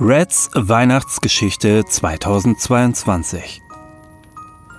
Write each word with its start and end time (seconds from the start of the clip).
Reds 0.00 0.50
Weihnachtsgeschichte 0.54 1.84
2022 1.84 3.60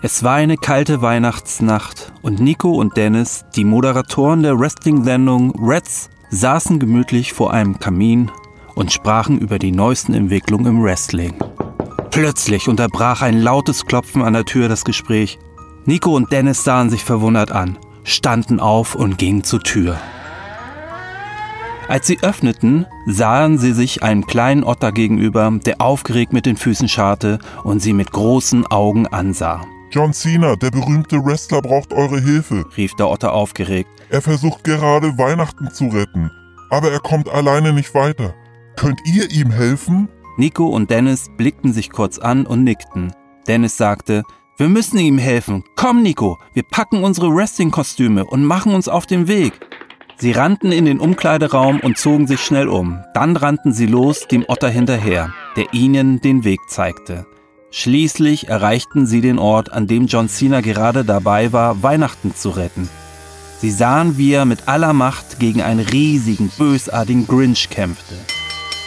Es 0.02 0.24
war 0.24 0.34
eine 0.34 0.58
kalte 0.58 1.04
Weihnachtsnacht 1.04 2.12
und 2.24 2.40
Nico 2.40 2.72
und 2.72 2.98
Dennis, 2.98 3.46
die 3.56 3.64
Moderatoren 3.64 4.42
der 4.42 4.60
Wrestling-Sendung 4.60 5.54
Reds, 5.64 6.10
saßen 6.32 6.80
gemütlich 6.80 7.32
vor 7.32 7.54
einem 7.54 7.80
Kamin 7.80 8.32
und 8.74 8.92
sprachen 8.92 9.38
über 9.38 9.60
die 9.60 9.72
neuesten 9.72 10.16
Entwicklungen 10.16 10.66
im 10.66 10.84
Wrestling. 10.84 11.36
Plötzlich 12.10 12.68
unterbrach 12.68 13.22
ein 13.22 13.40
lautes 13.40 13.86
Klopfen 13.86 14.24
an 14.24 14.34
der 14.34 14.46
Tür 14.46 14.68
das 14.68 14.84
Gespräch. 14.84 15.38
Nico 15.86 16.16
und 16.16 16.32
Dennis 16.32 16.64
sahen 16.64 16.90
sich 16.90 17.04
verwundert 17.04 17.52
an, 17.52 17.78
standen 18.04 18.60
auf 18.60 18.96
und 18.96 19.20
gingen 19.20 19.44
zur 19.44 19.62
Tür. 19.62 20.00
Als 21.88 22.08
sie 22.08 22.20
öffneten, 22.22 22.86
sahen 23.06 23.58
sie 23.58 23.74
sich 23.74 24.04
einem 24.04 24.26
kleinen 24.26 24.64
Otter 24.64 24.92
gegenüber, 24.92 25.52
der 25.66 25.82
aufgeregt 25.82 26.32
mit 26.32 26.46
den 26.46 26.58
Füßen 26.58 26.88
scharrte 26.88 27.40
und 27.64 27.82
sie 27.82 27.94
mit 27.94 28.12
großen 28.12 28.66
Augen 28.68 29.08
ansah. 29.08 29.62
John 29.92 30.14
Cena, 30.14 30.56
der 30.56 30.72
berühmte 30.72 31.24
Wrestler, 31.24 31.62
braucht 31.62 31.94
eure 31.94 32.20
Hilfe, 32.20 32.66
rief 32.78 32.96
der 32.96 33.10
Otter 33.10 33.34
aufgeregt. 33.34 33.90
Er 34.10 34.22
versucht 34.22 34.64
gerade 34.64 35.18
Weihnachten 35.18 35.70
zu 35.72 35.88
retten, 35.90 36.32
aber 36.70 36.92
er 36.92 37.00
kommt 37.00 37.30
alleine 37.30 37.74
nicht 37.74 37.94
weiter. 37.94 38.34
Könnt 38.76 39.00
ihr 39.06 39.30
ihm 39.30 39.52
helfen? 39.52 40.10
Nico 40.38 40.66
und 40.66 40.90
Dennis 40.90 41.30
blickten 41.38 41.74
sich 41.74 41.92
kurz 41.92 42.18
an 42.18 42.48
und 42.48 42.64
nickten. 42.64 43.14
Dennis 43.48 43.78
sagte, 43.78 44.24
wir 44.58 44.70
müssen 44.70 44.98
ihm 44.98 45.18
helfen. 45.18 45.64
Komm, 45.76 46.02
Nico, 46.02 46.40
wir 46.54 46.64
packen 46.64 47.04
unsere 47.04 47.36
Wrestling-Kostüme 47.36 48.26
und 48.26 48.46
machen 48.46 48.74
uns 48.74 48.88
auf 48.88 49.06
den 49.06 49.28
Weg. 49.28 49.60
Sie 50.24 50.32
rannten 50.32 50.72
in 50.72 50.86
den 50.86 51.02
Umkleideraum 51.02 51.82
und 51.82 51.98
zogen 51.98 52.28
sich 52.28 52.40
schnell 52.40 52.70
um. 52.70 53.04
Dann 53.14 53.36
rannten 53.36 53.74
sie 53.74 53.88
los 53.88 54.26
dem 54.26 54.46
Otter 54.48 54.70
hinterher, 54.70 55.34
der 55.58 55.74
ihnen 55.74 56.22
den 56.22 56.46
Weg 56.46 56.62
zeigte. 56.70 57.26
Schließlich 57.72 58.48
erreichten 58.48 59.06
sie 59.06 59.20
den 59.20 59.38
Ort, 59.38 59.74
an 59.74 59.86
dem 59.86 60.06
John 60.08 60.30
Cena 60.30 60.62
gerade 60.62 61.04
dabei 61.04 61.52
war, 61.52 61.84
Weihnachten 61.84 62.34
zu 62.34 62.52
retten. 62.52 62.88
Sie 63.60 63.70
sahen, 63.70 64.18
wie 64.18 64.32
er 64.32 64.46
mit 64.46 64.70
aller 64.70 64.94
Macht 64.94 65.42
gegen 65.42 65.62
einen 65.62 65.82
riesigen, 65.86 66.50
bösartigen 66.58 67.28
Grinch 67.28 67.70
kämpfte. 67.70 68.16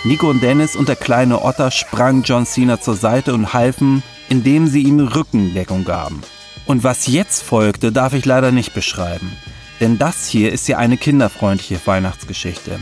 Nico 0.04 0.30
und 0.30 0.42
Dennis 0.42 0.74
und 0.74 0.88
der 0.88 0.96
kleine 0.96 1.44
Otter 1.44 1.70
sprangen 1.70 2.22
John 2.22 2.46
Cena 2.46 2.80
zur 2.80 2.96
Seite 2.96 3.34
und 3.34 3.52
halfen, 3.52 4.02
indem 4.30 4.68
sie 4.68 4.84
ihm 4.84 5.00
Rückendeckung 5.00 5.84
gaben. 5.84 6.22
Und 6.64 6.82
was 6.82 7.06
jetzt 7.06 7.42
folgte, 7.42 7.92
darf 7.92 8.14
ich 8.14 8.24
leider 8.24 8.52
nicht 8.52 8.72
beschreiben. 8.72 9.36
Denn 9.80 9.98
das 9.98 10.26
hier 10.26 10.52
ist 10.52 10.68
ja 10.68 10.78
eine 10.78 10.96
kinderfreundliche 10.96 11.80
Weihnachtsgeschichte. 11.84 12.78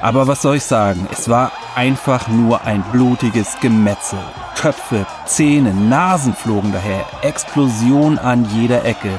Aber 0.00 0.28
was 0.28 0.42
soll 0.42 0.56
ich 0.56 0.62
sagen? 0.62 1.08
Es 1.10 1.28
war 1.28 1.50
einfach 1.74 2.28
nur 2.28 2.62
ein 2.62 2.84
blutiges 2.92 3.58
Gemetzel. 3.60 4.20
Köpfe, 4.56 5.06
Zähne, 5.26 5.74
Nasen 5.74 6.34
flogen 6.34 6.72
daher, 6.72 7.04
Explosion 7.22 8.18
an 8.18 8.48
jeder 8.54 8.84
Ecke. 8.84 9.18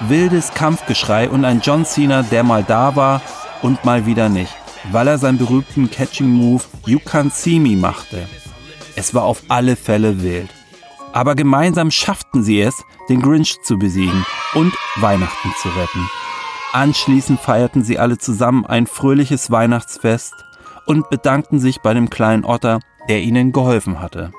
Wildes 0.00 0.52
Kampfgeschrei 0.52 1.28
und 1.28 1.44
ein 1.44 1.60
John 1.60 1.84
Cena, 1.84 2.22
der 2.22 2.42
mal 2.42 2.62
da 2.62 2.94
war 2.94 3.22
und 3.62 3.84
mal 3.84 4.06
wieder 4.06 4.28
nicht, 4.28 4.54
weil 4.92 5.08
er 5.08 5.18
seinen 5.18 5.38
berühmten 5.38 5.90
Catching 5.90 6.28
Move 6.28 6.62
You 6.86 6.98
Can't 6.98 7.32
See 7.32 7.58
Me 7.58 7.76
machte. 7.76 8.28
Es 8.96 9.14
war 9.14 9.24
auf 9.24 9.42
alle 9.48 9.76
Fälle 9.76 10.22
wild. 10.22 10.50
Aber 11.12 11.34
gemeinsam 11.34 11.90
schafften 11.90 12.44
sie 12.44 12.60
es, 12.60 12.74
den 13.08 13.22
Grinch 13.22 13.56
zu 13.62 13.78
besiegen 13.78 14.24
und 14.54 14.74
Weihnachten 14.96 15.52
zu 15.60 15.68
retten. 15.68 16.08
Anschließend 16.72 17.40
feierten 17.40 17.82
sie 17.82 17.98
alle 17.98 18.18
zusammen 18.18 18.66
ein 18.66 18.86
fröhliches 18.86 19.50
Weihnachtsfest 19.50 20.34
und 20.86 21.08
bedankten 21.08 21.60
sich 21.60 21.80
bei 21.80 21.94
dem 21.94 22.10
kleinen 22.10 22.44
Otter, 22.44 22.80
der 23.08 23.22
ihnen 23.22 23.52
geholfen 23.52 24.00
hatte. 24.00 24.32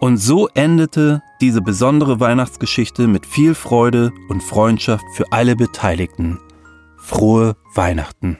Und 0.00 0.18
so 0.18 0.48
endete 0.54 1.22
diese 1.40 1.60
besondere 1.60 2.20
Weihnachtsgeschichte 2.20 3.08
mit 3.08 3.26
viel 3.26 3.54
Freude 3.54 4.12
und 4.28 4.42
Freundschaft 4.42 5.04
für 5.14 5.24
alle 5.32 5.56
Beteiligten. 5.56 6.38
Frohe 6.98 7.56
Weihnachten. 7.74 8.38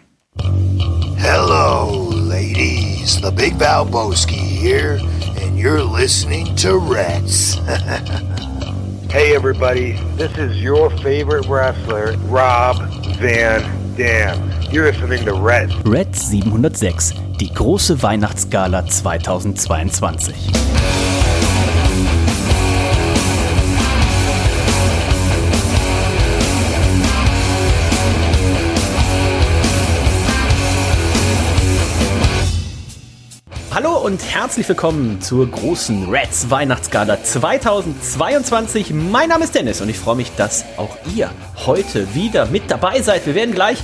Hello, 1.16 2.10
ladies. 2.12 3.20
The 3.22 3.30
Big 3.30 3.58
Valboski 3.58 4.36
here, 4.36 5.00
and 5.42 5.58
you're 5.58 5.82
listening 5.82 6.54
to 6.56 6.78
Reds. 6.78 7.58
Hey 9.14 9.32
everybody, 9.36 9.92
this 10.16 10.36
is 10.38 10.60
your 10.60 10.90
favorite 10.90 11.46
wrestler, 11.46 12.16
Rob 12.26 12.78
Van 13.18 13.62
Dam. 13.94 14.50
You're 14.72 14.90
listening 14.90 15.24
to 15.24 15.34
Red. 15.34 15.70
Red 15.86 16.16
706, 16.16 17.14
die 17.38 17.54
große 17.54 18.02
Weihnachtsgala 18.02 18.84
2022. 18.84 20.34
Hallo 33.74 33.98
und 33.98 34.22
herzlich 34.24 34.68
willkommen 34.68 35.20
zur 35.20 35.50
großen 35.50 36.08
Reds 36.08 36.48
Weihnachtsgala 36.48 37.20
2022. 37.24 38.92
Mein 38.94 39.30
Name 39.30 39.42
ist 39.42 39.56
Dennis 39.56 39.80
und 39.80 39.88
ich 39.88 39.98
freue 39.98 40.14
mich, 40.14 40.30
dass 40.36 40.64
auch 40.76 40.96
ihr 41.16 41.28
heute 41.66 42.14
wieder 42.14 42.46
mit 42.46 42.70
dabei 42.70 43.02
seid. 43.02 43.26
Wir 43.26 43.34
werden 43.34 43.52
gleich 43.52 43.82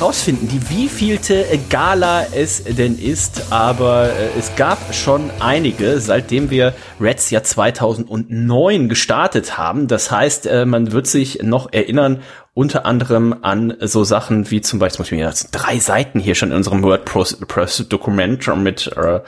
rausfinden, 0.00 0.48
die 0.48 0.70
wievielte 0.70 1.44
Gala 1.70 2.26
es 2.34 2.64
denn 2.64 2.98
ist, 2.98 3.52
aber 3.52 4.10
äh, 4.10 4.38
es 4.38 4.56
gab 4.56 4.94
schon 4.94 5.30
einige, 5.40 6.00
seitdem 6.00 6.50
wir 6.50 6.74
Reds 7.00 7.30
ja 7.30 7.42
2009 7.42 8.88
gestartet 8.88 9.58
haben. 9.58 9.86
Das 9.88 10.10
heißt, 10.10 10.46
äh, 10.46 10.64
man 10.64 10.92
wird 10.92 11.06
sich 11.06 11.42
noch 11.42 11.72
erinnern, 11.72 12.22
unter 12.54 12.86
anderem 12.86 13.34
an 13.42 13.76
so 13.80 14.04
Sachen 14.04 14.50
wie 14.50 14.60
zum 14.60 14.78
Beispiel, 14.78 15.00
Beispiel 15.00 15.48
drei 15.50 15.78
Seiten 15.78 16.20
hier 16.20 16.36
schon 16.36 16.50
in 16.50 16.56
unserem 16.56 16.82
WordPress-Dokument 16.82 18.46
mit 18.62 18.90
äh, 18.96 19.20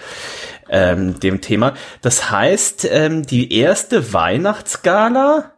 ähm, 0.70 1.18
dem 1.20 1.40
Thema. 1.40 1.74
Das 2.02 2.30
heißt, 2.30 2.88
ähm, 2.90 3.26
die 3.26 3.52
erste 3.52 4.12
Weihnachtsgala 4.12 5.55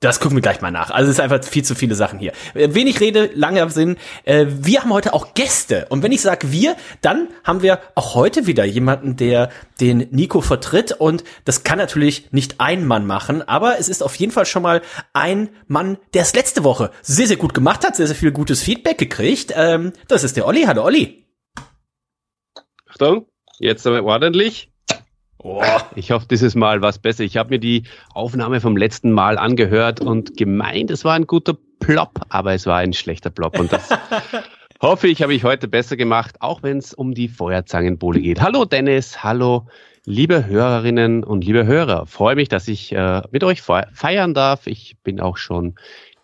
das 0.00 0.18
gucken 0.18 0.38
wir 0.38 0.42
gleich 0.42 0.62
mal 0.62 0.70
nach. 0.70 0.90
Also 0.90 1.10
es 1.10 1.18
ist 1.18 1.20
einfach 1.20 1.44
viel 1.44 1.62
zu 1.62 1.74
viele 1.74 1.94
Sachen 1.94 2.18
hier. 2.18 2.32
Äh, 2.54 2.74
wenig 2.74 3.00
Rede, 3.00 3.30
lange 3.34 3.68
Sinn. 3.68 3.98
Äh, 4.24 4.46
wir 4.48 4.80
haben 4.80 4.92
heute 4.92 5.12
auch 5.12 5.34
Gäste. 5.34 5.86
Und 5.90 6.02
wenn 6.02 6.10
ich 6.10 6.22
sage 6.22 6.50
wir, 6.50 6.74
dann 7.02 7.28
haben 7.44 7.60
wir 7.60 7.80
auch 7.94 8.14
heute 8.14 8.46
wieder 8.46 8.64
jemanden, 8.64 9.16
der 9.16 9.50
den 9.78 10.08
Nico 10.10 10.40
vertritt. 10.40 10.92
Und 10.92 11.22
das 11.44 11.64
kann 11.64 11.76
natürlich 11.76 12.32
nicht 12.32 12.60
ein 12.60 12.86
Mann 12.86 13.06
machen, 13.06 13.46
aber 13.46 13.78
es 13.78 13.90
ist 13.90 14.02
auf 14.02 14.14
jeden 14.16 14.32
Fall 14.32 14.46
schon 14.46 14.62
mal 14.62 14.80
ein 15.12 15.50
Mann, 15.68 15.98
der 16.14 16.22
es 16.22 16.34
letzte 16.34 16.64
Woche 16.64 16.90
sehr, 17.02 17.26
sehr 17.26 17.36
gut 17.36 17.52
gemacht 17.52 17.86
hat, 17.86 17.96
sehr, 17.96 18.06
sehr 18.06 18.16
viel 18.16 18.32
gutes 18.32 18.62
Feedback 18.62 18.96
gekriegt. 18.96 19.52
Ähm, 19.54 19.92
das 20.08 20.24
ist 20.24 20.34
der 20.36 20.46
Olli. 20.46 20.62
Hallo 20.62 20.82
Olli. 20.82 21.26
Achtung, 22.86 23.26
jetzt 23.58 23.86
aber 23.86 24.02
ordentlich. 24.02 24.72
Oh. 25.42 25.62
Ich 25.94 26.10
hoffe, 26.10 26.26
dieses 26.30 26.54
Mal 26.54 26.82
war 26.82 26.90
es 26.90 26.98
besser. 26.98 27.24
Ich 27.24 27.38
habe 27.38 27.50
mir 27.50 27.58
die 27.58 27.84
Aufnahme 28.12 28.60
vom 28.60 28.76
letzten 28.76 29.10
Mal 29.12 29.38
angehört 29.38 30.00
und 30.00 30.36
gemeint, 30.36 30.90
es 30.90 31.04
war 31.04 31.14
ein 31.14 31.26
guter 31.26 31.56
Plop, 31.78 32.20
aber 32.28 32.52
es 32.52 32.66
war 32.66 32.78
ein 32.78 32.92
schlechter 32.92 33.30
Plop. 33.30 33.58
Und 33.58 33.72
das 33.72 33.88
hoffe 34.82 35.08
ich, 35.08 35.22
habe 35.22 35.32
ich 35.32 35.44
heute 35.44 35.66
besser 35.66 35.96
gemacht, 35.96 36.36
auch 36.40 36.62
wenn 36.62 36.76
es 36.76 36.92
um 36.92 37.14
die 37.14 37.28
Feuerzangenbowle 37.28 38.20
geht. 38.20 38.42
Hallo 38.42 38.66
Dennis, 38.66 39.24
hallo 39.24 39.66
liebe 40.04 40.46
Hörerinnen 40.46 41.24
und 41.24 41.44
liebe 41.44 41.66
Hörer. 41.66 42.06
Freue 42.06 42.34
mich, 42.34 42.48
dass 42.48 42.68
ich 42.68 42.92
äh, 42.92 43.22
mit 43.30 43.44
euch 43.44 43.62
feiern 43.62 44.34
darf. 44.34 44.66
Ich 44.66 44.96
bin 45.02 45.20
auch 45.20 45.36
schon 45.36 45.74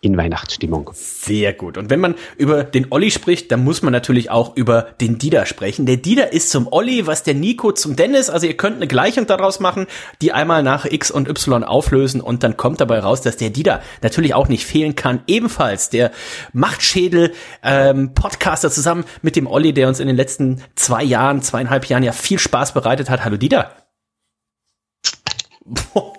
in 0.01 0.15
Weihnachtsstimmung. 0.15 0.91
Sehr 0.93 1.53
gut. 1.53 1.77
Und 1.77 1.89
wenn 1.89 1.99
man 1.99 2.15
über 2.37 2.63
den 2.63 2.87
Olli 2.91 3.09
spricht, 3.09 3.51
dann 3.51 3.63
muss 3.63 3.81
man 3.81 3.91
natürlich 3.91 4.29
auch 4.29 4.55
über 4.55 4.83
den 5.01 5.17
Dieter 5.17 5.45
sprechen. 5.45 5.85
Der 5.85 5.97
Dieter 5.97 6.33
ist 6.33 6.51
zum 6.51 6.67
Olli, 6.71 7.07
was 7.07 7.23
der 7.23 7.33
Nico 7.33 7.71
zum 7.71 7.95
Dennis. 7.95 8.29
Also 8.29 8.45
ihr 8.45 8.55
könnt 8.55 8.75
eine 8.75 8.87
Gleichung 8.87 9.25
daraus 9.25 9.59
machen, 9.59 9.87
die 10.21 10.31
einmal 10.31 10.61
nach 10.61 10.85
X 10.85 11.09
und 11.09 11.27
Y 11.27 11.63
auflösen 11.63 12.21
und 12.21 12.43
dann 12.43 12.57
kommt 12.57 12.79
dabei 12.79 12.99
raus, 12.99 13.21
dass 13.21 13.37
der 13.37 13.49
Dieter 13.49 13.81
natürlich 14.01 14.35
auch 14.35 14.47
nicht 14.49 14.65
fehlen 14.65 14.95
kann. 14.95 15.21
Ebenfalls 15.25 15.89
der 15.89 16.11
Machtschädel 16.53 17.33
ähm, 17.63 18.13
Podcaster 18.13 18.69
zusammen 18.69 19.03
mit 19.21 19.35
dem 19.35 19.47
Olli, 19.47 19.73
der 19.73 19.87
uns 19.87 19.99
in 19.99 20.07
den 20.07 20.15
letzten 20.15 20.61
zwei 20.75 21.03
Jahren, 21.03 21.41
zweieinhalb 21.41 21.85
Jahren 21.85 22.03
ja 22.03 22.11
viel 22.11 22.39
Spaß 22.39 22.73
bereitet 22.73 23.09
hat. 23.09 23.25
Hallo 23.25 23.37
Dieter. 23.37 23.86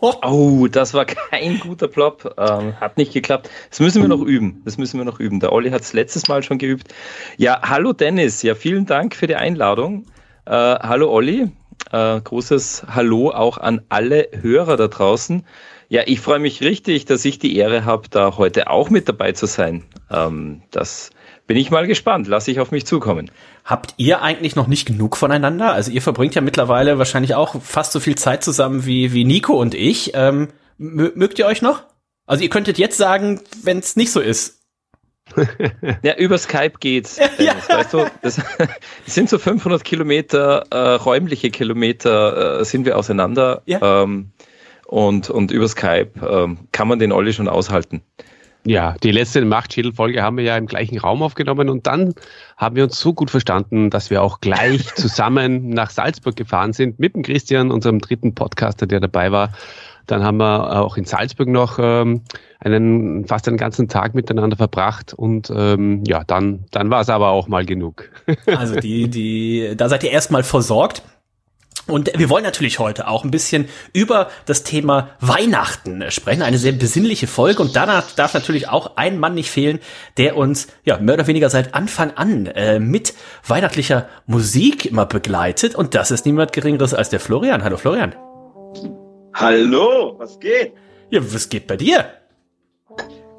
Oh, 0.00 0.66
das 0.70 0.94
war 0.94 1.04
kein 1.04 1.58
guter 1.60 1.88
Plop. 1.88 2.34
Ähm, 2.38 2.78
hat 2.80 2.96
nicht 2.96 3.12
geklappt. 3.12 3.50
Das 3.70 3.80
müssen 3.80 4.02
wir 4.02 4.08
noch 4.08 4.20
üben. 4.20 4.62
Das 4.64 4.78
müssen 4.78 4.98
wir 4.98 5.04
noch 5.04 5.20
üben. 5.20 5.40
Der 5.40 5.52
Olli 5.52 5.70
hat 5.70 5.82
es 5.82 5.92
letztes 5.92 6.28
Mal 6.28 6.42
schon 6.42 6.58
geübt. 6.58 6.94
Ja, 7.36 7.60
hallo 7.62 7.92
Dennis. 7.92 8.42
Ja, 8.42 8.54
vielen 8.54 8.86
Dank 8.86 9.14
für 9.14 9.26
die 9.26 9.36
Einladung. 9.36 10.06
Äh, 10.44 10.52
hallo 10.52 11.10
Olli. 11.10 11.50
Äh, 11.92 12.20
großes 12.20 12.86
Hallo 12.94 13.30
auch 13.30 13.56
an 13.58 13.80
alle 13.88 14.28
Hörer 14.40 14.76
da 14.76 14.88
draußen. 14.88 15.44
Ja, 15.88 16.02
ich 16.04 16.20
freue 16.20 16.38
mich 16.38 16.60
richtig, 16.60 17.06
dass 17.06 17.24
ich 17.24 17.38
die 17.38 17.56
Ehre 17.56 17.84
habe, 17.86 18.08
da 18.10 18.36
heute 18.36 18.68
auch 18.68 18.90
mit 18.90 19.08
dabei 19.08 19.32
zu 19.32 19.46
sein. 19.46 19.84
Ähm, 20.10 20.62
das 20.70 21.10
bin 21.48 21.56
ich 21.56 21.72
mal 21.72 21.86
gespannt. 21.88 22.28
Lass 22.28 22.46
ich 22.46 22.60
auf 22.60 22.70
mich 22.70 22.86
zukommen. 22.86 23.30
Habt 23.64 23.94
ihr 23.96 24.22
eigentlich 24.22 24.54
noch 24.54 24.68
nicht 24.68 24.86
genug 24.86 25.16
voneinander? 25.16 25.72
Also 25.72 25.90
ihr 25.90 26.02
verbringt 26.02 26.36
ja 26.36 26.42
mittlerweile 26.42 26.98
wahrscheinlich 26.98 27.34
auch 27.34 27.60
fast 27.60 27.90
so 27.92 28.00
viel 28.00 28.14
Zeit 28.14 28.44
zusammen 28.44 28.86
wie, 28.86 29.12
wie 29.12 29.24
Nico 29.24 29.58
und 29.58 29.74
ich. 29.74 30.12
Ähm, 30.14 30.48
mögt 30.76 31.38
ihr 31.40 31.46
euch 31.46 31.62
noch? 31.62 31.82
Also 32.26 32.44
ihr 32.44 32.50
könntet 32.50 32.78
jetzt 32.78 32.98
sagen, 32.98 33.40
wenn 33.64 33.78
es 33.78 33.96
nicht 33.96 34.12
so 34.12 34.20
ist. 34.20 34.60
ja, 36.02 36.16
über 36.16 36.36
Skype 36.36 36.74
geht's. 36.80 37.18
ja. 37.38 37.54
weißt 37.66 37.94
du, 37.94 38.06
das, 38.20 38.36
das, 38.58 39.14
sind 39.14 39.30
so 39.30 39.38
500 39.38 39.82
Kilometer, 39.82 40.66
äh, 40.70 40.94
räumliche 40.94 41.50
Kilometer 41.50 42.60
äh, 42.60 42.64
sind 42.64 42.84
wir 42.84 42.98
auseinander. 42.98 43.62
Ja. 43.64 44.02
Ähm, 44.02 44.32
und, 44.86 45.30
und 45.30 45.50
über 45.50 45.68
Skype 45.68 46.12
ähm, 46.26 46.68
kann 46.72 46.88
man 46.88 46.98
den 46.98 47.12
Olli 47.12 47.32
schon 47.32 47.48
aushalten. 47.48 48.02
Ja, 48.68 48.96
die 49.02 49.12
letzte 49.12 49.42
Machtschädel-Folge 49.46 50.22
haben 50.22 50.36
wir 50.36 50.44
ja 50.44 50.58
im 50.58 50.66
gleichen 50.66 50.98
Raum 50.98 51.22
aufgenommen 51.22 51.70
und 51.70 51.86
dann 51.86 52.12
haben 52.58 52.76
wir 52.76 52.84
uns 52.84 53.00
so 53.00 53.14
gut 53.14 53.30
verstanden, 53.30 53.88
dass 53.88 54.10
wir 54.10 54.22
auch 54.22 54.40
gleich 54.40 54.84
zusammen 54.94 55.70
nach 55.70 55.88
Salzburg 55.88 56.36
gefahren 56.36 56.74
sind 56.74 56.98
mit 56.98 57.14
dem 57.14 57.22
Christian, 57.22 57.70
unserem 57.70 57.98
dritten 57.98 58.34
Podcaster, 58.34 58.86
der 58.86 59.00
dabei 59.00 59.32
war. 59.32 59.52
Dann 60.06 60.22
haben 60.22 60.36
wir 60.36 60.82
auch 60.82 60.98
in 60.98 61.06
Salzburg 61.06 61.48
noch 61.48 61.78
ähm, 61.80 62.20
einen 62.60 63.26
fast 63.26 63.48
einen 63.48 63.56
ganzen 63.56 63.88
Tag 63.88 64.14
miteinander 64.14 64.56
verbracht 64.56 65.14
und 65.14 65.50
ähm, 65.54 66.04
ja, 66.06 66.24
dann, 66.24 66.66
dann 66.70 66.90
war 66.90 67.00
es 67.00 67.08
aber 67.08 67.30
auch 67.30 67.48
mal 67.48 67.64
genug. 67.64 68.10
Also 68.46 68.76
die, 68.76 69.08
die, 69.08 69.72
da 69.78 69.88
seid 69.88 70.04
ihr 70.04 70.10
erstmal 70.10 70.42
versorgt. 70.42 71.02
Und 71.88 72.12
wir 72.18 72.28
wollen 72.28 72.44
natürlich 72.44 72.78
heute 72.78 73.08
auch 73.08 73.24
ein 73.24 73.30
bisschen 73.30 73.66
über 73.94 74.28
das 74.44 74.62
Thema 74.62 75.08
Weihnachten 75.20 76.10
sprechen. 76.10 76.42
Eine 76.42 76.58
sehr 76.58 76.72
besinnliche 76.72 77.26
Folge. 77.26 77.62
Und 77.62 77.74
danach 77.76 78.12
darf 78.12 78.34
natürlich 78.34 78.68
auch 78.68 78.96
ein 78.96 79.18
Mann 79.18 79.34
nicht 79.34 79.50
fehlen, 79.50 79.80
der 80.18 80.36
uns 80.36 80.68
ja 80.84 80.98
mehr 80.98 81.14
oder 81.14 81.26
weniger 81.26 81.48
seit 81.48 81.74
Anfang 81.74 82.12
an 82.14 82.46
äh, 82.46 82.78
mit 82.78 83.14
weihnachtlicher 83.46 84.06
Musik 84.26 84.84
immer 84.84 85.06
begleitet. 85.06 85.74
Und 85.74 85.94
das 85.94 86.10
ist 86.10 86.26
niemand 86.26 86.52
Geringeres 86.52 86.92
als 86.92 87.08
der 87.08 87.20
Florian. 87.20 87.64
Hallo 87.64 87.78
Florian. 87.78 88.14
Hallo, 89.32 90.14
was 90.18 90.38
geht? 90.38 90.74
Ja, 91.08 91.20
was 91.22 91.48
geht 91.48 91.66
bei 91.66 91.78
dir? 91.78 92.04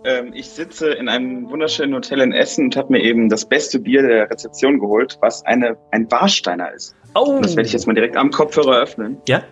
Ähm, 0.03 0.31
ich 0.33 0.49
sitze 0.49 0.91
in 0.91 1.07
einem 1.07 1.49
wunderschönen 1.49 1.93
Hotel 1.93 2.21
in 2.21 2.31
Essen 2.31 2.65
und 2.65 2.77
habe 2.77 2.93
mir 2.93 3.03
eben 3.03 3.29
das 3.29 3.45
beste 3.45 3.79
Bier 3.79 4.01
der 4.01 4.29
Rezeption 4.29 4.79
geholt, 4.79 5.17
was 5.21 5.45
eine, 5.45 5.77
ein 5.91 6.09
Warsteiner 6.09 6.73
ist. 6.73 6.95
Oh. 7.15 7.39
Das 7.41 7.55
werde 7.55 7.67
ich 7.67 7.73
jetzt 7.73 7.87
mal 7.87 7.93
direkt 7.93 8.17
am 8.17 8.31
Kopfhörer 8.31 8.77
öffnen. 8.77 9.17
Ja? 9.27 9.43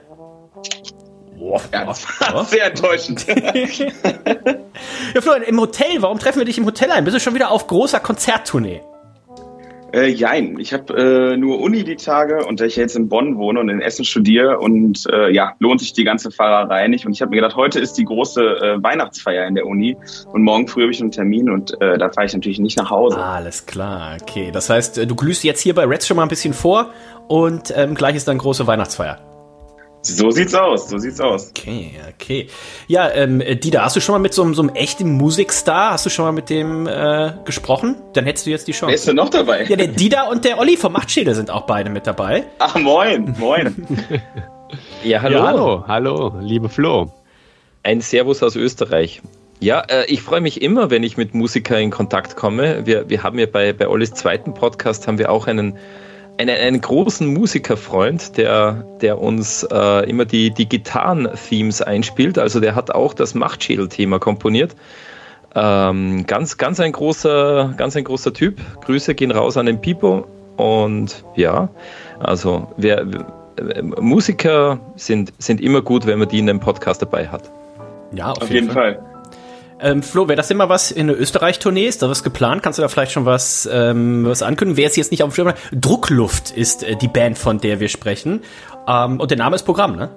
Boah, 1.38 1.62
ja, 1.72 1.86
das 1.86 2.06
war 2.20 2.46
sehr 2.46 2.66
enttäuschend. 2.66 3.26
ja, 5.14 5.22
Florian, 5.22 5.44
im 5.44 5.60
Hotel, 5.60 6.02
warum 6.02 6.20
treffen 6.20 6.40
wir 6.40 6.46
dich 6.46 6.58
im 6.58 6.66
Hotel 6.66 6.92
ein? 6.92 7.04
Bist 7.04 7.16
du 7.16 7.20
schon 7.20 7.36
wieder 7.36 7.52
auf 7.52 7.68
großer 7.68 8.00
Konzerttournee? 8.00 8.82
Äh, 9.94 10.10
jein, 10.10 10.60
ich 10.60 10.74
habe 10.74 10.94
äh, 11.34 11.38
nur 11.38 11.62
Uni 11.62 11.84
die 11.84 11.96
Tage 11.96 12.46
und 12.46 12.60
da 12.60 12.66
ich 12.66 12.76
jetzt 12.76 12.96
in 12.96 13.08
Bonn 13.08 13.38
wohne 13.38 13.62
und 13.62 13.70
in 13.70 13.80
Essen 13.80 14.04
studiere 14.04 14.60
und 14.60 15.06
äh, 15.12 15.32
ja, 15.34 15.54
lohnt 15.60 15.80
sich 15.80 15.94
die 15.94 16.04
ganze 16.04 16.30
Fahrerei 16.30 16.88
nicht. 16.90 17.06
Und 17.06 17.14
ich 17.14 17.22
habe 17.22 17.30
mir 17.30 17.38
gedacht, 17.38 17.56
heute 17.56 17.80
ist 17.80 17.94
die 17.94 18.04
große 18.04 18.42
äh, 18.42 18.84
Weihnachtsfeier 18.84 19.48
in 19.48 19.56
der 19.56 19.66
Uni 19.66 19.96
und 20.34 20.44
morgen 20.44 20.68
früh 20.68 20.82
habe 20.82 20.92
ich 20.92 21.00
einen 21.00 21.12
Termin 21.12 21.50
und 21.50 21.80
äh, 21.82 21.98
da 21.98 22.10
fahre 22.10 22.28
ich 22.28 22.34
natürlich 22.34 22.60
nicht 22.60 22.78
nach 22.78 22.90
Hause. 22.90 23.18
Alles 23.18 23.66
klar, 23.66 24.18
okay. 24.22 24.50
Das 24.52 24.70
heißt, 24.70 24.98
äh, 24.98 25.08
du 25.08 25.16
glühst 25.16 25.46
jetzt 25.46 25.62
hier 25.62 25.74
bei 25.74 25.86
Reds 25.86 26.06
schon 26.06 26.18
mal 26.18 26.24
ein 26.24 26.30
bisschen 26.30 26.54
vor 26.54 26.90
und 27.28 27.74
ähm, 27.76 27.96
gleich 27.96 28.16
ist 28.16 28.28
dann 28.28 28.38
große 28.38 28.68
Weihnachtsfeier. 28.68 29.20
So 30.04 30.32
sieht's 30.32 30.54
aus, 30.54 30.90
so 30.90 30.98
sieht's 30.98 31.20
aus. 31.20 31.50
Okay, 31.50 31.92
okay. 32.14 32.48
Ja, 32.88 33.10
ähm, 33.12 33.40
Dida, 33.40 33.84
hast 33.84 33.96
du 33.96 34.00
schon 34.00 34.14
mal 34.14 34.20
mit 34.20 34.34
so, 34.34 34.42
einem, 34.44 34.54
so 34.54 34.62
einem 34.62 34.74
echten 34.74 35.12
Musikstar, 35.12 35.92
hast 35.92 36.06
du 36.06 36.10
schon 36.10 36.24
mal 36.24 36.32
mit 36.32 36.50
dem 36.50 36.88
äh, 36.88 37.34
gesprochen? 37.44 37.96
Dann 38.14 38.24
hättest 38.24 38.46
du 38.46 38.52
jetzt 38.52 38.68
die 38.68 38.72
Chance. 38.72 38.88
Wer 38.88 38.96
ist 38.96 39.08
denn 39.08 39.18
noch 39.18 39.30
dabei? 39.30 39.66
Ja, 39.66 39.76
der 39.76 39.88
Dida 39.88 40.24
und 40.30 40.46
der 40.46 40.60
Olli 40.60 40.78
vom 40.78 40.94
Machtschädel 40.94 41.36
sind 41.36 41.50
auch 41.50 41.66
beide 41.66 41.90
mit 41.90 42.08
dabei. 42.08 42.46
Ach, 42.60 42.76
moin, 42.76 43.36
moin. 43.38 43.76
ja, 45.04 45.22
hallo. 45.22 45.38
Ja, 45.38 45.48
hallo, 45.48 45.84
hallo, 45.88 46.34
liebe 46.40 46.70
Flo. 46.70 47.12
Ein 47.84 48.00
Servus 48.00 48.44
aus 48.44 48.56
Österreich. 48.56 49.22
Ja, 49.60 49.82
äh, 49.82 50.06
ich 50.06 50.22
freue 50.22 50.42
mich 50.42 50.62
immer, 50.62 50.90
wenn 50.90 51.04
ich 51.04 51.18
mit 51.18 51.34
Musikern 51.34 51.80
in 51.80 51.92
Kontakt 51.92 52.36
komme. 52.36 52.86
Wir, 52.86 53.10
wir 53.10 53.24
haben 53.24 53.40
ja 53.40 53.48
bei, 53.48 53.74
bei 53.74 53.88
Ollis 53.90 54.14
zweiten 54.14 54.54
Podcast 54.54 55.08
haben 55.08 55.18
wir 55.18 55.32
auch 55.32 55.48
einen 55.48 55.78
einen, 56.38 56.58
einen 56.58 56.82
großen 56.82 57.34
Musikerfreund, 57.34 58.38
der, 58.38 58.86
der 59.02 59.20
uns 59.20 59.64
äh, 59.64 60.10
immer 60.10 60.26
die, 60.26 60.52
die 60.52 60.70
Gitarren-Themes 60.70 61.82
einspielt. 61.82 62.38
Also 62.38 62.60
der 62.60 62.76
hat 62.76 62.92
auch 62.92 63.14
das 63.14 63.34
Machtschädel-Thema 63.34 64.20
komponiert. 64.20 64.76
Ähm, 65.56 66.26
ganz, 66.28 66.58
ganz 66.58 66.80
ein 66.80 66.92
großer, 66.92 67.74
ganz 67.78 67.96
ein 67.96 68.04
großer 68.04 68.34
Typ. 68.34 68.60
Grüße 68.86 69.16
gehen 69.16 69.32
raus 69.32 69.58
an 69.58 69.66
den 69.66 69.82
Pipo. 69.82 70.28
Und 70.58 71.24
ja, 71.36 71.70
also 72.20 72.68
wer, 72.78 73.06
Musiker 74.00 74.80
sind, 74.96 75.34
sind 75.40 75.62
immer 75.62 75.82
gut, 75.82 76.06
wenn 76.06 76.20
man 76.20 76.30
die 76.30 76.40
in 76.40 76.50
einem 76.50 76.60
Podcast 76.60 77.02
dabei 77.02 77.28
hat. 77.28 77.50
Ja, 78.12 78.32
auf, 78.32 78.44
auf 78.44 78.50
jeden, 78.50 78.66
jeden 78.66 78.72
Fall. 78.72 78.96
Fall. 78.96 79.17
Ähm, 79.80 80.02
Flo, 80.02 80.28
wäre 80.28 80.36
das 80.36 80.50
immer 80.50 80.70
was 80.70 80.90
in 80.92 81.10
Österreich-Tournee? 81.10 81.86
Ist 81.86 82.02
da 82.02 82.10
was 82.10 82.24
geplant? 82.24 82.64
Kannst 82.64 82.80
du 82.80 82.82
da 82.82 82.88
vielleicht 82.88 83.12
schon 83.12 83.26
was, 83.26 83.70
ähm, 83.72 84.26
was 84.26 84.42
ankündigen? 84.42 84.78
Wer 84.78 84.88
ist 84.88 84.98
jetzt 84.98 85.12
nicht 85.12 85.22
auf 85.22 85.30
dem 85.30 85.36
Schirm 85.36 85.54
Druckluft 85.72 86.52
ist 86.52 86.84
äh, 86.84 86.96
die 86.96 87.08
Band, 87.08 87.38
von 87.38 87.60
der 87.60 87.80
wir 87.80 87.90
sprechen. 87.90 88.42
Ähm, 88.88 89.20
und 89.20 89.30
der 89.30 89.38
Name 89.38 89.56
ist 89.56 89.64
Programm, 89.64 89.96
ne? 89.96 90.10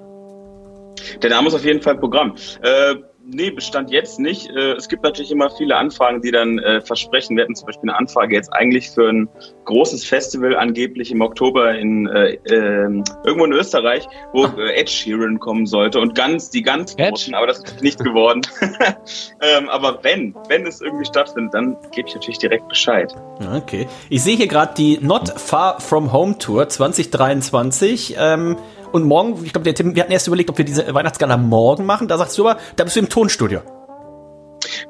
Der 1.21 1.29
Name 1.29 1.47
ist 1.47 1.53
auf 1.53 1.63
jeden 1.63 1.81
Fall 1.81 1.97
Programm. 1.97 2.35
Äh, 2.61 2.95
nee, 3.25 3.51
Bestand 3.51 3.91
jetzt 3.91 4.19
nicht. 4.19 4.49
Äh, 4.49 4.73
es 4.73 4.87
gibt 4.87 5.03
natürlich 5.03 5.31
immer 5.31 5.49
viele 5.49 5.75
Anfragen, 5.75 6.21
die 6.21 6.31
dann 6.31 6.59
äh, 6.59 6.81
versprechen. 6.81 7.35
Wir 7.35 7.43
hatten 7.43 7.55
zum 7.55 7.67
Beispiel 7.67 7.89
eine 7.89 7.97
Anfrage 7.97 8.35
jetzt 8.35 8.51
eigentlich 8.53 8.89
für 8.89 9.09
ein 9.09 9.29
großes 9.65 10.05
Festival, 10.05 10.55
angeblich 10.55 11.11
im 11.11 11.21
Oktober 11.21 11.75
in 11.75 12.07
äh, 12.07 12.33
äh, 12.45 13.03
irgendwo 13.23 13.45
in 13.45 13.53
Österreich, 13.53 14.07
wo 14.33 14.45
ah. 14.45 14.53
äh, 14.57 14.79
Ed 14.79 14.89
Sheeran 14.89 15.39
kommen 15.39 15.65
sollte 15.65 15.99
und 15.99 16.15
ganz 16.15 16.49
die 16.49 16.61
ganz 16.61 16.95
großen, 16.95 17.33
aber 17.33 17.47
das 17.47 17.59
ist 17.59 17.81
nicht 17.81 17.99
geworden. 18.03 18.41
ähm, 19.41 19.69
aber 19.69 19.99
wenn, 20.03 20.35
wenn 20.47 20.65
es 20.65 20.81
irgendwie 20.81 21.05
stattfindet, 21.05 21.53
dann 21.53 21.77
gebe 21.91 22.07
ich 22.07 22.15
natürlich 22.15 22.39
direkt 22.39 22.67
Bescheid. 22.67 23.13
Okay. 23.55 23.87
Ich 24.09 24.23
sehe 24.23 24.35
hier 24.35 24.47
gerade 24.47 24.73
die 24.75 24.99
Not 25.01 25.29
Far 25.39 25.79
From 25.79 26.11
Home 26.11 26.37
Tour 26.37 26.67
2023. 26.67 28.15
Ähm, 28.17 28.57
und 28.91 29.03
morgen, 29.03 29.43
ich 29.43 29.53
glaube, 29.53 29.63
der 29.63 29.75
Tim, 29.75 29.95
wir 29.95 30.03
hatten 30.03 30.11
erst 30.11 30.27
überlegt, 30.27 30.49
ob 30.49 30.57
wir 30.57 30.65
diese 30.65 30.93
Weihnachtsgala 30.93 31.37
morgen 31.37 31.85
machen. 31.85 32.07
Da 32.07 32.17
sagst 32.17 32.37
du 32.37 32.47
aber, 32.47 32.59
da 32.75 32.83
bist 32.83 32.95
du 32.95 32.99
im 32.99 33.09
Tonstudio. 33.09 33.61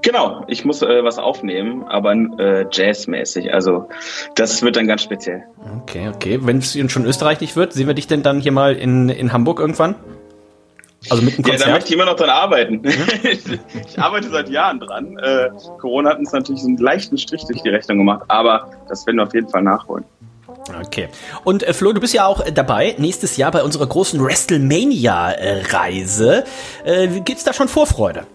Genau, 0.02 0.44
ich 0.48 0.66
muss 0.66 0.82
äh, 0.82 1.04
was 1.04 1.18
aufnehmen, 1.18 1.84
aber 1.84 2.14
äh, 2.14 2.66
jazzmäßig. 2.72 3.54
Also 3.54 3.88
das 4.36 4.62
wird 4.62 4.76
dann 4.76 4.88
ganz 4.88 5.04
speziell. 5.04 5.44
Okay, 5.82 6.10
okay. 6.14 6.40
Wenn 6.42 6.58
es 6.58 6.78
schon 6.92 7.06
österreichlich 7.06 7.56
wird, 7.56 7.74
sehen 7.74 7.88
wir 7.88 7.94
dich 7.94 8.08
denn 8.08 8.24
dann 8.24 8.40
hier 8.40 8.52
mal 8.52 8.76
in, 8.76 9.10
in 9.10 9.32
Hamburg 9.32 9.60
irgendwann? 9.60 9.96
Also 11.10 11.24
mit 11.24 11.38
dem 11.38 11.44
Konzert? 11.44 11.62
Ja, 11.62 11.68
da 11.68 11.74
möchte 11.74 11.90
ich 11.90 11.96
immer 11.96 12.06
noch 12.06 12.16
dran 12.16 12.30
arbeiten. 12.30 12.82
Ich, 13.24 13.40
ich, 13.88 14.00
arbeite 14.00 14.30
seit 14.30 14.50
Jahren 14.50 14.80
dran. 14.80 15.18
Äh, 15.18 15.50
Corona 15.80 16.12
hat 16.12 16.20
uns 16.20 16.32
natürlich 16.32 16.62
so 16.62 16.68
einen 16.68 16.78
leichten 16.78 17.18
Strich 17.18 17.44
durch 17.46 17.62
die 17.62 17.70
Rechnung 17.70 18.00
gemacht, 18.00 18.24
aber 18.28 18.72
das 18.88 19.06
werden 19.08 19.18
wir 19.18 19.24
auf 19.24 19.34
jeden 19.34 19.50
Fall 19.50 19.64
nachholen. 19.64 20.06
Okay. 20.70 21.10
Und 21.44 21.64
äh, 21.64 21.74
Flo, 21.74 21.92
du 21.94 22.00
bist 22.00 22.14
ja 22.14 22.26
auch 22.26 22.46
äh, 22.46 22.52
dabei 22.52 22.94
nächstes 22.98 23.38
Jahr 23.38 23.52
bei 23.52 23.64
unserer 23.64 23.88
großen 23.88 24.24
WrestleMania-Reise. 24.24 26.44
Äh, 26.84 27.08
es 27.40 27.44
da 27.44 27.54
schon 27.54 27.68
Vorfreude? 27.68 28.28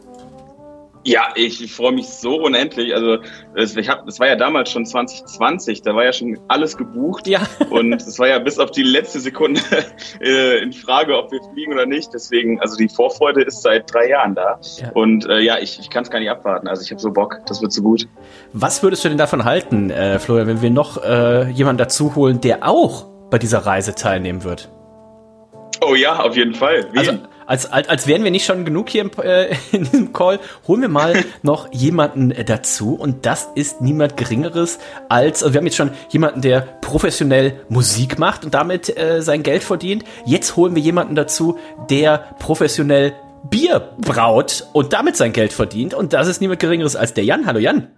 Ja, 1.06 1.28
ich, 1.36 1.62
ich 1.62 1.72
freue 1.72 1.92
mich 1.92 2.08
so 2.08 2.34
unendlich. 2.34 2.92
Also 2.92 3.18
es, 3.54 3.76
ich 3.76 3.88
hab, 3.88 4.08
es 4.08 4.18
war 4.18 4.26
ja 4.26 4.34
damals 4.34 4.72
schon 4.72 4.84
2020, 4.84 5.82
da 5.82 5.94
war 5.94 6.04
ja 6.04 6.12
schon 6.12 6.36
alles 6.48 6.76
gebucht. 6.76 7.28
Ja. 7.28 7.42
und 7.70 7.92
es 7.92 8.18
war 8.18 8.26
ja 8.26 8.40
bis 8.40 8.58
auf 8.58 8.72
die 8.72 8.82
letzte 8.82 9.20
Sekunde 9.20 9.60
äh, 10.20 10.58
in 10.58 10.72
Frage, 10.72 11.16
ob 11.16 11.30
wir 11.30 11.40
fliegen 11.52 11.74
oder 11.74 11.86
nicht. 11.86 12.12
Deswegen, 12.12 12.60
also 12.60 12.76
die 12.76 12.88
Vorfreude 12.88 13.42
ist 13.42 13.62
seit 13.62 13.94
drei 13.94 14.08
Jahren 14.08 14.34
da. 14.34 14.58
Ja. 14.78 14.90
Und 14.94 15.28
äh, 15.28 15.38
ja, 15.38 15.58
ich, 15.58 15.78
ich 15.78 15.90
kann 15.90 16.02
es 16.02 16.10
gar 16.10 16.18
nicht 16.18 16.28
abwarten. 16.28 16.66
Also 16.66 16.82
ich 16.82 16.90
habe 16.90 17.00
so 17.00 17.12
Bock, 17.12 17.38
das 17.46 17.62
wird 17.62 17.72
so 17.72 17.82
gut. 17.82 18.08
Was 18.52 18.82
würdest 18.82 19.04
du 19.04 19.08
denn 19.08 19.18
davon 19.18 19.44
halten, 19.44 19.90
äh, 19.90 20.18
Florian, 20.18 20.48
wenn 20.48 20.62
wir 20.62 20.70
noch 20.70 21.04
äh, 21.04 21.48
jemanden 21.50 21.78
dazu 21.78 22.16
holen, 22.16 22.40
der 22.40 22.68
auch 22.68 23.06
bei 23.30 23.38
dieser 23.38 23.60
Reise 23.60 23.94
teilnehmen 23.94 24.42
wird? 24.42 24.70
Oh 25.84 25.94
ja, 25.94 26.18
auf 26.18 26.36
jeden 26.36 26.54
Fall. 26.54 26.88
Wen? 26.90 26.98
Also, 26.98 27.18
als, 27.46 27.66
als, 27.66 27.88
als 27.88 28.06
wären 28.06 28.24
wir 28.24 28.30
nicht 28.30 28.44
schon 28.44 28.64
genug 28.64 28.88
hier 28.90 29.02
im, 29.02 29.10
äh, 29.22 29.54
in 29.72 29.84
diesem 29.84 30.12
Call, 30.12 30.40
holen 30.66 30.82
wir 30.82 30.88
mal 30.88 31.24
noch 31.42 31.72
jemanden 31.72 32.30
äh, 32.30 32.44
dazu. 32.44 32.94
Und 32.94 33.26
das 33.26 33.48
ist 33.54 33.80
niemand 33.80 34.16
Geringeres 34.16 34.78
als, 35.08 35.42
also 35.42 35.54
wir 35.54 35.58
haben 35.58 35.66
jetzt 35.66 35.76
schon 35.76 35.90
jemanden, 36.10 36.42
der 36.42 36.60
professionell 36.60 37.60
Musik 37.68 38.18
macht 38.18 38.44
und 38.44 38.54
damit 38.54 38.96
äh, 38.96 39.22
sein 39.22 39.42
Geld 39.42 39.62
verdient. 39.62 40.04
Jetzt 40.24 40.56
holen 40.56 40.74
wir 40.74 40.82
jemanden 40.82 41.14
dazu, 41.14 41.58
der 41.88 42.18
professionell 42.38 43.14
Bier 43.48 43.92
braut 43.98 44.66
und 44.72 44.92
damit 44.92 45.16
sein 45.16 45.32
Geld 45.32 45.52
verdient. 45.52 45.94
Und 45.94 46.12
das 46.12 46.26
ist 46.26 46.40
niemand 46.40 46.60
Geringeres 46.60 46.96
als 46.96 47.14
der 47.14 47.24
Jan. 47.24 47.46
Hallo 47.46 47.60
Jan. 47.60 47.88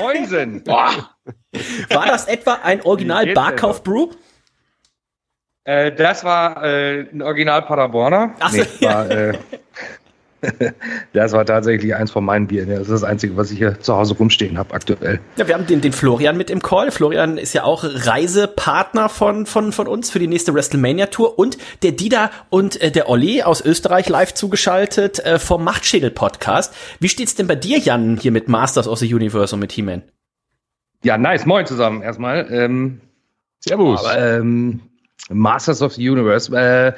Moinsen. 0.00 0.64
War 0.66 2.06
das 2.06 2.26
etwa 2.26 2.54
ein 2.62 2.82
Original 2.82 3.26
Barkauf 3.34 3.82
Brew? 3.82 4.08
Äh, 5.64 5.92
das 5.92 6.24
war 6.24 6.62
äh, 6.62 7.06
ein 7.10 7.22
Original 7.22 7.62
Paderborner. 7.62 8.34
Ach 8.38 8.50
so, 8.50 8.62
nee, 8.62 8.86
war, 8.86 9.10
äh, 9.10 9.32
das 11.12 11.32
war 11.32 11.44
tatsächlich 11.46 11.94
eins 11.94 12.10
von 12.10 12.24
meinen 12.24 12.46
Bieren. 12.46 12.68
Das 12.68 12.80
ist 12.80 12.90
das 12.90 13.04
Einzige, 13.04 13.36
was 13.36 13.50
ich 13.50 13.58
hier 13.58 13.80
zu 13.80 13.96
Hause 13.96 14.14
rumstehen 14.14 14.58
habe 14.58 14.74
aktuell. 14.74 15.20
Ja, 15.36 15.48
wir 15.48 15.54
haben 15.54 15.66
den, 15.66 15.80
den 15.80 15.92
Florian 15.92 16.36
mit 16.36 16.50
im 16.50 16.60
Call. 16.60 16.90
Florian 16.90 17.38
ist 17.38 17.54
ja 17.54 17.64
auch 17.64 17.84
Reisepartner 17.84 19.08
von, 19.08 19.46
von, 19.46 19.72
von 19.72 19.86
uns 19.86 20.10
für 20.10 20.18
die 20.18 20.26
nächste 20.26 20.54
WrestleMania-Tour 20.54 21.38
und 21.38 21.56
der 21.82 21.92
Dida 21.92 22.30
und 22.50 22.80
äh, 22.80 22.90
der 22.90 23.08
Olli 23.08 23.42
aus 23.42 23.64
Österreich 23.64 24.08
live 24.08 24.34
zugeschaltet 24.34 25.18
äh, 25.20 25.38
vom 25.38 25.64
Machtschädel-Podcast. 25.64 26.74
Wie 27.00 27.08
steht's 27.08 27.34
denn 27.34 27.46
bei 27.46 27.56
dir, 27.56 27.78
Jan, 27.78 28.18
hier 28.20 28.32
mit 28.32 28.48
Masters 28.48 28.88
of 28.88 28.98
the 28.98 29.12
Universe 29.12 29.54
und 29.54 29.60
mit 29.60 29.72
He-Man? 29.72 30.02
Ja, 31.02 31.18
nice. 31.18 31.44
Moin 31.46 31.66
zusammen 31.66 32.02
erstmal. 32.02 32.46
Ähm, 32.50 33.00
Servus. 33.60 34.04
Aber, 34.04 34.18
ähm, 34.18 34.80
Masters 35.30 35.82
of 35.82 35.94
the 35.94 36.08
Universe. 36.08 36.54
Äh, 36.56 36.92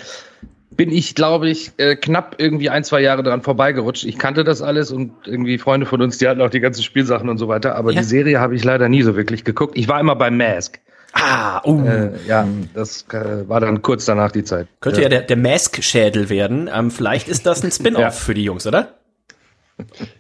bin 0.70 0.90
ich, 0.90 1.14
glaube 1.14 1.49
ich, 1.49 1.73
äh, 1.78 1.96
knapp 1.96 2.35
irgendwie 2.38 2.68
ein, 2.68 2.85
zwei 2.85 3.00
Jahre 3.00 3.23
dran 3.23 3.40
vorbeigerutscht. 3.40 4.04
Ich 4.04 4.18
kannte 4.18 4.44
das 4.44 4.61
alles 4.61 4.90
und 4.90 5.12
irgendwie 5.25 5.58
Freunde 5.58 5.87
von 5.87 6.02
uns, 6.02 6.18
die 6.18 6.28
hatten 6.28 6.40
auch 6.42 6.50
die 6.50 6.61
ganzen 6.61 6.82
Spielsachen 6.82 7.28
und 7.28 7.38
so 7.38 7.49
weiter. 7.49 7.76
Aber 7.76 7.92
Ja. 7.92 8.00
die 8.00 8.06
Serie 8.06 8.40
habe 8.40 8.54
ich 8.56 8.64
leider 8.64 8.88
nie 8.88 9.02
so 9.02 9.16
wirklich 9.16 9.44
geguckt. 9.44 9.76
Ich 9.78 9.88
war 9.88 10.00
immer 10.00 10.16
bei 10.16 10.30
Mask. 10.30 10.78
Ah, 11.12 11.62
uh. 11.64 11.87
Äh, 11.87 12.11
ja, 12.26 12.46
das 12.75 13.06
äh, 13.11 13.49
war 13.49 13.61
dann 13.61 13.80
kurz 13.80 14.04
danach 14.04 14.32
die 14.32 14.44
Zeit. 14.44 14.66
Könnte 14.80 15.00
ja, 15.00 15.08
der, 15.08 15.23
der 15.23 15.37
Mask-Schädel 15.38 16.28
werden. 16.28 16.68
Ähm, 16.70 16.90
vielleicht 16.90 17.28
ist 17.28 17.46
das 17.46 17.64
ein 17.64 17.70
Spin-off 17.73 18.00
Ja. 18.02 18.11
für 18.11 18.35
die 18.35 18.44
Jungs, 18.44 18.66
oder? 18.66 18.96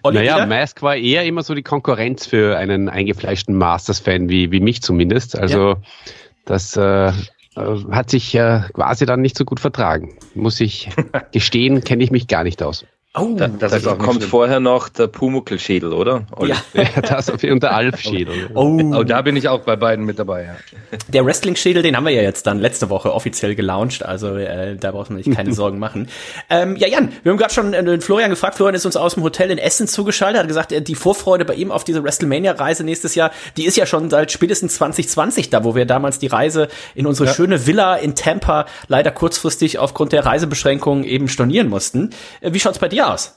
Olli, 0.02 0.18
Naja, 0.18 0.36
wieder? 0.36 0.46
Mask 0.46 0.80
war 0.82 0.96
eher 0.96 1.24
immer 1.24 1.42
so 1.42 1.54
die 1.54 1.62
Konkurrenz 1.62 2.26
für 2.26 2.56
einen 2.56 2.88
eingefleischten 2.88 3.56
Masters-Fan 3.56 4.28
wie, 4.30 4.52
wie 4.52 4.60
mich 4.60 4.80
zumindest. 4.80 5.38
Also 5.38 5.76
das 6.46 6.76
äh, 6.76 7.12
hat 7.56 8.10
sich 8.10 8.34
äh, 8.34 8.60
quasi 8.72 9.06
dann 9.06 9.22
nicht 9.22 9.36
so 9.36 9.44
gut 9.44 9.60
vertragen. 9.60 10.18
Muss 10.34 10.60
ich 10.60 10.90
gestehen, 11.32 11.82
kenne 11.82 12.04
ich 12.04 12.10
mich 12.10 12.28
gar 12.28 12.44
nicht 12.44 12.62
aus. 12.62 12.84
Oh, 13.18 13.34
Da, 13.36 13.48
das 13.48 13.70
da 13.72 13.76
ist 13.78 13.86
auch 13.86 13.92
nicht 13.96 14.04
kommt 14.04 14.16
schlimm. 14.18 14.30
vorher 14.30 14.60
noch 14.60 14.88
der 14.88 15.06
Pumuckl-Schädel, 15.08 15.92
oder? 15.92 16.22
Ja. 16.42 16.56
Ja, 16.74 17.00
das 17.02 17.30
auf 17.30 17.42
unter 17.42 17.72
Alf-Schädel. 17.72 18.50
Oh, 18.54 18.78
Oh, 18.94 19.02
da 19.04 19.22
bin 19.22 19.36
ich 19.36 19.48
auch 19.48 19.60
bei 19.60 19.76
beiden 19.76 20.04
mit 20.04 20.18
dabei, 20.18 20.44
ja. 20.44 20.56
der 21.08 21.24
Wrestling-Schädel, 21.26 21.82
den 21.82 21.96
haben 21.96 22.04
wir 22.04 22.12
ja 22.12 22.22
jetzt 22.22 22.46
dann 22.46 22.58
letzte 22.58 22.90
Woche 22.90 23.12
offiziell 23.12 23.54
gelauncht, 23.54 24.04
also 24.04 24.36
äh, 24.36 24.76
da 24.76 24.92
braucht 24.92 25.10
man 25.10 25.22
sich 25.22 25.34
keine 25.34 25.52
Sorgen 25.54 25.78
machen. 25.78 26.08
Ähm, 26.50 26.76
ja, 26.76 26.88
Jan, 26.88 27.10
wir 27.22 27.32
haben 27.32 27.38
gerade 27.38 27.52
schon 27.54 27.72
äh, 27.74 27.82
den 27.82 28.00
Florian 28.00 28.30
gefragt. 28.30 28.56
Florian 28.56 28.74
ist 28.74 28.86
uns 28.86 28.96
aus 28.96 29.14
dem 29.14 29.22
Hotel 29.22 29.50
in 29.50 29.58
Essen 29.58 29.88
zugeschaltet, 29.88 30.40
hat 30.40 30.48
gesagt, 30.48 30.72
äh, 30.72 30.80
die 30.82 30.94
Vorfreude 30.94 31.44
bei 31.44 31.54
ihm 31.54 31.70
auf 31.70 31.84
diese 31.84 32.02
WrestleMania-Reise 32.04 32.84
nächstes 32.84 33.14
Jahr, 33.14 33.30
die 33.56 33.64
ist 33.66 33.76
ja 33.76 33.86
schon 33.86 34.10
seit 34.10 34.30
spätestens 34.32 34.76
2020 34.76 35.50
da, 35.50 35.64
wo 35.64 35.74
wir 35.74 35.86
damals 35.86 36.18
die 36.18 36.26
Reise 36.28 36.68
in 36.94 37.06
unsere 37.06 37.32
schöne 37.32 37.66
Villa 37.66 37.96
in 37.96 38.14
Tampa 38.14 38.66
leider 38.88 39.10
kurzfristig 39.10 39.78
aufgrund 39.78 40.12
der 40.12 40.24
Reisebeschränkungen 40.26 41.04
eben 41.04 41.28
stornieren 41.28 41.68
mussten. 41.68 42.10
Äh, 42.40 42.52
wie 42.52 42.60
schaut's 42.60 42.78
bei 42.78 42.88
dir 42.88 43.05
aus? 43.12 43.36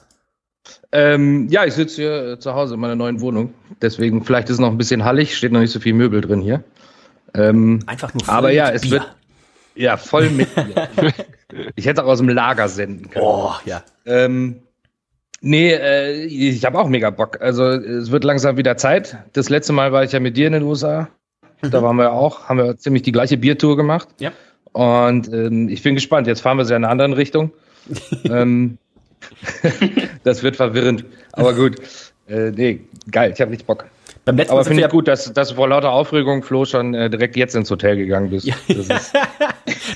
Ähm, 0.91 1.47
ja, 1.49 1.65
ich 1.65 1.73
sitze 1.73 1.95
hier 1.95 2.27
äh, 2.33 2.39
zu 2.39 2.53
Hause 2.53 2.75
in 2.75 2.79
meiner 2.79 2.95
neuen 2.95 3.21
Wohnung. 3.21 3.53
Deswegen, 3.81 4.23
vielleicht 4.23 4.49
ist 4.49 4.55
es 4.55 4.59
noch 4.59 4.71
ein 4.71 4.77
bisschen 4.77 5.03
hallig, 5.05 5.37
steht 5.37 5.51
noch 5.51 5.59
nicht 5.59 5.71
so 5.71 5.79
viel 5.79 5.93
Möbel 5.93 6.21
drin 6.21 6.41
hier. 6.41 6.63
Ähm, 7.33 7.81
Einfach 7.85 8.13
nur 8.13 8.23
voll 8.23 8.35
aber 8.35 8.51
ja, 8.51 8.69
es 8.69 8.81
Bier. 8.81 8.91
wird 8.91 9.15
ja 9.75 9.97
voll 9.97 10.29
mit. 10.31 10.53
Bier. 10.55 10.89
ich 11.75 11.85
hätte 11.85 12.03
auch 12.03 12.09
aus 12.09 12.17
dem 12.19 12.29
Lager 12.29 12.67
senden 12.67 13.09
können. 13.09 13.25
Oh, 13.25 13.53
ja. 13.65 13.83
Ähm, 14.05 14.63
nee, 15.41 15.71
äh, 15.71 16.23
ich 16.25 16.65
habe 16.65 16.79
auch 16.79 16.87
mega 16.87 17.11
Bock. 17.11 17.39
Also 17.41 17.65
es 17.65 18.09
wird 18.11 18.23
langsam 18.23 18.57
wieder 18.57 18.77
Zeit. 18.77 19.17
Das 19.33 19.49
letzte 19.49 19.73
Mal 19.73 19.91
war 19.91 20.03
ich 20.03 20.11
ja 20.11 20.19
mit 20.19 20.37
dir 20.37 20.47
in 20.47 20.53
den 20.53 20.63
USA. 20.63 21.07
Da 21.61 21.83
waren 21.83 21.97
wir 21.97 22.13
auch, 22.13 22.47
haben 22.47 22.57
wir 22.57 22.77
ziemlich 22.77 23.03
die 23.03 23.11
gleiche 23.11 23.37
Biertour 23.37 23.75
gemacht. 23.75 24.07
Ja. 24.19 24.31
Und 24.71 25.31
ähm, 25.33 25.69
ich 25.69 25.83
bin 25.83 25.95
gespannt. 25.95 26.25
Jetzt 26.25 26.41
fahren 26.41 26.57
wir 26.57 26.65
sie 26.65 26.73
in 26.73 26.83
einer 26.83 26.91
anderen 26.91 27.13
Richtung. 27.13 27.51
ähm, 28.23 28.77
das 30.23 30.43
wird 30.43 30.55
verwirrend. 30.55 31.05
Aber 31.33 31.53
gut. 31.53 31.75
Äh, 32.27 32.51
nee, 32.51 32.81
geil. 33.11 33.31
Ich 33.33 33.41
habe 33.41 33.51
richtig 33.51 33.67
Bock. 33.67 33.85
Beim 34.25 34.37
letzten 34.37 34.53
Aber 34.53 34.63
finde 34.65 34.83
ich 34.83 34.89
gut, 34.89 35.07
dass, 35.07 35.31
dass 35.33 35.49
du 35.49 35.55
vor 35.55 35.67
lauter 35.69 35.91
Aufregung, 35.91 36.43
Flo, 36.43 36.65
schon 36.65 36.93
äh, 36.93 37.09
direkt 37.09 37.35
jetzt 37.35 37.55
ins 37.55 37.71
Hotel 37.71 37.95
gegangen 37.97 38.29
bist. 38.29 38.45
Ja. 38.45 38.55
Das 38.67 38.87
ist, 38.87 39.13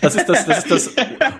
Das 0.01 0.15
ist 0.15 0.27
das, 0.27 0.45
das, 0.45 0.59
ist 0.59 0.71
das 0.71 0.91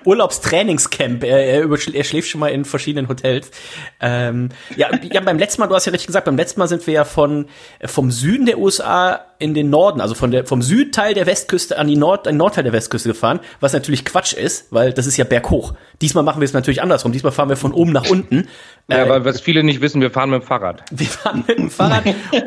Urlaubstrainingscamp. 0.06 1.24
Er, 1.24 1.46
er, 1.46 1.70
er 1.70 2.04
schläft 2.04 2.30
schon 2.30 2.40
mal 2.40 2.50
in 2.50 2.66
verschiedenen 2.66 3.10
Hotels. 3.10 3.52
Ähm, 4.00 4.50
ja, 4.76 4.90
ja, 5.02 5.22
beim 5.22 5.38
letzten 5.38 5.62
Mal, 5.62 5.68
du 5.68 5.76
hast 5.76 5.86
ja 5.86 5.92
richtig 5.92 6.08
gesagt, 6.08 6.26
beim 6.26 6.38
letzten 6.38 6.60
Mal 6.60 6.68
sind 6.68 6.86
wir 6.88 6.94
ja 6.94 7.06
von, 7.06 7.48
vom 7.86 8.12
Süden 8.12 8.46
der 8.46 8.58
USA 8.60 9.26
in 9.40 9.54
den 9.54 9.70
Norden, 9.70 10.00
also 10.00 10.16
von 10.16 10.32
der, 10.32 10.46
vom 10.46 10.62
Südteil 10.62 11.14
der 11.14 11.26
Westküste 11.26 11.78
an 11.78 11.88
die 11.88 11.98
Nord, 11.98 12.28
an 12.28 12.36
den 12.36 12.38
Nordteil 12.38 12.64
der 12.64 12.74
Westküste 12.74 13.10
gefahren, 13.10 13.40
was 13.60 13.74
natürlich 13.74 14.06
Quatsch 14.06 14.34
ist, 14.34 14.72
weil 14.72 14.94
das 14.94 15.06
ist 15.06 15.18
ja 15.18 15.26
berghoch. 15.26 15.74
Diesmal 16.02 16.24
machen 16.24 16.40
wir 16.40 16.46
es 16.46 16.54
natürlich 16.54 16.82
andersrum. 16.82 17.12
Diesmal 17.12 17.34
fahren 17.34 17.50
wir 17.50 17.58
von 17.58 17.74
oben 17.74 17.92
nach 17.92 18.10
unten. 18.10 18.48
ja, 18.90 18.98
Äh, 18.98 19.02
aber 19.02 19.26
was 19.26 19.42
viele 19.42 19.64
nicht 19.64 19.82
wissen, 19.82 20.02
wir 20.02 20.12
fahren 20.12 20.30
mit 20.30 20.42
dem 20.42 20.46
Fahrrad. 20.48 20.84
wir 20.92 21.08
fahren 21.08 21.44
mit 21.48 21.58
dem 21.58 21.70
Fahrrad 21.70 22.04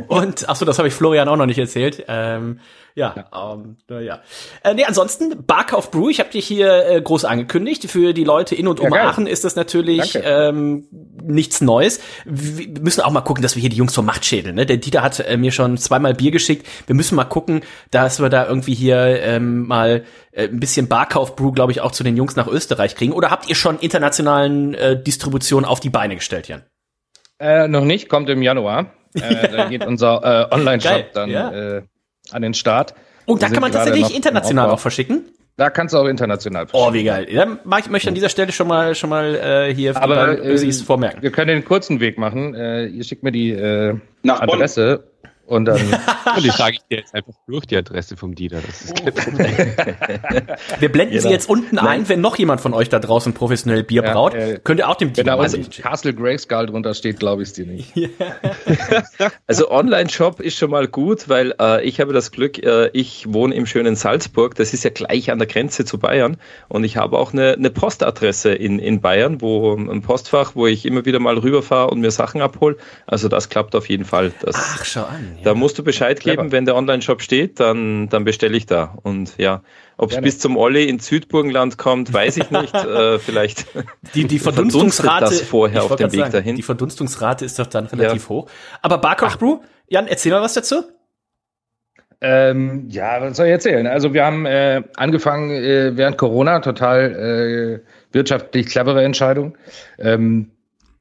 und 0.08 0.48
ach 0.48 0.56
so, 0.56 0.64
das 0.64 0.78
habe 0.78 0.88
ich 0.88 0.94
Florian 0.94 1.28
auch 1.28 1.36
noch 1.36 1.46
nicht 1.46 1.58
erzählt. 1.58 2.04
Ähm, 2.08 2.60
ja, 2.96 3.14
ähm, 3.34 3.76
na 3.88 4.00
ja. 4.00 4.22
Äh, 4.64 4.72
nee, 4.72 4.84
ansonsten 4.86 5.44
Barkauf 5.46 5.90
Brew, 5.90 6.08
ich 6.08 6.18
habe 6.18 6.30
dich 6.30 6.46
hier 6.46 6.86
äh, 6.86 7.02
groß 7.02 7.26
angekündigt. 7.26 7.90
Für 7.90 8.14
die 8.14 8.24
Leute 8.24 8.54
in 8.54 8.66
und 8.66 8.80
um 8.80 8.90
geil. 8.90 9.06
Aachen 9.06 9.26
ist 9.26 9.44
das 9.44 9.54
natürlich 9.54 10.14
Danke. 10.14 10.26
ähm, 10.26 10.88
nichts 11.22 11.60
Neues. 11.60 12.00
Wir 12.24 12.80
müssen 12.80 13.02
auch 13.02 13.10
mal 13.10 13.20
gucken, 13.20 13.42
dass 13.42 13.54
wir 13.54 13.60
hier 13.60 13.68
die 13.68 13.76
Jungs 13.76 13.94
vom 13.94 14.06
Machtschädel, 14.06 14.54
ne? 14.54 14.64
Der 14.64 14.78
Dieter 14.78 15.02
hat 15.02 15.20
äh, 15.20 15.36
mir 15.36 15.52
schon 15.52 15.76
zweimal 15.76 16.14
Bier 16.14 16.30
geschickt. 16.30 16.66
Wir 16.86 16.96
müssen 16.96 17.16
mal 17.16 17.24
gucken, 17.24 17.60
dass 17.90 18.18
wir 18.18 18.30
da 18.30 18.46
irgendwie 18.46 18.74
hier 18.74 18.96
ähm, 18.96 19.66
mal 19.66 20.04
äh, 20.32 20.48
ein 20.48 20.58
bisschen 20.58 20.88
Barkauf 20.88 21.36
Brew, 21.36 21.52
glaube 21.52 21.72
ich, 21.72 21.82
auch 21.82 21.92
zu 21.92 22.02
den 22.02 22.16
Jungs 22.16 22.34
nach 22.34 22.46
Österreich 22.46 22.94
kriegen. 22.94 23.12
Oder 23.12 23.30
habt 23.30 23.46
ihr 23.46 23.56
schon 23.56 23.78
internationalen 23.78 24.72
äh, 24.72 25.02
Distribution 25.02 25.66
auf 25.66 25.80
die 25.80 25.90
Beine 25.90 26.14
gestellt, 26.14 26.48
Jan? 26.48 26.62
Äh, 27.38 27.68
noch 27.68 27.84
nicht, 27.84 28.08
kommt 28.08 28.30
im 28.30 28.40
Januar. 28.40 28.92
Äh, 29.12 29.48
da 29.48 29.64
geht 29.68 29.84
unser 29.84 30.48
äh, 30.50 30.54
Online-Shop 30.54 31.12
dann 31.12 31.28
ja. 31.28 31.50
äh, 31.50 31.82
an 32.30 32.42
den 32.42 32.54
Start. 32.54 32.94
Und 33.26 33.42
da 33.42 33.48
Wir 33.48 33.54
kann 33.54 33.62
man 33.62 33.72
tatsächlich 33.72 34.14
international 34.14 34.64
Aufbau. 34.66 34.74
auch 34.74 34.80
verschicken. 34.80 35.24
Da 35.58 35.70
kannst 35.70 35.94
du 35.94 35.98
auch 35.98 36.04
international 36.06 36.66
Oh, 36.72 36.92
wie 36.92 37.02
geil. 37.04 37.26
Dann 37.34 37.58
mach 37.64 37.78
ich 37.78 37.88
möchte 37.88 38.08
an 38.10 38.14
dieser 38.14 38.28
Stelle 38.28 38.52
schon 38.52 38.68
mal 38.68 38.94
schon 38.94 39.08
mal 39.08 39.34
äh, 39.34 39.74
hier 39.74 39.96
Aber 39.96 40.38
äh, 40.38 40.72
vormerken. 40.72 41.22
wir 41.22 41.30
können 41.30 41.48
den 41.48 41.64
kurzen 41.64 41.98
Weg 42.00 42.18
machen. 42.18 42.54
Äh, 42.54 42.86
ihr 42.88 43.04
schickt 43.04 43.22
mir 43.22 43.32
die 43.32 43.52
äh, 43.52 43.94
Nach 44.22 44.44
Bonn. 44.44 44.60
Und 45.46 45.64
dann 45.64 45.80
Und 46.36 46.44
die 46.44 46.50
sage 46.50 46.74
ich 46.76 46.80
dir 46.90 46.98
jetzt 46.98 47.14
einfach 47.14 47.32
durch 47.46 47.66
die 47.66 47.76
Adresse 47.76 48.16
vom 48.16 48.34
Dieter. 48.34 48.60
Das 48.66 48.82
ist 48.82 48.96
kein 48.96 49.14
Problem. 49.14 49.56
Wir 50.80 50.90
blenden 50.92 51.12
sie 51.14 51.18
Genau. 51.20 51.30
jetzt 51.32 51.48
unten 51.48 51.78
ein, 51.78 52.08
wenn 52.08 52.20
noch 52.20 52.36
jemand 52.36 52.60
von 52.60 52.74
euch 52.74 52.88
da 52.88 52.98
draußen 52.98 53.32
professionell 53.32 53.82
Bier 53.84 54.02
Ja, 54.04 54.12
braut. 54.12 54.34
äh, 54.34 54.58
Könnt 54.62 54.80
ihr 54.80 54.88
auch 54.88 54.96
dem 54.96 55.08
wenn 55.08 55.14
Dieter 55.14 55.24
da 55.30 55.36
mal 55.36 55.42
uns 55.44 55.52
schicken. 55.52 55.82
Castle 55.82 56.14
Grayskull 56.14 56.66
drunter 56.66 56.94
steht, 56.94 57.18
glaube 57.20 57.42
ich 57.42 57.48
es 57.48 57.54
dir 57.54 57.66
nicht. 57.66 57.92
Also 59.46 59.70
Online-Shop 59.70 60.40
ist 60.40 60.56
schon 60.58 60.70
mal 60.70 60.88
gut, 60.88 61.28
weil 61.28 61.54
äh, 61.60 61.84
ich 61.84 62.00
habe 62.00 62.12
das 62.12 62.30
Glück, 62.32 62.58
äh, 62.62 62.88
ich 62.92 63.32
wohne 63.32 63.54
im 63.54 63.66
schönen 63.66 63.96
Salzburg, 63.96 64.54
das 64.56 64.74
ist 64.74 64.84
ja 64.84 64.90
gleich 64.90 65.30
an 65.30 65.38
der 65.38 65.46
Grenze 65.46 65.84
zu 65.84 65.98
Bayern 65.98 66.36
und 66.68 66.84
ich 66.84 66.96
habe 66.96 67.18
auch 67.18 67.32
eine, 67.32 67.52
eine 67.52 67.70
Postadresse 67.70 68.52
in, 68.52 68.78
in 68.78 69.00
Bayern, 69.00 69.40
wo 69.40 69.74
ein 69.74 70.02
Postfach, 70.02 70.54
wo 70.54 70.66
ich 70.66 70.84
immer 70.86 71.04
wieder 71.04 71.18
mal 71.20 71.38
rüberfahre 71.38 71.90
und 71.90 72.00
mir 72.00 72.10
Sachen 72.10 72.40
abhole. 72.42 72.76
Also 73.06 73.28
das 73.28 73.48
klappt 73.48 73.74
auf 73.74 73.88
jeden 73.88 74.04
Fall. 74.04 74.32
Das, 74.40 74.56
Ach, 74.58 74.84
schau 74.84 75.04
an. 75.04 75.35
Da 75.42 75.50
Ja. 75.50 75.54
musst 75.54 75.78
du 75.78 75.84
Bescheid 75.84 76.20
Clever. 76.20 76.36
geben, 76.42 76.52
wenn 76.52 76.64
der 76.64 76.76
Online-Shop 76.76 77.22
steht, 77.22 77.60
dann, 77.60 78.08
dann 78.08 78.24
bestelle 78.24 78.56
ich 78.56 78.66
da. 78.66 78.96
Und 79.02 79.36
ja, 79.38 79.62
ob 79.96 80.12
es 80.12 80.20
bis 80.20 80.38
zum 80.38 80.56
Olli 80.56 80.84
ins 80.88 81.06
Südburgenland 81.06 81.78
kommt, 81.78 82.12
weiß 82.12 82.36
ich 82.38 82.50
nicht. 82.50 82.74
äh, 82.74 83.18
vielleicht. 83.18 83.66
Die, 84.14 84.24
die 84.24 84.38
Verdunstungsrate 84.38 85.24
das 85.24 85.42
vorher 85.42 85.84
auf 85.84 85.96
dem 85.96 86.12
Weg 86.12 86.30
dahin? 86.30 86.56
Die 86.56 86.62
Verdunstungsrate 86.62 87.44
ist 87.44 87.58
doch 87.58 87.66
dann 87.66 87.86
relativ 87.86 88.28
hoch. 88.28 88.48
Aber 88.82 88.98
Barkauf 88.98 89.38
Brew, 89.38 89.58
Jan, 89.88 90.06
erzähl 90.06 90.32
mal 90.32 90.42
was 90.42 90.54
dazu. 90.54 90.84
Ähm, 92.20 92.88
ja, 92.88 93.20
was 93.20 93.36
soll 93.36 93.46
ich 93.46 93.52
erzählen? 93.52 93.86
Also 93.86 94.14
wir 94.14 94.24
haben 94.24 94.46
äh, 94.46 94.82
angefangen 94.96 95.50
äh, 95.50 95.96
während 95.96 96.16
Corona, 96.16 96.60
total 96.60 97.82
äh, 97.82 98.14
wirtschaftlich 98.14 98.66
clevere 98.68 99.04
Entscheidung. 99.04 99.58
Ähm, 99.98 100.50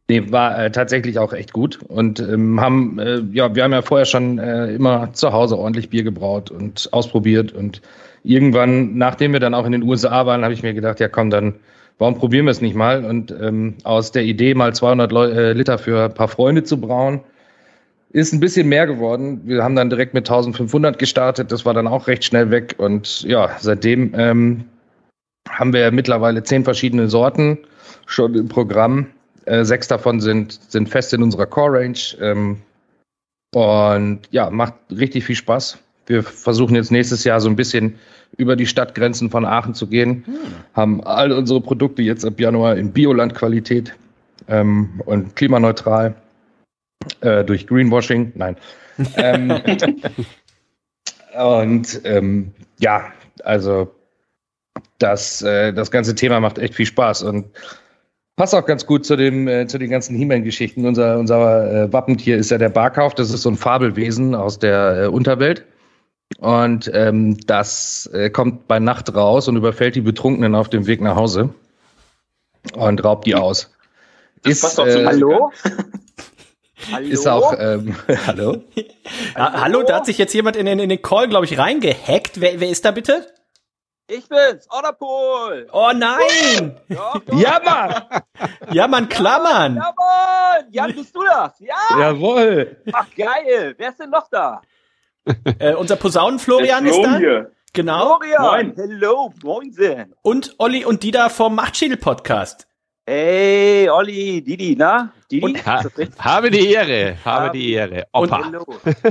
nee, 0.09 0.31
war 0.31 0.57
äh, 0.57 0.71
tatsächlich 0.71 1.19
auch 1.19 1.33
echt 1.33 1.53
gut 1.53 1.79
und 1.87 2.19
ähm, 2.19 2.59
haben, 2.59 2.99
äh, 2.99 3.21
ja, 3.31 3.55
wir 3.55 3.63
haben 3.63 3.73
ja 3.73 3.81
vorher 3.81 4.05
schon 4.05 4.39
äh, 4.39 4.73
immer 4.73 5.13
zu 5.13 5.31
Hause 5.33 5.57
ordentlich 5.57 5.89
Bier 5.89 6.03
gebraut 6.03 6.51
und 6.51 6.89
ausprobiert 6.91 7.51
und 7.51 7.81
irgendwann, 8.23 8.97
nachdem 8.97 9.33
wir 9.33 9.39
dann 9.39 9.53
auch 9.53 9.65
in 9.65 9.71
den 9.71 9.83
USA 9.83 10.25
waren, 10.25 10.43
habe 10.43 10.53
ich 10.53 10.63
mir 10.63 10.73
gedacht, 10.73 10.99
ja 10.99 11.07
komm, 11.07 11.29
dann 11.29 11.55
warum 11.97 12.17
probieren 12.17 12.45
wir 12.45 12.51
es 12.51 12.61
nicht 12.61 12.75
mal? 12.75 13.05
Und 13.05 13.33
ähm, 13.41 13.75
aus 13.83 14.11
der 14.11 14.23
Idee, 14.23 14.53
mal 14.53 14.73
200 14.73 15.11
Leu 15.11 15.25
äh, 15.27 15.53
Liter 15.53 15.77
für 15.77 16.05
ein 16.05 16.13
paar 16.13 16.27
Freunde 16.27 16.63
zu 16.63 16.79
brauen, 16.79 17.21
ist 18.11 18.33
ein 18.33 18.39
bisschen 18.39 18.69
mehr 18.69 18.87
geworden. 18.87 19.41
Wir 19.45 19.63
haben 19.63 19.75
dann 19.75 19.89
direkt 19.89 20.13
mit 20.13 20.29
1500 20.29 20.97
gestartet. 20.97 21.51
Das 21.51 21.65
war 21.65 21.73
dann 21.73 21.87
auch 21.87 22.07
recht 22.07 22.23
schnell 22.23 22.49
weg. 22.49 22.75
Und 22.77 23.23
ja, 23.23 23.49
seitdem 23.59 24.13
ähm, 24.17 24.65
haben 25.49 25.73
wir 25.73 25.91
mittlerweile 25.91 26.43
zehn 26.43 26.63
verschiedene 26.63 27.09
Sorten 27.09 27.57
schon 28.05 28.35
im 28.35 28.47
Programm. 28.47 29.07
Äh, 29.45 29.63
sechs 29.63 29.87
davon 29.87 30.19
sind, 30.19 30.59
sind 30.69 30.89
fest 30.89 31.13
in 31.13 31.23
unserer 31.23 31.45
Core-Range. 31.45 31.99
Ähm, 32.19 32.61
und 33.53 34.21
ja, 34.31 34.49
macht 34.49 34.73
richtig 34.91 35.23
viel 35.23 35.35
Spaß. 35.35 35.77
Wir 36.07 36.23
versuchen 36.23 36.75
jetzt 36.75 36.91
nächstes 36.91 37.23
Jahr 37.23 37.39
so 37.39 37.49
ein 37.49 37.55
bisschen 37.55 37.97
über 38.37 38.55
die 38.55 38.65
Stadtgrenzen 38.65 39.29
von 39.29 39.45
Aachen 39.45 39.73
zu 39.73 39.87
gehen. 39.87 40.25
Haben 40.73 41.01
all 41.03 41.31
unsere 41.31 41.61
Produkte 41.61 42.01
jetzt 42.01 42.25
ab 42.25 42.39
Januar 42.39 42.75
in 42.75 42.91
Bioland-Qualität. 42.91 43.95
ähm, 44.47 45.01
und 45.05 45.35
klimaneutral 45.35 46.15
äh, 47.21 47.43
durch 47.43 47.67
Greenwashing. 47.67 48.31
Nein. 48.35 48.57
ähm, 49.17 49.61
und 51.37 52.01
ähm, 52.03 52.51
ja, 52.79 53.11
also 53.43 53.93
das, 54.99 55.41
äh, 55.41 55.73
das 55.73 55.91
ganze 55.91 56.15
Thema 56.15 56.39
macht 56.39 56.57
echt 56.57 56.75
viel 56.75 56.85
Spaß 56.85 57.23
und 57.23 57.45
passt 58.35 58.53
auch 58.53 58.65
ganz 58.65 58.85
gut 58.85 59.05
zu, 59.05 59.15
dem, 59.15 59.47
äh, 59.47 59.67
zu 59.67 59.77
den 59.77 59.89
ganzen 59.89 60.15
He-Man-Geschichten. 60.15 60.85
Unser, 60.85 61.19
unser 61.19 61.83
äh, 61.85 61.93
Wappentier 61.93 62.37
ist 62.37 62.51
ja 62.51 62.57
der 62.57 62.69
Barkauf. 62.69 63.13
Das 63.15 63.31
ist 63.31 63.41
so 63.41 63.49
ein 63.49 63.57
Fabelwesen 63.57 64.35
aus 64.35 64.59
der 64.59 65.03
äh, 65.03 65.07
Unterwelt. 65.07 65.65
Und 66.39 66.89
ähm, 66.93 67.37
das 67.45 68.09
äh, 68.13 68.29
kommt 68.29 68.67
bei 68.67 68.79
Nacht 68.79 69.13
raus 69.13 69.47
und 69.47 69.55
überfällt 69.55 69.95
die 69.95 70.01
Betrunkenen 70.01 70.55
auf 70.55 70.69
dem 70.69 70.87
Weg 70.87 71.01
nach 71.01 71.15
Hause 71.15 71.53
und 72.73 73.03
raubt 73.03 73.25
die 73.27 73.35
aus. 73.35 73.71
Das 74.43 74.53
ist, 74.53 74.61
passt 74.61 74.79
auch 74.79 74.87
zu 74.87 75.01
äh, 75.01 75.05
Hallo? 75.05 75.51
Hallo? 76.91 77.07
ist 77.07 77.27
auch, 77.27 77.55
ähm, 77.57 77.95
hallo? 78.27 78.63
Ah, 79.35 79.61
hallo, 79.61 79.83
da 79.83 79.97
hat 79.97 80.05
sich 80.05 80.17
jetzt 80.17 80.33
jemand 80.33 80.55
in 80.55 80.65
den, 80.65 80.79
in 80.79 80.89
den 80.89 81.01
Call, 81.01 81.29
glaube 81.29 81.45
ich, 81.45 81.57
reingehackt. 81.57 82.41
Wer, 82.41 82.59
wer 82.59 82.69
ist 82.69 82.85
da 82.85 82.91
bitte? 82.91 83.25
Ich 84.07 84.29
bin's, 84.29 84.67
Otterpool. 84.69 85.67
Oh 85.71 85.91
nein! 85.95 86.77
Ja, 86.89 87.13
doch. 87.25 87.39
Ja, 87.39 87.59
Mann! 87.65 88.03
Ja, 88.71 88.87
man, 88.87 89.09
klammern! 89.09 89.75
Ja, 89.77 89.93
Mann. 89.97 90.65
Jan, 90.71 90.93
bist 90.93 91.15
du 91.15 91.23
das? 91.23 91.59
Ja? 91.59 91.73
Jawohl! 91.99 92.77
Ach, 92.93 93.07
geil. 93.17 93.73
Wer 93.75 93.89
ist 93.89 93.99
denn 93.99 94.11
noch 94.11 94.27
da? 94.29 94.61
Äh, 95.57 95.73
unser 95.73 95.95
Posaunen-Florian 95.95 96.85
ist 96.85 97.01
da. 97.01 97.17
hier. 97.17 97.51
Genau. 97.73 98.17
Florian. 98.19 98.41
Moin. 98.43 98.73
Hello, 98.75 99.33
moinsen. 99.43 100.13
Und 100.21 100.53
Olli 100.59 100.85
und 100.85 101.01
Dida 101.01 101.29
vom 101.29 101.55
Machtschädel-Podcast. 101.55 102.67
Hey, 103.07 103.89
Olli, 103.89 104.43
Didi, 104.43 104.75
na? 104.77 105.13
Didi? 105.31 105.43
Und- 105.45 105.55
richtig? 105.67 106.09
Habe 106.19 106.51
die 106.51 106.71
Ehre, 106.71 107.17
habe 107.25 107.49
die 107.51 107.73
Ehre. 107.73 108.05
Opa. 108.13 108.45
Hello. 108.45 108.65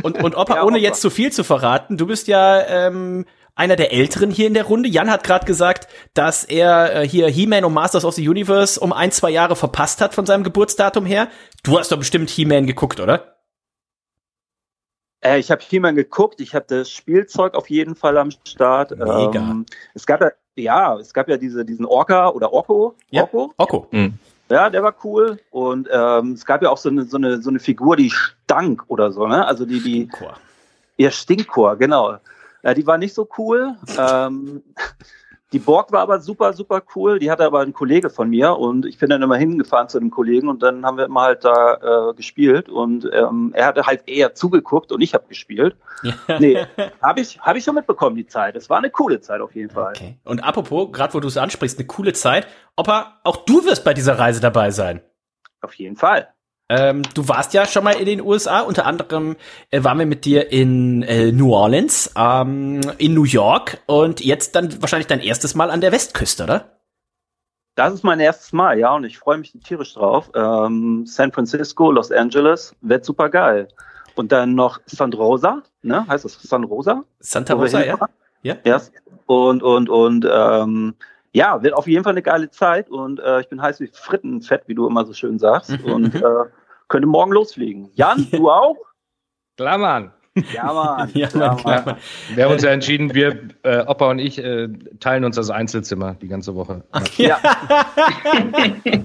Und, 0.04 0.22
und 0.22 0.36
Opa, 0.36 0.54
Ja, 0.56 0.62
ohne 0.62 0.76
Opa. 0.76 0.84
jetzt 0.84 1.00
zu 1.00 1.10
viel 1.10 1.32
zu 1.32 1.42
verraten, 1.42 1.96
du 1.96 2.06
bist 2.06 2.28
ja 2.28 2.60
ähm, 2.60 3.24
einer 3.54 3.76
der 3.76 3.92
Älteren 3.92 4.30
hier 4.30 4.46
in 4.46 4.54
der 4.54 4.64
Runde. 4.64 4.88
Jan 4.88 5.10
hat 5.10 5.24
gerade 5.24 5.46
gesagt, 5.46 5.88
dass 6.14 6.44
er 6.44 7.02
äh, 7.02 7.08
hier 7.08 7.28
He-Man 7.28 7.64
und 7.64 7.72
Masters 7.72 8.04
of 8.04 8.14
the 8.14 8.28
Universe 8.28 8.80
um 8.80 8.92
ein, 8.92 9.12
zwei 9.12 9.30
Jahre 9.30 9.56
verpasst 9.56 10.00
hat 10.00 10.14
von 10.14 10.26
seinem 10.26 10.44
Geburtsdatum 10.44 11.06
her. 11.06 11.28
Du 11.62 11.78
hast 11.78 11.92
doch 11.92 11.98
bestimmt 11.98 12.30
He-Man 12.30 12.66
geguckt, 12.66 13.00
oder? 13.00 13.36
Äh, 15.20 15.38
ich 15.38 15.50
habe 15.50 15.62
He-Man 15.62 15.94
geguckt, 15.94 16.40
ich 16.40 16.54
habe 16.54 16.66
das 16.68 16.90
Spielzeug 16.90 17.54
auf 17.54 17.70
jeden 17.70 17.94
Fall 17.94 18.18
am 18.18 18.30
Start. 18.30 18.90
Mega. 18.90 19.34
Ähm, 19.34 19.66
es 19.94 20.04
gab 20.04 20.20
ja, 20.20 20.32
ja, 20.56 20.98
es 20.98 21.14
gab 21.14 21.28
ja 21.28 21.36
diese, 21.36 21.64
diesen 21.64 21.86
Orca 21.86 22.30
oder 22.30 22.52
Orko. 22.52 22.96
Ja. 23.10 23.22
Orko? 23.22 23.54
Oko. 23.56 23.88
Ja, 24.50 24.68
der 24.68 24.82
war 24.82 24.94
cool. 25.04 25.38
Und 25.50 25.88
ähm, 25.90 26.32
es 26.32 26.44
gab 26.44 26.62
ja 26.62 26.70
auch 26.70 26.76
so 26.76 26.88
eine, 26.88 27.04
so 27.04 27.16
eine, 27.16 27.40
so 27.40 27.50
eine 27.50 27.58
Figur, 27.58 27.96
die 27.96 28.10
stank 28.10 28.84
oder 28.88 29.10
so, 29.10 29.26
ne? 29.26 29.46
Also 29.46 29.64
die, 29.64 29.82
die, 29.82 30.08
Chor. 30.08 30.34
ihr 30.96 31.10
Stinkchor, 31.10 31.76
genau. 31.76 32.18
Ja, 32.64 32.72
die 32.72 32.86
war 32.86 32.96
nicht 32.96 33.14
so 33.14 33.28
cool. 33.36 33.76
Ähm, 33.98 34.62
die 35.52 35.58
Borg 35.58 35.92
war 35.92 36.00
aber 36.00 36.18
super, 36.18 36.54
super 36.54 36.82
cool. 36.96 37.18
Die 37.18 37.30
hatte 37.30 37.44
aber 37.44 37.60
ein 37.60 37.74
Kollege 37.74 38.08
von 38.08 38.30
mir 38.30 38.56
und 38.56 38.86
ich 38.86 38.98
bin 38.98 39.10
dann 39.10 39.22
immer 39.22 39.36
hingefahren 39.36 39.88
zu 39.88 40.00
dem 40.00 40.10
Kollegen 40.10 40.48
und 40.48 40.62
dann 40.62 40.84
haben 40.84 40.96
wir 40.96 41.04
immer 41.04 41.20
halt 41.20 41.44
da 41.44 42.10
äh, 42.10 42.14
gespielt 42.14 42.68
und 42.70 43.08
ähm, 43.12 43.52
er 43.54 43.66
hatte 43.66 43.86
halt 43.86 44.08
eher 44.08 44.34
zugeguckt 44.34 44.90
und 44.90 45.02
ich 45.02 45.14
habe 45.14 45.28
gespielt. 45.28 45.76
Nee, 46.40 46.66
habe 47.02 47.20
ich, 47.20 47.38
hab 47.38 47.54
ich 47.54 47.64
schon 47.64 47.74
mitbekommen, 47.74 48.16
die 48.16 48.26
Zeit. 48.26 48.56
Es 48.56 48.68
war 48.70 48.78
eine 48.78 48.90
coole 48.90 49.20
Zeit 49.20 49.40
auf 49.40 49.54
jeden 49.54 49.70
Fall. 49.70 49.92
Okay. 49.94 50.18
Und 50.24 50.42
apropos, 50.42 50.90
gerade 50.90 51.14
wo 51.14 51.20
du 51.20 51.28
es 51.28 51.36
ansprichst, 51.36 51.78
eine 51.78 51.86
coole 51.86 52.14
Zeit. 52.14 52.46
Opa, 52.76 53.20
auch 53.22 53.44
du 53.44 53.64
wirst 53.64 53.84
bei 53.84 53.94
dieser 53.94 54.18
Reise 54.18 54.40
dabei 54.40 54.70
sein. 54.70 55.02
Auf 55.60 55.74
jeden 55.74 55.96
Fall. 55.96 56.28
Ähm, 56.70 57.02
du 57.14 57.28
warst 57.28 57.52
ja 57.52 57.66
schon 57.66 57.84
mal 57.84 57.92
in 57.92 58.06
den 58.06 58.22
USA, 58.22 58.60
unter 58.60 58.86
anderem 58.86 59.36
äh, 59.70 59.84
waren 59.84 59.98
wir 59.98 60.06
mit 60.06 60.24
dir 60.24 60.50
in 60.50 61.02
äh, 61.02 61.30
New 61.30 61.52
Orleans, 61.52 62.10
ähm, 62.16 62.80
in 62.96 63.12
New 63.12 63.24
York 63.24 63.82
und 63.86 64.24
jetzt 64.24 64.56
dann 64.56 64.80
wahrscheinlich 64.80 65.06
dein 65.06 65.20
erstes 65.20 65.54
Mal 65.54 65.70
an 65.70 65.82
der 65.82 65.92
Westküste, 65.92 66.44
oder? 66.44 66.78
Das 67.74 67.92
ist 67.92 68.04
mein 68.04 68.20
erstes 68.20 68.52
Mal, 68.52 68.78
ja, 68.78 68.94
und 68.94 69.04
ich 69.04 69.18
freue 69.18 69.36
mich 69.36 69.52
tierisch 69.64 69.94
drauf. 69.94 70.30
Ähm, 70.34 71.04
San 71.06 71.32
Francisco, 71.32 71.90
Los 71.90 72.10
Angeles, 72.10 72.74
wird 72.80 73.04
super 73.04 73.28
geil. 73.28 73.68
Und 74.14 74.32
dann 74.32 74.54
noch 74.54 74.80
San 74.86 75.12
Rosa, 75.12 75.62
ne? 75.82 76.06
Heißt 76.06 76.24
das 76.24 76.40
San 76.40 76.64
Rosa? 76.64 77.02
Santa 77.18 77.54
Rosa, 77.54 77.84
ja? 77.84 77.98
Ja. 78.42 78.56
Ja. 78.64 78.80
Und, 79.26 79.62
und, 79.62 79.88
und, 79.88 80.26
ähm, 80.30 80.94
ja, 81.34 81.62
wird 81.62 81.74
auf 81.74 81.88
jeden 81.88 82.04
Fall 82.04 82.12
eine 82.12 82.22
geile 82.22 82.48
Zeit 82.50 82.88
und 82.88 83.20
äh, 83.20 83.40
ich 83.40 83.48
bin 83.48 83.60
heiß 83.60 83.80
wie 83.80 83.88
Frittenfett, 83.88 84.62
wie 84.68 84.74
du 84.74 84.86
immer 84.86 85.04
so 85.04 85.12
schön 85.12 85.38
sagst. 85.38 85.70
Mhm. 85.70 85.84
und 85.92 86.14
äh, 86.14 86.44
könnte 86.88 87.08
morgen 87.08 87.32
losfliegen. 87.32 87.90
Jan, 87.94 88.28
du 88.32 88.50
auch? 88.50 88.76
Klar, 89.56 89.78
Mann! 89.78 90.12
Ja, 90.52 90.72
Mann. 90.72 91.10
Ja, 91.14 91.28
Mann, 91.32 91.56
klar, 91.58 91.84
Mann. 91.86 91.96
Wir 92.34 92.44
haben 92.44 92.54
uns 92.54 92.64
ja 92.64 92.70
entschieden, 92.70 93.14
wir, 93.14 93.50
äh, 93.62 93.86
Opa 93.86 94.10
und 94.10 94.18
ich, 94.18 94.36
äh, 94.38 94.66
teilen 94.98 95.24
uns 95.24 95.36
das 95.36 95.48
Einzelzimmer 95.48 96.14
die 96.14 96.26
ganze 96.26 96.56
Woche. 96.56 96.82
Ja. 97.18 97.38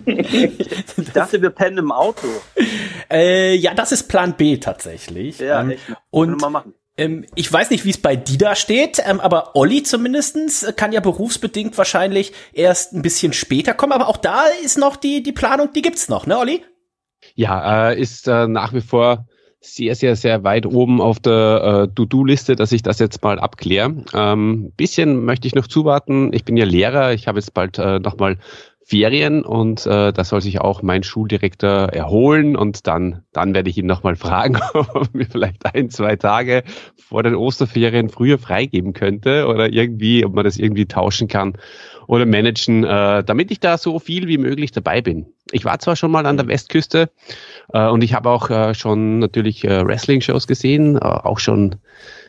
Ich 0.08 1.12
dachte, 1.14 1.40
wir 1.40 1.52
pennen 1.52 1.78
im 1.78 1.92
Auto. 1.92 2.26
Äh, 3.12 3.54
ja, 3.54 3.76
das 3.76 3.92
ist 3.92 4.08
Plan 4.08 4.34
B 4.38 4.58
tatsächlich. 4.58 5.38
Ja, 5.38 5.62
ähm, 5.62 5.70
echt. 5.70 5.86
Können 5.86 5.98
und 6.10 6.30
wir 6.30 6.38
mal 6.38 6.50
machen. 6.50 6.74
Ähm, 7.00 7.26
ich 7.36 7.52
weiß 7.52 7.70
nicht, 7.70 7.86
wie 7.86 7.90
es 7.90 8.02
bei 8.02 8.16
Dida 8.16 8.56
steht, 8.56 9.02
ähm, 9.06 9.20
aber 9.20 9.56
Olli 9.56 9.84
zumindestens 9.84 10.64
äh, 10.64 10.74
kann 10.74 10.92
ja 10.92 11.00
berufsbedingt 11.00 11.78
wahrscheinlich 11.78 12.34
erst 12.54 12.94
ein 12.94 13.02
bisschen 13.02 13.34
später 13.34 13.74
kommen, 13.74 13.94
aber 13.94 14.08
auch 14.08 14.18
da 14.18 14.44
ist 14.64 14.78
noch 14.78 14.96
die, 14.96 15.24
die 15.24 15.32
Planung, 15.32 15.70
die 15.74 15.82
gibt's 15.82 16.10
noch, 16.10 16.28
ne, 16.28 16.38
Olli? 16.38 16.64
Ja, 17.36 17.90
äh, 17.90 18.00
ist 18.00 18.28
äh, 18.28 18.48
nach 18.48 18.74
wie 18.74 18.82
vor 18.82 19.26
sehr, 19.62 19.96
sehr, 19.96 20.16
sehr 20.16 20.44
weit 20.44 20.66
oben 20.66 21.02
auf 21.02 21.20
der 21.20 21.88
äh, 21.90 21.94
To-Do-Liste, 21.94 22.56
dass 22.56 22.72
ich 22.72 22.82
das 22.82 23.00
jetzt 23.00 23.22
mal 23.24 23.40
abkläre. 23.40 24.04
Ähm, 24.14 24.72
bisschen 24.78 25.26
möchte 25.26 25.48
ich 25.48 25.56
noch 25.56 25.68
zuwarten. 25.68 26.32
Ich 26.34 26.46
bin 26.46 26.56
ja 26.56 26.66
Lehrer, 26.66 27.14
ich 27.14 27.28
habe 27.28 27.40
jetzt 27.40 27.54
bald 27.54 27.78
äh, 27.78 28.00
nochmal 28.00 28.38
Ferien 28.90 29.46
und 29.46 29.86
äh, 29.86 30.12
da 30.12 30.24
soll 30.24 30.42
sich 30.42 30.62
auch 30.62 30.82
mein 30.82 31.04
Schuldirektor 31.04 31.90
erholen 31.94 32.56
und 32.56 32.88
dann, 32.88 33.22
dann 33.34 33.54
werde 33.54 33.70
ich 33.70 33.78
ihn 33.78 33.86
nochmal 33.86 34.16
fragen, 34.16 34.58
ob 34.74 34.96
er 34.96 35.08
mir 35.14 35.28
vielleicht 35.28 35.64
ein, 35.76 35.92
zwei 35.92 36.16
Tage 36.16 36.64
vor 36.98 37.22
den 37.22 37.36
Osterferien 37.36 38.10
früher 38.10 38.40
freigeben 38.40 38.94
könnte 38.94 39.46
oder 39.46 39.72
irgendwie, 39.72 40.26
ob 40.26 40.34
man 40.34 40.44
das 40.44 40.58
irgendwie 40.58 40.88
tauschen 40.88 41.28
kann 41.28 41.54
oder 42.08 42.26
managen, 42.26 42.84
äh, 42.84 43.24
damit 43.24 43.52
ich 43.52 43.60
da 43.60 43.78
so 43.78 44.00
viel 44.00 44.28
wie 44.28 44.40
möglich 44.40 44.72
dabei 44.72 45.02
bin. 45.02 45.28
Ich 45.52 45.66
war 45.66 45.78
zwar 45.78 45.96
schon 45.96 46.10
mal 46.10 46.26
an 46.26 46.38
der 46.38 46.48
Westküste 46.48 47.12
äh, 47.72 47.88
und 47.90 48.04
ich 48.04 48.16
habe 48.16 48.28
auch 48.32 48.50
äh, 48.50 48.74
schon 48.74 49.20
natürlich 49.20 49.66
äh, 49.66 49.86
Wrestling-Shows 49.86 50.48
gesehen, 50.48 50.96
äh, 50.96 51.02
auch 51.02 51.38
schon 51.38 51.76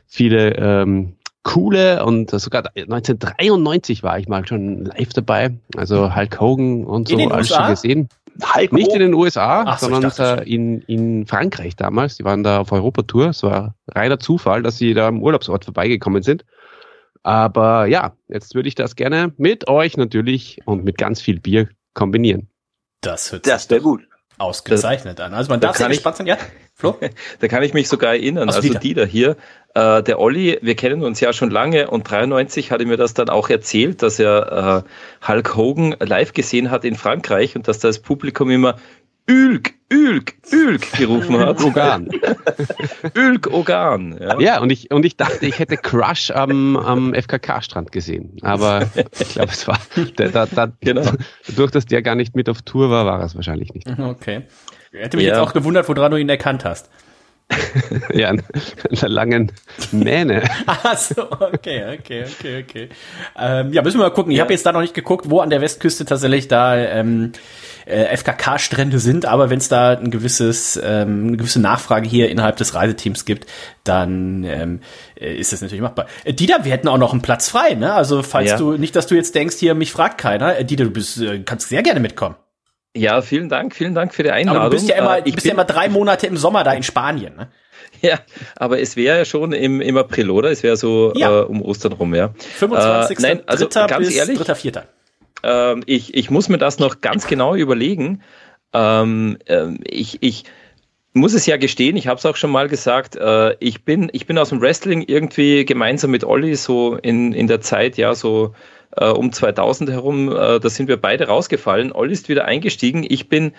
viele 0.07 0.57
ähm, 0.57 1.15
coole 1.43 2.05
und 2.05 2.31
sogar 2.31 2.65
1993 2.75 4.03
war 4.03 4.19
ich 4.19 4.29
mal 4.29 4.47
schon 4.47 4.85
live 4.85 5.13
dabei, 5.13 5.57
also 5.77 6.15
Hulk 6.15 6.41
Hogan 6.41 6.85
und 6.85 7.09
so 7.09 7.17
alles 7.17 7.51
USA? 7.51 7.63
schon 7.63 7.71
gesehen. 7.71 8.09
Hulk 8.55 8.73
Nicht 8.73 8.93
in 8.93 9.01
den 9.01 9.15
USA, 9.15 9.65
Ach 9.67 9.79
so, 9.79 9.89
sondern 9.89 10.39
äh, 10.39 10.43
in, 10.45 10.83
in 10.83 11.27
Frankreich 11.27 11.77
damals. 11.77 12.17
Die 12.17 12.25
waren 12.25 12.43
da 12.43 12.61
auf 12.61 12.73
Europatour. 12.73 13.29
Es 13.31 13.43
war 13.43 13.75
reiner 13.89 14.19
Zufall, 14.19 14.63
dass 14.63 14.79
sie 14.79 14.95
da 14.95 15.09
am 15.09 15.23
Urlaubsort 15.23 15.65
vorbeigekommen 15.65 16.23
sind. 16.23 16.45
Aber 17.23 17.87
ja, 17.87 18.15
jetzt 18.29 18.55
würde 18.55 18.69
ich 18.69 18.75
das 18.75 18.97
gerne 18.97 19.33
mit 19.37 19.69
euch 19.69 19.97
natürlich 19.97 20.61
und 20.65 20.85
mit 20.85 20.97
ganz 20.97 21.21
viel 21.21 21.41
Bier 21.41 21.69
kombinieren. 21.93 22.49
Das 23.03 23.33
hört 23.33 23.47
Das 23.47 23.63
sich 23.63 23.71
wäre 23.71 23.81
doch 23.81 23.89
gut. 23.89 24.09
Ausgezeichnet 24.41 25.21
an. 25.21 25.35
Also 25.35 25.51
man 25.51 25.61
da 25.61 25.69
darf 25.69 25.77
sehr 25.77 25.85
kann 25.85 25.93
ich- 25.93 25.99
gespannt 25.99 26.17
sein, 26.17 26.27
ja? 26.27 26.37
Flo? 26.75 26.97
Da 27.41 27.49
kann 27.49 27.63
ich 27.63 27.75
mich 27.75 27.89
sogar 27.89 28.13
erinnern. 28.15 28.49
Also 28.49 28.61
Also, 28.61 28.79
Dieter. 28.79 29.05
Hier, 29.05 29.37
äh, 29.75 30.03
der 30.03 30.19
Olli, 30.19 30.59
wir 30.63 30.75
kennen 30.75 31.03
uns 31.05 31.21
ja 31.21 31.33
schon 31.33 31.51
lange 31.51 31.91
und 31.91 32.11
93 32.11 32.71
hat 32.73 32.81
er 32.81 32.87
mir 32.87 32.97
das 32.97 33.13
dann 33.15 33.29
auch 33.29 33.51
erzählt, 33.51 34.03
dass 34.03 34.19
er 34.19 34.85
äh, 35.23 35.29
Hulk 35.29 35.57
Hogan 35.57 35.95
live 36.01 36.33
gesehen 36.33 36.71
hat 36.71 36.85
in 36.85 36.97
Frankreich 36.97 37.55
und 37.55 37.69
dass 37.69 37.79
das 37.81 37.99
Publikum 38.01 38.51
immer 38.51 38.77
Ülk, 39.31 39.75
Ülk, 39.93 40.35
Ülk 40.53 40.93
gerufen 40.99 41.39
hat. 41.39 41.61
Ogan. 41.65 42.09
Ülk, 43.17 43.47
Ogan. 43.53 44.19
Ja. 44.21 44.41
Ja, 44.41 44.61
und 44.61 44.71
ich, 44.73 44.91
und 44.91 45.05
ich 45.07 45.17
dachte, 45.17 45.47
ich 45.47 45.59
hätte 45.61 45.77
Crush 45.77 46.33
am, 46.33 46.77
am 46.77 47.15
FKK-Strand 47.15 47.93
gesehen. 47.93 48.37
Aber 48.43 48.89
ich 49.21 49.29
glaube, 49.31 49.53
es 49.53 49.69
war, 49.69 49.79
da, 50.17 50.47
da, 50.47 50.73
Genau. 50.81 51.03
durch 51.57 51.71
dass 51.71 51.87
der 51.87 52.03
gar 52.03 52.17
nicht 52.17 52.35
mit 52.35 52.49
auf 52.49 52.63
Tour 52.63 52.91
war, 52.91 53.07
war 53.07 53.23
es 53.23 53.37
wahrscheinlich 53.37 53.73
nicht. 53.73 53.89
Okay. 53.99 54.43
Hätte 54.93 55.17
mich 55.17 55.27
Ja. 55.27 55.35
jetzt 55.35 55.41
auch 55.43 55.53
gewundert, 55.53 55.89
woran 55.89 56.11
du 56.11 56.17
ihn 56.17 56.29
erkannt 56.29 56.65
hast. 56.65 56.91
Ja, 58.13 58.29
einer 58.31 59.09
langen 59.09 59.53
Mähne. 59.93 60.43
Ach 60.67 60.97
so, 60.97 61.31
okay, 61.31 61.99
okay, 61.99 62.25
okay, 62.25 62.65
okay. 62.69 62.89
Ähm, 63.39 63.73
ja, 63.73 63.83
müssen 63.83 63.99
wir 63.99 64.05
mal 64.05 64.11
gucken. 64.13 64.33
Ich 64.33 64.41
habe 64.41 64.53
jetzt 64.53 64.65
da 64.67 64.73
noch 64.73 64.81
nicht 64.81 64.95
geguckt, 64.95 65.31
wo 65.31 65.41
an 65.41 65.51
der 65.51 65.61
Westküste 65.61 66.05
tatsächlich 66.05 66.49
da 66.49 66.77
ähm, 66.77 67.33
äh, 67.87 68.17
FKK-Strände 68.17 68.99
sind, 68.99 69.27
aber 69.27 69.51
wenn 69.51 69.59
es 69.59 69.69
da 69.69 69.91
ein 69.91 70.11
gewisses, 70.11 70.81
ähm, 70.83 71.29
eine 71.29 71.37
gewisse 71.37 71.61
Nachfrage 71.61 72.09
hier 72.09 72.31
innerhalb 72.31 72.57
des 72.57 72.75
Reiseteams 72.75 73.25
gibt, 73.25 73.47
dann 73.85 74.45
ähm, 74.45 74.81
äh, 75.19 75.35
ist 75.35 75.53
das 75.53 75.61
natürlich 75.61 75.83
machbar. 75.83 76.07
Äh, 76.25 76.35
Dieter, 76.35 76.65
wir 76.65 76.73
hätten 76.73 76.89
auch 76.89 76.99
noch 76.99 77.13
einen 77.13 77.23
Platz 77.23 77.49
frei, 77.49 77.75
ne? 77.75 77.93
Also 77.95 78.23
falls 78.23 78.51
Ja. 78.51 78.57
du 78.59 78.73
nicht, 78.73 78.95
dass 78.97 79.07
du 79.07 79.15
jetzt 79.15 79.35
denkst, 79.35 79.57
hier 79.57 79.75
mich 79.75 79.93
fragt 79.93 80.19
keiner. 80.19 80.57
Äh, 80.59 80.65
Dieter, 80.65 80.85
du 80.85 80.91
bist, 80.91 81.21
äh, 81.21 81.41
kannst 81.41 81.69
sehr 81.69 81.83
gerne 81.83 82.01
mitkommen. 82.01 82.37
Ja, 82.97 83.23
vielen 83.23 83.49
Dank, 83.49 83.75
vielen 83.75 83.95
Dank 83.95 84.13
für 84.15 84.23
die 84.25 84.31
Einladung. 84.33 84.63
Aber 84.63 84.71
du 84.71 84.77
bist 84.77 84.89
ja 84.89 84.97
immer, 84.97 85.19
Äh, 85.19 85.23
du 85.23 85.33
bist 85.33 85.47
ja 85.47 85.53
immer 85.53 85.65
drei 85.65 85.89
Monate 85.89 86.27
im 86.27 86.37
Sommer 86.37 86.65
da 86.65 86.73
in 86.73 86.83
Spanien, 86.83 87.37
ne? 87.37 87.49
Ja, 88.03 88.19
aber 88.57 88.81
es 88.81 88.97
wäre 88.97 89.19
ja 89.19 89.25
schon 89.25 89.53
im, 89.53 89.81
im 89.81 89.97
April, 89.97 90.31
oder? 90.31 90.51
Es 90.51 90.63
wäre 90.63 90.77
so 90.77 91.13
Ja. 91.15 91.41
äh, 91.41 91.45
um 91.45 91.61
Ostern 91.63 91.93
rum, 91.93 92.15
ja. 92.15 92.31
25. 92.57 93.19
Äh, 93.19 93.23
nein, 93.23 93.43
also 93.47 93.65
Dritter 93.65 93.87
ganz 93.87 94.07
bis 94.09 94.17
ehrlich, 94.17 94.39
3.4. 94.41 94.83
ähm, 95.43 95.83
ich, 95.87 96.15
ich 96.15 96.31
muss 96.31 96.49
mir 96.49 96.59
das 96.59 96.79
noch 96.79 97.01
ganz 97.01 97.27
genau 97.27 97.55
überlegen. 97.55 98.23
Ähm, 98.73 99.39
ähm, 99.47 99.79
ich, 99.85 100.19
ich 100.23 100.45
muss 101.13 101.35
es 101.35 101.45
ja 101.47 101.57
gestehen, 101.59 101.97
ich 101.97 102.07
habe 102.07 102.19
es 102.19 102.27
auch 102.27 102.37
schon 102.37 102.51
mal 102.51 102.69
gesagt, 102.69 103.17
äh, 103.17 103.55
ich, 103.61 103.85
bin, 103.85 104.09
ich 104.13 104.27
bin 104.27 104.39
aus 104.39 104.49
dem 104.51 104.61
Wrestling 104.61 105.03
irgendwie 105.07 105.65
gemeinsam 105.65 106.11
mit 106.13 106.25
Olli 106.25 106.55
so 106.57 106.97
in, 106.97 107.33
in 107.33 107.47
der 107.49 107.61
Zeit, 107.61 107.97
ja, 107.97 108.15
so 108.15 108.55
äh, 108.97 109.09
um 109.09 109.33
2000 109.33 109.91
herum, 109.91 110.31
äh, 110.31 110.61
da 110.61 110.69
sind 110.69 110.89
wir 110.89 110.97
beide 110.97 111.29
rausgefallen. 111.29 111.93
Olli 111.93 112.13
ist 112.13 112.29
wieder 112.29 112.45
eingestiegen. 112.45 113.05
Ich 113.09 113.29
bin, 113.29 113.53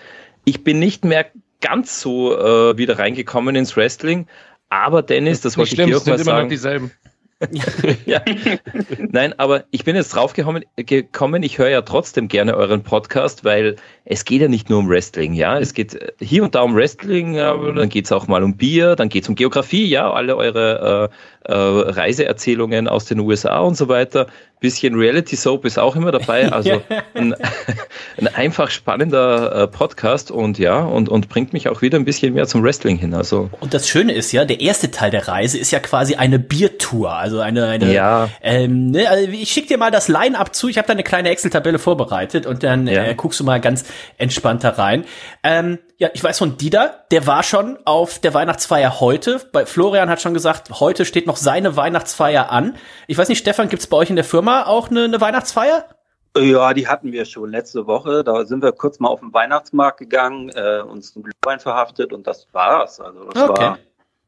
ich 0.44 0.64
bin 0.64 0.78
nicht 0.78 1.04
mehr 1.04 1.26
ganz 1.60 2.00
so 2.00 2.36
äh, 2.36 2.76
wieder 2.76 2.98
reingekommen 2.98 3.56
ins 3.56 3.76
Wrestling. 3.76 4.26
Aber 4.68 5.02
Dennis, 5.02 5.40
das 5.40 5.56
wollte 5.58 5.74
ich 5.74 5.76
dir 5.76 5.96
auch 5.96 5.98
es 5.98 6.04
sind 6.04 6.14
mal 6.14 6.20
immer 6.20 6.32
noch 6.32 6.38
sagen. 6.38 6.48
dieselben. 6.48 6.90
ja. 8.06 8.22
Nein, 8.98 9.34
aber 9.38 9.64
ich 9.70 9.84
bin 9.84 9.96
jetzt 9.96 10.14
draufgekommen, 10.14 10.64
gekommen, 10.76 11.42
ich 11.42 11.58
höre 11.58 11.68
ja 11.68 11.82
trotzdem 11.82 12.28
gerne 12.28 12.56
euren 12.56 12.82
Podcast, 12.82 13.44
weil 13.44 13.76
es 14.04 14.24
geht 14.24 14.42
ja 14.42 14.48
nicht 14.48 14.70
nur 14.70 14.78
um 14.78 14.88
Wrestling, 14.88 15.34
ja. 15.34 15.58
Es 15.58 15.74
geht 15.74 15.94
äh, 15.94 16.12
hier 16.20 16.44
und 16.44 16.54
da 16.54 16.62
um 16.62 16.74
Wrestling, 16.74 17.38
aber 17.38 17.72
dann 17.72 17.88
geht 17.88 18.04
es 18.04 18.12
auch 18.12 18.28
mal 18.28 18.42
um 18.42 18.56
Bier, 18.56 18.96
dann 18.96 19.08
geht 19.08 19.24
es 19.24 19.28
um 19.28 19.34
Geografie, 19.34 19.86
ja, 19.86 20.10
alle 20.10 20.36
eure 20.36 21.10
äh, 21.10 21.14
äh, 21.44 21.52
Reiseerzählungen 21.54 22.88
aus 22.88 23.04
den 23.04 23.20
USA 23.20 23.58
und 23.60 23.76
so 23.76 23.88
weiter. 23.88 24.26
Bisschen 24.60 24.94
Reality 24.94 25.34
Soap 25.34 25.64
ist 25.64 25.76
auch 25.78 25.96
immer 25.96 26.12
dabei. 26.12 26.48
Also 26.52 26.82
ein, 27.14 27.34
ein 28.18 28.28
einfach 28.28 28.70
spannender 28.70 29.62
äh, 29.62 29.66
Podcast 29.66 30.30
und 30.30 30.58
ja, 30.58 30.78
und, 30.80 31.08
und 31.08 31.28
bringt 31.28 31.52
mich 31.52 31.68
auch 31.68 31.82
wieder 31.82 31.98
ein 31.98 32.04
bisschen 32.04 32.34
mehr 32.34 32.46
zum 32.46 32.62
Wrestling 32.62 32.96
hin. 32.96 33.14
Also 33.14 33.48
Und 33.60 33.74
das 33.74 33.88
Schöne 33.88 34.12
ist 34.12 34.30
ja, 34.32 34.44
der 34.44 34.60
erste 34.60 34.90
Teil 34.90 35.10
der 35.10 35.26
Reise 35.26 35.58
ist 35.58 35.70
ja 35.72 35.80
quasi 35.80 36.14
eine 36.14 36.38
Biertour, 36.38 37.12
also 37.12 37.40
eine, 37.40 37.66
eine 37.66 37.92
Ja. 37.92 38.28
ähm, 38.42 38.90
ne, 38.92 39.08
also 39.08 39.28
ich 39.28 39.50
schicke 39.50 39.68
dir 39.68 39.78
mal 39.78 39.90
das 39.90 40.08
Line-Up 40.08 40.54
zu, 40.54 40.68
ich 40.68 40.78
habe 40.78 40.86
da 40.86 40.92
eine 40.92 41.02
kleine 41.02 41.30
Excel-Tabelle 41.30 41.78
vorbereitet 41.80 42.46
und 42.46 42.62
dann 42.62 42.86
Ja. 42.86 43.04
äh, 43.04 43.14
guckst 43.16 43.40
du 43.40 43.44
mal 43.44 43.60
ganz 43.60 43.84
entspannt 44.18 44.62
da 44.62 44.70
rein. 44.70 45.04
Ähm, 45.42 45.78
ja, 46.02 46.08
ich 46.14 46.24
weiß 46.24 46.36
von 46.40 46.56
Dieter, 46.56 47.04
der 47.12 47.28
war 47.28 47.44
schon 47.44 47.78
auf 47.84 48.18
der 48.18 48.34
Weihnachtsfeier 48.34 48.98
heute. 48.98 49.40
Bei 49.52 49.66
Florian 49.66 50.10
hat 50.10 50.20
schon 50.20 50.34
gesagt, 50.34 50.80
heute 50.80 51.04
steht 51.04 51.28
noch 51.28 51.36
seine 51.36 51.76
Weihnachtsfeier 51.76 52.50
an. 52.50 52.76
Ich 53.06 53.16
weiß 53.16 53.28
nicht, 53.28 53.38
Stefan, 53.38 53.68
gibt's 53.68 53.86
bei 53.86 53.98
euch 53.98 54.10
in 54.10 54.16
der 54.16 54.24
Firma 54.24 54.64
auch 54.64 54.90
eine, 54.90 55.04
eine 55.04 55.20
Weihnachtsfeier? 55.20 55.84
Ja, 56.36 56.74
die 56.74 56.88
hatten 56.88 57.12
wir 57.12 57.24
schon 57.24 57.52
letzte 57.52 57.86
Woche. 57.86 58.24
Da 58.24 58.44
sind 58.44 58.64
wir 58.64 58.72
kurz 58.72 58.98
mal 58.98 59.10
auf 59.10 59.20
den 59.20 59.32
Weihnachtsmarkt 59.32 59.98
gegangen, 59.98 60.48
äh, 60.48 60.80
uns 60.80 61.14
einen 61.14 61.22
Glühwein 61.22 61.60
verhaftet 61.60 62.12
und 62.12 62.26
das 62.26 62.48
war's. 62.50 62.98
Also 62.98 63.26
das 63.30 63.48
Okay. 63.48 63.62
war 63.62 63.78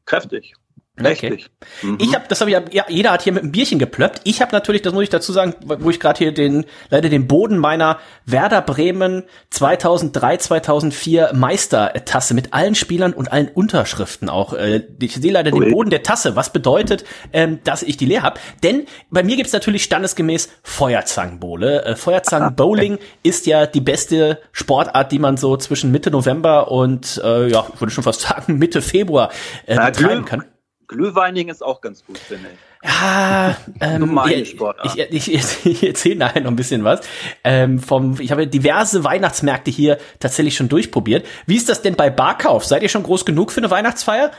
kräftig. 0.05 0.53
Mächtig. 0.97 1.49
Mhm. 1.81 1.97
Ich 1.99 2.15
habe, 2.15 2.25
das 2.29 2.39
habe 2.39 2.49
ich, 2.49 2.73
ja, 2.73 2.85
jeder 2.87 3.11
hat 3.11 3.21
hier 3.21 3.33
mit 3.33 3.43
einem 3.43 3.51
Bierchen 3.51 3.79
geplöppt. 3.79 4.21
Ich 4.23 4.41
habe 4.41 4.53
natürlich, 4.53 4.81
das 4.81 4.93
muss 4.93 5.03
ich 5.03 5.09
dazu 5.09 5.33
sagen, 5.33 5.53
wo 5.61 5.89
ich 5.89 5.99
gerade 5.99 6.17
hier 6.17 6.33
den, 6.33 6.65
leider 6.89 7.09
den 7.09 7.27
Boden 7.27 7.57
meiner 7.57 7.99
Werder 8.25 8.61
Bremen 8.61 9.23
2003, 9.49 10.37
2004 10.37 11.31
Meistertasse 11.33 12.33
mit 12.33 12.53
allen 12.53 12.75
Spielern 12.75 13.11
und 13.11 13.31
allen 13.31 13.49
Unterschriften 13.49 14.29
auch. 14.29 14.53
Äh, 14.53 14.83
ich 15.01 15.15
sehe 15.15 15.33
leider 15.33 15.51
den 15.51 15.63
Ui. 15.63 15.71
Boden 15.71 15.89
der 15.89 16.01
Tasse, 16.01 16.37
was 16.37 16.53
bedeutet, 16.53 17.03
ähm, 17.33 17.59
dass 17.65 17.83
ich 17.83 17.97
die 17.97 18.05
leer 18.05 18.23
habe. 18.23 18.39
Denn 18.63 18.85
bei 19.09 19.21
mir 19.21 19.35
gibt's 19.35 19.53
natürlich 19.53 19.83
standesgemäß 19.83 20.49
Feuerzangenbowle. 20.63 21.83
Äh, 21.83 21.95
Feuerzangenbowling 21.97 22.99
ist 23.21 23.47
ja 23.47 23.65
die 23.65 23.81
beste 23.81 24.39
Sportart, 24.53 25.11
die 25.11 25.19
man 25.19 25.35
so 25.35 25.57
zwischen 25.57 25.91
Mitte 25.91 26.09
November 26.09 26.71
und, 26.71 27.21
äh, 27.21 27.49
ja, 27.49 27.67
ich 27.73 27.81
würde 27.81 27.91
schon 27.91 28.05
fast 28.05 28.21
sagen, 28.21 28.57
Mitte 28.57 28.81
Februar 28.81 29.29
äh, 29.65 29.75
betreiben 29.75 30.23
kann. 30.23 30.45
Glühweining 30.87 31.49
ist 31.49 31.63
auch 31.63 31.81
ganz 31.81 32.05
gut, 32.05 32.17
finde 32.17 32.49
ich. 32.53 32.59
Ja, 32.87 33.57
ähm, 33.79 34.19
ich, 34.29 34.51
Sportart. 34.51 34.95
ich, 34.95 35.33
ich, 35.33 35.65
ich, 35.65 35.83
erzähle 35.83 36.17
nachher 36.17 36.41
noch 36.41 36.51
ein 36.51 36.55
bisschen 36.55 36.83
was. 36.83 37.01
Ähm, 37.43 37.79
vom, 37.79 38.19
ich 38.19 38.31
habe 38.31 38.47
diverse 38.47 39.03
Weihnachtsmärkte 39.03 39.71
hier 39.71 39.97
tatsächlich 40.19 40.55
schon 40.55 40.69
durchprobiert. 40.69 41.25
Wie 41.47 41.55
ist 41.55 41.67
das 41.67 41.81
denn 41.81 41.95
bei 41.95 42.09
Barkauf? 42.09 42.65
Seid 42.65 42.83
ihr 42.83 42.89
schon 42.89 43.03
groß 43.03 43.25
genug 43.25 43.51
für 43.51 43.61
eine 43.61 43.71
Weihnachtsfeier? 43.71 44.31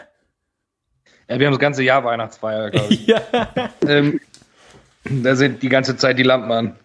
Ja, 1.29 1.41
wir 1.41 1.47
haben 1.47 1.55
das 1.55 1.61
ganze 1.61 1.83
Jahr 1.83 2.05
Weihnachtsfeier, 2.05 2.71
glaube 2.71 2.95
ich. 2.95 3.07
Ja. 3.07 3.23
ähm, 3.87 4.21
da 5.05 5.37
sind 5.37 5.63
die 5.63 5.69
ganze 5.69 5.97
Zeit 5.97 6.19
die 6.19 6.23
Lampen 6.23 6.51
an. 6.53 6.77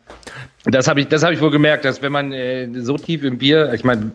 Das 0.66 0.88
habe 0.88 1.02
ich, 1.02 1.08
das 1.08 1.24
habe 1.24 1.34
ich 1.34 1.42
wohl 1.42 1.52
gemerkt, 1.52 1.86
dass 1.86 2.02
wenn 2.02 2.12
man 2.12 2.32
äh, 2.32 2.70
so 2.82 2.98
tief 2.98 3.24
im 3.24 3.38
Bier, 3.38 3.74
ich 3.74 3.84
meine, 3.84 4.12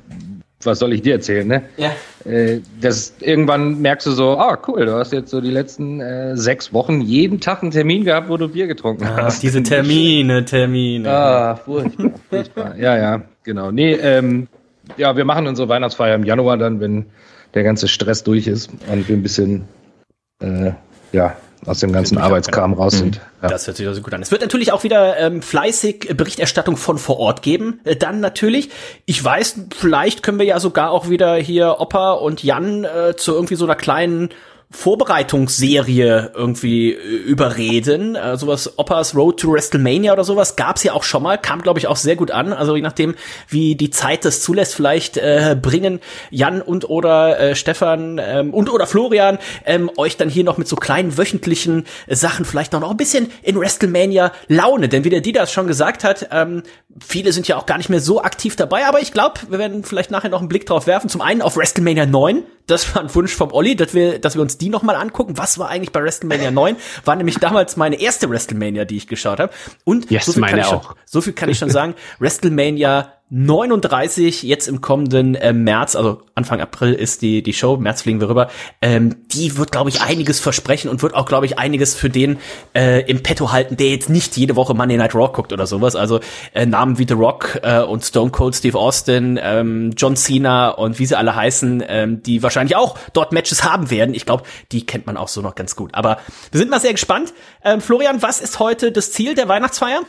was 0.66 0.78
soll 0.78 0.92
ich 0.92 1.02
dir 1.02 1.14
erzählen, 1.14 1.46
ne? 1.46 1.62
ja. 1.76 1.92
Äh, 2.24 2.60
das 2.80 3.14
irgendwann 3.20 3.80
merkst 3.80 4.06
du 4.06 4.10
so, 4.10 4.36
ah 4.36 4.58
cool, 4.66 4.84
du 4.86 4.94
hast 4.94 5.12
jetzt 5.12 5.30
so 5.30 5.40
die 5.40 5.50
letzten 5.50 6.00
äh, 6.00 6.36
sechs 6.36 6.72
Wochen 6.72 7.00
jeden 7.00 7.40
Tag 7.40 7.62
einen 7.62 7.70
Termin 7.70 8.04
gehabt, 8.04 8.28
wo 8.28 8.36
du 8.36 8.48
Bier 8.48 8.66
getrunken 8.66 9.04
Ach, 9.06 9.16
hast. 9.16 9.42
diese 9.42 9.62
Termine, 9.64 10.44
Termine. 10.44 11.08
Ah, 11.08 11.54
furchtbar, 11.56 12.10
furchtbar. 12.28 12.76
Ja, 12.76 12.96
ja, 12.96 13.22
genau. 13.44 13.70
Nee, 13.70 13.92
ähm, 13.92 14.48
ja, 14.96 15.16
wir 15.16 15.24
machen 15.24 15.46
unsere 15.46 15.68
Weihnachtsfeier 15.68 16.14
im 16.14 16.24
Januar 16.24 16.56
dann, 16.56 16.80
wenn 16.80 17.06
der 17.54 17.62
ganze 17.62 17.88
Stress 17.88 18.24
durch 18.24 18.46
ist 18.46 18.70
und 18.90 19.08
wir 19.08 19.16
ein 19.16 19.22
bisschen 19.22 19.64
äh, 20.40 20.72
ja, 21.12 21.36
aus 21.64 21.80
dem 21.80 21.92
ganzen 21.92 22.18
Arbeitskram 22.18 22.74
raus 22.74 22.98
sind. 22.98 23.20
Ja. 23.42 23.48
Das 23.48 23.66
hört 23.66 23.76
sich 23.76 23.86
also 23.86 24.02
gut 24.02 24.12
an. 24.12 24.22
Es 24.22 24.30
wird 24.30 24.42
natürlich 24.42 24.72
auch 24.72 24.84
wieder 24.84 25.18
ähm, 25.18 25.42
fleißig 25.42 26.14
Berichterstattung 26.16 26.76
von 26.76 26.98
vor 26.98 27.18
Ort 27.18 27.42
geben. 27.42 27.80
Äh, 27.84 27.96
dann 27.96 28.20
natürlich, 28.20 28.70
ich 29.04 29.22
weiß, 29.22 29.60
vielleicht 29.76 30.22
können 30.22 30.38
wir 30.38 30.46
ja 30.46 30.60
sogar 30.60 30.90
auch 30.90 31.08
wieder 31.08 31.36
hier 31.36 31.76
Opa 31.80 32.12
und 32.12 32.42
Jan 32.42 32.84
äh, 32.84 33.16
zu 33.16 33.32
irgendwie 33.32 33.56
so 33.56 33.64
einer 33.64 33.76
kleinen 33.76 34.30
Vorbereitungsserie 34.70 36.32
irgendwie 36.34 36.92
äh, 36.92 36.96
überreden. 36.98 38.16
Äh, 38.16 38.36
sowas 38.36 38.78
Oppas 38.78 39.14
Road 39.14 39.38
to 39.40 39.52
WrestleMania 39.52 40.12
oder 40.12 40.24
sowas 40.24 40.56
gab's 40.56 40.82
ja 40.82 40.92
auch 40.92 41.04
schon 41.04 41.22
mal, 41.22 41.38
kam 41.38 41.62
glaube 41.62 41.78
ich 41.78 41.86
auch 41.86 41.96
sehr 41.96 42.16
gut 42.16 42.32
an. 42.32 42.52
Also 42.52 42.74
je 42.74 42.82
nachdem, 42.82 43.14
wie 43.48 43.76
die 43.76 43.90
Zeit 43.90 44.24
das 44.24 44.42
zulässt, 44.42 44.74
vielleicht 44.74 45.18
äh, 45.18 45.56
bringen 45.60 46.00
Jan 46.30 46.62
und 46.62 46.90
oder 46.90 47.38
äh, 47.38 47.54
Stefan 47.54 48.20
ähm, 48.22 48.52
und 48.52 48.68
oder 48.68 48.88
Florian 48.88 49.38
ähm, 49.64 49.88
euch 49.96 50.16
dann 50.16 50.28
hier 50.28 50.42
noch 50.42 50.58
mit 50.58 50.66
so 50.66 50.74
kleinen 50.74 51.16
wöchentlichen 51.16 51.86
äh, 52.08 52.16
Sachen 52.16 52.44
vielleicht 52.44 52.72
noch, 52.72 52.80
noch 52.80 52.90
ein 52.90 52.96
bisschen 52.96 53.30
in 53.42 53.58
WrestleMania 53.58 54.32
Laune. 54.48 54.88
Denn 54.88 55.04
wie 55.04 55.10
der 55.10 55.20
Didas 55.20 55.52
schon 55.52 55.68
gesagt 55.68 56.02
hat, 56.02 56.28
ähm, 56.32 56.64
viele 57.00 57.32
sind 57.32 57.46
ja 57.46 57.56
auch 57.56 57.66
gar 57.66 57.78
nicht 57.78 57.88
mehr 57.88 58.00
so 58.00 58.20
aktiv 58.20 58.56
dabei, 58.56 58.86
aber 58.86 59.00
ich 59.00 59.12
glaube, 59.12 59.40
wir 59.48 59.60
werden 59.60 59.84
vielleicht 59.84 60.10
nachher 60.10 60.30
noch 60.30 60.40
einen 60.40 60.48
Blick 60.48 60.66
drauf 60.66 60.88
werfen. 60.88 61.08
Zum 61.08 61.20
einen 61.20 61.40
auf 61.40 61.56
WrestleMania 61.56 62.06
9. 62.06 62.42
Das 62.66 62.94
war 62.94 63.02
ein 63.02 63.14
Wunsch 63.14 63.32
vom 63.32 63.52
Olli, 63.52 63.76
dass 63.76 63.94
wir, 63.94 64.18
dass 64.18 64.34
wir 64.34 64.42
uns 64.42 64.55
die 64.58 64.68
noch 64.68 64.82
mal 64.82 64.96
angucken. 64.96 65.38
Was 65.38 65.58
war 65.58 65.68
eigentlich 65.68 65.92
bei 65.92 66.02
WrestleMania 66.02 66.50
9? 66.50 66.76
War 67.04 67.16
nämlich 67.16 67.38
damals 67.38 67.76
meine 67.76 68.00
erste 68.00 68.28
WrestleMania, 68.30 68.84
die 68.84 68.96
ich 68.96 69.06
geschaut 69.06 69.40
habe. 69.40 69.52
Und 69.84 70.10
Yes, 70.10 70.26
so 70.26 70.32
viel 70.32 70.42
kann 70.44 70.58
ich 70.58 70.66
schon, 70.66 70.78
auch. 70.78 70.96
so 71.04 71.20
viel 71.20 71.32
kann 71.32 71.48
ich 71.48 71.58
schon 71.58 71.70
sagen. 71.70 71.94
WrestleMania 72.18 73.12
39 73.28 74.44
jetzt 74.44 74.68
im 74.68 74.80
kommenden 74.80 75.34
äh, 75.34 75.52
März, 75.52 75.96
also 75.96 76.22
Anfang 76.36 76.60
April 76.60 76.92
ist 76.92 77.22
die 77.22 77.42
die 77.42 77.54
Show, 77.54 77.76
März 77.76 78.02
fliegen 78.02 78.20
wir 78.20 78.28
rüber. 78.28 78.48
Ähm, 78.80 79.16
die 79.32 79.56
wird, 79.56 79.72
glaube 79.72 79.90
ich, 79.90 80.00
einiges 80.00 80.38
versprechen 80.38 80.88
und 80.88 81.02
wird 81.02 81.14
auch, 81.14 81.26
glaube 81.26 81.44
ich, 81.44 81.58
einiges 81.58 81.96
für 81.96 82.08
den 82.08 82.38
äh, 82.72 83.02
im 83.10 83.24
Petto 83.24 83.50
halten, 83.50 83.76
der 83.76 83.88
jetzt 83.88 84.08
nicht 84.08 84.36
jede 84.36 84.54
Woche 84.54 84.74
Monday 84.74 84.96
Night 84.96 85.16
Raw 85.16 85.32
guckt 85.32 85.52
oder 85.52 85.66
sowas. 85.66 85.96
Also 85.96 86.20
äh, 86.54 86.66
Namen 86.66 86.98
wie 86.98 87.06
The 87.08 87.14
Rock 87.14 87.58
äh, 87.64 87.80
und 87.80 88.04
Stone 88.04 88.30
Cold 88.30 88.54
Steve 88.54 88.78
Austin, 88.78 89.40
ähm, 89.42 89.92
John 89.96 90.14
Cena 90.14 90.68
und 90.68 91.00
wie 91.00 91.06
sie 91.06 91.18
alle 91.18 91.34
heißen, 91.34 91.82
ähm, 91.88 92.22
die 92.22 92.44
wahrscheinlich 92.44 92.76
auch 92.76 92.96
dort 93.12 93.32
Matches 93.32 93.64
haben 93.64 93.90
werden. 93.90 94.14
Ich 94.14 94.24
glaube, 94.24 94.44
die 94.70 94.86
kennt 94.86 95.06
man 95.06 95.16
auch 95.16 95.28
so 95.28 95.42
noch 95.42 95.56
ganz 95.56 95.74
gut. 95.74 95.94
Aber 95.94 96.18
wir 96.52 96.58
sind 96.58 96.70
mal 96.70 96.80
sehr 96.80 96.92
gespannt. 96.92 97.34
Ähm, 97.64 97.80
Florian, 97.80 98.22
was 98.22 98.40
ist 98.40 98.60
heute 98.60 98.92
das 98.92 99.10
Ziel 99.10 99.34
der 99.34 99.48
Weihnachtsfeier? 99.48 100.02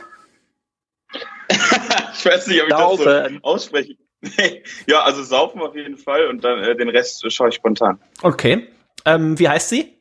ich 2.18 2.24
weiß 2.24 2.46
nicht, 2.48 2.60
ob 2.62 2.68
ich 2.68 2.74
das 2.74 2.80
Saufen. 2.80 3.04
so 3.04 3.38
ausspreche. 3.42 3.96
Nee. 4.20 4.64
ja, 4.88 5.02
also 5.02 5.22
saufen 5.22 5.60
auf 5.60 5.76
jeden 5.76 5.96
Fall 5.96 6.26
und 6.26 6.42
dann 6.42 6.58
äh, 6.62 6.74
den 6.76 6.88
Rest 6.88 7.24
äh, 7.24 7.30
schaue 7.30 7.50
ich 7.50 7.54
spontan. 7.54 8.00
Okay. 8.22 8.66
Ähm, 9.04 9.38
wie 9.38 9.48
heißt 9.48 9.68
sie? 9.68 9.94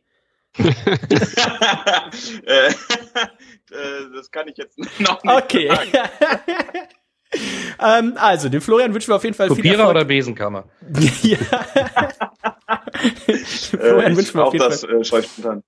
äh, 0.57 0.69
äh, 2.47 2.71
das 4.15 4.31
kann 4.31 4.47
ich 4.47 4.57
jetzt 4.57 4.77
noch 4.99 5.23
nicht 5.23 5.33
Okay. 5.35 5.67
sagen. 5.69 5.91
ähm, 7.79 8.13
also, 8.17 8.49
dem 8.49 8.61
Florian 8.61 8.91
wünschen 8.93 9.09
wir 9.09 9.17
auf 9.17 9.23
jeden 9.23 9.35
Fall 9.35 9.47
viel 9.49 9.57
Kopierer 9.57 9.73
Erfolg. 9.81 9.89
oder 9.91 10.05
Besenkammer? 10.05 10.65
ja. 11.21 11.37
Äh, 13.27 13.35
Florian 13.37 14.11
ich 14.13 14.17
wünschen 14.17 14.33
wir 14.35 14.41
auf 14.41 14.47
auch 14.49 14.53
jeden 14.53 14.69
das 14.69 14.81
Fall 14.83 15.01
äh, 15.01 15.03
spontan. 15.23 15.63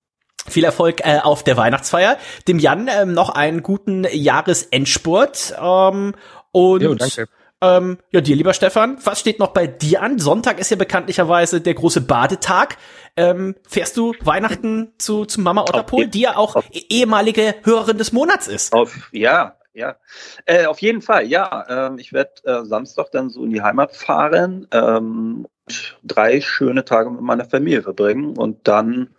Viel 0.49 0.63
Erfolg 0.63 1.01
äh, 1.05 1.19
auf 1.21 1.43
der 1.43 1.57
Weihnachtsfeier. 1.57 2.17
Dem 2.47 2.59
Jan 2.59 2.87
ähm, 2.89 3.13
noch 3.13 3.29
einen 3.29 3.63
guten 3.63 4.05
Jahresendspurt. 4.11 5.55
Ähm, 5.61 6.13
und 6.51 6.81
Jo, 6.81 6.95
danke. 6.95 7.27
Ähm, 7.61 7.97
ja, 8.11 8.21
dir, 8.21 8.37
lieber 8.37 8.53
Stefan, 8.53 8.97
was 9.03 9.19
steht 9.19 9.37
noch 9.39 9.49
bei 9.49 9.67
dir 9.67 10.01
an? 10.01 10.17
Sonntag 10.17 10.59
ist 10.59 10.71
ja 10.71 10.77
bekanntlicherweise 10.77 11.59
der 11.59 11.73
große 11.73 11.99
Badetag. 12.01 12.77
Ähm, 13.17 13.55
fährst 13.67 13.97
du 13.97 14.13
Weihnachten 14.21 14.93
zu, 14.97 15.25
zu 15.25 15.41
Mama 15.41 15.63
Otterpol, 15.63 15.99
jeden- 16.01 16.11
die 16.11 16.21
ja 16.21 16.37
auch 16.37 16.55
eh- 16.71 16.85
ehemalige 16.89 17.55
Hörerin 17.63 17.97
des 17.97 18.13
Monats 18.13 18.47
ist? 18.47 18.71
Auf, 18.73 19.09
ja, 19.11 19.55
Ja, 19.73 19.97
äh, 20.45 20.65
auf 20.67 20.79
jeden 20.79 21.01
Fall, 21.01 21.27
ja. 21.27 21.65
Ähm, 21.87 21.99
ich 21.99 22.11
werde 22.13 22.31
äh, 22.45 22.63
Samstag 22.65 23.11
dann 23.11 23.29
so 23.29 23.43
in 23.43 23.51
die 23.51 23.61
Heimat 23.61 23.93
fahren, 23.95 24.67
ähm, 24.71 25.45
drei 26.03 26.39
schöne 26.41 26.85
Tage 26.85 27.09
mit 27.11 27.21
meiner 27.21 27.45
Familie 27.45 27.81
verbringen 27.83 28.37
und 28.37 28.67
dann 28.69 29.09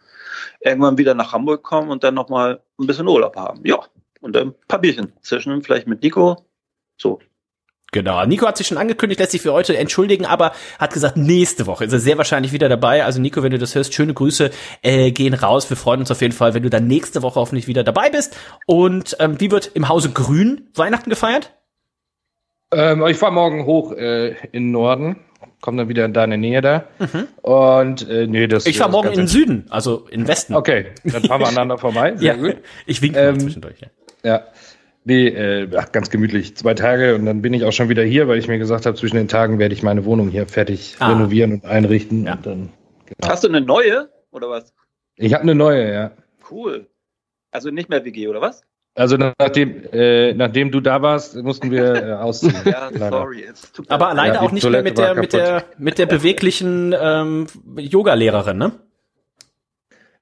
irgendwann 0.61 0.99
wieder 0.99 1.15
nach 1.15 1.33
Hamburg 1.33 1.63
kommen 1.63 1.91
und 1.91 2.05
dann 2.05 2.15
nochmal 2.15 2.63
ein 2.79 2.87
bisschen 2.87 3.09
Urlaub 3.09 3.37
haben. 3.37 3.61
Ja, 3.65 3.81
und 4.21 4.37
ein 4.37 4.55
paar 4.69 4.81
Bierchen 4.81 5.13
zwischen, 5.23 5.63
vielleicht 5.63 5.87
mit 5.87 6.03
Nico. 6.03 6.45
So, 6.97 7.21
Genau. 7.93 8.25
Nico 8.25 8.47
hat 8.47 8.57
sich 8.57 8.69
schon 8.69 8.79
angekündigt, 8.79 9.19
lässt 9.19 9.33
sich 9.33 9.43
für 9.43 9.53
heute 9.53 9.77
entschuldigen, 9.77 10.25
aber 10.25 10.53
hat 10.79 10.93
gesagt, 10.93 11.17
nächste 11.17 11.67
Woche 11.67 11.85
ist 11.85 11.93
er 11.93 11.99
sehr 11.99 12.19
wahrscheinlich 12.19 12.53
wieder 12.53 12.69
dabei. 12.69 13.05
Also 13.05 13.21
Nico, 13.21 13.43
wenn 13.43 13.51
du 13.51 13.59
das 13.59 13.75
hörst, 13.75 13.95
schöne 13.95 14.15
Grüße 14.15 14.51
äh, 14.83 15.11
gehen 15.11 15.35
raus. 15.35 15.69
Wir 15.71 15.77
freuen 15.77 16.01
uns 16.01 16.11
auf 16.11 16.21
jeden 16.21 16.33
Fall, 16.33 16.55
wenn 16.55 16.63
du 16.63 16.71
dann 16.71 16.87
nächste 16.87 17.23
Woche 17.23 17.41
hoffentlich 17.41 17.67
wieder 17.67 17.83
dabei 17.83 18.11
bist. 18.11 18.37
Und 18.67 19.17
ähm, 19.19 19.41
wie 19.41 19.51
wird 19.51 19.73
im 19.75 19.89
Hause 19.89 20.11
Grün 20.11 20.69
Weihnachten 20.75 21.11
gefeiert? 21.11 21.53
Ähm, 22.73 23.05
ich 23.07 23.17
fahre 23.17 23.33
morgen 23.33 23.67
hoch 23.67 23.93
äh, 23.93 24.37
in 24.53 24.65
den 24.65 24.71
Norden, 24.71 25.17
komme 25.61 25.79
dann 25.79 25.89
wieder 25.89 26.05
in 26.05 26.13
deine 26.13 26.39
Nähe 26.39 26.61
da. 26.61 26.85
Mhm. 26.99 27.27
Und 27.43 28.09
äh, 28.09 28.27
nee, 28.27 28.47
das 28.47 28.67
Ich 28.67 28.79
fahre 28.79 28.91
morgen 28.91 29.09
in 29.09 29.15
den 29.19 29.27
Süden, 29.27 29.67
also 29.71 30.07
in 30.11 30.27
Westen. 30.29 30.55
Okay, 30.55 30.87
dann 31.05 31.23
fahren 31.25 31.41
wir 31.41 31.47
aneinander 31.49 31.79
vorbei. 31.79 32.17
Sehr 32.17 32.37
ja, 32.37 32.41
gut. 32.43 32.57
ich 32.87 33.03
winke 33.03 33.19
Ähm, 33.19 33.41
zwischendurch. 33.41 33.81
Ja. 33.81 33.89
Ja. 34.23 34.45
Nee, 35.05 35.29
äh, 35.29 35.69
ach, 35.77 35.93
ganz 35.93 36.11
gemütlich. 36.11 36.57
Zwei 36.57 36.75
Tage 36.75 37.15
und 37.15 37.25
dann 37.25 37.41
bin 37.41 37.55
ich 37.55 37.65
auch 37.65 37.73
schon 37.73 37.89
wieder 37.89 38.03
hier, 38.03 38.29
weil 38.29 38.39
ich 38.39 38.49
mir 38.49 38.59
gesagt 38.59 38.85
habe, 38.85 38.97
zwischen 38.97 39.17
den 39.17 39.29
Tagen 39.29 39.59
werde 39.59 39.75
ich 39.75 39.83
meine 39.83 40.05
Wohnung 40.05 40.29
hier 40.29 40.47
fertig 40.47 40.97
Ah. 40.99 41.13
renovieren 41.13 41.53
und 41.55 41.65
einrichten. 41.65 42.27
Ja. 42.27 42.35
Und 42.35 42.47
dann, 42.47 42.69
genau. 43.07 43.29
Hast 43.33 43.43
du 43.45 43.49
eine 43.49 43.63
neue 43.63 44.11
oder 44.31 44.51
was? 44.51 44.75
Ich 45.17 45.33
habe 45.33 45.43
eine 45.43 45.55
neue, 45.55 45.91
ja. 45.93 46.11
Cool. 46.51 46.87
Also 47.51 47.71
nicht 47.71 47.89
mehr 47.89 48.05
WG 48.05 48.29
oder 48.29 48.41
was? 48.43 48.63
Also 49.01 49.17
nachdem, 49.17 49.83
äh, 49.93 50.35
nachdem 50.35 50.71
du 50.71 50.81
da 50.81 51.01
warst, 51.01 51.35
mussten 51.37 51.71
wir 51.71 51.95
äh, 51.95 52.13
ausziehen. 52.21 52.55
Ja, 52.67 52.91
Leider. 52.91 53.09
sorry. 53.09 53.45
Aber 53.89 54.09
alleine 54.09 54.35
Ja, 54.35 54.41
auch 54.43 54.53
nicht 54.53 54.63
mehr 54.63 54.83
Toilette 54.83 54.91
mit 54.91 54.99
der, 54.99 55.15
mit 55.15 55.33
der, 55.33 55.65
mit 55.79 55.99
der 55.99 56.07
beweglichen 56.07 56.95
ähm, 57.01 57.47
Yoga-Lehrerin, 57.77 58.59
ne? 58.59 58.73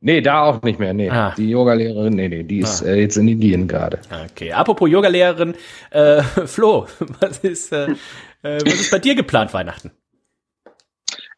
Nee, 0.01 0.21
da 0.21 0.43
auch 0.43 0.62
nicht 0.62 0.79
mehr. 0.79 0.95
Nee, 0.95 1.11
Ah. 1.11 1.35
die 1.37 1.51
Yogalehrerin, 1.51 2.12
nee, 2.14 2.29
nee, 2.29 2.45
die 2.45 2.61
ist 2.61 2.85
Ah. 2.85 2.91
äh, 2.91 3.01
jetzt 3.01 3.17
in 3.17 3.27
Indien 3.27 3.67
gerade. 3.67 3.99
Okay, 4.31 4.53
apropos 4.53 4.88
Yoga-Lehrerin, 4.88 5.55
äh, 5.91 6.23
Flo, 6.47 6.87
was 7.21 7.38
ist, 7.38 7.73
äh, 7.73 7.87
äh, 8.45 8.61
was 8.64 8.75
ist 8.75 8.93
bei 8.93 9.01
dir 9.01 9.17
geplant 9.17 9.53
Weihnachten? 9.55 9.91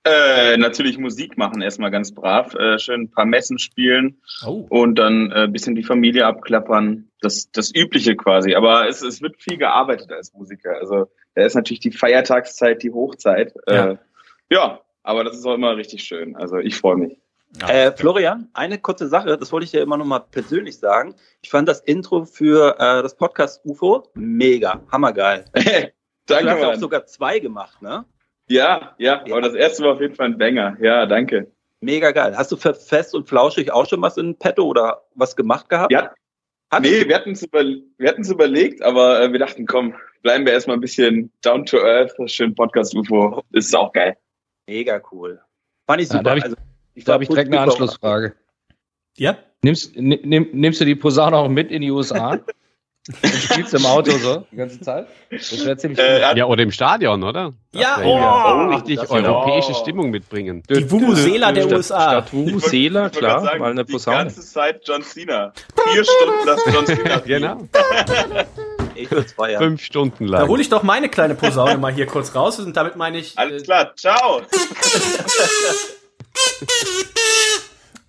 Äh, 0.05 0.57
natürlich 0.57 0.99
Musik 0.99 1.37
machen 1.37 1.61
erstmal 1.61 1.91
ganz 1.91 2.13
brav, 2.15 2.55
äh, 2.55 2.79
schön 2.79 3.03
ein 3.03 3.11
paar 3.11 3.27
Messen 3.27 3.59
spielen 3.59 4.17
Oh. 4.47 4.67
und 4.69 4.99
dann 4.99 5.31
äh, 5.31 5.47
bisschen 5.49 5.75
die 5.75 5.83
Familie 5.85 6.27
abklappern. 6.27 7.07
Das, 7.21 7.51
das 7.53 7.75
Übliche 7.75 8.17
quasi. 8.17 8.55
Aber 8.55 8.89
es, 8.89 9.03
es 9.03 9.21
wird 9.21 9.41
viel 9.43 9.59
gearbeitet 9.59 10.11
als 10.13 10.33
Musiker. 10.33 10.77
Also 10.81 11.09
da 11.35 11.43
ist 11.43 11.55
natürlich 11.55 11.81
die 11.81 11.93
Feiertagszeit, 11.93 12.83
die 12.83 12.93
Hochzeit. 12.93 13.55
Ja. 13.69 13.91
Äh, 13.91 13.97
ja, 14.51 14.81
aber 15.03 15.25
das 15.25 15.37
ist 15.37 15.47
auch 15.47 15.55
immer 15.55 15.77
richtig 15.77 16.03
schön. 16.03 16.37
Also 16.37 16.59
ich 16.59 16.77
freue 16.77 16.97
mich. 16.97 17.19
Äh, 17.67 17.93
Florian, 17.93 18.49
eine 18.55 18.79
kurze 18.79 19.09
Sache, 19.09 19.37
das 19.37 19.51
wollte 19.51 19.65
ich 19.65 19.73
dir 19.73 19.81
immer 19.81 19.97
noch 19.97 20.05
mal 20.05 20.21
persönlich 20.21 20.79
sagen. 20.79 21.17
Ich 21.43 21.51
fand 21.51 21.69
das 21.69 21.81
Intro 21.81 22.25
für 22.25 22.77
äh, 22.79 23.03
das 23.03 23.17
Podcast 23.17 23.65
UFO 23.65 24.09
mega, 24.15 24.83
hammergeil. 24.91 25.45
Danke, 26.27 26.45
du 26.45 26.51
hast 26.51 26.63
auch 26.63 26.67
Mann. 26.69 26.81
sogar 26.81 27.07
zwei 27.07 27.41
gemacht, 27.41 27.83
ne? 27.83 28.05
Ja, 28.47 28.95
ja, 28.99 29.21
aber 29.23 29.41
das 29.41 29.55
erste 29.55 29.83
war 29.83 29.95
auf 29.95 30.01
jeden 30.01 30.15
Fall 30.15 30.27
ein 30.27 30.39
Banger. 30.39 30.77
Ja, 30.81 31.07
danke. 31.07 31.53
Mega 31.81 32.11
geil. 32.11 32.37
Hast 32.37 32.51
du 32.51 32.57
für 32.57 32.75
Fest 32.75 33.15
und 33.15 33.29
Flauschig 33.29 33.73
auch 33.73 33.87
schon 33.87 34.03
was 34.03 34.17
in 34.17 34.37
petto 34.37 34.65
oder 34.65 35.05
was 35.15 35.37
gemacht 35.37 35.69
gehabt? 35.69 35.93
Ja, 35.93 36.13
Hat 36.71 36.83
nee, 36.83 37.07
wir 37.09 37.17
hatten 37.17 37.33
es 37.33 37.43
über, 37.43 37.65
wir 37.65 38.15
überlegt, 38.31 38.81
aber 38.83 39.21
äh, 39.23 39.33
wir 39.33 39.41
dachten, 39.41 39.67
komm, 39.67 39.95
bleiben 40.23 40.47
wir 40.47 40.53
erstmal 40.53 40.77
ein 40.77 40.81
bisschen 40.81 41.33
down 41.43 41.67
to 41.67 41.79
earth. 41.79 42.13
Schön 42.27 42.55
Podcast 42.55 42.95
UFO. 42.95 43.43
Das 43.51 43.67
ist 43.67 43.75
auch 43.75 43.93
geil. 43.93 44.17
Mega 44.69 45.03
cool. 45.11 45.41
Fand 45.89 46.01
ich 46.03 46.09
Ja, 46.09 46.13
super. 46.19 46.23
da 46.23 46.31
hab 46.31 46.39
ich- 46.39 46.45
also, 46.45 46.57
ich 46.95 47.05
Da 47.05 47.13
habe 47.15 47.25
ich 47.25 47.29
direkt 47.29 47.49
eine 47.53 47.61
Anschlussfrage. 47.61 48.35
Ja? 49.17 49.37
Nimmst, 49.63 49.97
ni- 49.97 50.21
nimm, 50.23 50.49
nimmst 50.53 50.81
du 50.81 50.85
die 50.85 50.95
Posaune 50.95 51.37
auch 51.37 51.49
mit 51.49 51.71
in 51.73 51.83
die 51.83 51.91
USA? 51.91 52.39
und 53.09 53.35
spielst 53.35 53.73
im 53.75 53.87
Auto 53.87 54.11
so 54.19 54.45
die 54.53 54.57
ganze 54.57 54.81
Zeit? 54.81 55.07
Das 55.31 55.65
wäre 55.65 55.77
ziemlich 55.77 55.99
Äh, 55.99 56.37
Ja, 56.37 56.45
oder 56.47 56.63
im 56.63 56.71
Stadion, 56.71 57.23
oder? 57.25 57.53
Ja, 57.73 57.97
Das 57.97 58.05
ja 58.05 58.55
oh, 58.67 58.69
richtig 58.75 58.99
das 59.01 59.11
wär- 59.11 59.25
europäische 59.25 59.73
oh. 59.73 59.75
Stimmung 59.75 60.11
mitbringen. 60.11 60.63
Die 60.69 60.91
Vuvuzela 60.91 61.51
der 61.53 61.63
Statt- 61.63 61.73
USA. 61.73 62.11
Statt 62.11 62.33
Vuvuzela, 62.33 63.09
klar, 63.09 63.41
sagen, 63.41 63.59
mal 63.61 63.71
eine 63.71 63.85
Die 63.85 63.93
Posaune. 63.93 64.17
ganze 64.19 64.43
Zeit 64.43 64.83
John 64.85 65.03
Cena. 65.03 65.53
Vier 65.93 66.05
Stunden 66.05 66.47
das 66.47 66.61
John 66.73 66.87
Cena. 66.87 67.19
Genau. 67.25 67.69
Ich 68.95 69.11
würde 69.11 69.29
feiern. 69.29 69.63
Fünf 69.63 69.83
Stunden 69.83 70.27
Da 70.27 70.41
lang. 70.41 70.49
hole 70.49 70.61
ich 70.61 70.69
doch 70.69 70.83
meine 70.83 71.09
kleine 71.09 71.35
Posaune 71.35 71.79
mal 71.79 71.93
hier 71.93 72.07
kurz 72.07 72.35
raus 72.35 72.59
und 72.61 72.77
damit 72.77 72.97
meine 72.97 73.19
ich. 73.19 73.39
Alles 73.39 73.63
Äh, 73.63 73.65
klar, 73.65 73.93
ciao. 73.97 74.43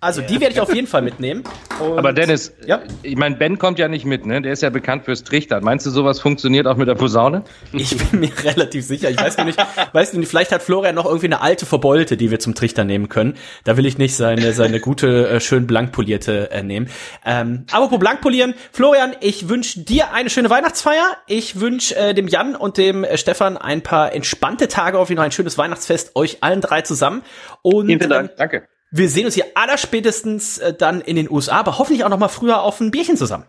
also 0.02 0.20
die 0.20 0.40
werde 0.40 0.52
ich 0.52 0.60
auf 0.60 0.74
jeden 0.74 0.86
Fall 0.86 1.00
mitnehmen. 1.00 1.44
Und 1.80 1.98
Aber 1.98 2.12
Dennis, 2.12 2.52
Ja. 2.66 2.82
ich 3.02 3.16
meine, 3.16 3.36
Ben 3.36 3.58
kommt 3.58 3.78
ja 3.78 3.88
nicht 3.88 4.04
mit, 4.04 4.26
ne? 4.26 4.42
Der 4.42 4.52
ist 4.52 4.62
ja 4.62 4.68
bekannt 4.70 5.04
fürs 5.06 5.24
Trichtern. 5.24 5.64
Meinst 5.64 5.86
du, 5.86 5.90
sowas 5.90 6.20
funktioniert 6.20 6.66
auch 6.66 6.76
mit 6.76 6.86
der 6.88 6.94
Posaune? 6.94 7.44
Ich 7.72 7.96
bin 7.96 8.20
mir 8.20 8.30
relativ 8.44 8.84
sicher. 8.84 9.08
Ich 9.10 9.16
weiß 9.18 9.38
nicht, 9.38 9.58
weiß 9.92 10.12
nicht, 10.12 10.28
vielleicht 10.28 10.52
hat 10.52 10.62
Florian 10.62 10.94
noch 10.94 11.06
irgendwie 11.06 11.26
eine 11.26 11.40
alte 11.40 11.64
Verbeulte, 11.64 12.16
die 12.18 12.30
wir 12.30 12.38
zum 12.38 12.54
Trichter 12.54 12.84
nehmen 12.84 13.08
können. 13.08 13.34
Da 13.64 13.76
will 13.78 13.86
ich 13.86 13.96
nicht 13.96 14.14
seine, 14.14 14.52
seine 14.52 14.80
gute, 14.80 15.28
äh, 15.28 15.40
schön 15.40 15.66
blank 15.66 15.92
polierte 15.92 16.50
äh, 16.50 16.62
nehmen. 16.62 16.90
Ähm, 17.24 17.64
apropos 17.72 17.98
blank 17.98 18.20
polieren. 18.20 18.54
Florian, 18.72 19.14
ich 19.20 19.48
wünsche 19.48 19.80
dir 19.80 20.12
eine 20.12 20.28
schöne 20.28 20.50
Weihnachtsfeier. 20.50 21.16
Ich 21.26 21.60
wünsche 21.60 21.96
äh, 21.96 22.12
dem 22.14 22.28
Jan 22.28 22.54
und 22.56 22.76
dem 22.76 23.04
äh, 23.04 23.16
Stefan 23.16 23.56
ein 23.56 23.82
paar 23.82 24.12
entspannte 24.12 24.68
Tage 24.68 24.98
auf 24.98 25.08
jeden 25.08 25.18
Fall 25.18 25.26
ein 25.26 25.32
schönes 25.32 25.56
Weihnachtsfest, 25.58 26.16
euch 26.16 26.38
allen 26.42 26.60
drei 26.60 26.82
zusammen. 26.82 27.22
Und 27.62 27.86
Vielen, 27.86 27.98
vielen 28.00 28.10
Dank. 28.10 28.30
ähm, 28.30 28.36
Danke. 28.36 28.62
Wir 28.92 29.08
sehen 29.08 29.24
uns 29.24 29.34
hier 29.34 29.46
allerspätestens 29.54 30.58
äh, 30.58 30.74
dann 30.74 31.00
in 31.00 31.16
den 31.16 31.30
USA, 31.30 31.58
aber 31.58 31.78
hoffentlich 31.78 32.04
auch 32.04 32.10
noch 32.10 32.18
mal 32.18 32.28
früher 32.28 32.62
auf 32.62 32.80
ein 32.80 32.90
Bierchen 32.90 33.16
zusammen. 33.16 33.46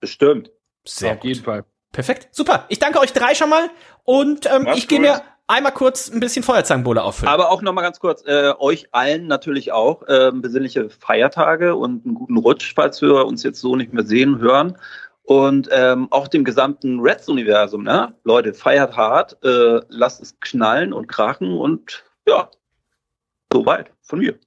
Bestimmt. 0.00 0.50
Sehr 0.86 1.14
Auf 1.14 1.24
jeden 1.24 1.42
Fall. 1.42 1.64
Perfekt, 1.92 2.28
super. 2.32 2.66
Ich 2.68 2.78
danke 2.78 3.00
euch 3.00 3.12
drei 3.12 3.34
schon 3.34 3.50
mal 3.50 3.70
und 4.04 4.46
ähm, 4.46 4.64
Mach's 4.64 4.78
ich 4.78 4.88
gehe 4.88 4.98
gut. 4.98 5.08
mir 5.08 5.22
einmal 5.46 5.72
kurz 5.72 6.10
ein 6.10 6.20
bisschen 6.20 6.42
Feuerzangenbowle 6.42 7.02
auffüllen. 7.02 7.32
Aber 7.32 7.50
auch 7.50 7.62
noch 7.62 7.72
mal 7.72 7.82
ganz 7.82 8.00
kurz, 8.00 8.24
äh, 8.26 8.52
euch 8.58 8.88
allen 8.92 9.26
natürlich 9.26 9.72
auch 9.72 10.02
ähm, 10.08 10.42
besinnliche 10.42 10.90
Feiertage 10.90 11.74
und 11.74 12.04
einen 12.04 12.14
guten 12.14 12.36
Rutsch, 12.36 12.74
falls 12.74 13.00
wir 13.02 13.26
uns 13.26 13.42
jetzt 13.42 13.60
so 13.60 13.76
nicht 13.76 13.92
mehr 13.92 14.04
sehen, 14.04 14.38
hören. 14.38 14.78
Und 15.22 15.68
ähm, 15.72 16.08
auch 16.10 16.28
dem 16.28 16.44
gesamten 16.44 17.00
Reds-Universum, 17.00 17.82
ne? 17.82 18.14
Leute, 18.24 18.52
feiert 18.52 18.94
hart, 18.94 19.38
äh, 19.42 19.80
lasst 19.88 20.20
es 20.20 20.38
knallen 20.40 20.92
und 20.92 21.06
krachen 21.06 21.56
und 21.56 22.04
ja, 22.28 22.50
soweit 23.50 23.90
von 24.02 24.18
mir. 24.18 24.38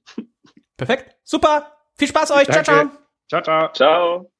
Perfekt, 0.78 1.14
super. 1.24 1.72
Viel 1.96 2.08
Spaß 2.08 2.30
euch. 2.30 2.44
Ciao, 2.48 2.62
ciao. 2.62 2.76
Danke. 2.76 2.96
Ciao, 3.28 3.42
ciao. 3.42 3.72
Ciao. 3.74 4.30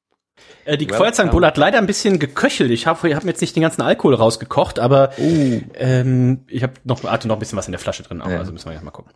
Äh, 0.63 0.77
die 0.77 0.87
Feuerzangenbowle 0.87 1.47
hat 1.47 1.57
leider 1.57 1.77
ein 1.79 1.85
bisschen 1.85 2.17
geköchelt. 2.17 2.71
Ich 2.71 2.87
habe 2.87 3.09
ich 3.09 3.13
hab 3.15 3.25
mir 3.25 3.31
jetzt 3.31 3.41
nicht 3.41 3.57
den 3.57 3.61
ganzen 3.61 3.81
Alkohol 3.81 4.13
rausgekocht, 4.13 4.79
aber 4.79 5.11
ähm, 5.19 6.45
ich 6.47 6.63
habe 6.63 6.73
noch, 6.85 7.03
hatte 7.03 7.27
noch 7.27 7.35
ein 7.35 7.39
bisschen 7.39 7.57
was 7.57 7.67
in 7.67 7.73
der 7.73 7.79
Flasche 7.79 8.03
drin. 8.03 8.21
Auch, 8.21 8.29
Ja. 8.29 8.37
Also 8.37 8.53
müssen 8.53 8.67
wir 8.67 8.73
jetzt 8.73 8.83
mal 8.85 8.91
gucken. 8.91 9.11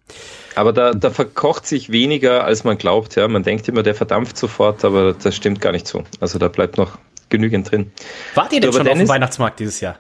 Aber 0.55 0.73
da, 0.73 0.91
da 0.93 1.11
verkocht 1.11 1.65
sich 1.65 1.91
weniger, 1.93 2.43
als 2.43 2.65
man 2.65 2.77
glaubt. 2.77 3.15
Ja, 3.15 3.27
man 3.29 3.43
denkt 3.43 3.69
immer, 3.69 3.83
der 3.83 3.95
verdampft 3.95 4.37
sofort, 4.37 4.83
aber 4.83 5.13
das 5.13 5.33
stimmt 5.33 5.61
gar 5.61 5.71
nicht 5.71 5.87
so. 5.87 6.03
Also 6.19 6.39
da 6.39 6.49
bleibt 6.49 6.77
noch 6.77 6.97
genügend 7.29 7.71
drin. 7.71 7.93
Wart 8.35 8.51
ihr 8.51 8.59
denn 8.59 8.69
Aber 8.69 8.79
schon 8.79 8.81
auf 8.87 8.91
dem 8.91 8.97
Dennis- 8.97 9.09
Weihnachtsmarkt 9.09 9.59
dieses 9.61 9.79
Jahr? 9.79 9.99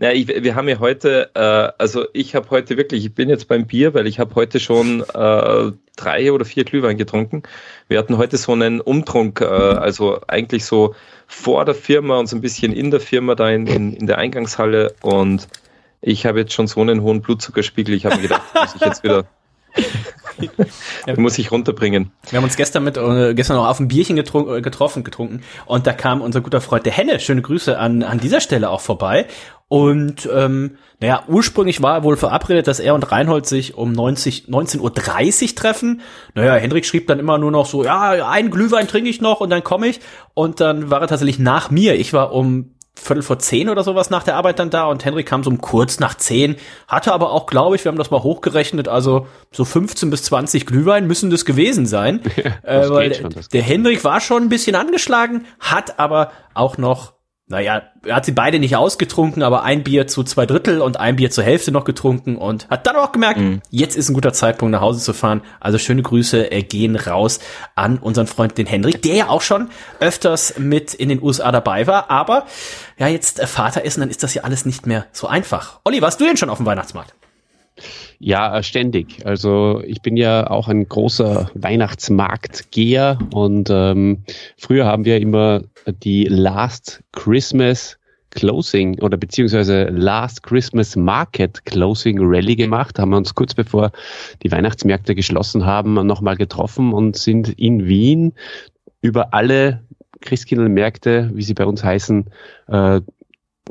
Na, 0.00 0.12
ich, 0.12 0.28
wir 0.28 0.54
haben 0.54 0.68
ja 0.68 0.78
heute, 0.78 1.30
äh, 1.34 1.72
also 1.82 2.06
ich 2.12 2.36
habe 2.36 2.50
heute 2.50 2.76
wirklich, 2.76 3.04
ich 3.04 3.14
bin 3.16 3.28
jetzt 3.28 3.48
beim 3.48 3.66
Bier, 3.66 3.94
weil 3.94 4.06
ich 4.06 4.20
habe 4.20 4.32
heute 4.36 4.60
schon 4.60 5.00
äh, 5.00 5.72
drei 5.96 6.30
oder 6.32 6.44
vier 6.44 6.62
Glühwein 6.62 6.96
getrunken. 6.96 7.42
Wir 7.88 7.98
hatten 7.98 8.16
heute 8.16 8.36
so 8.36 8.52
einen 8.52 8.80
Umtrunk, 8.80 9.40
äh, 9.40 9.44
also 9.44 10.20
eigentlich 10.28 10.66
so 10.66 10.94
vor 11.26 11.64
der 11.64 11.74
Firma 11.74 12.16
und 12.16 12.28
so 12.28 12.36
ein 12.36 12.40
bisschen 12.40 12.72
in 12.72 12.92
der 12.92 13.00
Firma 13.00 13.34
da 13.34 13.50
in, 13.50 13.66
in, 13.66 13.92
in 13.92 14.06
der 14.06 14.18
Eingangshalle 14.18 14.94
und 15.02 15.48
ich 16.00 16.26
habe 16.26 16.38
jetzt 16.38 16.52
schon 16.52 16.68
so 16.68 16.80
einen 16.80 17.02
hohen 17.02 17.20
Blutzuckerspiegel, 17.20 17.92
ich 17.92 18.06
habe 18.06 18.16
mir 18.16 18.22
gedacht, 18.22 18.42
muss 18.54 18.76
ich 18.76 18.80
jetzt 18.80 19.02
wieder, 19.02 19.24
muss 21.16 21.38
ich 21.38 21.50
runterbringen. 21.50 22.12
Wir 22.30 22.36
haben 22.36 22.44
uns 22.44 22.56
gestern 22.56 22.84
mit 22.84 22.96
äh, 22.96 23.34
gestern 23.34 23.56
noch 23.56 23.66
auf 23.66 23.80
ein 23.80 23.88
Bierchen 23.88 24.14
getrunken, 24.14 24.54
äh, 24.54 24.62
getroffen, 24.62 25.02
getrunken 25.02 25.42
und 25.66 25.88
da 25.88 25.92
kam 25.92 26.20
unser 26.20 26.40
guter 26.40 26.60
Freund 26.60 26.86
der 26.86 26.92
Henne, 26.92 27.18
schöne 27.18 27.42
Grüße 27.42 27.76
an 27.76 28.04
an 28.04 28.20
dieser 28.20 28.40
Stelle 28.40 28.70
auch 28.70 28.80
vorbei. 28.80 29.26
Und 29.68 30.28
ähm, 30.32 30.78
naja, 31.00 31.24
ursprünglich 31.28 31.82
war 31.82 32.02
wohl 32.02 32.16
verabredet, 32.16 32.66
dass 32.66 32.80
er 32.80 32.94
und 32.94 33.12
Reinhold 33.12 33.46
sich 33.46 33.74
um 33.74 33.92
90, 33.92 34.46
19.30 34.48 34.80
Uhr 34.80 35.54
treffen. 35.54 36.00
Naja, 36.34 36.54
Hendrik 36.54 36.86
schrieb 36.86 37.06
dann 37.06 37.18
immer 37.18 37.36
nur 37.36 37.50
noch 37.50 37.66
so, 37.66 37.84
ja, 37.84 38.30
einen 38.30 38.50
Glühwein 38.50 38.88
trinke 38.88 39.10
ich 39.10 39.20
noch 39.20 39.40
und 39.40 39.50
dann 39.50 39.62
komme 39.62 39.88
ich. 39.88 40.00
Und 40.32 40.60
dann 40.60 40.90
war 40.90 41.02
er 41.02 41.06
tatsächlich 41.06 41.38
nach 41.38 41.70
mir. 41.70 41.96
Ich 41.96 42.14
war 42.14 42.32
um 42.32 42.74
Viertel 42.98 43.22
vor 43.22 43.38
zehn 43.38 43.68
oder 43.68 43.84
sowas 43.84 44.10
nach 44.10 44.22
der 44.22 44.36
Arbeit 44.36 44.58
dann 44.58 44.70
da 44.70 44.86
und 44.86 45.04
Henrik 45.04 45.26
kam 45.26 45.44
so 45.44 45.50
um 45.50 45.60
kurz 45.60 46.00
nach 46.00 46.16
zehn, 46.16 46.56
hatte 46.88 47.12
aber 47.12 47.30
auch, 47.30 47.46
glaube 47.46 47.76
ich, 47.76 47.84
wir 47.84 47.90
haben 47.90 47.98
das 47.98 48.10
mal 48.10 48.22
hochgerechnet, 48.22 48.88
also 48.88 49.28
so 49.52 49.64
15 49.64 50.10
bis 50.10 50.24
20 50.24 50.66
Glühwein 50.66 51.06
müssen 51.06 51.30
das 51.30 51.44
gewesen 51.44 51.86
sein. 51.86 52.20
äh, 52.36 52.50
das 52.64 52.90
weil 52.90 53.10
geht 53.10 53.18
schon, 53.18 53.34
der 53.52 53.62
Henrik 53.62 54.04
war 54.04 54.20
schon 54.20 54.44
ein 54.44 54.48
bisschen 54.48 54.74
angeschlagen, 54.74 55.46
hat 55.60 55.98
aber 55.98 56.32
auch 56.54 56.76
noch 56.76 57.12
naja, 57.48 57.82
er 58.04 58.16
hat 58.16 58.26
sie 58.26 58.32
beide 58.32 58.58
nicht 58.58 58.76
ausgetrunken, 58.76 59.42
aber 59.42 59.62
ein 59.62 59.82
Bier 59.82 60.06
zu 60.06 60.22
zwei 60.22 60.44
Drittel 60.44 60.82
und 60.82 61.00
ein 61.00 61.16
Bier 61.16 61.30
zur 61.30 61.44
Hälfte 61.44 61.72
noch 61.72 61.84
getrunken 61.84 62.36
und 62.36 62.68
hat 62.68 62.86
dann 62.86 62.96
auch 62.96 63.10
gemerkt, 63.10 63.40
mhm. 63.40 63.62
jetzt 63.70 63.96
ist 63.96 64.10
ein 64.10 64.14
guter 64.14 64.34
Zeitpunkt, 64.34 64.72
nach 64.72 64.82
Hause 64.82 65.00
zu 65.00 65.14
fahren. 65.14 65.40
Also 65.58 65.78
schöne 65.78 66.02
Grüße 66.02 66.52
äh, 66.52 66.62
gehen 66.62 66.94
raus 66.94 67.40
an 67.74 67.98
unseren 67.98 68.26
Freund 68.26 68.58
den 68.58 68.66
Henrik, 68.66 69.00
der 69.00 69.14
ja 69.14 69.28
auch 69.28 69.42
schon 69.42 69.70
öfters 69.98 70.58
mit 70.58 70.92
in 70.92 71.08
den 71.08 71.22
USA 71.22 71.50
dabei 71.50 71.86
war, 71.86 72.10
aber 72.10 72.46
ja, 72.98 73.08
jetzt 73.08 73.40
äh, 73.40 73.46
Vater 73.46 73.82
ist 73.82 73.96
und 73.96 74.02
dann 74.02 74.10
ist 74.10 74.22
das 74.22 74.34
ja 74.34 74.42
alles 74.44 74.66
nicht 74.66 74.86
mehr 74.86 75.06
so 75.12 75.26
einfach. 75.26 75.80
Olli, 75.84 76.02
warst 76.02 76.20
du 76.20 76.26
denn 76.26 76.36
schon 76.36 76.50
auf 76.50 76.58
dem 76.58 76.66
Weihnachtsmarkt? 76.66 77.14
Ja, 78.18 78.62
ständig. 78.62 79.24
Also 79.24 79.82
ich 79.86 80.02
bin 80.02 80.16
ja 80.16 80.48
auch 80.50 80.68
ein 80.68 80.88
großer 80.88 81.50
Weihnachtsmarktgeher 81.54 83.18
und 83.32 83.68
ähm, 83.70 84.24
früher 84.56 84.86
haben 84.86 85.04
wir 85.04 85.20
immer 85.20 85.62
die 86.02 86.24
Last 86.24 87.02
Christmas 87.12 87.98
Closing 88.30 89.00
oder 89.00 89.16
beziehungsweise 89.16 89.84
Last 89.84 90.42
Christmas 90.42 90.96
Market 90.96 91.64
Closing 91.64 92.18
Rally 92.20 92.56
gemacht, 92.56 92.98
haben 92.98 93.10
wir 93.10 93.16
uns 93.16 93.34
kurz 93.34 93.54
bevor 93.54 93.90
die 94.42 94.52
Weihnachtsmärkte 94.52 95.14
geschlossen 95.14 95.64
haben 95.64 95.94
nochmal 96.06 96.36
getroffen 96.36 96.92
und 96.92 97.16
sind 97.16 97.48
in 97.58 97.86
Wien 97.86 98.34
über 99.00 99.32
alle 99.32 99.82
Christkindlmärkte, 100.20 101.30
wie 101.32 101.42
sie 101.42 101.54
bei 101.54 101.64
uns 101.64 101.82
heißen, 101.82 102.26
äh, 102.66 103.00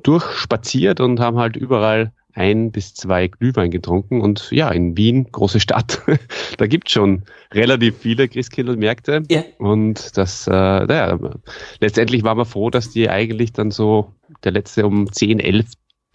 durchspaziert 0.03 0.99
und 0.99 1.19
haben 1.19 1.37
halt 1.37 1.55
überall 1.55 2.11
ein 2.37 2.71
bis 2.71 2.93
zwei 2.93 3.27
Glühwein 3.27 3.71
getrunken. 3.71 4.21
Und 4.21 4.51
ja, 4.51 4.69
in 4.69 4.95
Wien, 4.95 5.27
große 5.31 5.59
Stadt, 5.59 6.01
da 6.57 6.67
gibt 6.67 6.89
schon 6.89 7.23
relativ 7.53 7.97
viele 7.97 8.27
Christkindlmärkte. 8.27 9.23
Ja. 9.29 9.43
Und 9.57 10.15
das, 10.17 10.47
äh, 10.47 10.51
naja, 10.51 11.19
letztendlich 11.79 12.23
waren 12.23 12.37
wir 12.37 12.45
froh, 12.45 12.69
dass 12.69 12.91
die 12.91 13.09
eigentlich 13.09 13.53
dann 13.53 13.71
so 13.71 14.13
der 14.43 14.51
letzte 14.51 14.85
um 14.85 15.11
10, 15.11 15.39
11 15.39 15.65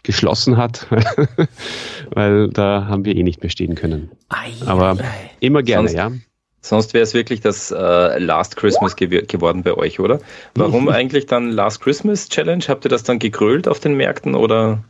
geschlossen 0.04 0.56
hat, 0.56 0.86
weil 2.10 2.48
da 2.48 2.86
haben 2.86 3.04
wir 3.04 3.14
eh 3.16 3.22
nicht 3.22 3.42
mehr 3.42 3.50
stehen 3.50 3.74
können. 3.74 4.10
Ei, 4.28 4.52
Aber 4.66 4.98
ei. 4.98 5.30
immer 5.40 5.62
gerne, 5.62 5.88
sonst, 5.88 5.98
ja. 5.98 6.12
Sonst 6.60 6.94
wäre 6.94 7.02
es 7.02 7.14
wirklich 7.14 7.40
das 7.40 7.72
äh, 7.72 8.18
Last 8.18 8.56
Christmas 8.56 8.94
gew 8.94 9.22
geworden 9.26 9.62
bei 9.64 9.74
euch, 9.74 9.98
oder? 9.98 10.20
Warum 10.54 10.88
eigentlich 10.88 11.26
dann 11.26 11.50
Last 11.50 11.80
Christmas 11.80 12.28
Challenge? 12.28 12.64
Habt 12.68 12.84
ihr 12.84 12.88
das 12.88 13.02
dann 13.02 13.18
gegrölt 13.18 13.66
auf 13.66 13.80
den 13.80 13.96
Märkten 13.96 14.36
oder? 14.36 14.82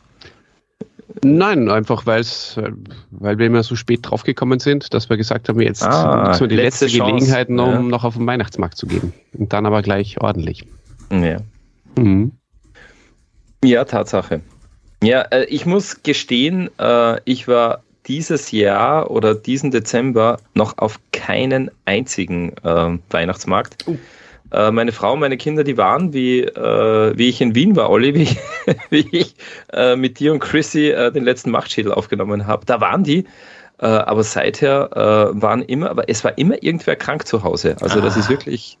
Nein, 1.23 1.69
einfach 1.69 2.05
weil's, 2.05 2.59
weil 3.11 3.37
wir 3.37 3.45
immer 3.45 3.63
so 3.63 3.75
spät 3.75 3.99
draufgekommen 4.03 4.59
sind, 4.59 4.93
dass 4.93 5.09
wir 5.09 5.17
gesagt 5.17 5.49
haben, 5.49 5.61
jetzt 5.61 5.83
ah, 5.83 6.27
nutzen 6.27 6.41
wir 6.41 6.47
die 6.47 6.55
letzte, 6.55 6.85
letzte 6.85 6.99
Gelegenheit, 6.99 7.49
um 7.49 7.57
ja. 7.57 7.79
noch 7.81 8.03
auf 8.03 8.15
den 8.15 8.25
Weihnachtsmarkt 8.25 8.77
zu 8.77 8.87
gehen. 8.87 9.13
Und 9.33 9.53
dann 9.53 9.65
aber 9.65 9.81
gleich 9.81 10.19
ordentlich. 10.21 10.65
Ja. 11.11 11.37
Mhm. 11.97 12.31
Ja, 13.63 13.85
Tatsache. 13.85 14.41
Ja, 15.03 15.21
äh, 15.21 15.45
ich 15.45 15.65
muss 15.65 16.03
gestehen, 16.03 16.69
äh, 16.79 17.19
ich 17.25 17.47
war 17.47 17.83
dieses 18.07 18.51
Jahr 18.51 19.11
oder 19.11 19.35
diesen 19.35 19.71
Dezember 19.71 20.39
noch 20.53 20.77
auf 20.77 20.99
keinen 21.11 21.71
einzigen 21.85 22.53
äh, 22.63 22.97
Weihnachtsmarkt. 23.09 23.87
Uh. 23.87 23.97
Äh, 24.53 24.71
meine 24.71 24.91
Frau, 24.91 25.15
meine 25.15 25.37
Kinder, 25.37 25.63
die 25.63 25.77
waren, 25.77 26.13
wie, 26.13 26.41
äh, 26.41 27.17
wie 27.17 27.27
ich 27.27 27.41
in 27.41 27.55
Wien 27.55 27.75
war, 27.75 27.89
Olli, 27.89 28.13
wie 28.15 28.23
ich, 28.23 28.37
wie 28.89 29.07
ich 29.11 29.35
äh, 29.71 29.95
mit 29.95 30.19
dir 30.19 30.31
und 30.31 30.39
Chrissy 30.39 30.91
äh, 30.91 31.11
den 31.11 31.23
letzten 31.23 31.49
Machtschädel 31.49 31.91
aufgenommen 31.91 32.45
habe. 32.45 32.65
Da 32.65 32.79
waren 32.79 33.03
die. 33.03 33.25
Äh, 33.79 33.87
aber 33.87 34.23
seither 34.23 34.91
waren 35.33 35.63
immer, 35.63 35.89
aber 35.89 36.07
es 36.07 36.23
war 36.23 36.37
immer 36.37 36.61
irgendwer 36.61 36.95
krank 36.95 37.25
zu 37.27 37.43
Hause. 37.43 37.75
Also 37.81 37.99
ah. 37.99 38.01
das 38.03 38.15
ist 38.15 38.29
wirklich, 38.29 38.77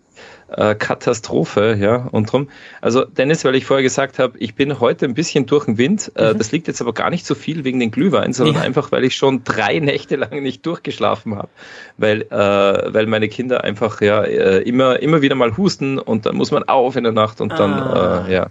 äh, 0.53 0.75
Katastrophe, 0.75 1.77
ja. 1.79 2.07
Und 2.11 2.31
drum, 2.31 2.49
also 2.81 3.05
Dennis, 3.05 3.43
weil 3.45 3.55
ich 3.55 3.65
vorher 3.65 3.83
gesagt 3.83 4.19
habe, 4.19 4.37
ich 4.39 4.55
bin 4.55 4.79
heute 4.79 5.05
ein 5.05 5.13
bisschen 5.13 5.45
durch 5.45 5.65
den 5.65 5.77
Wind. 5.77 6.11
Äh, 6.15 6.33
mhm. 6.33 6.37
Das 6.37 6.51
liegt 6.51 6.67
jetzt 6.67 6.81
aber 6.81 6.93
gar 6.93 7.09
nicht 7.09 7.25
so 7.25 7.35
viel 7.35 7.63
wegen 7.63 7.79
den 7.79 7.91
Glühwein, 7.91 8.33
sondern 8.33 8.55
ja. 8.55 8.61
einfach, 8.61 8.91
weil 8.91 9.03
ich 9.03 9.15
schon 9.15 9.43
drei 9.43 9.79
Nächte 9.83 10.15
lang 10.15 10.41
nicht 10.43 10.65
durchgeschlafen 10.65 11.35
habe, 11.35 11.49
weil 11.97 12.21
äh, 12.23 12.93
weil 12.93 13.07
meine 13.07 13.29
Kinder 13.29 13.63
einfach 13.63 14.01
ja 14.01 14.23
äh, 14.23 14.59
immer 14.59 15.01
immer 15.01 15.21
wieder 15.21 15.35
mal 15.35 15.57
husten 15.57 15.99
und 15.99 16.25
dann 16.25 16.35
muss 16.35 16.51
man 16.51 16.63
auf 16.63 16.95
in 16.95 17.03
der 17.03 17.13
Nacht 17.13 17.41
und 17.41 17.51
dann 17.51 17.73
ah. 17.73 18.25
äh, 18.27 18.33
ja. 18.33 18.47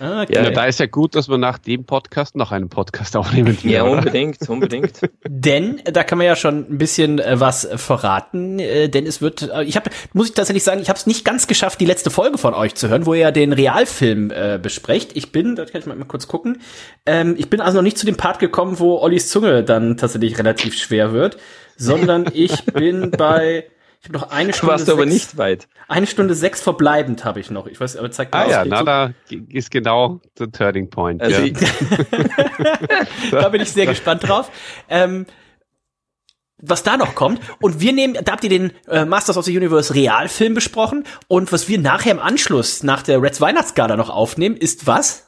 Okay. 0.00 0.34
Ja, 0.34 0.50
da 0.50 0.66
ist 0.66 0.80
ja 0.80 0.86
gut, 0.86 1.14
dass 1.14 1.28
wir 1.28 1.38
nach 1.38 1.58
dem 1.58 1.84
Podcast 1.84 2.36
noch 2.36 2.52
einen 2.52 2.68
Podcast 2.68 3.16
aufnehmen. 3.16 3.56
Ja, 3.62 3.84
unbedingt, 3.84 4.48
unbedingt. 4.48 5.00
denn 5.28 5.80
da 5.84 6.04
kann 6.04 6.18
man 6.18 6.26
ja 6.26 6.36
schon 6.36 6.66
ein 6.70 6.78
bisschen 6.78 7.18
äh, 7.18 7.40
was 7.40 7.68
verraten, 7.76 8.58
äh, 8.58 8.88
denn 8.88 9.06
es 9.06 9.20
wird, 9.20 9.42
äh, 9.42 9.64
ich 9.64 9.76
habe, 9.76 9.90
muss 10.12 10.28
ich 10.28 10.34
tatsächlich 10.34 10.64
sagen, 10.64 10.80
ich 10.80 10.88
habe 10.88 10.98
es 10.98 11.06
nicht 11.06 11.24
ganz 11.24 11.46
geschafft, 11.46 11.80
die 11.80 11.86
letzte 11.86 12.10
Folge 12.10 12.38
von 12.38 12.54
euch 12.54 12.74
zu 12.74 12.88
hören, 12.88 13.06
wo 13.06 13.14
ihr 13.14 13.20
ja 13.20 13.30
den 13.30 13.52
Realfilm 13.52 14.30
äh, 14.30 14.58
besprecht. 14.62 15.16
Ich 15.16 15.32
bin, 15.32 15.56
da 15.56 15.64
kann 15.64 15.80
ich 15.80 15.86
mal, 15.86 15.96
mal 15.96 16.04
kurz 16.04 16.28
gucken, 16.28 16.60
ähm, 17.06 17.34
ich 17.38 17.48
bin 17.48 17.60
also 17.60 17.78
noch 17.78 17.82
nicht 17.82 17.98
zu 17.98 18.06
dem 18.06 18.16
Part 18.16 18.38
gekommen, 18.38 18.78
wo 18.78 18.98
Ollis 18.98 19.28
Zunge 19.28 19.64
dann 19.64 19.96
tatsächlich 19.96 20.38
relativ 20.38 20.76
schwer 20.76 21.12
wird, 21.12 21.38
sondern 21.76 22.26
ich 22.32 22.64
bin 22.66 23.10
bei 23.10 23.64
ich 24.00 24.08
habe 24.08 24.18
noch 24.18 24.30
eine 24.30 24.52
Stunde. 24.52 24.72
Warst 24.72 24.88
du 24.88 24.92
aber 24.92 25.06
nicht 25.06 25.36
weit. 25.36 25.68
Eine 25.88 26.06
Stunde 26.06 26.34
sechs 26.34 26.60
verbleibend 26.60 27.24
habe 27.24 27.40
ich 27.40 27.50
noch. 27.50 27.66
Ich 27.66 27.80
weiß, 27.80 27.96
aber 27.96 28.10
zeigt 28.10 28.34
Ah 28.34 28.44
aus, 28.44 28.50
ja, 28.50 28.64
na, 28.64 28.82
da 28.82 29.12
ist 29.48 29.70
genau 29.70 30.20
der 30.38 30.50
Turning 30.50 30.90
Point. 30.90 31.22
Also 31.22 31.42
ja. 31.42 31.52
da 33.30 33.48
bin 33.48 33.60
ich 33.60 33.70
sehr 33.70 33.86
gespannt 33.86 34.26
drauf. 34.28 34.50
Ähm, 34.88 35.26
was 36.58 36.82
da 36.82 36.96
noch 36.96 37.14
kommt. 37.14 37.40
Und 37.60 37.80
wir 37.80 37.92
nehmen, 37.92 38.14
da 38.24 38.32
habt 38.32 38.44
ihr 38.44 38.50
den 38.50 38.72
äh, 38.88 39.04
Masters 39.04 39.36
of 39.36 39.44
the 39.44 39.56
Universe 39.56 39.94
Realfilm 39.94 40.54
besprochen. 40.54 41.04
Und 41.28 41.52
was 41.52 41.68
wir 41.68 41.78
nachher 41.78 42.12
im 42.12 42.18
Anschluss 42.18 42.82
nach 42.82 43.02
der 43.02 43.20
Reds 43.20 43.40
Weihnachtsgala 43.40 43.96
noch 43.96 44.10
aufnehmen, 44.10 44.56
ist 44.56 44.86
was? 44.86 45.25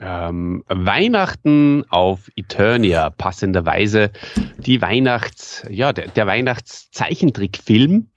Ähm, 0.00 0.62
Weihnachten 0.68 1.84
auf 1.88 2.30
Eternia, 2.36 3.10
passenderweise 3.10 4.10
die 4.58 4.80
Weihnachts, 4.82 5.64
ja, 5.70 5.92
der, 5.92 6.08
der 6.08 6.26
Weihnachtszeichentrickfilm, 6.26 8.08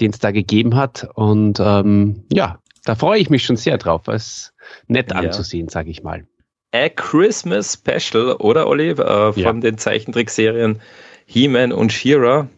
den 0.00 0.10
es 0.10 0.18
da 0.18 0.30
gegeben 0.30 0.76
hat. 0.76 1.08
Und 1.14 1.60
ähm, 1.60 2.24
ja, 2.32 2.60
da 2.84 2.94
freue 2.94 3.20
ich 3.20 3.30
mich 3.30 3.44
schon 3.44 3.56
sehr 3.56 3.78
drauf. 3.78 4.08
Es 4.08 4.54
nett 4.86 5.10
ja. 5.10 5.16
anzusehen, 5.16 5.68
sage 5.68 5.90
ich 5.90 6.02
mal. 6.02 6.26
A 6.72 6.88
Christmas 6.88 7.74
Special, 7.74 8.36
oder 8.36 8.66
Olli, 8.66 8.90
äh, 8.90 9.32
von 9.32 9.42
ja. 9.42 9.52
den 9.52 9.78
Zeichentrickserien 9.78 10.80
He-Man 11.26 11.72
und 11.72 11.92
She-Ra. 11.92 12.48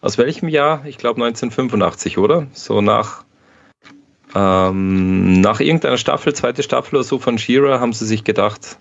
Aus 0.00 0.18
welchem 0.18 0.48
Jahr? 0.48 0.84
Ich 0.86 0.98
glaube 0.98 1.22
1985, 1.24 2.18
oder? 2.18 2.46
So 2.52 2.80
nach 2.80 3.24
ähm, 4.34 5.40
nach 5.40 5.60
irgendeiner 5.60 5.96
Staffel, 5.96 6.34
zweite 6.34 6.62
Staffel 6.62 6.96
oder 6.96 7.04
so 7.04 7.18
von 7.18 7.38
Shira, 7.38 7.80
haben 7.80 7.92
sie 7.92 8.06
sich 8.06 8.24
gedacht, 8.24 8.78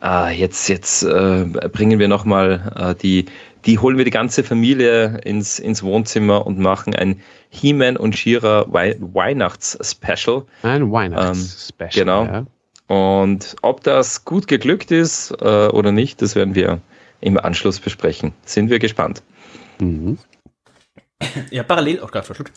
ah, 0.00 0.30
jetzt, 0.30 0.68
jetzt 0.68 1.02
äh, 1.04 1.44
bringen 1.72 1.98
wir 1.98 2.08
nochmal 2.08 2.72
äh, 2.76 2.94
die, 3.00 3.26
die 3.64 3.78
holen 3.78 3.96
wir 3.96 4.04
die 4.04 4.10
ganze 4.10 4.42
Familie 4.42 5.20
ins, 5.24 5.58
ins 5.58 5.82
Wohnzimmer 5.82 6.46
und 6.46 6.58
machen 6.58 6.94
ein 6.94 7.20
He-Man 7.50 7.96
und 7.96 8.16
Shira 8.16 8.66
Wei 8.68 8.96
Weihnachts-Special. 8.98 10.44
Ein 10.62 10.90
Weihnachts-Special. 10.90 11.90
Ähm, 11.90 11.94
genau. 11.94 12.24
Ja. 12.24 12.46
Und 12.88 13.56
ob 13.62 13.82
das 13.84 14.24
gut 14.24 14.48
geglückt 14.48 14.90
ist 14.90 15.30
äh, 15.40 15.68
oder 15.68 15.92
nicht, 15.92 16.20
das 16.20 16.34
werden 16.34 16.54
wir 16.54 16.80
im 17.20 17.38
Anschluss 17.38 17.78
besprechen. 17.78 18.32
Sind 18.44 18.68
wir 18.68 18.80
gespannt. 18.80 19.22
Mhm. 19.80 20.18
Ja, 21.50 21.62
parallel, 21.62 22.00
auch 22.00 22.08
oh, 22.08 22.10
gerade 22.10 22.26
verschluckt 22.26 22.52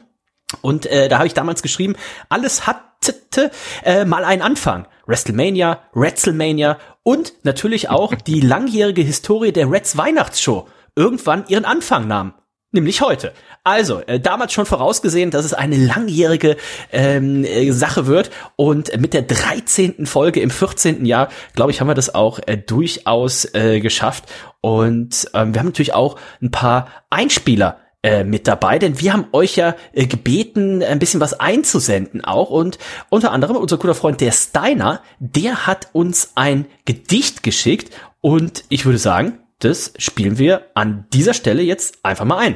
und 0.61 0.85
äh, 0.85 1.07
da 1.07 1.17
habe 1.17 1.27
ich 1.27 1.33
damals 1.33 1.61
geschrieben, 1.61 1.95
alles 2.29 2.67
hatte 2.67 3.51
äh, 3.83 4.05
mal 4.05 4.25
einen 4.25 4.41
Anfang. 4.41 4.85
WrestleMania, 5.11 5.81
WrestleMania 5.93 6.77
und 7.03 7.33
natürlich 7.43 7.89
auch 7.89 8.15
die 8.15 8.39
langjährige 8.39 9.01
Historie 9.01 9.51
der 9.51 9.69
Reds 9.69 9.97
Weihnachtsshow 9.97 10.67
irgendwann 10.95 11.43
ihren 11.49 11.65
Anfang 11.65 12.07
nahm. 12.07 12.33
Nämlich 12.71 13.01
heute. 13.01 13.33
Also, 13.65 13.99
äh, 14.07 14.21
damals 14.21 14.53
schon 14.53 14.65
vorausgesehen, 14.65 15.29
dass 15.29 15.43
es 15.43 15.53
eine 15.53 15.75
langjährige 15.75 16.55
ähm, 16.93 17.43
äh, 17.43 17.69
Sache 17.71 18.07
wird. 18.07 18.31
Und 18.55 18.97
mit 19.01 19.13
der 19.13 19.23
13. 19.23 20.05
Folge 20.05 20.39
im 20.39 20.49
14. 20.49 21.05
Jahr, 21.05 21.27
glaube 21.53 21.71
ich, 21.71 21.81
haben 21.81 21.87
wir 21.87 21.93
das 21.93 22.15
auch 22.15 22.39
äh, 22.47 22.55
durchaus 22.55 23.53
äh, 23.53 23.81
geschafft. 23.81 24.31
Und 24.61 25.29
ähm, 25.33 25.53
wir 25.53 25.59
haben 25.59 25.67
natürlich 25.67 25.93
auch 25.93 26.17
ein 26.41 26.51
paar 26.51 26.87
Einspieler 27.09 27.79
äh, 28.03 28.23
mit 28.23 28.47
dabei, 28.47 28.79
denn 28.79 28.99
wir 28.99 29.13
haben 29.13 29.27
euch 29.31 29.57
ja 29.57 29.75
äh, 29.93 30.07
gebeten, 30.07 30.81
ein 30.81 30.99
bisschen 30.99 31.21
was 31.21 31.39
einzusenden 31.39 32.23
auch. 32.23 32.49
Und 32.49 32.79
unter 33.09 33.31
anderem 33.31 33.55
unser 33.57 33.77
guter 33.77 33.95
Freund 33.95 34.21
der 34.21 34.31
Steiner, 34.31 35.01
der 35.19 35.67
hat 35.67 35.89
uns 35.93 36.31
ein 36.35 36.65
Gedicht 36.85 37.43
geschickt. 37.43 37.91
Und 38.19 38.63
ich 38.69 38.85
würde 38.85 38.97
sagen, 38.97 39.39
das 39.59 39.93
spielen 39.97 40.37
wir 40.39 40.65
an 40.73 41.05
dieser 41.13 41.35
Stelle 41.35 41.61
jetzt 41.61 42.03
einfach 42.03 42.25
mal 42.25 42.39
ein. 42.39 42.55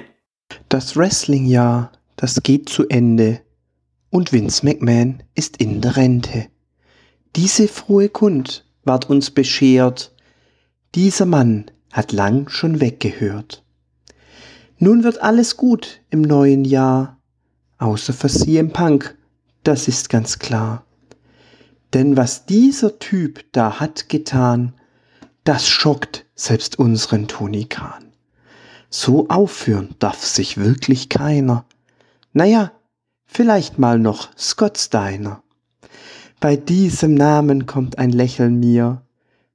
Das 0.70 0.98
Wrestling-Jahr, 0.98 1.92
das 2.16 2.42
geht 2.42 2.70
zu 2.70 2.88
Ende 2.88 3.42
und 4.10 4.32
Vince 4.32 4.66
McMahon 4.66 5.24
ist 5.36 5.58
in 5.58 5.82
der 5.82 5.98
Rente. 5.98 6.48
Diese 7.36 7.68
frohe 7.68 8.10
Kund 8.10 8.66
ward 8.84 9.10
uns 9.10 9.30
beschert, 9.30 10.16
dieser 10.96 11.26
Mann 11.26 11.70
hat 11.92 12.14
lang 12.14 12.50
schon 12.50 12.80
weggehört. 12.80 13.65
Nun 14.78 15.04
wird 15.04 15.22
alles 15.22 15.56
gut 15.56 16.02
im 16.10 16.22
neuen 16.22 16.66
Jahr, 16.66 17.18
außer 17.78 18.12
für 18.12 18.28
CM 18.28 18.72
Punk, 18.72 19.18
das 19.64 19.88
ist 19.88 20.10
ganz 20.10 20.38
klar. 20.38 20.86
Denn 21.94 22.18
was 22.18 22.46
dieser 22.46 23.00
Typ 23.00 23.46
da 23.54 23.80
hat 23.80 24.10
getan, 24.10 24.74
das 25.46 25.70
schockt 25.70 26.26
selbst 26.36 26.78
unseren 26.78 27.28
Tony 27.28 27.66
Khan. 27.66 28.12
So 28.90 29.30
aufführen 29.30 29.96
darf 30.00 30.26
sich 30.26 30.58
wirklich 30.58 31.08
keiner. 31.08 31.66
Naja, 32.34 32.74
vielleicht 33.26 33.80
mal 33.80 33.98
noch 33.98 34.30
Scott 34.38 34.78
Steiner. 34.78 35.42
Bei 36.42 36.58
diesem 36.58 37.14
Namen 37.14 37.66
kommt 37.66 37.98
ein 37.98 38.10
Lächeln 38.10 38.60
mir, 38.60 39.04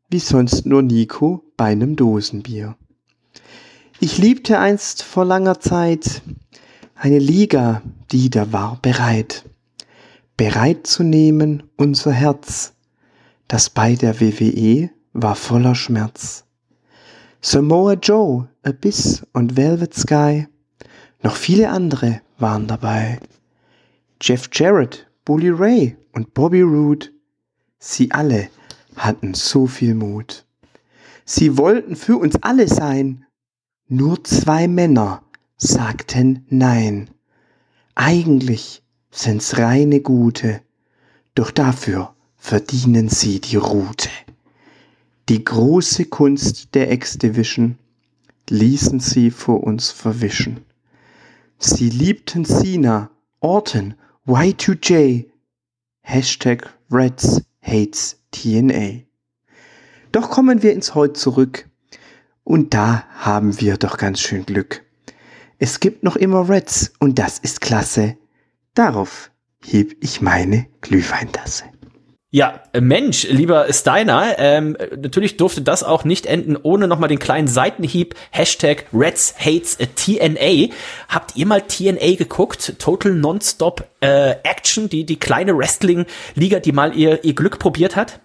wie 0.09 0.19
sonst 0.19 0.65
nur 0.65 0.81
Nico 0.83 1.45
bei 1.59 1.75
nem 1.75 1.95
Dosenbier. 1.95 2.77
Ich 4.03 4.17
liebte 4.17 4.59
einst 4.59 5.03
vor 5.03 5.27
langer 5.27 5.61
Zeit 5.61 6.23
eine 6.95 7.19
Liga, 7.19 7.83
die 8.11 8.31
da 8.31 8.51
war 8.51 8.79
bereit, 8.81 9.45
bereit 10.39 10.87
zu 10.87 11.03
nehmen 11.03 11.65
unser 11.77 12.11
Herz, 12.11 12.73
das 13.47 13.69
bei 13.69 13.97
der 13.97 14.19
WWE 14.19 14.89
war 15.13 15.35
voller 15.35 15.75
Schmerz. 15.75 16.47
Samoa 17.43 17.93
Joe, 17.93 18.49
Abyss 18.63 19.23
und 19.35 19.59
Velvet 19.59 19.93
Sky, 19.93 20.49
noch 21.23 21.37
viele 21.37 21.69
andere 21.69 22.23
waren 22.39 22.67
dabei. 22.69 23.21
Jeff 24.23 24.49
Jarrett, 24.51 25.07
Bully 25.27 25.51
Ray 25.51 25.99
und 26.13 26.33
Bobby 26.33 26.63
Roode, 26.63 27.09
sie 27.79 28.11
alle 28.13 28.49
hatten 28.97 29.35
so 29.35 29.67
viel 29.67 29.95
Mut. 29.95 30.47
Sie 31.27 31.59
wollten 31.59 31.97
für 31.97 32.17
uns 32.17 32.43
alle 32.43 32.67
sein, 32.67 33.27
nur 33.91 34.23
zwei 34.23 34.69
Männer 34.69 35.25
sagten 35.57 36.47
Nein. 36.49 37.11
Eigentlich 37.97 38.83
sind's 39.11 39.59
reine 39.59 40.01
Gute, 40.01 40.63
doch 41.35 41.51
dafür 41.51 42.15
verdienen 42.37 43.09
sie 43.09 43.41
die 43.41 43.57
Rute. 43.57 44.09
Die 45.29 45.45
große 45.45 46.05
Kunst 46.05 46.75
der 46.75 46.93
X-Division 46.93 47.79
ließen 48.49 49.01
sie 49.01 49.33
vor 49.33 49.65
uns 49.65 49.91
verwischen. 49.91 50.61
Sie 51.59 51.91
liebten 51.91 52.45
Cena, 52.45 53.11
Orton, 53.41 53.95
Y2J, 54.27 55.27
Hashtag 56.03 56.73
Reds 56.93 57.43
Hates 57.61 58.21
TNA. 58.31 59.03
Doch 60.13 60.31
kommen 60.31 60.63
wir 60.63 60.73
ins 60.73 60.95
Heute 60.95 61.15
zurück. 61.15 61.70
Und 62.51 62.75
da 62.75 63.05
haben 63.17 63.61
wir 63.61 63.77
doch 63.77 63.97
ganz 63.97 64.19
schön 64.19 64.45
Glück. 64.45 64.83
Es 65.61 65.79
gibt 65.79 66.03
noch 66.03 66.17
immer 66.17 66.49
Reds 66.49 66.93
und 66.99 67.21
das 67.21 67.39
ist 67.39 67.61
klasse. 67.61 68.17
Darauf 68.75 69.31
heb 69.65 69.93
ich 70.01 70.21
meine 70.21 70.67
Glühweintasse. 70.81 71.63
Ja, 72.33 72.61
Mensch, 72.77 73.29
lieber 73.29 73.73
Steiner, 73.73 74.35
ähm, 74.39 74.77
natürlich 75.01 75.37
durfte 75.37 75.63
das 75.63 75.85
auch 75.85 76.03
nicht 76.03 76.27
enden 76.27 76.57
ohne 76.57 76.89
nochmal 76.89 77.09
den 77.09 77.21
kleinen 77.21 77.47
Seitenhieb, 77.47 78.17
Hashtag 78.33 78.87
Reds 78.93 79.37
Hates 79.39 79.79
TNA. 79.79 80.75
Habt 81.09 81.37
ihr 81.37 81.47
mal 81.47 81.63
TNA 81.63 82.17
geguckt? 82.17 82.81
Total 82.81 83.13
Nonstop 83.13 83.89
äh, 84.01 84.31
Action, 84.43 84.89
die, 84.89 85.07
die 85.07 85.21
kleine 85.21 85.57
Wrestling-Liga, 85.57 86.59
die 86.59 86.73
mal 86.73 86.97
ihr, 86.97 87.23
ihr 87.23 87.37
Glück 87.37 87.61
probiert 87.61 87.95
hat? 87.95 88.19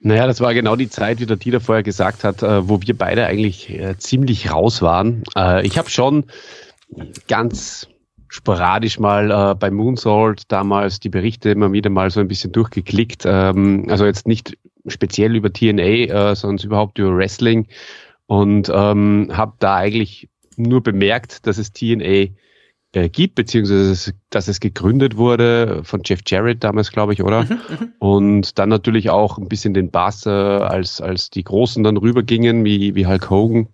Naja, 0.00 0.26
das 0.26 0.40
war 0.40 0.54
genau 0.54 0.76
die 0.76 0.88
Zeit, 0.88 1.20
wie 1.20 1.26
der 1.26 1.36
Dieter 1.36 1.60
vorher 1.60 1.82
gesagt 1.82 2.22
hat, 2.22 2.42
äh, 2.42 2.68
wo 2.68 2.80
wir 2.80 2.96
beide 2.96 3.26
eigentlich 3.26 3.70
äh, 3.70 3.96
ziemlich 3.98 4.52
raus 4.52 4.80
waren. 4.80 5.24
Äh, 5.36 5.66
ich 5.66 5.76
habe 5.76 5.90
schon 5.90 6.26
ganz 7.26 7.88
sporadisch 8.28 8.98
mal 8.98 9.54
bei 9.54 9.70
Moonsault 9.70 10.42
damals 10.52 11.00
die 11.00 11.08
Berichte 11.08 11.50
immer 11.50 11.72
wieder 11.72 11.88
mal 11.88 12.10
so 12.10 12.20
ein 12.20 12.28
bisschen 12.28 12.52
durchgeklickt. 12.52 13.24
Ähm, 13.26 13.86
also 13.88 14.04
jetzt 14.04 14.26
nicht 14.26 14.56
speziell 14.86 15.34
über 15.34 15.52
TNA, 15.52 16.34
sondern 16.34 16.64
überhaupt 16.64 16.98
über 16.98 17.16
Wrestling 17.16 17.66
und 18.26 18.70
ähm, 18.72 19.30
habe 19.32 19.54
da 19.58 19.76
eigentlich 19.76 20.28
nur 20.56 20.82
bemerkt, 20.82 21.46
dass 21.46 21.58
es 21.58 21.72
TNA 21.72 22.28
äh, 22.92 23.08
gibt, 23.08 23.34
beziehungsweise 23.34 24.14
dass 24.30 24.48
es 24.48 24.60
gegründet 24.60 25.16
wurde 25.16 25.82
von 25.84 26.02
Jeff 26.04 26.20
Jarrett 26.26 26.64
damals, 26.64 26.90
glaube 26.90 27.12
ich, 27.12 27.22
oder? 27.22 27.44
Mhm, 27.44 27.48
mhm, 27.48 27.92
und 27.98 28.58
dann 28.58 28.68
natürlich 28.68 29.10
auch 29.10 29.38
ein 29.38 29.48
bisschen 29.48 29.74
den 29.74 29.90
Bass, 29.90 30.26
äh, 30.26 30.30
als, 30.30 31.00
als 31.00 31.30
die 31.30 31.44
Großen 31.44 31.82
dann 31.84 31.96
rübergingen, 31.96 32.64
wie, 32.64 32.94
wie 32.94 33.06
Hulk 33.06 33.30
Hogan. 33.30 33.68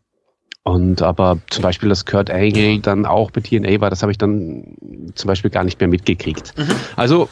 Und 0.65 1.03
aber 1.03 1.39
zum 1.51 1.63
Beispiel, 1.63 1.91
dass 1.91 2.07
Kurt 2.07 2.31
Angle 2.31 2.81
dann 2.81 3.05
auch 3.05 3.31
bei 3.31 3.43
TNA 3.43 3.83
war, 3.83 3.91
das 3.91 4.03
habe 4.03 4.13
ich 4.13 4.19
dann 4.19 4.77
zum 5.15 5.29
Beispiel 5.29 5.51
gar 5.51 5.63
nicht 5.63 5.79
mehr 5.79 5.89
mitgekriegt. 5.89 6.57
Mhm. 6.57 6.71
Also 6.97 7.29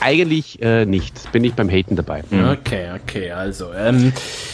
eigentlich 0.00 0.60
äh, 0.62 0.86
nicht. 0.86 1.30
Bin 1.32 1.44
ich 1.44 1.54
beim 1.54 1.68
Haten 1.70 1.96
dabei. 1.96 2.22
Mhm. 2.30 2.50
Okay, 2.50 2.88
okay, 2.94 3.30
also. 3.30 3.72
Ähm, 3.72 4.12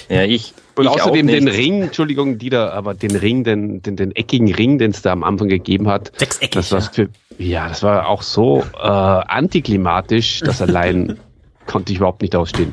ja, 0.09 0.24
ich. 0.24 0.55
Und 0.76 0.84
ich 0.84 0.91
außerdem 0.91 1.26
den 1.26 1.49
Ring, 1.49 1.82
Entschuldigung, 1.82 2.38
Dieter, 2.38 2.72
aber 2.72 2.95
den 2.95 3.14
Ring, 3.14 3.45
den, 3.45 3.82
den, 3.82 3.97
den 3.97 4.16
eckigen 4.16 4.55
Ring, 4.55 4.78
den 4.78 4.93
es 4.93 5.03
da 5.03 5.12
am 5.12 5.24
Anfang 5.24 5.49
gegeben 5.49 5.88
hat. 5.88 6.12
Sechseckig. 6.16 6.51
Das 6.53 6.72
war 6.72 6.80
für, 6.80 7.09
ja, 7.38 7.68
das 7.68 7.82
war 7.82 8.09
auch 8.09 8.22
so 8.22 8.64
äh, 8.80 8.86
antiklimatisch, 8.86 10.41
dass 10.41 10.62
allein 10.62 11.18
konnte 11.66 11.93
ich 11.93 11.99
überhaupt 11.99 12.22
nicht 12.22 12.34
ausstehen. 12.34 12.72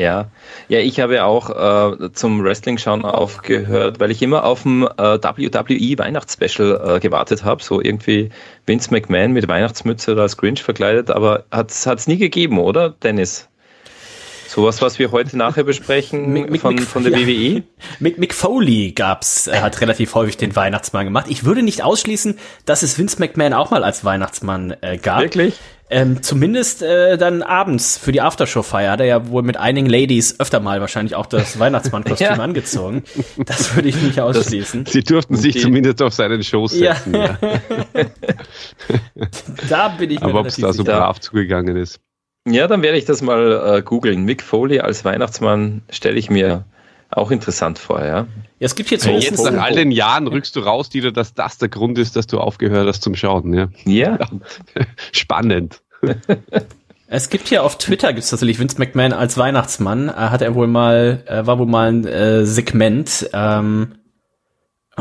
Ja, 0.00 0.30
ja, 0.68 0.78
ich 0.78 0.98
habe 0.98 1.24
auch 1.24 1.50
äh, 1.50 2.10
zum 2.12 2.42
Wrestling-Schauen 2.42 3.04
aufgehört, 3.04 4.00
weil 4.00 4.10
ich 4.10 4.22
immer 4.22 4.44
auf 4.44 4.62
dem 4.62 4.84
äh, 4.84 5.18
WWE 5.18 5.98
Weihnachtsspecial 5.98 6.96
äh, 6.96 7.00
gewartet 7.00 7.44
habe, 7.44 7.62
so 7.62 7.82
irgendwie 7.82 8.30
Vince 8.64 8.90
McMahon 8.92 9.32
mit 9.32 9.46
Weihnachtsmütze 9.46 10.12
oder 10.12 10.22
als 10.22 10.38
Grinch 10.38 10.62
verkleidet, 10.62 11.10
aber 11.10 11.44
hat 11.50 11.70
es 11.70 12.06
nie 12.06 12.16
gegeben, 12.16 12.58
oder, 12.58 12.94
Dennis? 13.02 13.49
Sowas, 14.50 14.82
was 14.82 14.98
wir 14.98 15.12
heute 15.12 15.38
nachher 15.38 15.62
besprechen 15.62 16.32
Mick, 16.32 16.50
Mick, 16.50 16.60
von, 16.60 16.74
Mick, 16.74 16.84
von 16.84 17.04
der 17.04 17.16
ja. 17.16 17.24
WWE? 17.24 17.62
Mick, 18.00 18.18
Mick 18.18 18.34
Foley 18.34 18.90
gab's, 18.90 19.46
er 19.46 19.62
hat 19.62 19.80
relativ 19.80 20.16
häufig 20.16 20.38
den 20.38 20.56
Weihnachtsmann 20.56 21.04
gemacht. 21.04 21.26
Ich 21.28 21.44
würde 21.44 21.62
nicht 21.62 21.84
ausschließen, 21.84 22.36
dass 22.66 22.82
es 22.82 22.98
Vince 22.98 23.20
McMahon 23.20 23.52
auch 23.52 23.70
mal 23.70 23.84
als 23.84 24.04
Weihnachtsmann 24.04 24.74
äh, 24.80 24.98
gab. 24.98 25.20
Wirklich? 25.20 25.54
Ähm, 25.88 26.20
zumindest 26.20 26.82
äh, 26.82 27.16
dann 27.16 27.42
abends 27.42 27.96
für 27.96 28.10
die 28.10 28.20
Aftershow-Feier 28.22 28.90
hat 28.90 29.00
er 29.00 29.06
ja 29.06 29.28
wohl 29.28 29.44
mit 29.44 29.56
einigen 29.56 29.88
Ladies 29.88 30.40
öfter 30.40 30.58
mal 30.58 30.80
wahrscheinlich 30.80 31.14
auch 31.14 31.26
das 31.26 31.60
Weihnachtsmann-Kostüm 31.60 32.26
ja. 32.26 32.34
angezogen. 32.34 33.04
Das 33.46 33.76
würde 33.76 33.88
ich 33.88 34.02
nicht 34.02 34.20
ausschließen. 34.20 34.82
Das, 34.82 34.92
sie 34.92 35.04
durften 35.04 35.36
sich 35.36 35.54
die, 35.54 35.60
zumindest 35.60 36.02
auf 36.02 36.12
seinen 36.12 36.42
Shows 36.42 36.72
setzen. 36.72 37.14
Ja. 37.14 37.38
ja. 37.40 37.56
da 39.68 39.88
bin 39.90 40.10
ich 40.10 40.18
mir 40.18 40.26
Aber 40.26 40.40
ob 40.40 40.46
es 40.46 40.56
da 40.56 40.72
so 40.72 40.82
brav 40.82 41.20
zugegangen 41.20 41.76
ist. 41.76 42.00
Ja, 42.50 42.66
dann 42.66 42.82
werde 42.82 42.98
ich 42.98 43.04
das 43.04 43.22
mal 43.22 43.78
äh, 43.78 43.82
googeln. 43.82 44.24
Mick 44.24 44.42
Foley 44.42 44.80
als 44.80 45.04
Weihnachtsmann 45.04 45.82
stelle 45.90 46.18
ich 46.18 46.30
mir 46.30 46.64
auch 47.10 47.30
interessant 47.30 47.78
vor, 47.78 48.04
ja. 48.04 48.18
Ja, 48.18 48.26
es 48.60 48.74
gibt 48.74 48.90
jetzt, 48.90 49.06
ja, 49.06 49.12
jetzt 49.12 49.42
nach 49.42 49.62
all 49.62 49.74
den 49.74 49.90
Jahren 49.90 50.26
rückst 50.26 50.54
du 50.54 50.60
raus, 50.60 50.90
Dieter, 50.90 51.12
dass 51.12 51.34
das 51.34 51.58
der 51.58 51.68
Grund 51.68 51.98
ist, 51.98 52.14
dass 52.14 52.26
du 52.26 52.38
aufgehört 52.38 52.86
hast 52.86 53.02
zum 53.02 53.16
Schauen, 53.16 53.52
ja. 53.54 53.68
Ja. 53.84 54.18
Spannend. 55.12 55.82
Es 57.12 57.28
gibt 57.28 57.48
hier 57.48 57.64
auf 57.64 57.76
Twitter 57.76 58.12
gibt 58.12 58.22
es 58.22 58.30
tatsächlich 58.30 58.60
Vince 58.60 58.78
McMahon 58.78 59.12
als 59.12 59.36
Weihnachtsmann. 59.36 60.08
Äh, 60.08 60.12
hat 60.12 60.42
er 60.42 60.54
wohl 60.54 60.68
mal, 60.68 61.24
äh, 61.26 61.44
war 61.44 61.58
wohl 61.58 61.66
mal 61.66 61.88
ein 61.88 62.06
äh, 62.06 62.46
Segment. 62.46 63.28
Ähm, 63.32 63.96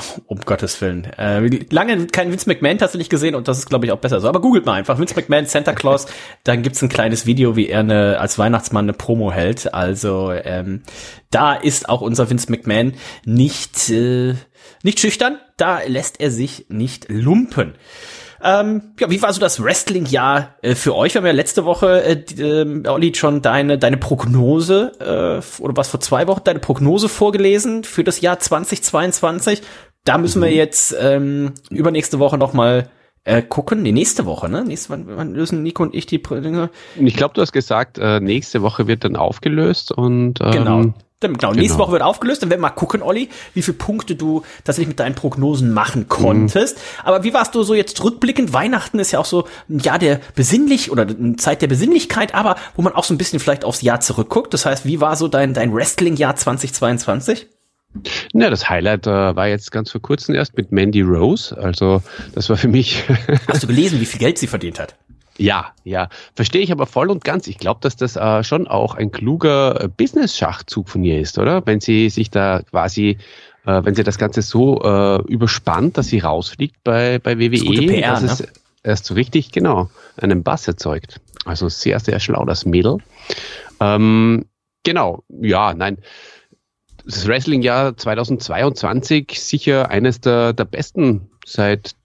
Um 0.28 0.40
Gottes 0.42 0.80
Willen. 0.82 1.06
Äh, 1.18 1.48
lange 1.70 2.08
kein 2.08 2.32
Vince 2.32 2.48
McMahon 2.48 2.78
tatsächlich 2.78 3.10
gesehen 3.10 3.36
und 3.36 3.48
das 3.48 3.58
ist, 3.58 3.70
glaube 3.70 3.86
ich, 3.86 3.92
auch 3.92 4.00
besser 4.00 4.20
so. 4.20 4.28
Aber 4.28 4.42
googelt 4.42 4.66
mal 4.66 4.74
einfach 4.74 5.00
Vince 5.00 5.16
McMahon 5.16 5.46
Santa 5.46 5.74
Claus. 5.74 6.06
Dann 6.44 6.62
gibt's 6.62 6.82
ein 6.82 6.90
kleines 6.90 7.26
Video, 7.26 7.56
wie 7.56 7.68
er 7.68 7.80
eine, 7.80 8.20
als 8.20 8.38
Weihnachtsmann 8.38 8.86
eine 8.86 8.94
Promo 8.94 9.32
hält. 9.32 9.74
Also 9.74 10.32
ähm, 10.32 10.84
da 11.32 11.54
ist 11.54 11.90
auch 11.90 12.02
unser 12.02 12.30
Vince 12.30 12.52
McMahon 12.52 12.94
nicht, 13.26 13.90
äh, 13.90 14.36
nicht 14.84 15.00
schüchtern. 15.00 15.40
Da 15.58 15.80
lässt 15.86 16.20
er 16.20 16.32
sich 16.32 16.66
nicht 16.70 17.10
lumpen. 17.10 17.76
Ähm, 18.42 18.94
ja, 19.00 19.10
wie 19.10 19.22
war 19.22 19.34
so 19.34 19.42
das 19.42 19.62
Wrestling-Jahr 19.62 20.56
äh, 20.62 20.76
für 20.76 20.96
euch? 20.96 21.14
Wir 21.14 21.20
haben 21.20 21.26
ja 21.26 21.34
letzte 21.34 21.66
Woche, 21.66 22.04
äh, 22.04 22.42
äh, 22.42 22.88
Olli, 22.88 23.14
schon 23.14 23.42
deine, 23.42 23.78
deine 23.78 23.98
Prognose, 23.98 24.94
äh, 25.00 25.62
oder 25.62 25.76
was 25.76 25.90
vor 25.90 26.00
zwei 26.00 26.28
Wochen, 26.28 26.44
deine 26.46 26.60
Prognose 26.60 27.10
vorgelesen 27.10 27.84
für 27.84 28.04
das 28.04 28.22
Jahr 28.22 28.40
2022. 28.40 29.62
Da 30.06 30.18
müssen 30.18 30.42
wir 30.42 30.52
jetzt 30.52 30.96
ähm, 31.00 31.54
übernächste 31.70 32.20
Woche 32.20 32.38
noch 32.38 32.54
mal 32.54 32.90
äh, 33.24 33.42
gucken. 33.42 33.84
Nee, 33.84 33.92
nächste 33.92 34.26
Woche, 34.26 34.50
ne? 34.50 34.64
Nächste, 34.64 34.90
wann, 34.90 35.06
wann 35.08 35.34
lösen 35.34 35.62
Nico 35.62 35.84
und 35.84 35.94
ich 35.94 36.06
die 36.06 36.22
Dinge? 36.22 36.70
Ich 36.96 37.16
glaube, 37.16 37.34
du 37.34 37.42
hast 37.42 37.52
gesagt, 37.52 37.98
äh, 37.98 38.20
nächste 38.20 38.62
Woche 38.62 38.88
wird 38.88 39.04
dann 39.04 39.16
aufgelöst 39.16 39.92
und 39.92 40.42
ähm, 40.42 40.52
genau. 40.52 40.84
Dann, 41.22 41.34
genau, 41.34 41.52
nächste 41.52 41.74
genau. 41.74 41.80
Woche 41.80 41.92
wird 41.92 42.02
aufgelöst, 42.02 42.42
dann 42.42 42.50
werden 42.50 42.62
wir 42.62 42.70
mal 42.70 42.76
gucken, 42.76 43.02
Olli, 43.02 43.28
wie 43.54 43.62
viele 43.62 43.76
Punkte 43.76 44.16
du 44.16 44.44
tatsächlich 44.64 44.88
mit 44.88 45.02
deinen 45.02 45.16
Prognosen 45.16 45.74
machen 45.74 46.08
konntest. 46.08 46.78
Mhm. 46.78 46.82
Aber 47.04 47.24
wie 47.26 47.34
warst 47.34 47.54
du 47.56 47.64
so 47.64 47.74
jetzt 47.74 48.02
rückblickend? 48.02 48.54
Weihnachten 48.54 49.00
ist 49.00 49.12
ja 49.12 49.20
auch 49.20 49.26
so 49.26 49.46
ein 49.70 49.80
Jahr 49.80 50.00
der 50.00 50.22
Besinnlich 50.36 50.92
oder 50.92 51.06
eine 51.06 51.36
Zeit 51.36 51.62
der 51.62 51.68
Besinnlichkeit, 51.68 52.34
aber 52.34 52.56
wo 52.78 52.82
man 52.82 52.94
auch 52.94 53.04
so 53.04 53.14
ein 53.14 53.18
bisschen 53.18 53.42
vielleicht 53.42 53.66
aufs 53.66 53.82
Jahr 53.82 54.00
zurückguckt. 54.00 54.54
Das 54.54 54.66
heißt, 54.66 54.86
wie 54.86 55.02
war 55.02 55.18
so 55.18 55.28
dein, 55.28 55.54
dein 55.54 55.74
Wrestling-Jahr 55.74 56.38
2022? 56.38 57.48
Ja, 58.34 58.50
das 58.50 58.70
Highlight 58.70 59.08
äh, 59.08 59.36
war 59.36 59.48
jetzt 59.48 59.72
ganz 59.72 59.92
vor 59.92 60.02
kurzem 60.02 60.36
erst 60.36 60.56
mit 60.56 60.72
Mandy 60.72 61.02
Rose. 61.02 61.58
Also 61.58 62.02
das 62.36 62.50
war 62.50 62.58
für 62.58 62.68
mich. 62.68 63.04
Hast 63.48 63.64
du 63.64 63.68
gelesen, 63.68 64.00
wie 64.00 64.06
viel 64.06 64.20
Geld 64.20 64.38
sie 64.38 64.48
verdient 64.48 64.80
hat? 64.80 64.96
Ja, 65.38 65.74
ja, 65.86 66.10
verstehe 66.36 66.62
ich 66.62 66.72
aber 66.72 66.86
voll 66.86 67.10
und 67.10 67.24
ganz. 67.24 67.48
Ich 67.48 67.58
glaube, 67.58 67.80
dass 67.82 67.96
das 67.96 68.18
äh, 68.18 68.44
schon 68.44 68.68
auch 68.68 68.94
ein 68.94 69.10
kluger 69.10 69.84
äh, 69.84 69.88
Business-Schachzug 69.88 70.90
von 70.90 71.04
ihr 71.04 71.20
ist, 71.20 71.40
oder? 71.40 71.66
Wenn 71.66 71.80
sie 71.80 72.10
sich 72.10 72.30
da 72.30 72.62
quasi, 72.70 73.18
äh, 73.66 73.82
wenn 73.84 73.96
sie 73.96 74.04
das 74.04 74.18
Ganze 74.18 74.42
so 74.42 74.82
äh, 74.84 75.22
überspannt, 75.32 75.98
dass 75.98 76.08
sie 76.08 76.20
rausfliegt 76.20 76.84
bei, 76.84 77.20
bei 77.20 77.40
WWE, 77.40 77.88
PR, 77.88 78.20
dass 78.20 78.22
ne? 78.22 78.30
es 78.32 78.48
erst 78.84 79.06
so 79.06 79.14
richtig, 79.14 79.54
genau, 79.54 79.90
einen 80.18 80.44
Bass 80.44 80.68
erzeugt. 80.68 81.22
Also 81.46 81.70
sehr, 81.70 82.02
sehr 82.02 82.20
schlau, 82.20 82.44
das 82.44 82.66
Mädel. 82.66 82.98
Ähm, 83.80 84.46
genau, 84.84 85.24
ja, 85.30 85.74
nein. 85.74 86.00
Das 87.10 87.28
Wrestling-Jahr 87.28 87.98
2022 87.98 89.42
sicher 89.42 89.90
eines 89.90 90.22
der, 90.22 90.54
der 90.54 90.66
besten 90.66 91.28
seit 91.44 91.96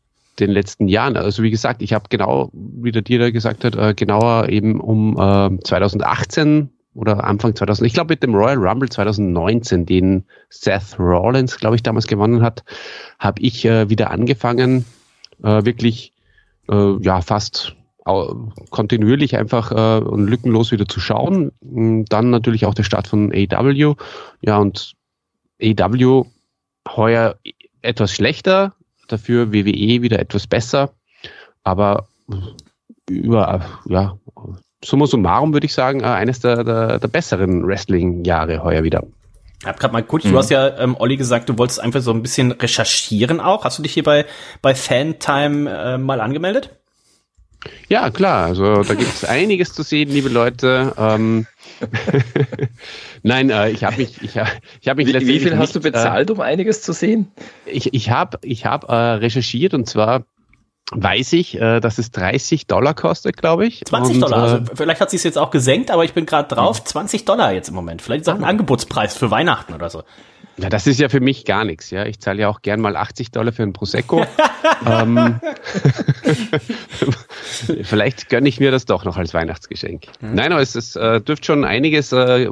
den 0.41 0.51
letzten 0.51 0.89
Jahren. 0.89 1.19
Also 1.19 1.43
wie 1.43 1.51
gesagt, 1.51 1.83
ich 1.83 1.93
habe 1.93 2.07
genau, 2.09 2.49
wie 2.55 2.91
der 2.91 3.03
da 3.03 3.31
gesagt 3.31 3.65
hat, 3.65 3.77
äh, 3.77 3.93
genauer 3.93 4.49
eben 4.49 4.81
um 4.81 5.19
äh, 5.19 5.61
2018 5.63 6.71
oder 6.95 7.23
Anfang 7.23 7.55
2000, 7.55 7.87
ich 7.87 7.93
glaube 7.93 8.15
mit 8.15 8.23
dem 8.23 8.35
Royal 8.35 8.57
Rumble 8.57 8.89
2019, 8.89 9.85
den 9.85 10.25
Seth 10.49 10.99
Rollins, 10.99 11.59
glaube 11.59 11.77
ich, 11.77 11.83
damals 11.83 12.07
gewonnen 12.07 12.41
hat, 12.41 12.65
habe 13.19 13.43
ich 13.43 13.67
äh, 13.67 13.91
wieder 13.91 14.11
angefangen, 14.11 14.87
äh, 15.43 15.67
wirklich 15.67 16.15
äh, 16.71 16.97
ja 17.03 17.21
fast 17.21 17.77
kontinuierlich 18.05 19.37
einfach 19.37 19.73
äh, 19.73 20.05
und 20.05 20.27
lückenlos 20.27 20.73
wieder 20.73 20.87
zu 20.87 21.01
schauen. 21.01 21.53
Dann 21.61 22.31
natürlich 22.31 22.67
auch 22.67 22.75
der 22.75 22.83
Start 22.83 23.09
von 23.09 23.33
AW. 23.33 23.95
Ja, 24.43 24.59
und 24.59 24.93
AW 25.63 26.25
heuer 26.89 27.37
etwas 27.81 28.13
schlechter, 28.13 28.75
dafür 29.09 29.53
WWE 29.53 30.03
wieder 30.03 30.19
etwas 30.19 30.47
besser. 30.47 30.91
Aber 31.63 32.09
über, 33.09 33.65
ja, 33.87 34.19
summa 34.85 35.07
summarum 35.07 35.53
würde 35.53 35.67
ich 35.67 35.75
sagen, 35.75 36.01
äh, 36.01 36.05
eines 36.05 36.41
der, 36.41 36.65
der, 36.65 36.99
der 36.99 37.09
besseren 37.09 37.67
Wrestling-Jahre 37.67 38.63
heuer 38.63 38.83
wieder. 38.83 39.03
Ich 39.61 39.67
habe 39.67 39.79
gerade 39.79 39.93
mal 39.95 40.03
kurz, 40.03 40.25
mhm. 40.25 40.33
du 40.33 40.39
hast 40.39 40.51
ja, 40.51 40.79
ähm, 40.79 40.95
Olli, 40.99 41.17
gesagt, 41.17 41.49
du 41.49 41.57
wolltest 41.57 41.81
einfach 41.81 42.03
so 42.03 42.11
ein 42.11 42.21
bisschen 42.21 42.53
recherchieren 42.53 43.41
auch. 43.41 43.65
Hast 43.65 43.79
du 43.79 43.83
dich 43.83 43.95
hier 43.95 44.03
bei, 44.03 44.27
bei 44.61 44.75
Fantime 44.75 45.71
äh, 45.71 45.99
mal 45.99 46.21
angemeldet? 46.21 46.71
Ja, 47.89 48.11
klar. 48.11 48.47
Also 48.47 48.83
da 48.83 48.95
gibt 48.95 49.11
es 49.11 49.25
einiges 49.29 49.73
zu 49.73 49.83
sehen, 49.83 50.11
liebe 50.11 50.29
Leute. 50.29 50.95
Ähm, 50.99 51.47
Nein, 53.23 53.51
äh, 53.51 53.71
ich 53.71 53.85
habe 53.85 53.97
mich, 53.97 54.23
ich, 54.23 54.37
ich 54.81 54.89
habe 54.89 55.05
mich 55.05 55.15
Wie, 55.15 55.27
wie 55.27 55.41
viel 55.41 55.57
hast 55.57 55.75
du 55.75 55.81
bezahlt, 55.81 56.31
äh, 56.31 56.33
um 56.33 56.41
einiges 56.41 56.83
zu 56.83 56.93
sehen? 56.93 57.33
Ich, 57.67 57.93
ich 57.95 58.11
habe, 58.11 58.39
ich 58.43 58.67
habe 58.67 58.89
äh, 58.89 58.95
recherchiert 58.95 59.75
und 59.75 59.89
zwar 59.89 60.25
weiß 60.91 61.33
ich, 61.35 61.61
äh, 61.61 61.81
dass 61.81 61.99
es 61.99 62.11
30 62.11 62.67
Dollar 62.67 62.95
kostet, 62.95 63.37
glaube 63.37 63.67
ich. 63.67 63.85
20 63.85 64.15
und, 64.15 64.21
Dollar. 64.21 64.43
Also 64.43 64.57
äh, 64.57 64.77
vielleicht 64.77 65.01
hat 65.01 65.11
sie 65.11 65.17
es 65.17 65.23
jetzt 65.23 65.39
auch 65.39 65.51
gesenkt, 65.51 65.91
aber 65.91 66.05
ich 66.05 66.13
bin 66.13 66.27
gerade 66.27 66.55
drauf. 66.55 66.85
20 66.85 67.25
Dollar 67.25 67.53
jetzt 67.53 67.69
im 67.69 67.75
Moment. 67.75 68.03
Vielleicht 68.03 68.23
ist 68.23 68.29
auch 68.29 68.35
ein 68.35 68.45
Angebotspreis 68.45 69.17
für 69.17 69.31
Weihnachten 69.31 69.73
oder 69.75 69.91
so. 69.91 70.03
Ja, 70.57 70.69
das 70.69 70.87
ist 70.87 71.01
ja 71.01 71.09
für 71.09 71.21
mich 71.21 71.45
gar 71.45 71.65
nichts. 71.65 71.91
Ja, 71.91 72.07
ich 72.07 72.21
zahle 72.21 72.43
ja 72.43 72.49
auch 72.49 72.63
gern 72.63 72.81
mal 72.81 72.97
80 72.97 73.33
Dollar 73.33 73.53
für 73.53 73.65
ein 73.65 73.73
Prosecco. 73.73 74.25
ähm, 74.87 75.41
vielleicht 77.83 78.29
gönne 78.29 78.49
ich 78.49 78.61
mir 78.61 78.71
das 78.71 78.85
doch 78.85 79.05
noch 79.05 79.17
als 79.17 79.35
Weihnachtsgeschenk. 79.35 80.07
Mhm. 80.21 80.35
Nein, 80.35 80.53
aber 80.53 80.63
es, 80.63 80.77
es 80.77 80.95
äh, 80.95 81.21
dürfte 81.21 81.47
schon 81.47 81.65
einiges 81.65 82.13
äh, 82.13 82.51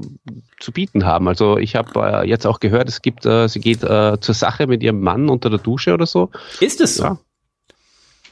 zu 0.59 0.73
bieten 0.73 1.05
haben. 1.05 1.29
Also 1.29 1.59
ich 1.59 1.77
habe 1.77 2.25
äh, 2.25 2.29
jetzt 2.29 2.47
auch 2.47 2.59
gehört, 2.59 2.89
es 2.89 3.03
gibt, 3.03 3.25
äh, 3.25 3.49
sie 3.49 3.61
geht 3.61 3.85
äh, 3.85 4.19
zur 4.21 4.35
Sache 4.35 4.67
mit 4.67 4.83
ihrem 4.83 5.01
Mann 5.01 5.29
unter 5.29 5.49
der 5.49 5.61
Dusche 5.61 5.95
oder 5.95 6.07
so. 6.07 6.31
Ist 6.61 6.81
es 6.81 6.97
so? 6.97 7.05
Ja. 7.05 7.19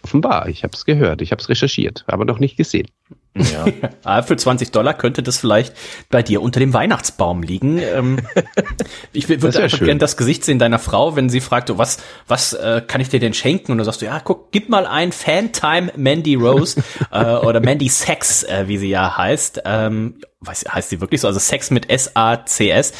Offenbar, 0.02 0.48
ich 0.48 0.64
habe 0.64 0.74
es 0.74 0.84
gehört, 0.84 1.20
ich 1.20 1.30
habe 1.30 1.42
es 1.42 1.48
recherchiert, 1.48 2.04
aber 2.06 2.24
noch 2.24 2.38
nicht 2.38 2.56
gesehen. 2.56 2.88
Ja. 4.04 4.22
für 4.22 4.36
20 4.36 4.72
Dollar 4.72 4.94
könnte 4.94 5.22
das 5.22 5.38
vielleicht 5.38 5.74
bei 6.10 6.22
dir 6.22 6.42
unter 6.42 6.58
dem 6.58 6.74
Weihnachtsbaum 6.74 7.42
liegen. 7.42 7.78
Ähm, 7.78 8.18
ich 9.12 9.28
würde 9.28 9.62
einfach 9.62 9.78
gerne 9.78 9.98
das 9.98 10.16
Gesicht 10.16 10.44
sehen 10.44 10.58
deiner 10.58 10.80
Frau, 10.80 11.14
wenn 11.14 11.28
sie 11.28 11.40
fragt, 11.40 11.70
oh, 11.70 11.78
was, 11.78 11.98
was 12.26 12.54
äh, 12.54 12.82
kann 12.84 13.00
ich 13.00 13.08
dir 13.08 13.20
denn 13.20 13.32
schenken? 13.32 13.72
Und 13.72 13.78
du 13.78 13.84
sagst 13.84 14.02
du, 14.02 14.06
ja, 14.06 14.20
guck, 14.20 14.50
gib 14.50 14.68
mal 14.68 14.84
ein 14.84 15.12
Fantime 15.12 15.92
Mandy 15.96 16.34
Rose 16.34 16.82
äh, 17.12 17.24
oder 17.24 17.60
Mandy 17.60 17.88
Sex, 17.88 18.42
äh, 18.42 18.64
wie 18.66 18.78
sie 18.78 18.88
ja 18.88 19.16
heißt. 19.16 19.62
Ähm, 19.64 20.18
weiß, 20.40 20.64
heißt 20.72 20.90
sie 20.90 21.00
wirklich 21.00 21.20
so? 21.20 21.28
Also 21.28 21.38
Sex 21.38 21.70
mit 21.70 21.88
S-A-C-S. 21.88 22.92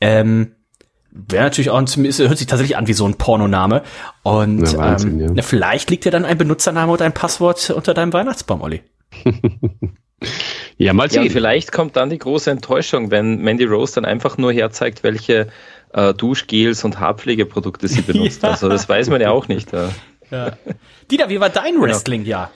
Ähm, 0.00 0.54
Wäre 1.16 1.44
natürlich 1.44 1.70
auch 1.70 1.78
ein, 1.78 1.86
hört 1.86 2.38
sich 2.38 2.46
tatsächlich 2.48 2.76
an 2.76 2.88
wie 2.88 2.92
so 2.92 3.06
ein 3.06 3.14
Pornoname. 3.14 3.82
Und 4.24 4.72
ja, 4.72 4.78
Wahnsinn, 4.78 5.20
ähm, 5.20 5.36
ja. 5.36 5.42
vielleicht 5.42 5.88
liegt 5.90 6.04
ja 6.04 6.10
dann 6.10 6.24
ein 6.24 6.38
Benutzername 6.38 6.90
oder 6.90 7.04
ein 7.04 7.12
Passwort 7.12 7.70
unter 7.70 7.94
deinem 7.94 8.12
Weihnachtsbaum, 8.12 8.62
Olli. 8.62 8.82
ja, 10.78 10.92
mal 10.92 11.10
sehen. 11.10 11.24
Ja, 11.24 11.30
vielleicht 11.30 11.72
kommt 11.72 11.96
dann 11.96 12.10
die 12.10 12.18
große 12.18 12.50
Enttäuschung, 12.50 13.10
wenn 13.10 13.40
Mandy 13.40 13.64
Rose 13.64 13.94
dann 13.94 14.04
einfach 14.04 14.38
nur 14.38 14.52
herzeigt, 14.52 15.02
welche 15.02 15.48
äh, 15.92 16.14
Duschgels 16.14 16.84
und 16.84 17.00
Haarpflegeprodukte 17.00 17.88
sie 17.88 18.02
benutzt. 18.06 18.42
ja. 18.42 18.50
Also 18.50 18.68
das 18.68 18.88
weiß 18.88 19.08
man 19.10 19.20
ja 19.20 19.30
auch 19.30 19.48
nicht. 19.48 19.72
Ja. 19.72 19.90
ja. 20.30 20.52
Dieter, 21.10 21.28
wie 21.28 21.40
war 21.40 21.50
dein 21.50 21.74
genau. 21.74 21.86
Wrestling-Jahr? 21.86 22.50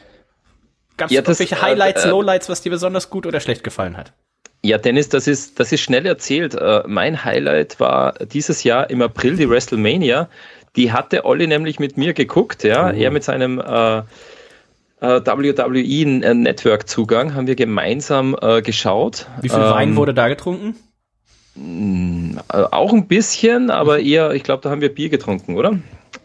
Gab 0.96 1.10
es 1.10 1.14
ja, 1.14 1.22
irgendwelche 1.22 1.54
äh, 1.54 1.58
Highlights, 1.58 2.04
äh, 2.04 2.08
Lowlights, 2.08 2.48
was 2.48 2.60
dir 2.60 2.70
besonders 2.70 3.08
gut 3.08 3.26
oder 3.26 3.40
schlecht 3.40 3.62
gefallen 3.62 3.96
hat? 3.96 4.12
Ja, 4.62 4.76
Dennis, 4.76 5.08
das 5.08 5.28
ist, 5.28 5.60
das 5.60 5.70
ist 5.70 5.80
schnell 5.80 6.04
erzählt. 6.04 6.54
Uh, 6.54 6.80
mein 6.86 7.24
Highlight 7.24 7.78
war 7.78 8.14
dieses 8.14 8.64
Jahr 8.64 8.90
im 8.90 9.00
April 9.02 9.36
die 9.36 9.48
WrestleMania. 9.48 10.28
Die 10.74 10.92
hatte 10.92 11.24
Olli 11.24 11.46
nämlich 11.46 11.78
mit 11.78 11.96
mir 11.96 12.12
geguckt, 12.12 12.64
ja. 12.64 12.88
Oh. 12.88 12.92
Er 12.92 13.12
mit 13.12 13.22
seinem 13.22 13.58
uh, 13.58 14.02
WWE 15.00 16.34
Network 16.34 16.88
Zugang 16.88 17.34
haben 17.34 17.46
wir 17.46 17.54
gemeinsam 17.54 18.36
geschaut. 18.64 19.26
Wie 19.40 19.48
viel 19.48 19.58
Wein 19.58 19.90
ähm, 19.90 19.96
wurde 19.96 20.14
da 20.14 20.28
getrunken? 20.28 20.74
Mm, 21.54 22.38
auch 22.48 22.92
ein 22.92 23.06
bisschen, 23.06 23.70
aber 23.70 24.00
eher, 24.00 24.32
ich 24.32 24.42
glaube, 24.42 24.62
da 24.62 24.70
haben 24.70 24.80
wir 24.80 24.94
Bier 24.94 25.08
getrunken, 25.08 25.56
oder? 25.56 25.78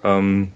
Ähm, 0.03 0.51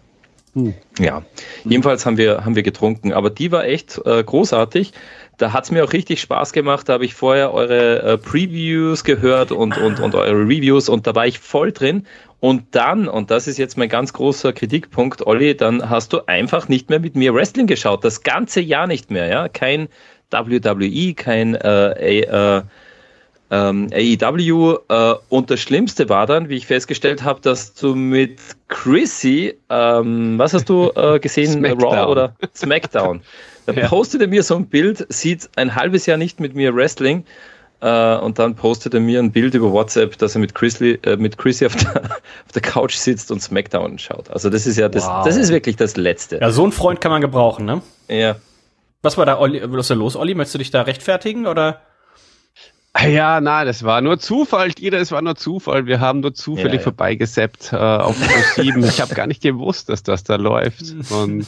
hm. 0.57 0.73
Ja, 0.99 1.23
jedenfalls 1.65 2.05
haben 2.05 2.17
wir, 2.17 2.43
haben 2.43 2.55
wir 2.55 2.63
getrunken, 2.63 3.13
aber 3.13 3.29
die 3.29 3.51
war 3.51 3.65
echt 3.65 4.01
großartig 4.03 4.93
da 5.37 5.53
hat 5.53 5.65
es 5.65 5.71
mir 5.71 5.83
auch 5.83 5.93
richtig 5.93 6.19
Spaß 6.21 6.51
gemacht. 6.51 6.89
Da 6.89 6.93
habe 6.93 7.05
ich 7.05 7.13
vorher 7.13 7.53
eure 7.53 8.01
äh, 8.01 8.17
Previews 8.17 9.03
gehört 9.03 9.51
und, 9.51 9.77
und, 9.77 9.99
und 9.99 10.15
eure 10.15 10.33
Reviews 10.33 10.89
und 10.89 11.05
da 11.05 11.15
war 11.15 11.27
ich 11.27 11.39
voll 11.39 11.71
drin. 11.71 12.07
Und 12.39 12.75
dann, 12.75 13.07
und 13.07 13.31
das 13.31 13.47
ist 13.47 13.57
jetzt 13.57 13.77
mein 13.77 13.89
ganz 13.89 14.13
großer 14.13 14.53
Kritikpunkt, 14.53 15.25
Olli, 15.25 15.55
dann 15.55 15.89
hast 15.89 16.13
du 16.13 16.27
einfach 16.27 16.67
nicht 16.67 16.89
mehr 16.89 16.99
mit 16.99 17.15
mir 17.15 17.33
Wrestling 17.33 17.67
geschaut. 17.67 18.03
Das 18.03 18.23
ganze 18.23 18.61
Jahr 18.61 18.87
nicht 18.87 19.09
mehr, 19.11 19.27
ja. 19.27 19.47
Kein 19.47 19.87
WWE, 20.31 21.13
kein 21.13 21.55
äh, 21.55 22.19
äh, 22.21 22.61
ähm, 23.51 23.89
AEW. 23.93 24.77
Äh, 24.89 25.15
und 25.29 25.49
das 25.49 25.59
Schlimmste 25.59 26.09
war 26.09 26.25
dann, 26.25 26.49
wie 26.49 26.55
ich 26.55 26.67
festgestellt 26.67 27.23
habe, 27.23 27.41
dass 27.41 27.73
du 27.73 27.95
mit 27.95 28.39
Chrissy, 28.67 29.55
ähm, 29.69 30.37
was 30.37 30.53
hast 30.53 30.69
du 30.69 30.91
äh, 30.95 31.19
gesehen, 31.19 31.53
Smackdown. 31.53 31.93
Raw 31.93 32.11
oder 32.11 32.35
Smackdown? 32.55 33.21
Da 33.65 33.73
ja. 33.73 33.87
postete 33.87 34.27
mir 34.27 34.43
so 34.43 34.55
ein 34.55 34.67
Bild, 34.67 35.05
sieht 35.09 35.49
ein 35.55 35.75
halbes 35.75 36.05
Jahr 36.05 36.17
nicht 36.17 36.39
mit 36.39 36.55
mir 36.55 36.75
Wrestling. 36.75 37.25
Äh, 37.79 38.17
und 38.17 38.39
dann 38.39 38.55
postet 38.55 38.95
er 38.95 38.99
mir 38.99 39.19
ein 39.19 39.31
Bild 39.31 39.53
über 39.53 39.71
WhatsApp, 39.71 40.17
dass 40.17 40.35
er 40.35 40.41
mit 40.41 40.55
Chrisley, 40.55 40.99
äh, 41.03 41.15
mit 41.15 41.37
Chrissy 41.37 41.67
auf 41.67 41.75
der, 41.75 42.03
auf 42.45 42.51
der 42.53 42.61
Couch 42.63 42.95
sitzt 42.95 43.31
und 43.31 43.41
Smackdown 43.41 43.99
schaut. 43.99 44.31
Also 44.31 44.49
das 44.49 44.65
ist 44.65 44.77
ja 44.77 44.89
das, 44.89 45.05
Wow. 45.05 45.25
das 45.25 45.35
ist 45.35 45.51
wirklich 45.51 45.75
das 45.75 45.95
Letzte. 45.95 46.39
Ja, 46.39 46.49
so 46.49 46.63
einen 46.63 46.71
Freund 46.71 47.01
kann 47.01 47.11
man 47.11 47.21
gebrauchen, 47.21 47.65
ne? 47.65 47.81
Ja. 48.07 48.37
Was 49.03 49.17
war 49.17 49.27
da, 49.27 49.37
Olli, 49.37 49.61
was 49.63 49.81
ist 49.81 49.89
da 49.91 49.93
los, 49.93 50.15
Olli? 50.15 50.33
Möchtest 50.33 50.55
du 50.55 50.57
dich 50.57 50.71
da 50.71 50.81
rechtfertigen 50.81 51.45
oder? 51.45 51.81
Ja, 53.05 53.41
nein, 53.41 53.65
das 53.67 53.83
war 53.83 54.01
nur 54.01 54.17
Zufall, 54.19 54.69
Gira, 54.71 54.97
es 54.97 55.11
war 55.11 55.21
nur 55.21 55.35
Zufall. 55.35 55.85
Wir 55.85 55.99
haben 55.99 56.21
nur 56.21 56.33
zufällig 56.33 56.73
Ja, 56.73 56.79
ja. 56.79 56.83
vorbeigesappt 56.83 57.73
äh, 57.73 57.75
auf 57.75 58.15
Pro 58.19 58.61
7. 58.63 58.83
Ich 58.85 59.01
habe 59.01 59.13
gar 59.13 59.27
nicht 59.27 59.41
gewusst, 59.43 59.89
dass 59.89 60.03
das 60.03 60.23
da 60.23 60.35
läuft. 60.35 60.83
Und 61.11 61.45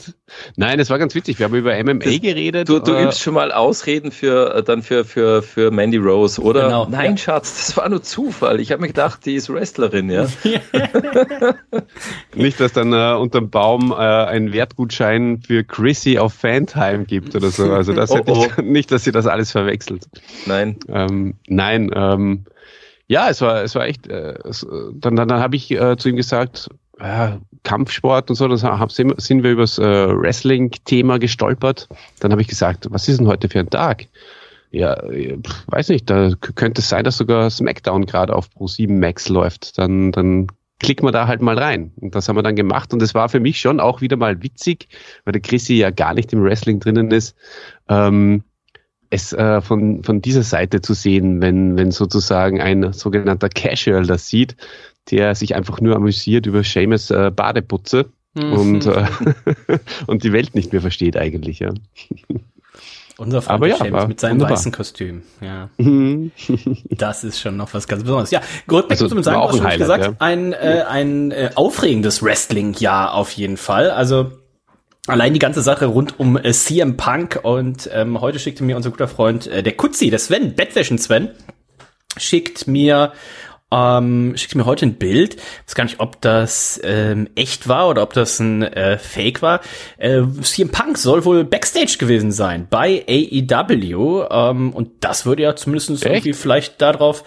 nein, 0.57 0.79
es 0.79 0.89
war 0.89 0.99
ganz 0.99 1.15
witzig. 1.15 1.39
Wir 1.39 1.45
haben 1.45 1.55
über 1.55 1.73
MMA 1.83 2.05
Das- 2.05 2.21
geredet. 2.21 2.69
Du, 2.69 2.79
du 2.79 2.93
äh, 2.93 3.05
übst 3.05 3.21
schon 3.21 3.33
mal 3.33 3.51
Ausreden 3.51 4.11
für 4.11 4.53
äh, 4.55 4.63
dann 4.63 4.83
für, 4.83 5.05
für, 5.05 5.41
für 5.41 5.71
Mandy 5.71 5.97
Rose, 5.97 6.41
oder? 6.41 6.63
Genau, 6.65 6.87
Nein, 6.89 7.11
ja. 7.11 7.17
Schatz, 7.17 7.67
das 7.67 7.77
war 7.77 7.89
nur 7.89 8.03
Zufall. 8.03 8.59
Ich 8.59 8.71
habe 8.71 8.81
mir 8.81 8.87
gedacht, 8.87 9.25
die 9.25 9.35
ist 9.35 9.49
Wrestlerin, 9.49 10.09
ja. 10.09 10.27
Nicht, 12.35 12.59
dass 12.59 12.73
dann 12.73 12.93
äh, 12.93 13.13
unterm 13.19 13.49
Baum 13.49 13.91
äh, 13.91 13.95
ein 13.95 14.53
Wertgutschein 14.53 15.41
für 15.45 15.63
Chrissy 15.63 16.17
auf 16.19 16.33
Fantime 16.33 17.05
gibt 17.05 17.35
oder 17.35 17.49
so. 17.49 17.71
Also 17.71 17.93
das 17.93 18.11
Oh, 18.11 18.17
hätte 18.17 18.31
ich 18.31 18.57
nicht, 18.65 18.91
dass 18.91 19.03
sie 19.03 19.11
das 19.11 19.25
alles 19.27 19.51
verwechselt. 19.51 20.05
Nein. 20.45 20.77
Ähm, 20.89 21.35
nein, 21.47 21.91
ähm, 21.93 22.45
ja, 23.07 23.29
es 23.29 23.41
war, 23.41 23.63
es 23.63 23.73
war 23.75 23.85
echt, 23.85 24.07
äh, 24.07 24.35
es, 24.45 24.63
äh, 24.63 24.67
dann, 24.93 25.15
dann, 25.15 25.27
dann 25.27 25.39
habe 25.39 25.55
ich 25.55 25.71
äh, 25.71 25.97
zu 25.97 26.09
ihm 26.09 26.15
gesagt, 26.15 26.69
äh, 26.99 27.31
Kampfsport 27.63 28.29
und 28.29 28.35
so, 28.35 28.47
hab, 28.49 28.91
sind 28.91 29.43
wir 29.43 29.51
übers 29.51 29.79
äh, 29.79 29.83
Wrestling-Thema 29.83 31.17
gestolpert. 31.17 31.87
Dann 32.19 32.31
habe 32.31 32.41
ich 32.41 32.47
gesagt, 32.47 32.87
was 32.91 33.07
ist 33.07 33.19
denn 33.19 33.27
heute 33.27 33.49
für 33.49 33.59
ein 33.59 33.69
Tag? 33.69 34.07
Ja, 34.71 34.93
äh, 35.03 35.37
weiß 35.67 35.89
nicht, 35.89 36.09
da 36.09 36.31
könnte 36.55 36.81
es 36.81 36.89
sein, 36.89 37.03
dass 37.03 37.17
sogar 37.17 37.49
SmackDown 37.49 38.05
gerade 38.05 38.35
auf 38.35 38.49
Pro7 38.55 38.91
Max 38.99 39.27
läuft. 39.29 39.77
Dann, 39.77 40.11
dann 40.11 40.47
klicken 40.79 41.05
wir 41.05 41.11
da 41.11 41.27
halt 41.27 41.41
mal 41.41 41.57
rein. 41.57 41.91
Und 41.97 42.15
das 42.15 42.29
haben 42.29 42.37
wir 42.37 42.43
dann 42.43 42.55
gemacht. 42.55 42.93
Und 42.93 43.01
es 43.01 43.13
war 43.13 43.29
für 43.29 43.39
mich 43.39 43.59
schon 43.59 43.79
auch 43.79 44.01
wieder 44.01 44.17
mal 44.17 44.41
witzig, 44.43 44.87
weil 45.25 45.33
der 45.33 45.41
Chrissy 45.41 45.75
ja 45.75 45.89
gar 45.89 46.13
nicht 46.13 46.31
im 46.33 46.43
Wrestling 46.43 46.79
drinnen 46.79 47.11
ist. 47.11 47.35
Ähm, 47.87 48.43
es 49.09 49.33
äh, 49.33 49.61
von, 49.61 50.03
von 50.03 50.21
dieser 50.21 50.43
Seite 50.43 50.81
zu 50.81 50.93
sehen, 50.93 51.41
wenn, 51.41 51.77
wenn 51.77 51.91
sozusagen 51.91 52.61
ein 52.61 52.93
sogenannter 52.93 53.49
Casual 53.49 54.05
das 54.05 54.27
sieht, 54.27 54.55
der 55.11 55.33
sich 55.35 55.55
einfach 55.55 55.81
nur 55.81 55.95
amüsiert 55.95 56.45
über 56.45 56.63
Seamus 56.63 57.09
äh, 57.09 57.31
Badeputze 57.35 58.05
und, 58.35 58.85
äh, 58.85 59.05
und 60.07 60.23
die 60.23 60.31
Welt 60.31 60.53
nicht 60.53 60.71
mehr 60.71 60.81
versteht 60.81 61.17
eigentlich. 61.17 61.59
Ja. 61.59 61.71
Unser 63.17 63.41
Freund 63.41 63.55
Aber 63.55 63.67
ja, 63.67 63.75
Seamus 63.77 63.91
war 63.93 64.07
mit 64.07 64.19
seinem 64.19 64.33
wunderbar. 64.33 64.57
weißen 64.57 64.71
Kostüm. 64.71 65.23
Ja, 65.41 65.69
Mhm. 65.77 66.31
das 66.89 67.23
ist 67.23 67.39
schon 67.39 67.57
noch 67.57 67.73
was 67.73 67.87
ganz 67.87 68.03
Besonderes. 68.03 68.31
Ja, 68.31 68.39
rückblickend 68.71 68.91
Also, 68.91 69.05
muss 69.05 69.13
man 69.15 69.23
sagen, 69.23 69.37
auch 69.37 69.49
ein 69.51 69.57
schon 69.57 69.65
Highlight, 69.65 69.79
gesagt, 69.79 70.03
ja. 70.05 70.13
ein, 70.19 70.53
äh, 70.53 70.83
ein 70.87 71.31
äh, 71.31 71.49
aufregendes 71.55 72.23
Wrestling-Jahr 72.23 73.13
auf 73.13 73.31
jeden 73.31 73.57
Fall. 73.57 73.89
Also 73.91 74.31
Allein 75.09 75.33
die 75.33 75.39
ganze 75.39 75.61
Sache 75.61 75.87
rund 75.87 76.19
um 76.19 76.37
äh, 76.37 76.51
CM 76.51 76.95
Punk 76.95 77.39
und 77.43 77.89
ähm, 77.91 78.21
heute 78.21 78.39
schickte 78.39 78.63
mir 78.63 78.75
unser 78.75 78.91
guter 78.91 79.07
Freund, 79.07 79.47
äh, 79.47 79.63
der 79.63 79.73
Kutzi, 79.73 80.09
der 80.09 80.19
Sven, 80.19 80.55
Bettwäschen 80.55 80.97
Sven, 80.97 81.29
schickt 82.17 82.67
mir 82.67 83.13
ähm, 83.71 84.33
schickt 84.35 84.55
mir 84.55 84.65
heute 84.65 84.85
ein 84.85 84.95
Bild. 84.95 85.35
Ich 85.35 85.67
weiß 85.67 85.75
gar 85.75 85.83
nicht, 85.83 85.99
ob 85.99 86.21
das 86.21 86.79
ähm, 86.83 87.29
echt 87.35 87.67
war 87.67 87.89
oder 87.89 88.01
ob 88.03 88.13
das 88.13 88.39
ein 88.39 88.63
äh, 88.63 88.97
Fake 88.97 89.41
war. 89.41 89.61
Äh, 89.97 90.23
CM 90.41 90.69
Punk 90.69 90.97
soll 90.97 91.25
wohl 91.25 91.43
Backstage 91.43 91.97
gewesen 91.99 92.31
sein 92.31 92.67
bei 92.69 93.05
AEW 93.07 94.27
ähm, 94.29 94.73
und 94.73 94.89
das 95.01 95.25
würde 95.25 95.43
ja 95.43 95.55
zumindest 95.55 96.03
irgendwie 96.03 96.33
vielleicht 96.33 96.81
darauf 96.81 97.23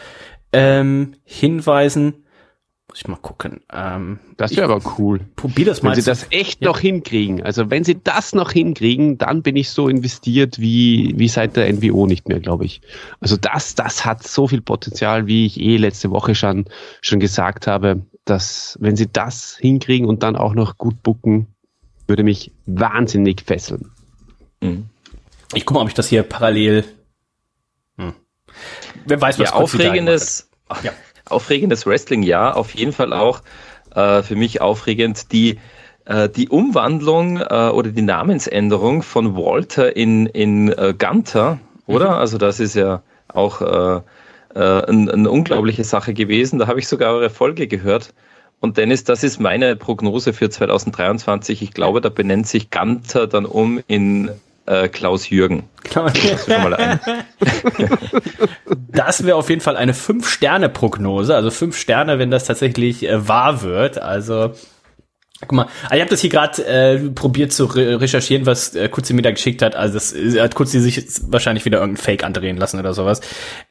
ähm, 0.53 1.15
hinweisen. 1.25 2.22
Muss 2.93 3.01
ich 3.01 3.09
mal 3.09 3.17
gucken. 3.17 3.63
Ähm, 3.73 4.19
Das 4.37 4.55
wäre 4.55 4.71
aber 4.71 4.99
cool. 4.99 5.21
probier 5.35 5.65
das 5.65 5.83
mal. 5.83 5.97
Wenn 5.97 6.03
sie 6.03 6.11
das 6.11 6.27
echt 6.29 6.61
noch 6.61 6.79
hinkriegen. 6.79 7.43
Also 7.43 7.71
wenn 7.71 7.85
sie 7.85 7.99
das 8.05 8.35
noch 8.35 8.53
hinkriegen, 8.53 9.17
dann 9.17 9.41
bin 9.41 9.57
ich 9.57 9.71
so 9.71 9.89
investiert 9.89 10.59
wie, 10.61 11.15
wie 11.17 11.29
seit 11.29 11.57
der 11.57 11.73
NWO 11.73 12.07
nicht 12.07 12.29
mehr, 12.29 12.39
glaube 12.39 12.67
ich. 12.67 12.83
Also 13.19 13.39
das, 13.39 13.75
das 13.75 14.05
hat 14.05 14.23
so 14.23 14.47
viel 14.47 14.61
Potenzial, 14.61 15.27
wie 15.27 15.47
ich 15.47 15.59
eh 15.59 15.79
letzte 15.79 16.11
Woche 16.11 16.35
schon, 16.35 16.67
schon 17.01 17.19
gesagt 17.19 17.67
habe, 17.67 18.03
dass 18.27 18.77
wenn 18.79 18.95
sie 18.95 19.11
das 19.11 19.57
hinkriegen 19.59 20.07
und 20.07 20.23
dann 20.23 20.37
auch 20.37 20.53
noch 20.53 20.77
gut 20.77 21.03
bucken, 21.03 21.47
würde 22.07 22.25
mich 22.25 22.53
wahnsinnig 22.67 23.41
fesseln. 23.41 23.91
Mhm. 24.61 24.91
Ich 25.55 25.65
gucke 25.65 25.79
mal, 25.79 25.83
ob 25.85 25.89
ich 25.89 25.95
das 25.95 26.09
hier 26.09 26.25
parallel. 26.25 26.85
Hm. 27.97 28.13
Wer 29.07 29.19
weiß, 29.19 29.39
was 29.39 29.49
Ja, 29.49 29.55
aufregendes, 29.55 30.51
Ja. 30.83 30.93
Aufregendes 31.29 31.87
Wrestling-Jahr, 31.87 32.57
auf 32.57 32.75
jeden 32.75 32.93
Fall 32.93 33.13
auch 33.13 33.43
äh, 33.95 34.23
für 34.23 34.37
mich 34.37 34.61
aufregend 34.61 35.33
die, 35.33 35.59
äh, 36.05 36.29
die 36.29 36.49
Umwandlung 36.49 37.39
äh, 37.39 37.71
oder 37.73 37.91
die 37.91 38.03
Namensänderung 38.03 39.03
von 39.03 39.37
Walter 39.37 39.95
in, 39.97 40.27
in 40.27 40.71
äh, 40.71 40.95
Gunter, 40.97 41.59
oder? 41.87 42.17
Also 42.17 42.39
das 42.39 42.61
ist 42.61 42.75
ja 42.75 43.03
auch 43.29 43.61
äh, 43.61 44.01
äh, 44.55 44.91
ein, 44.91 45.11
eine 45.11 45.31
unglaubliche 45.31 45.85
Sache 45.85 46.15
gewesen. 46.15 46.59
Da 46.59 46.67
habe 46.67 46.79
ich 46.79 46.89
sogar 46.89 47.13
eure 47.13 47.31
Folge 47.31 47.67
gehört. 47.67 48.13
Und 48.61 48.77
Dennis, 48.77 49.03
das 49.05 49.25
ist 49.25 49.41
meine 49.41 49.75
Prognose 49.75 50.33
für 50.33 50.49
2023. 50.49 51.63
Ich 51.63 51.73
glaube, 51.73 52.01
da 52.01 52.09
benennt 52.11 52.47
sich 52.47 52.71
Gunter 52.71 53.27
dann 53.27 53.45
um 53.45 53.81
in 53.89 54.31
äh, 54.67 54.89
Klaus 54.89 55.29
Jürgen. 55.31 55.69
hat. 56.79 57.01
Das 58.95 59.25
wäre 59.25 59.37
auf 59.37 59.49
jeden 59.49 59.63
Fall 59.63 59.77
eine 59.77 59.95
Fünf-Sterne-Prognose. 59.95 61.35
Also 61.35 61.51
fünf 61.51 61.77
Sterne, 61.79 62.19
wenn 62.19 62.31
das 62.31 62.45
tatsächlich 62.45 63.09
äh, 63.09 63.27
wahr 63.27 63.63
wird. 63.63 63.99
Also, 63.99 64.53
guck 65.41 65.53
mal, 65.53 65.67
also 65.85 65.95
ich 65.95 66.01
habe 66.01 66.11
das 66.11 66.21
hier 66.21 66.31
gerade 66.31 66.65
äh, 66.67 67.11
probiert 67.11 67.53
zu 67.53 67.65
re 67.65 68.01
recherchieren, 68.01 68.45
was 68.45 68.75
äh, 68.75 68.89
Kutzi 68.89 69.15
mir 69.15 69.23
da 69.23 69.31
geschickt 69.31 69.63
hat. 69.63 69.75
Also 69.77 69.95
das 69.95 70.13
äh, 70.13 70.41
hat 70.41 70.55
Kutzi 70.55 70.79
sich 70.79 71.03
wahrscheinlich 71.27 71.65
wieder 71.65 71.81
irgendein 71.81 72.03
Fake 72.03 72.23
andrehen 72.23 72.59
lassen 72.59 72.79
oder 72.79 72.93
sowas. 72.93 73.23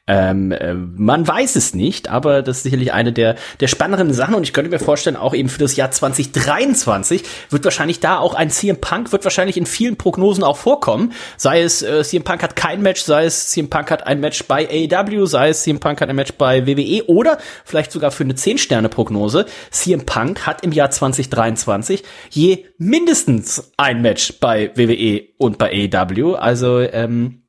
Ähm, 0.08 0.50
äh, 0.50 0.74
man 0.74 1.28
weiß 1.28 1.54
es 1.54 1.74
nicht, 1.74 2.08
aber 2.08 2.42
das 2.42 2.56
ist 2.56 2.62
sicherlich 2.64 2.92
eine 2.92 3.12
der, 3.12 3.36
der 3.60 3.68
spannenderen 3.68 4.12
Sachen 4.12 4.34
und 4.34 4.42
ich 4.42 4.52
könnte 4.52 4.68
mir 4.68 4.80
vorstellen, 4.80 5.14
auch 5.14 5.32
eben 5.32 5.48
für 5.48 5.60
das 5.60 5.76
Jahr 5.76 5.92
2023 5.92 7.22
wird 7.50 7.62
wahrscheinlich 7.62 8.00
da 8.00 8.18
auch 8.18 8.34
ein 8.34 8.50
CM 8.50 8.80
Punk, 8.80 9.12
wird 9.12 9.22
wahrscheinlich 9.22 9.56
in 9.56 9.64
vielen 9.64 9.96
Prognosen 9.96 10.42
auch 10.42 10.56
vorkommen. 10.56 11.12
Sei 11.36 11.62
es 11.62 11.82
äh, 11.82 12.02
CM 12.02 12.24
Punk 12.24 12.42
hat 12.42 12.56
kein 12.56 12.82
Match, 12.82 13.02
sei 13.02 13.26
es 13.26 13.50
CM 13.50 13.70
Punk 13.70 13.92
hat 13.92 14.04
ein 14.04 14.18
Match 14.18 14.42
bei 14.48 14.68
AEW, 14.68 15.26
sei 15.26 15.50
es 15.50 15.62
CM 15.62 15.78
Punk 15.78 16.00
hat 16.00 16.08
ein 16.08 16.16
Match 16.16 16.32
bei 16.32 16.66
WWE 16.66 17.04
oder 17.06 17.38
vielleicht 17.64 17.92
sogar 17.92 18.10
für 18.10 18.24
eine 18.24 18.34
10-Sterne-Prognose. 18.34 19.46
CM 19.70 20.04
Punk 20.04 20.44
hat 20.46 20.64
im 20.64 20.72
Jahr 20.72 20.90
2023 20.90 22.02
je 22.28 22.64
mindestens 22.76 23.72
ein 23.76 24.02
Match 24.02 24.40
bei 24.40 24.72
WWE 24.74 25.22
und 25.38 25.58
bei 25.58 25.88
AEW. 25.92 26.34
Also, 26.34 26.80
ähm, 26.80 27.41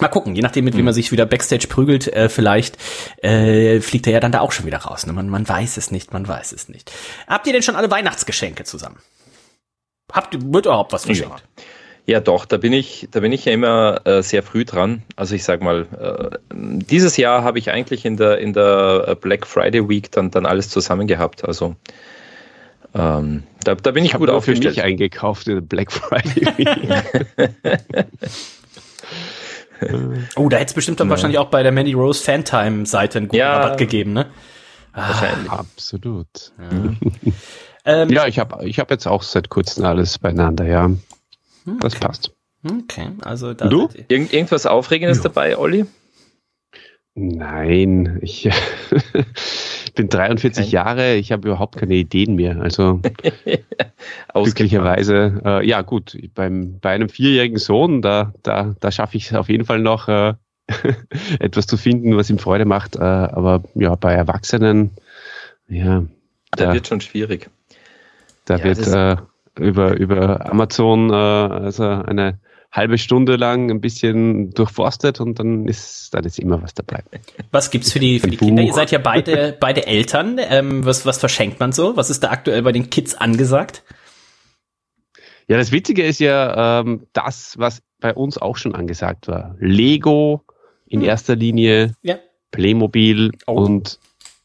Mal 0.00 0.08
gucken, 0.08 0.36
je 0.36 0.42
nachdem, 0.42 0.64
mit 0.64 0.76
wem 0.76 0.84
man 0.84 0.94
sich 0.94 1.10
wieder 1.10 1.26
Backstage 1.26 1.66
prügelt, 1.68 2.06
äh, 2.08 2.28
vielleicht 2.28 2.76
äh, 3.22 3.80
fliegt 3.80 4.06
er 4.06 4.12
ja 4.12 4.20
dann 4.20 4.32
da 4.32 4.40
auch 4.40 4.52
schon 4.52 4.66
wieder 4.66 4.78
raus. 4.78 5.06
Ne? 5.06 5.12
Man, 5.12 5.28
man 5.28 5.48
weiß 5.48 5.76
es 5.76 5.90
nicht, 5.90 6.12
man 6.12 6.26
weiß 6.26 6.52
es 6.52 6.68
nicht. 6.68 6.92
Habt 7.26 7.46
ihr 7.46 7.52
denn 7.52 7.62
schon 7.62 7.74
alle 7.76 7.90
Weihnachtsgeschenke 7.90 8.64
zusammen? 8.64 8.98
Habt 10.12 10.34
ihr, 10.34 10.40
wird 10.52 10.66
überhaupt 10.66 10.92
was 10.92 11.04
verschenkt? 11.04 11.42
Ja, 12.06 12.20
doch, 12.20 12.46
da 12.46 12.56
bin 12.56 12.72
ich, 12.72 13.08
da 13.10 13.20
bin 13.20 13.32
ich 13.32 13.44
ja 13.44 13.52
immer 13.52 14.00
äh, 14.06 14.22
sehr 14.22 14.42
früh 14.42 14.64
dran. 14.64 15.02
Also 15.16 15.34
ich 15.34 15.44
sag 15.44 15.60
mal, 15.60 15.86
äh, 16.00 16.38
dieses 16.54 17.18
Jahr 17.18 17.44
habe 17.44 17.58
ich 17.58 17.70
eigentlich 17.70 18.06
in 18.06 18.16
der 18.16 18.38
in 18.38 18.54
der 18.54 19.04
äh, 19.08 19.14
Black 19.14 19.46
Friday 19.46 19.86
Week 19.88 20.10
dann 20.10 20.30
dann 20.30 20.46
alles 20.46 20.70
zusammen 20.70 21.06
gehabt. 21.06 21.44
Also 21.44 21.76
ähm, 22.94 23.42
da, 23.62 23.74
da 23.74 23.90
bin 23.90 24.06
ich, 24.06 24.14
habe 24.14 24.24
gut 24.24 24.32
nur 24.32 24.40
für 24.40 24.52
mich 24.52 24.60
aufgestellt. 24.60 24.86
eingekauft 24.86 25.48
in 25.48 25.54
der 25.56 25.60
Black 25.60 25.92
Friday. 25.92 26.46
Oh, 30.36 30.48
da 30.48 30.56
hätte 30.56 30.68
es 30.70 30.74
bestimmt 30.74 31.00
dann 31.00 31.10
wahrscheinlich 31.10 31.38
auch 31.38 31.48
bei 31.50 31.62
der 31.62 31.72
Mandy 31.72 31.92
Rose 31.92 32.22
Fantime-Seite 32.22 33.18
einen 33.18 33.28
guten 33.28 33.38
Ja. 33.38 33.58
Rabatt 33.58 33.78
gegeben, 33.78 34.12
ne? 34.12 34.26
Wahrscheinlich. 34.92 35.50
Absolut. 35.50 36.52
Ähm, 37.84 38.10
Ja, 38.10 38.26
ich 38.26 38.38
habe 38.38 38.66
ich 38.68 38.78
hab 38.80 38.90
jetzt 38.90 39.06
auch 39.06 39.22
seit 39.22 39.48
kurzem 39.48 39.84
alles 39.86 40.18
beieinander, 40.18 40.66
ja. 40.66 40.90
Das 41.80 41.94
passt. 41.94 42.32
Okay, 42.62 43.12
also 43.22 43.54
da 43.54 43.66
Du? 43.68 43.88
Irgend, 44.08 44.32
irgendwas 44.34 44.66
Aufregendes 44.66 45.22
dabei, 45.22 45.56
Olli? 45.56 45.86
Nein, 47.20 48.18
ich 48.22 48.48
bin 49.96 50.08
43 50.08 50.66
Kein- 50.66 50.70
Jahre, 50.70 51.16
ich 51.16 51.32
habe 51.32 51.48
überhaupt 51.48 51.76
keine 51.76 51.94
Ideen 51.94 52.36
mehr. 52.36 52.60
Also 52.60 53.00
glücklicherweise, 54.34 55.42
äh, 55.44 55.66
ja 55.66 55.82
gut, 55.82 56.16
beim, 56.34 56.78
bei 56.80 56.90
einem 56.90 57.08
vierjährigen 57.08 57.58
Sohn, 57.58 58.02
da, 58.02 58.32
da, 58.44 58.76
da 58.78 58.92
schaffe 58.92 59.16
ich 59.16 59.26
es 59.26 59.34
auf 59.34 59.48
jeden 59.48 59.64
Fall 59.64 59.80
noch, 59.80 60.06
äh, 60.08 60.34
etwas 61.40 61.66
zu 61.66 61.76
finden, 61.76 62.16
was 62.16 62.30
ihm 62.30 62.38
Freude 62.38 62.66
macht. 62.66 62.94
Äh, 62.94 63.00
aber 63.00 63.64
ja, 63.74 63.96
bei 63.96 64.12
Erwachsenen, 64.12 64.90
ja, 65.68 66.04
Da 66.52 66.66
da, 66.66 66.72
wird 66.74 66.86
schon 66.86 67.00
schwierig. 67.00 67.50
da 68.44 68.58
ja, 68.58 68.64
wird 68.64 68.86
äh, 68.86 69.16
über, 69.60 69.96
über 69.96 70.48
Amazon 70.50 71.10
äh, 71.10 71.14
also 71.14 71.82
eine 71.84 72.38
halbe 72.70 72.98
Stunde 72.98 73.36
lang 73.36 73.70
ein 73.70 73.80
bisschen 73.80 74.50
durchforstet 74.50 75.20
und 75.20 75.38
dann 75.38 75.66
ist, 75.66 76.12
dann 76.12 76.24
ist 76.24 76.38
immer 76.38 76.62
was 76.62 76.74
dabei. 76.74 77.02
Was 77.50 77.70
gibt's 77.70 77.92
für 77.92 77.98
die, 77.98 78.18
für 78.20 78.28
die 78.28 78.36
Kinder? 78.36 78.62
Ihr 78.62 78.74
seid 78.74 78.90
ja 78.90 78.98
beide, 78.98 79.56
beide 79.60 79.86
Eltern. 79.86 80.38
Ähm, 80.38 80.84
was, 80.84 81.06
was 81.06 81.18
verschenkt 81.18 81.60
man 81.60 81.72
so? 81.72 81.96
Was 81.96 82.10
ist 82.10 82.22
da 82.24 82.30
aktuell 82.30 82.62
bei 82.62 82.72
den 82.72 82.90
Kids 82.90 83.14
angesagt? 83.14 83.82
Ja, 85.46 85.56
das 85.56 85.72
Witzige 85.72 86.04
ist 86.04 86.20
ja 86.20 86.80
ähm, 86.80 87.06
das, 87.14 87.54
was 87.58 87.82
bei 88.00 88.14
uns 88.14 88.36
auch 88.38 88.56
schon 88.58 88.74
angesagt 88.74 89.28
war. 89.28 89.56
Lego 89.58 90.44
in 90.86 91.00
Hm. 91.00 91.08
erster 91.08 91.36
Linie, 91.36 91.94
Ja. 92.02 92.16
Playmobil 92.50 93.32
Oh. 93.46 93.52
und 93.54 93.98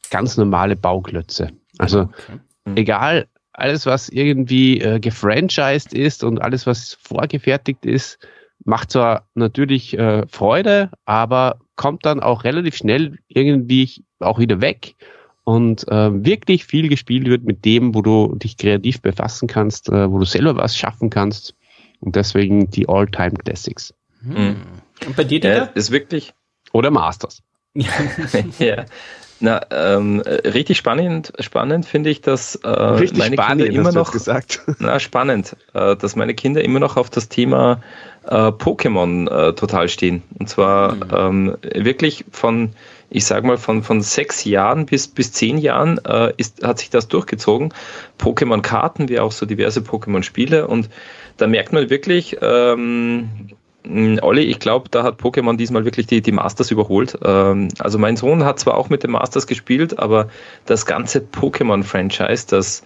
ganz 0.09 0.37
normale 0.37 0.75
Bauklötze. 0.75 1.51
Also 1.77 2.01
Okay. 2.03 2.39
egal, 2.75 3.27
alles 3.53 3.85
was 3.85 4.09
irgendwie 4.09 4.81
äh, 4.81 4.99
gefranchised 4.99 5.93
ist 5.93 6.23
und 6.23 6.41
alles 6.41 6.65
was 6.67 6.97
vorgefertigt 7.01 7.85
ist, 7.85 8.19
macht 8.65 8.91
zwar 8.91 9.27
natürlich 9.35 9.97
äh, 9.97 10.25
Freude, 10.27 10.89
aber 11.05 11.59
kommt 11.75 12.05
dann 12.05 12.19
auch 12.21 12.43
relativ 12.43 12.75
schnell 12.75 13.17
irgendwie 13.27 14.03
auch 14.19 14.39
wieder 14.39 14.61
weg 14.61 14.95
und 15.43 15.87
äh, 15.89 16.25
wirklich 16.25 16.65
viel 16.65 16.87
gespielt 16.87 17.27
wird 17.27 17.43
mit 17.43 17.65
dem, 17.65 17.93
wo 17.93 18.01
du 18.01 18.35
dich 18.35 18.57
kreativ 18.57 19.01
befassen 19.01 19.47
kannst, 19.47 19.89
äh, 19.89 20.09
wo 20.09 20.19
du 20.19 20.25
selber 20.25 20.55
was 20.55 20.77
schaffen 20.77 21.09
kannst 21.09 21.55
und 21.99 22.15
deswegen 22.15 22.69
die 22.69 22.87
All-Time 22.87 23.31
Classics 23.31 23.93
Hm. 24.23 24.55
Und 25.05 25.15
bei 25.15 25.23
dir, 25.23 25.39
Ja, 25.39 25.65
Dieter? 25.65 25.75
ist 25.75 25.91
wirklich, 25.91 26.33
oder 26.71 26.91
Masters. 26.91 27.43
ja. 28.59 28.85
Na, 29.39 29.61
ähm, 29.71 30.21
äh, 30.21 30.47
richtig 30.49 30.77
spannend, 30.77 31.33
spannend 31.39 31.85
finde 31.85 32.09
ich, 32.09 32.21
dass 32.21 32.55
äh, 32.55 32.67
meine 32.67 33.33
spannend, 33.33 33.37
Kinder 33.37 33.65
immer 33.65 33.91
noch, 33.91 34.11
gesagt. 34.11 34.61
na, 34.79 34.99
spannend, 34.99 35.55
äh, 35.73 35.95
dass 35.95 36.15
meine 36.15 36.33
Kinder 36.33 36.63
immer 36.63 36.79
noch 36.79 36.97
auf 36.97 37.09
das 37.09 37.29
Thema 37.29 37.81
äh, 38.25 38.35
Pokémon 38.35 39.29
äh, 39.29 39.53
total 39.53 39.89
stehen. 39.89 40.23
Und 40.39 40.49
zwar 40.49 40.95
ähm, 41.11 41.57
wirklich 41.61 42.25
von, 42.31 42.71
ich 43.09 43.25
sag 43.25 43.43
mal, 43.43 43.57
von, 43.57 43.83
von 43.83 44.01
sechs 44.01 44.45
Jahren 44.45 44.85
bis, 44.85 45.07
bis 45.07 45.33
zehn 45.33 45.57
Jahren 45.57 45.99
äh, 46.05 46.33
ist, 46.37 46.63
hat 46.63 46.79
sich 46.79 46.89
das 46.89 47.07
durchgezogen. 47.07 47.73
Pokémon-Karten, 48.19 49.09
wie 49.09 49.19
auch 49.19 49.31
so 49.31 49.45
diverse 49.45 49.81
Pokémon-Spiele. 49.81 50.67
Und 50.67 50.89
da 51.37 51.47
merkt 51.47 51.73
man 51.73 51.89
wirklich, 51.89 52.37
ähm, 52.41 53.49
Olli, 53.85 54.43
ich 54.43 54.59
glaube, 54.59 54.87
da 54.89 55.03
hat 55.03 55.19
Pokémon 55.19 55.57
diesmal 55.57 55.83
wirklich 55.83 56.07
die, 56.07 56.21
die 56.21 56.31
Masters 56.31 56.71
überholt. 56.71 57.17
Ähm, 57.23 57.67
also 57.79 57.97
mein 57.97 58.15
Sohn 58.15 58.45
hat 58.45 58.59
zwar 58.59 58.77
auch 58.77 58.89
mit 58.89 59.03
den 59.03 59.11
Masters 59.11 59.45
gespielt, 59.45 59.99
aber 59.99 60.29
das 60.65 60.85
ganze 60.85 61.19
Pokémon-Franchise, 61.19 62.47
das 62.47 62.83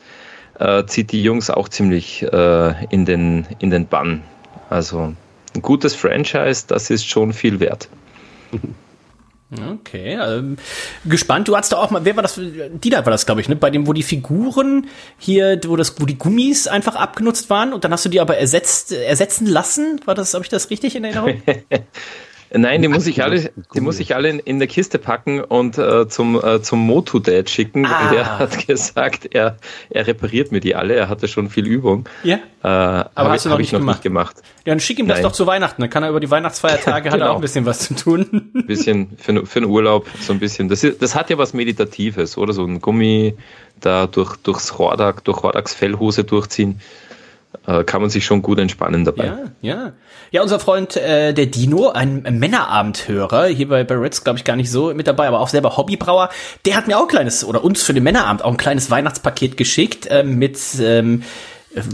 äh, 0.59 0.85
zieht 0.85 1.11
die 1.11 1.21
Jungs 1.21 1.49
auch 1.49 1.69
ziemlich 1.69 2.23
äh, 2.23 2.85
in, 2.89 3.05
den, 3.05 3.45
in 3.59 3.69
den 3.69 3.87
Bann. 3.87 4.23
Also 4.69 5.13
ein 5.55 5.61
gutes 5.61 5.95
Franchise, 5.95 6.65
das 6.67 6.89
ist 6.89 7.07
schon 7.07 7.31
viel 7.31 7.59
wert. 7.59 7.89
Okay, 9.49 10.15
ähm, 10.15 10.57
gespannt. 11.05 11.47
Du 11.47 11.55
hast 11.55 11.71
da 11.71 11.77
auch 11.77 11.89
mal, 11.89 12.03
wer 12.03 12.17
war 12.17 12.21
das? 12.21 12.37
Dieter 12.37 13.05
war 13.05 13.11
das, 13.11 13.25
glaube 13.25 13.39
ich, 13.39 13.47
ne? 13.47 13.55
Bei 13.55 13.69
dem, 13.69 13.87
wo 13.87 13.93
die 13.93 14.03
Figuren 14.03 14.87
hier, 15.17 15.59
wo 15.65 15.77
das, 15.77 16.01
wo 16.01 16.05
die 16.05 16.17
Gummis 16.17 16.67
einfach 16.67 16.95
abgenutzt 16.95 17.49
waren 17.49 17.71
und 17.71 17.85
dann 17.85 17.93
hast 17.93 18.03
du 18.03 18.09
die 18.09 18.19
aber 18.19 18.37
ersetzt, 18.37 18.91
ersetzen 18.91 19.45
lassen. 19.47 20.01
War 20.03 20.15
das, 20.15 20.33
habe 20.33 20.43
ich 20.43 20.49
das 20.49 20.69
richtig 20.69 20.95
in 20.95 21.05
Erinnerung? 21.05 21.41
Nein, 22.53 22.81
die 22.81 22.87
muss 22.87 23.05
ich 23.07 23.21
alle, 23.23 23.51
die 23.73 23.81
muss 23.81 23.99
ich 23.99 24.15
alle 24.15 24.29
in, 24.29 24.39
in 24.39 24.59
der 24.59 24.67
Kiste 24.67 24.99
packen 24.99 25.41
und 25.41 25.77
äh, 25.77 26.07
zum, 26.07 26.41
äh, 26.43 26.61
zum 26.61 26.79
Motu-Dad 26.79 27.49
schicken. 27.49 27.85
Ah. 27.85 28.09
Der 28.11 28.39
hat 28.39 28.67
gesagt, 28.67 29.33
er, 29.35 29.57
er 29.89 30.07
repariert 30.07 30.51
mir 30.51 30.59
die 30.59 30.75
alle. 30.75 30.95
Er 30.95 31.09
hatte 31.09 31.27
schon 31.27 31.49
viel 31.49 31.65
Übung. 31.65 32.07
ja. 32.23 32.39
Äh, 32.63 32.67
aber 32.69 33.09
hast 33.29 33.41
hab 33.41 33.43
du 33.43 33.49
noch 33.49 33.57
nicht 33.59 33.67
ich 33.67 33.73
noch 33.73 33.79
gemacht? 33.79 33.97
nicht 33.97 34.03
gemacht. 34.03 34.35
Ja, 34.65 34.73
dann 34.73 34.79
schick 34.79 34.97
ihm 34.99 35.07
das 35.07 35.17
Nein. 35.17 35.23
doch 35.23 35.31
zu 35.31 35.45
Weihnachten. 35.45 35.81
Dann 35.81 35.89
kann 35.91 36.01
er 36.03 36.09
über 36.09 36.19
die 36.19 36.29
Weihnachtsfeiertage 36.31 37.09
hat 37.11 37.13
er 37.13 37.19
Genau. 37.19 37.31
auch 37.31 37.35
ein 37.35 37.41
bisschen 37.41 37.65
was 37.65 37.79
zu 37.79 37.93
tun. 37.95 38.51
Ein 38.55 38.65
bisschen 38.65 39.09
für, 39.17 39.45
für 39.45 39.61
den 39.61 39.69
Urlaub, 39.69 40.07
so 40.19 40.33
ein 40.33 40.39
bisschen. 40.39 40.67
Das, 40.67 40.83
ist, 40.83 41.01
das 41.01 41.15
hat 41.15 41.29
ja 41.29 41.37
was 41.37 41.53
Meditatives, 41.53 42.37
oder? 42.37 42.53
So 42.53 42.63
ein 42.65 42.81
Gummi 42.81 43.35
da 43.79 44.07
durch, 44.07 44.35
durchs 44.37 44.77
Hordak, 44.77 45.23
durch 45.23 45.43
Hordaks 45.43 45.75
Fellhose 45.75 46.23
durchziehen. 46.23 46.81
Äh, 47.65 47.83
kann 47.83 48.01
man 48.01 48.09
sich 48.09 48.25
schon 48.25 48.41
gut 48.41 48.59
entspannen 48.59 49.05
dabei. 49.05 49.25
Ja, 49.25 49.39
ja. 49.61 49.93
Ja, 50.31 50.41
unser 50.41 50.59
Freund 50.59 50.97
äh, 50.97 51.33
der 51.33 51.45
Dino, 51.45 51.89
ein 51.89 52.21
Männerabendhörer, 52.21 53.45
hier 53.47 53.69
bei, 53.69 53.83
bei 53.83 53.95
Reds, 53.95 54.23
glaube 54.23 54.37
ich, 54.37 54.45
gar 54.45 54.55
nicht 54.55 54.69
so 54.69 54.93
mit 54.93 55.07
dabei, 55.07 55.27
aber 55.27 55.39
auch 55.39 55.47
selber 55.47 55.77
Hobbybrauer, 55.77 56.29
der 56.65 56.75
hat 56.75 56.87
mir 56.87 56.97
auch 56.97 57.03
ein 57.03 57.07
kleines, 57.07 57.45
oder 57.45 57.63
uns 57.63 57.83
für 57.83 57.93
den 57.93 58.03
Männerabend 58.03 58.43
auch 58.43 58.51
ein 58.51 58.57
kleines 58.57 58.91
Weihnachtspaket 58.91 59.55
geschickt 59.55 60.07
ähm, 60.09 60.37
mit 60.37 60.59
ähm, 60.81 61.21
äh, 61.21 61.25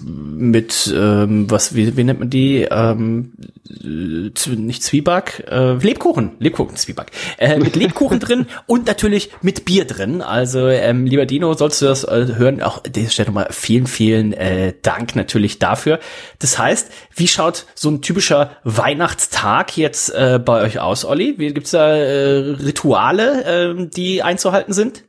mit 0.04 0.94
ähm, 0.96 1.50
was 1.50 1.76
wie, 1.76 1.98
wie 1.98 2.04
nennt 2.04 2.20
man 2.20 2.30
die? 2.30 2.68
Ähm, 2.70 3.34
äh, 3.70 4.56
nicht 4.56 4.84
Zwieback 4.84 5.46
äh, 5.50 5.74
Lebkuchen. 5.74 6.32
Lebkuchen 6.40 6.76
Zwieback. 6.76 7.12
Äh, 7.38 7.60
mit 7.60 7.76
Lebkuchen 7.76 8.20
drin 8.20 8.46
und 8.68 8.88
natürlich 8.88 9.32
mit 9.42 9.66
Bier 9.66 9.86
drin. 9.86 10.22
Also 10.22 10.68
ähm, 10.68 11.06
lieber 11.06 11.26
Dino 11.26 11.54
sollst 11.54 11.82
du 11.82 11.86
das 11.86 12.04
äh, 12.04 12.36
hören? 12.36 12.62
Auch 12.62 12.84
an 12.84 12.92
dieser 12.94 13.10
Stelle 13.10 13.28
nochmal 13.28 13.48
vielen 13.52 13.88
vielen 13.88 14.34
äh, 14.34 14.74
Dank 14.82 15.16
natürlich 15.16 15.60
dafür. 15.60 16.00
Das 16.40 16.58
heißt 16.58 16.92
wie 17.16 17.28
schaut 17.28 17.66
so 17.76 17.90
ein 17.90 18.02
typischer 18.02 18.52
Weihnachtstag 18.64 19.78
jetzt 19.78 20.10
äh, 20.10 20.40
bei 20.44 20.62
euch 20.62 20.80
aus 20.80 21.04
Olli? 21.04 21.36
Wie 21.38 21.54
gibt's 21.54 21.72
da 21.72 21.96
äh, 21.96 22.38
Rituale 22.38 23.74
äh, 23.74 23.88
die 23.88 24.24
einzuhalten 24.24 24.74
sind? 24.74 25.04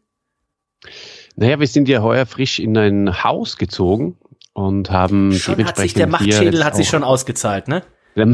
Naja, 1.36 1.58
wir 1.58 1.66
sind 1.66 1.88
ja 1.88 2.00
heuer 2.00 2.26
frisch 2.26 2.60
in 2.60 2.76
ein 2.76 3.24
Haus 3.24 3.56
gezogen 3.56 4.16
und 4.54 4.90
haben 4.90 5.32
schon 5.32 5.52
hat 5.52 5.58
dementsprechend 5.58 5.90
sich 5.90 5.94
der 5.94 6.06
Machtschädel 6.06 6.64
hat 6.64 6.74
sich 6.76 6.88
schon 6.88 7.04
ausgezahlt 7.04 7.68
ne 7.68 7.82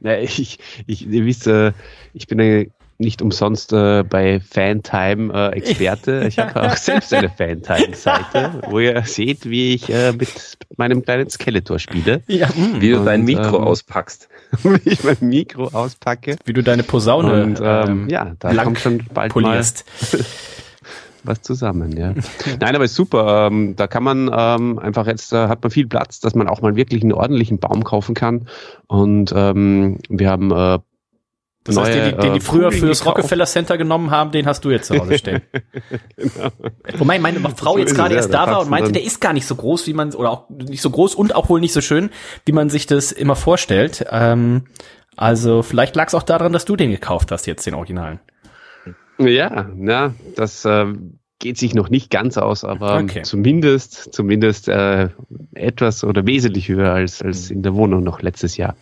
Na, 0.00 0.18
ich, 0.18 0.58
ich, 0.86 1.06
ihr 1.06 1.26
wisst, 1.26 1.46
äh, 1.46 1.72
ich 2.14 2.26
bin 2.26 2.40
ja 2.40 2.64
nicht 2.96 3.20
umsonst 3.20 3.72
äh, 3.72 4.02
bei 4.02 4.40
Fantime 4.40 5.32
äh, 5.32 5.56
Experte. 5.56 6.24
Ich 6.26 6.38
habe 6.38 6.62
auch 6.62 6.76
selbst 6.78 7.12
eine 7.12 7.28
Fantime-Seite, 7.28 8.62
wo 8.68 8.78
ihr 8.78 9.02
seht, 9.04 9.44
wie 9.44 9.74
ich 9.74 9.92
äh, 9.92 10.12
mit 10.12 10.56
meinem 10.76 11.02
kleinen 11.02 11.28
Skeletor 11.28 11.78
spiele. 11.78 12.22
ja 12.28 12.48
Wie 12.78 12.90
du 12.90 13.00
Und, 13.00 13.04
dein 13.06 13.24
Mikro 13.24 13.58
ähm, 13.58 13.64
auspackst. 13.64 14.28
wie 14.62 14.88
ich 14.88 15.04
mein 15.04 15.16
Mikro 15.20 15.64
auspacke. 15.64 16.36
wie 16.44 16.52
du 16.52 16.62
deine 16.62 16.82
Posaune 16.82 17.42
Und 17.42 17.60
ähm, 17.62 18.08
ja, 18.08 18.32
da 18.38 18.54
kommt 18.64 18.78
schon 18.78 19.04
bald 19.12 19.32
polierst. 19.32 19.84
mal 20.12 20.24
was 21.24 21.42
zusammen, 21.42 21.96
ja. 21.96 22.14
Nein, 22.60 22.74
aber 22.74 22.84
ist 22.84 22.94
super. 22.94 23.46
Ähm, 23.48 23.74
da 23.76 23.86
kann 23.86 24.02
man 24.02 24.30
ähm, 24.34 24.78
einfach 24.78 25.06
jetzt, 25.06 25.32
äh, 25.32 25.48
hat 25.48 25.62
man 25.62 25.70
viel 25.70 25.86
Platz, 25.86 26.20
dass 26.20 26.34
man 26.34 26.48
auch 26.48 26.60
mal 26.62 26.76
wirklich 26.76 27.02
einen 27.02 27.12
ordentlichen 27.12 27.58
Baum 27.58 27.84
kaufen 27.84 28.14
kann. 28.14 28.48
Und 28.86 29.32
ähm, 29.34 29.98
wir 30.08 30.30
haben 30.30 30.50
äh, 30.50 30.78
Das 31.64 31.76
heißt, 31.76 31.94
den, 31.94 32.02
neue, 32.02 32.12
die- 32.12 32.18
den 32.20 32.32
die 32.34 32.38
äh, 32.38 32.40
früher 32.42 32.64
Kugeln 32.64 32.80
fürs 32.80 32.98
gekauft. 33.00 33.18
Rockefeller 33.18 33.46
Center 33.46 33.78
genommen 33.78 34.10
haben, 34.10 34.30
den 34.32 34.46
hast 34.46 34.64
du 34.64 34.70
jetzt 34.70 34.88
zu 34.88 34.98
Hause 34.98 35.16
stehen. 35.18 35.42
Wobei 36.98 37.18
meine 37.18 37.40
Frau 37.56 37.72
So 37.74 37.78
jetzt 37.78 37.94
gerade 37.94 38.14
erst 38.14 38.32
da 38.34 38.46
war 38.50 38.60
und 38.62 38.70
meinte, 38.70 38.92
der 38.92 39.04
ist 39.04 39.20
gar 39.20 39.32
nicht 39.32 39.46
so 39.46 39.54
groß, 39.54 39.86
wie 39.86 39.92
man, 39.94 40.14
oder 40.14 40.30
auch 40.30 40.48
nicht 40.50 40.82
so 40.82 40.90
groß 40.90 41.14
und 41.14 41.34
auch 41.34 41.48
wohl 41.48 41.60
nicht 41.60 41.72
so 41.72 41.80
schön, 41.80 42.10
wie 42.46 42.52
man 42.52 42.68
sich 42.70 42.86
das 42.86 43.12
immer 43.12 43.36
vorstellt. 43.36 44.04
Ähm, 44.10 44.64
also 45.16 45.62
vielleicht 45.62 45.94
lag 45.94 46.08
es 46.08 46.14
auch 46.14 46.22
daran, 46.22 46.52
dass 46.52 46.64
du 46.64 46.74
den 46.76 46.90
gekauft 46.90 47.30
hast, 47.30 47.46
jetzt 47.46 47.66
den 47.66 47.74
Originalen. 47.74 48.20
Ja, 49.26 49.68
na, 49.74 50.14
das 50.36 50.64
äh, 50.64 50.86
geht 51.38 51.58
sich 51.58 51.74
noch 51.74 51.90
nicht 51.90 52.10
ganz 52.10 52.38
aus, 52.38 52.64
aber 52.64 52.98
Okay. 52.98 53.22
zumindest, 53.22 54.14
zumindest 54.14 54.68
äh, 54.68 55.08
etwas 55.54 56.04
oder 56.04 56.24
wesentlich 56.26 56.68
höher 56.68 56.92
als, 56.92 57.20
als 57.20 57.50
in 57.50 57.62
der 57.62 57.74
Wohnung 57.74 58.04
noch 58.04 58.22
letztes 58.22 58.56
Jahr. 58.56 58.76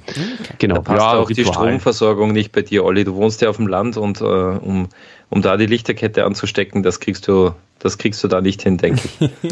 Genau. 0.59 0.77
Da 0.77 0.81
passt 0.83 1.03
auch 1.03 1.27
die 1.29 1.41
Ritual. 1.41 1.55
Stromversorgung 1.55 2.33
nicht 2.33 2.53
bei 2.53 2.63
dir, 2.63 2.85
Olli. 2.85 3.05
Du 3.05 3.15
wohnst 3.15 3.41
ja 3.41 3.49
auf 3.49 3.57
dem 3.57 3.67
Land 3.67 3.97
und 3.97 4.21
äh, 4.21 4.25
um, 4.25 4.89
um 5.31 5.43
da 5.43 5.57
die 5.57 5.67
Lichterkette 5.67 6.25
anzustecken, 6.25 6.83
das 6.83 7.01
kriegst 7.01 7.27
du, 7.29 7.53
das 7.79 7.97
kriegst 7.97 8.23
du 8.23 8.29
da 8.29 8.43
nicht 8.43 8.63
hin, 8.63 8.77
denke 8.77 9.09
ich. 9.21 9.31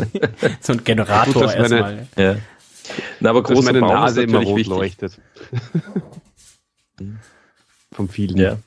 So 0.60 0.74
ein 0.74 0.84
Generator 0.84 1.44
Gut, 1.46 1.54
erstmal. 1.54 2.06
ja. 2.16 2.36
Na, 3.20 3.30
aber 3.30 3.42
Dass 3.42 3.52
großer 3.52 3.72
meine 3.72 3.80
Baum 3.80 3.90
Nase 3.90 4.22
ist 4.22 4.28
immer 4.28 4.42
rot 4.42 4.56
wichtig. 4.58 4.74
leuchtet. 4.74 5.18
Vom 7.92 8.08
vielen 8.08 8.36
Ja. 8.36 8.58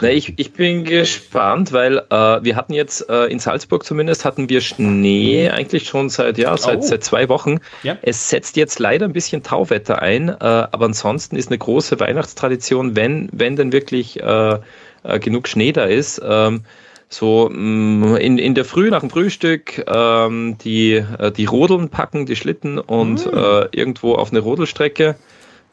Na, 0.00 0.10
ich, 0.10 0.34
ich 0.36 0.52
bin 0.52 0.84
gespannt, 0.84 1.72
weil 1.72 1.98
äh, 1.98 2.42
wir 2.42 2.56
hatten 2.56 2.72
jetzt 2.72 3.08
äh, 3.08 3.26
in 3.26 3.38
Salzburg 3.38 3.84
zumindest 3.84 4.24
hatten 4.24 4.48
wir 4.48 4.60
Schnee 4.60 5.48
eigentlich 5.50 5.86
schon 5.86 6.08
seit 6.08 6.38
ja 6.38 6.56
seit, 6.56 6.78
Oh. 6.78 6.82
seit 6.82 7.04
zwei 7.04 7.28
Wochen. 7.28 7.60
Ja. 7.82 7.96
Es 8.02 8.30
setzt 8.30 8.56
jetzt 8.56 8.78
leider 8.78 9.06
ein 9.06 9.12
bisschen 9.12 9.42
Tauwetter 9.42 10.00
ein, 10.02 10.28
äh, 10.28 10.34
aber 10.40 10.86
ansonsten 10.86 11.36
ist 11.36 11.48
eine 11.50 11.58
große 11.58 12.00
Weihnachtstradition, 12.00 12.96
wenn 12.96 13.28
wenn 13.32 13.56
denn 13.56 13.72
wirklich 13.72 14.20
äh, 14.20 14.58
äh, 15.02 15.18
genug 15.18 15.48
Schnee 15.48 15.72
da 15.72 15.84
ist. 15.84 16.20
Ähm, 16.24 16.62
so 17.12 17.48
mh, 17.52 18.18
in, 18.18 18.38
in 18.38 18.54
der 18.54 18.64
Früh 18.64 18.88
nach 18.88 19.00
dem 19.00 19.10
Frühstück 19.10 19.84
ähm, 19.86 20.56
die, 20.62 20.92
äh, 20.94 21.32
die 21.32 21.44
Rodeln 21.46 21.88
packen, 21.88 22.24
die 22.24 22.36
Schlitten 22.36 22.78
und 22.78 23.26
äh, 23.26 23.66
irgendwo 23.72 24.14
auf 24.14 24.30
eine 24.30 24.38
Rodelstrecke. 24.40 25.16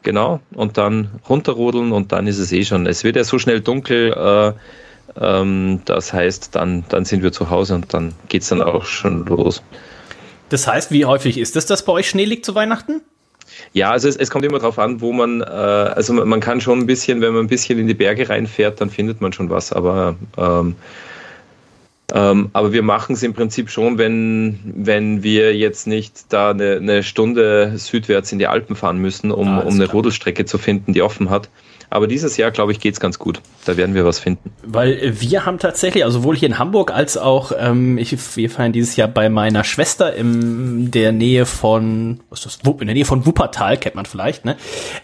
Genau, 0.02 0.40
und 0.54 0.78
dann 0.78 1.10
runterrodeln 1.28 1.92
und 1.92 2.12
dann 2.12 2.26
ist 2.26 2.38
es 2.38 2.52
eh 2.52 2.64
schon. 2.64 2.86
Es 2.86 3.04
wird 3.04 3.16
ja 3.16 3.24
so 3.24 3.38
schnell 3.38 3.60
dunkel, 3.60 4.12
äh, 4.12 4.52
ähm, 5.20 5.80
das 5.84 6.12
heißt, 6.12 6.54
dann, 6.54 6.84
dann 6.88 7.04
sind 7.04 7.22
wir 7.22 7.32
zu 7.32 7.50
Hause 7.50 7.74
und 7.74 7.92
dann 7.92 8.14
geht's 8.28 8.48
dann 8.48 8.62
auch 8.62 8.84
schon 8.84 9.26
los. 9.26 9.62
Das 10.50 10.66
heißt, 10.66 10.92
wie 10.92 11.04
häufig 11.04 11.36
ist 11.36 11.56
es, 11.56 11.66
dass 11.66 11.84
bei 11.84 11.92
euch 11.92 12.08
Schnee 12.08 12.24
liegt 12.24 12.44
zu 12.44 12.54
Weihnachten? 12.54 13.02
Ja, 13.72 13.90
also 13.90 14.08
es, 14.08 14.16
es 14.16 14.30
kommt 14.30 14.44
immer 14.44 14.58
darauf 14.58 14.78
an, 14.78 15.00
wo 15.00 15.12
man, 15.12 15.40
äh, 15.40 15.44
also 15.44 16.12
man, 16.12 16.28
man, 16.28 16.40
kann 16.40 16.60
schon 16.60 16.78
ein 16.78 16.86
bisschen, 16.86 17.20
wenn 17.20 17.34
man 17.34 17.44
ein 17.44 17.48
bisschen 17.48 17.78
in 17.78 17.86
die 17.86 17.94
Berge 17.94 18.28
reinfährt, 18.28 18.80
dann 18.80 18.90
findet 18.90 19.20
man 19.20 19.32
schon 19.32 19.50
was, 19.50 19.72
aber 19.72 20.16
ähm, 20.36 20.76
ähm, 22.14 22.50
aber 22.52 22.72
wir 22.72 22.82
machen 22.82 23.14
es 23.14 23.22
im 23.22 23.34
Prinzip 23.34 23.70
schon, 23.70 23.98
wenn, 23.98 24.60
wenn 24.64 25.22
wir 25.22 25.54
jetzt 25.56 25.86
nicht 25.86 26.32
da 26.32 26.50
eine, 26.50 26.76
eine 26.76 27.02
Stunde 27.02 27.72
südwärts 27.76 28.32
in 28.32 28.38
die 28.38 28.46
Alpen 28.46 28.76
fahren 28.76 28.98
müssen, 28.98 29.30
um, 29.30 29.48
ah, 29.48 29.60
um 29.60 29.74
eine 29.74 29.84
klar. 29.84 29.96
Rodelstrecke 29.96 30.46
zu 30.46 30.56
finden, 30.56 30.94
die 30.94 31.02
offen 31.02 31.28
hat. 31.28 31.50
Aber 31.90 32.06
dieses 32.06 32.36
Jahr, 32.36 32.50
glaube 32.50 32.72
ich, 32.72 32.80
geht's 32.80 33.00
ganz 33.00 33.18
gut. 33.18 33.40
Da 33.64 33.76
werden 33.76 33.94
wir 33.94 34.04
was 34.04 34.18
finden. 34.18 34.52
Weil 34.62 35.14
wir 35.20 35.46
haben 35.46 35.58
tatsächlich, 35.58 36.04
also 36.04 36.18
sowohl 36.20 36.36
hier 36.36 36.48
in 36.48 36.58
Hamburg 36.58 36.92
als 36.92 37.16
auch, 37.16 37.52
ähm, 37.58 37.96
ich, 37.96 38.16
wir 38.36 38.50
feiern 38.50 38.72
dieses 38.72 38.96
Jahr 38.96 39.08
bei 39.08 39.28
meiner 39.28 39.64
Schwester 39.64 40.14
in 40.14 40.90
der 40.90 41.12
Nähe 41.12 41.46
von, 41.46 42.20
was 42.28 42.44
ist 42.44 42.60
das, 42.62 42.72
in 42.80 42.86
der 42.86 42.94
Nähe 42.94 43.06
von 43.06 43.24
Wuppertal, 43.24 43.78
kennt 43.78 43.94
man 43.94 44.04
vielleicht, 44.04 44.44
ne? 44.44 44.56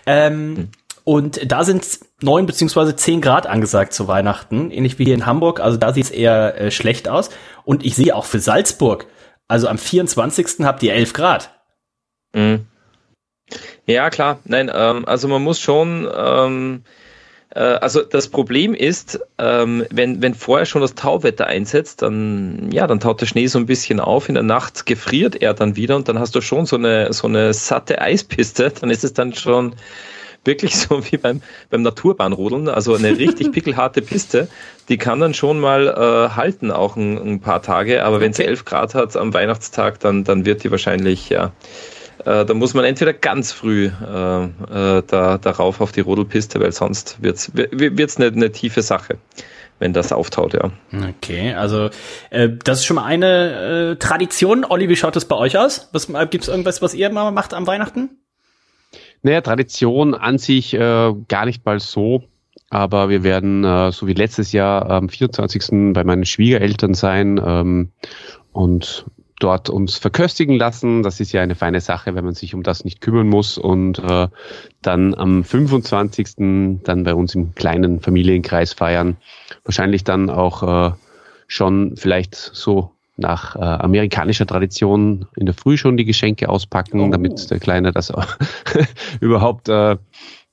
Ähm, 0.07 0.57
hm. 0.57 0.69
Und 1.05 1.53
da 1.53 1.65
sind 1.65 1.87
neun 2.23 2.47
beziehungsweise 2.47 2.97
zehn 2.97 3.21
Grad 3.21 3.47
angesagt 3.47 3.93
zu 3.93 4.09
Weihnachten, 4.09 4.71
ähnlich 4.71 4.99
wie 4.99 5.05
hier 5.05 5.15
in 5.15 5.27
Hamburg. 5.27 5.61
Also 5.61 5.77
da 5.77 5.93
sieht 5.93 6.05
es 6.05 6.11
eher 6.11 6.59
äh, 6.59 6.71
schlecht 6.71 7.09
aus. 7.09 7.29
Und 7.65 7.85
ich 7.85 7.95
sehe 7.95 8.17
auch 8.17 8.25
für 8.25 8.41
Salzburg, 8.41 9.07
also 9.47 9.69
am 9.69 9.79
24. 9.79 10.65
habt 10.65 10.83
ihr 10.83 10.95
elf 10.95 11.13
Grad. 11.13 11.51
Mhm. 12.35 12.67
Ja, 13.87 14.09
klar. 14.09 14.41
Nein, 14.45 14.71
ähm, 14.75 15.05
also 15.07 15.29
man 15.29 15.43
muss 15.43 15.61
schon. 15.61 16.09
Ähm, 16.17 16.85
äh, 17.55 17.61
also 17.61 18.03
das 18.03 18.29
Problem 18.29 18.75
ist, 18.75 19.21
ähm, 19.39 19.85
wenn, 19.91 20.23
wenn 20.23 20.35
vorher 20.35 20.67
schon 20.67 20.81
das 20.81 20.95
Tauwetter 20.95 21.47
einsetzt, 21.47 22.03
dann, 22.03 22.71
ja, 22.73 22.87
dann 22.87 23.01
taut 23.01 23.21
der 23.21 23.27
Schnee 23.27 23.47
so 23.47 23.59
ein 23.59 23.67
bisschen 23.67 24.01
auf. 24.01 24.29
In 24.29 24.35
der 24.35 24.43
Nacht 24.43 24.87
gefriert 24.87 25.41
er 25.43 25.53
dann 25.55 25.77
wieder 25.77 25.97
und 25.97 26.09
dann 26.09 26.19
hast 26.19 26.35
du 26.35 26.41
schon 26.41 26.65
so 26.67 26.77
eine, 26.77 27.13
so 27.13 27.29
eine 27.29 27.53
satte 27.53 28.01
Eispiste. 28.01 28.71
Dann 28.71 28.91
ist 28.91 29.05
es 29.05 29.13
dann 29.13 29.35
schon 29.35 29.75
wirklich 30.45 30.77
so 30.77 31.05
wie 31.11 31.17
beim, 31.17 31.43
beim 31.71 31.83
Naturbahnrodeln, 31.83 32.69
also 32.69 32.95
eine 32.95 33.19
richtig 33.19 33.53
pickelharte 33.53 34.03
Piste, 34.03 34.49
die 34.89 34.99
kann 34.99 35.21
dann 35.21 35.35
schon 35.35 35.61
mal 35.61 35.89
äh, 35.89 36.35
halten, 36.35 36.71
auch 36.71 36.97
ein, 36.97 37.19
ein, 37.19 37.41
paar 37.41 37.63
Tage. 37.63 38.05
Aber 38.05 38.21
wenn 38.21 38.33
es 38.33 38.39
11 38.39 38.65
Grad 38.65 38.95
hat 38.95 39.17
am 39.17 39.33
Weihnachtstag, 39.35 40.01
dann, 40.01 40.25
dann 40.25 40.45
wird 40.45 40.65
die 40.65 40.71
wahrscheinlich, 40.71 41.29
ja, 41.29 41.53
äh, 42.25 42.45
da 42.45 42.55
muss 42.55 42.75
man 42.75 42.85
entweder 42.85 43.13
ganz 43.13 43.53
früh 43.53 43.87
äh, 43.87 44.45
äh, 44.45 45.03
da, 45.07 45.39
darauf 45.39 45.81
auf 45.81 45.93
die 45.93 46.01
Rodelpiste, 46.01 46.61
weil 46.61 46.73
sonst 46.73 47.23
wird 47.23 47.37
es 47.37 48.17
eine, 48.17 48.27
eine 48.27 48.53
tiefe 48.53 48.83
Sache 48.83 49.19
wenn 49.79 49.93
das 49.93 50.13
auftaut, 50.13 50.55
ja. 50.55 50.71
Okay, 51.11 51.53
also 51.53 51.91
äh, 52.31 52.49
das 52.65 52.79
ist 52.79 52.85
schon 52.87 52.97
mal 52.97 53.05
eine 53.05 53.91
äh, 53.93 53.97
Tradition. 53.97 54.65
Olli, 54.65 54.89
wie 54.89 54.97
schaut 54.97 55.17
das 55.17 55.27
bei 55.27 55.37
euch 55.37 55.59
aus? 55.59 55.91
Gibt 56.31 56.45
es 56.45 56.49
irgendwas, 56.49 56.81
was 56.81 56.95
ihr 56.95 57.11
mal 57.11 57.31
macht 57.33 57.55
am 57.55 57.67
Weihnachten? 57.67 58.24
Naja, 59.25 59.41
Tradition 59.41 60.15
an 60.15 60.37
sich 60.37 60.75
äh, 60.75 61.15
gar 61.29 61.47
nicht 61.47 61.65
mal 61.65 61.81
so. 61.81 62.25
Aber 62.69 63.09
wir 63.09 63.23
werden, 63.23 63.65
äh, 63.65 63.91
so 63.91 64.07
wie 64.07 64.13
letztes 64.13 64.53
Jahr, 64.53 64.91
am 64.91 65.09
24. 65.09 65.93
bei 65.95 66.05
meinen 66.05 66.27
Schwiegereltern 66.27 66.93
sein 66.93 67.41
ähm, 67.43 67.89
und 68.53 69.07
dort 69.41 69.71
uns 69.71 69.97
verköstigen 69.97 70.59
lassen. 70.59 71.03
Das 71.03 71.21
ist 71.21 71.33
ja 71.33 71.41
eine 71.41 71.55
feine 71.55 71.81
Sache, 71.81 72.15
wenn 72.15 72.25
man 72.25 72.35
sich 72.35 72.55
um 72.55 72.63
das 72.63 72.85
nicht 72.85 73.01
kümmern 73.01 73.29
muss. 73.29 73.57
Und 73.57 73.99
äh, 73.99 74.29
dann 74.83 75.15
am 75.15 75.43
25. 75.43 76.83
dann 76.85 77.05
bei 77.05 77.15
uns 77.15 77.35
im 77.35 77.55
kleinen 77.55 78.01
Familienkreis 78.01 78.75
feiern. 78.75 79.17
Wahrscheinlich 79.65 80.05
dann 80.05 80.29
auch 80.29 80.91
äh, 80.91 80.95
schon 81.47 81.97
vielleicht 81.97 82.35
so 82.35 82.94
nach 83.17 83.57
äh, 83.57 83.61
amerikanischer 83.61 84.47
Tradition 84.47 85.27
in 85.37 85.47
der 85.47 85.55
Früh 85.55 85.77
schon 85.77 85.97
die 85.97 86.05
Geschenke 86.05 86.49
auspacken, 86.49 87.01
oh. 87.01 87.11
damit 87.11 87.51
der 87.51 87.61
Kleine 87.61 87.93
das 87.93 88.13
überhaupt 89.21 89.69
äh, 89.69 89.97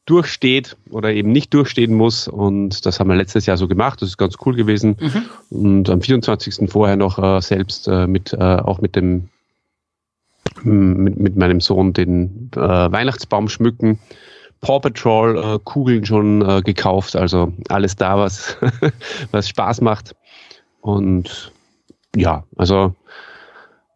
durchsteht 0.06 0.78
oder 0.90 1.12
eben 1.14 1.32
nicht 1.32 1.54
durchstehen 1.54 1.94
muss. 1.94 2.28
Und 2.28 2.86
das 2.86 3.00
haben 3.00 3.10
wir 3.10 3.16
letztes 3.16 3.46
Jahr 3.46 3.58
so 3.58 3.68
gemacht. 3.68 4.02
Das 4.02 4.10
ist 4.10 4.18
ganz 4.18 4.36
cool 4.46 4.56
gewesen. 4.56 4.98
Mhm. 5.00 5.24
Und 5.50 5.90
am 5.90 6.02
24. 6.02 6.70
vorher 6.70 6.96
noch 6.96 7.18
äh, 7.18 7.42
selbst 7.42 7.88
äh, 7.88 8.08
mit, 8.08 8.34
äh, 8.34 8.38
auch 8.38 8.82
mit 8.82 8.96
dem 8.96 9.30
mit, 10.64 11.18
mit 11.18 11.38
meinem 11.38 11.62
Sohn 11.62 11.94
den 11.94 12.52
äh, 12.56 12.60
Weihnachtsbaum 12.60 13.48
schmücken. 13.48 14.00
Paw 14.60 14.80
Patrol 14.80 15.60
Kugeln 15.64 16.06
schon 16.06 16.62
gekauft, 16.64 17.16
also 17.16 17.52
alles 17.70 17.96
da, 17.96 18.20
was, 18.20 18.58
was 19.32 19.50
Spaß 19.50 19.82
macht. 19.82 20.16
Und 20.82 21.52
ja, 22.16 22.46
also 22.58 22.96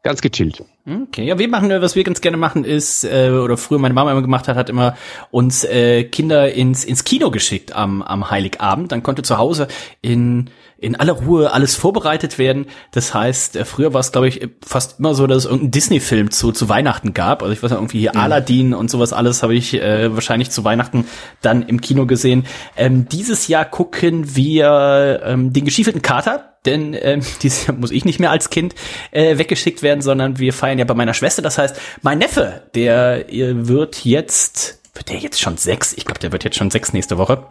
ganz 0.03 0.22
gechillt. 0.22 0.63
Okay, 0.88 1.26
ja, 1.26 1.39
wir 1.39 1.47
machen, 1.47 1.70
was 1.70 1.95
wir 1.95 2.03
ganz 2.03 2.22
gerne 2.22 2.38
machen, 2.38 2.63
ist, 2.63 3.03
äh, 3.03 3.32
oder 3.32 3.57
früher 3.57 3.80
meine 3.80 3.95
Mama 3.95 4.11
immer 4.11 4.22
gemacht 4.22 4.47
hat, 4.47 4.55
hat 4.55 4.70
immer 4.70 4.95
uns 5.32 5.63
äh, 5.63 6.03
Kinder 6.03 6.53
ins, 6.53 6.86
ins 6.86 7.03
Kino 7.03 7.32
geschickt 7.32 7.76
am, 7.76 8.03
am 8.03 8.30
Heiligabend. 8.30 8.91
Dann 8.91 9.01
konnte 9.01 9.24
zu 9.24 9.39
Hause 9.39 9.68
in, 10.01 10.51
in 10.86 10.95
aller 10.95 11.13
Ruhe 11.13 11.51
alles 11.51 11.75
vorbereitet 11.75 12.38
werden. 12.38 12.67
Das 12.91 13.13
heißt, 13.13 13.55
äh, 13.55 13.65
früher 13.65 13.93
war 13.93 14.01
es, 14.01 14.11
glaube 14.11 14.27
ich, 14.27 14.47
fast 14.65 14.99
immer 14.99 15.15
so, 15.15 15.25
dass 15.25 15.39
es 15.39 15.45
irgendeinen 15.45 15.71
Disney-Film 15.71 16.31
zu, 16.31 16.51
zu 16.51 16.69
Weihnachten 16.69 17.13
gab. 17.13 17.41
Also 17.41 17.53
ich 17.53 17.63
weiß 17.63 17.71
nicht, 17.71 17.79
irgendwie 17.79 17.99
hier 17.99 18.11
mhm. 18.13 18.19
Aladdin 18.19 18.73
und 18.73 18.91
sowas 18.91 19.11
alles 19.11 19.41
habe 19.41 19.55
ich 19.55 19.73
äh, 19.73 20.13
wahrscheinlich 20.13 20.51
zu 20.51 20.63
Weihnachten 20.63 21.05
dann 21.41 21.63
im 21.63 21.81
Kino 21.81 22.05
gesehen. 22.05 22.45
Ähm, 22.77 23.09
dieses 23.09 23.47
Jahr 23.47 23.65
gucken 23.65 24.36
wir 24.36 25.21
ähm, 25.25 25.51
den 25.51 25.65
geschiefelten 25.65 26.01
Kater 26.01 26.51
denn 26.65 26.95
ähm, 26.99 27.21
dieses 27.41 27.67
Jahr 27.67 27.77
muss 27.77 27.91
ich 27.91 28.05
nicht 28.05 28.19
mehr 28.19 28.31
als 28.31 28.49
Kind 28.49 28.73
äh, 29.11 29.38
weggeschickt 29.38 29.83
werden, 29.83 30.01
sondern 30.01 30.39
wir 30.39 30.51
feiern 30.51 30.79
ja 30.79 30.86
bei 30.86 30.95
meiner 30.95 31.13
Schwester. 31.13 31.41
Das 31.41 31.57
heißt, 31.57 31.79
mein 32.01 32.17
Neffe, 32.17 32.63
der 32.73 33.25
wird 33.29 34.03
jetzt, 34.03 34.81
wird 34.95 35.09
der 35.09 35.17
jetzt 35.17 35.39
schon 35.39 35.57
sechs? 35.57 35.93
Ich 35.93 36.05
glaube, 36.05 36.19
der 36.19 36.31
wird 36.31 36.43
jetzt 36.43 36.57
schon 36.57 36.71
sechs 36.71 36.91
nächste 36.91 37.19
Woche. 37.19 37.45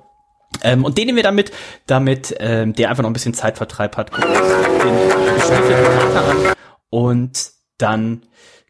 Ähm, 0.63 0.85
und 0.85 0.99
den 0.99 1.07
nehmen 1.07 1.17
wir 1.17 1.23
damit, 1.23 1.53
damit 1.87 2.35
ähm, 2.39 2.75
der 2.75 2.91
einfach 2.91 3.03
noch 3.03 3.11
ein 3.11 3.15
bisschen 3.15 3.35
Zeitvertreib 3.35 3.97
hat. 3.97 4.11
Gucken 4.11 4.33
den 4.33 6.17
an 6.17 6.55
und 6.91 7.51
dann 7.79 8.23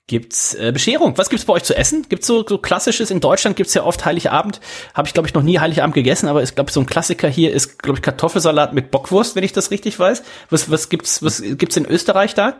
gibt's 0.06 0.54
äh, 0.54 0.70
Bescherung. 0.72 1.16
Was 1.16 1.30
gibt's 1.30 1.44
bei 1.44 1.54
euch 1.54 1.64
zu 1.64 1.76
essen? 1.76 2.06
Gibt's 2.08 2.26
so, 2.26 2.44
so 2.46 2.58
klassisches? 2.58 3.10
In 3.10 3.20
Deutschland 3.20 3.56
gibt's 3.56 3.74
ja 3.74 3.84
oft 3.84 4.04
Heiligabend. 4.04 4.60
Habe 4.92 5.08
ich 5.08 5.14
glaube 5.14 5.28
ich 5.28 5.34
noch 5.34 5.42
nie 5.42 5.58
Heiligabend 5.58 5.94
gegessen, 5.94 6.28
aber 6.28 6.42
ich 6.42 6.54
glaube 6.54 6.70
so 6.70 6.80
ein 6.80 6.86
Klassiker 6.86 7.28
hier 7.28 7.52
ist 7.52 7.82
glaube 7.82 7.98
ich 7.98 8.02
Kartoffelsalat 8.02 8.74
mit 8.74 8.90
Bockwurst, 8.90 9.36
wenn 9.36 9.44
ich 9.44 9.52
das 9.52 9.70
richtig 9.70 9.98
weiß. 9.98 10.22
Was 10.50 10.70
was 10.70 10.88
gibt's 10.88 11.22
was 11.22 11.42
gibt's 11.42 11.76
in 11.76 11.86
Österreich 11.86 12.34
da? 12.34 12.54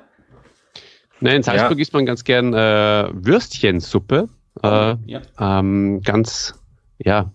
Ne, 1.21 1.37
in 1.37 1.43
Salzburg 1.43 1.79
ja. 1.79 1.83
isst 1.83 1.93
man 1.93 2.07
ganz 2.07 2.25
gern 2.25 2.55
äh, 2.55 3.09
Würstchensuppe. 3.13 4.29
Äh, 4.63 4.97
ja. 5.07 5.23
Ähm, 5.39 6.01
ganz 6.03 6.55
ja 6.99 7.33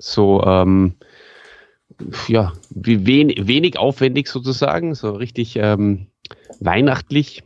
so 0.00 0.42
ähm, 0.44 0.94
ja 2.26 2.52
wie 2.70 3.06
wen, 3.06 3.32
wenig 3.36 3.78
aufwendig 3.78 4.28
sozusagen, 4.28 4.94
so 4.94 5.12
richtig 5.12 5.56
ähm, 5.56 6.06
weihnachtlich. 6.58 7.44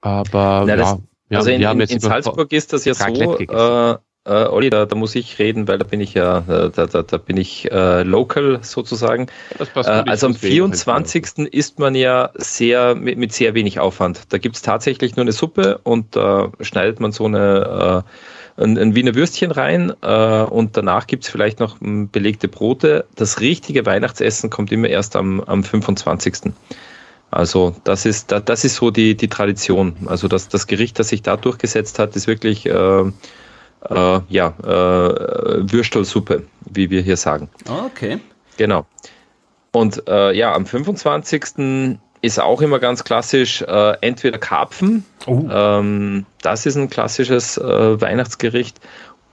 Aber 0.00 0.64
Na, 0.66 0.76
ja, 0.76 0.98
ja, 1.30 1.38
also 1.38 1.50
in, 1.50 1.62
in, 1.62 1.80
in 1.80 2.00
Salzburg 2.00 2.52
ist 2.52 2.72
das 2.72 2.84
ja 2.84 2.94
so, 2.94 3.38
äh, 3.38 3.96
äh, 4.26 4.46
Olli, 4.48 4.70
da, 4.70 4.86
da, 4.86 4.96
muss 4.96 5.14
ich 5.14 5.38
reden, 5.38 5.68
weil 5.68 5.78
da 5.78 5.84
bin 5.84 6.00
ich 6.00 6.14
ja, 6.14 6.38
äh, 6.38 6.70
da, 6.70 6.86
da, 6.86 7.02
da 7.02 7.16
bin 7.18 7.36
ich 7.36 7.70
äh, 7.70 8.02
local 8.02 8.60
sozusagen. 8.62 9.26
Äh, 9.74 9.80
also 9.82 10.28
am 10.28 10.34
24. 10.34 11.52
isst 11.52 11.78
man 11.78 11.94
ja 11.94 12.30
sehr 12.34 12.94
mit, 12.94 13.18
mit 13.18 13.32
sehr 13.32 13.54
wenig 13.54 13.80
Aufwand. 13.80 14.32
Da 14.32 14.38
gibt 14.38 14.56
es 14.56 14.62
tatsächlich 14.62 15.16
nur 15.16 15.24
eine 15.24 15.32
Suppe 15.32 15.78
und 15.82 16.16
da 16.16 16.52
schneidet 16.60 17.00
man 17.00 17.12
so 17.12 17.26
eine 17.26 18.04
äh, 18.04 18.10
ein, 18.56 18.78
ein 18.78 18.94
Wiener 18.94 19.14
Würstchen 19.14 19.50
rein 19.50 19.92
äh, 20.02 20.42
und 20.42 20.76
danach 20.76 21.06
gibt 21.06 21.24
es 21.24 21.30
vielleicht 21.30 21.60
noch 21.60 21.76
belegte 21.80 22.48
Brote. 22.48 23.06
Das 23.16 23.40
richtige 23.40 23.84
Weihnachtsessen 23.86 24.50
kommt 24.50 24.70
immer 24.72 24.88
erst 24.88 25.16
am, 25.16 25.40
am 25.40 25.64
25. 25.64 26.52
Also 27.30 27.74
das 27.82 28.06
ist, 28.06 28.30
das 28.30 28.64
ist 28.64 28.76
so 28.76 28.90
die, 28.90 29.16
die 29.16 29.28
Tradition. 29.28 29.96
Also 30.06 30.28
das, 30.28 30.48
das 30.48 30.66
Gericht, 30.68 30.98
das 30.98 31.08
sich 31.08 31.22
da 31.22 31.36
durchgesetzt 31.36 31.98
hat, 31.98 32.14
ist 32.14 32.28
wirklich 32.28 32.66
äh, 32.66 32.70
äh, 33.90 34.20
ja, 34.28 34.54
äh, 34.62 35.72
Würstelsuppe, 35.72 36.44
wie 36.70 36.90
wir 36.90 37.02
hier 37.02 37.16
sagen. 37.16 37.50
Okay. 37.68 38.20
Genau. 38.56 38.86
Und 39.72 40.06
äh, 40.06 40.32
ja, 40.32 40.54
am 40.54 40.66
25. 40.66 41.98
ist 42.24 42.40
auch 42.40 42.62
immer 42.62 42.78
ganz 42.78 43.04
klassisch 43.04 43.62
äh, 43.62 43.96
entweder 44.00 44.38
Karpfen, 44.38 45.04
oh. 45.26 45.42
ähm, 45.50 46.26
das 46.42 46.66
ist 46.66 46.76
ein 46.76 46.88
klassisches 46.88 47.58
äh, 47.58 48.00
Weihnachtsgericht, 48.00 48.80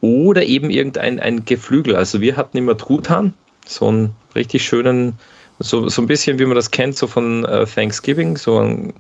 oder 0.02 0.44
eben 0.44 0.70
irgendein 0.70 1.20
ein 1.20 1.46
Geflügel. 1.46 1.96
Also 1.96 2.22
wir 2.22 2.36
hatten 2.36 2.58
immer 2.58 2.76
Truthahn, 2.76 3.34
so 3.66 3.88
einen 3.88 4.16
richtig 4.36 4.66
schönen 4.66 5.20
so, 5.64 5.90
so 5.90 6.02
ein 6.02 6.08
bisschen, 6.08 6.40
wie 6.40 6.46
man 6.46 6.56
das 6.56 6.72
kennt, 6.72 6.98
so 6.98 7.08
von 7.08 7.46
äh, 7.46 7.66
Thanksgiving, 7.66 8.38
so 8.38 8.60
ein 8.60 8.94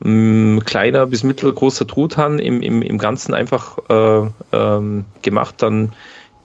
mh, 0.00 0.10
mm, 0.10 0.64
kleiner 0.64 1.06
bis 1.06 1.22
mittelgroßer 1.22 1.86
Truthahn 1.86 2.38
im, 2.38 2.62
im, 2.62 2.82
im 2.82 2.98
Ganzen 2.98 3.34
einfach 3.34 3.78
äh, 3.88 4.28
ähm, 4.52 5.04
gemacht. 5.22 5.56
Dann 5.58 5.92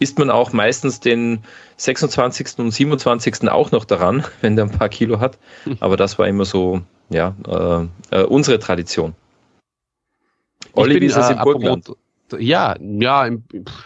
isst 0.02 0.20
man 0.20 0.30
auch 0.30 0.52
meistens 0.52 1.00
den 1.00 1.44
26. 1.78 2.60
und 2.60 2.72
27. 2.72 3.50
auch 3.50 3.72
noch 3.72 3.86
daran, 3.86 4.26
wenn 4.42 4.56
der 4.56 4.66
ein 4.66 4.72
paar 4.72 4.90
Kilo 4.90 5.20
hat. 5.20 5.38
Aber 5.80 5.96
das 5.96 6.20
war 6.20 6.28
immer 6.28 6.46
so, 6.46 6.82
ja, 7.10 7.36
äh, 7.48 8.18
äh 8.18 8.24
unsere 8.24 8.60
Tradition. 8.60 9.14
Olli, 10.74 11.00
wie 11.02 11.06
ist 11.06 11.18
das 11.18 11.30
äh, 11.30 11.34
in 11.34 11.40
Burgenland? 11.40 11.92
ja, 12.40 12.78
ja, 12.80 13.30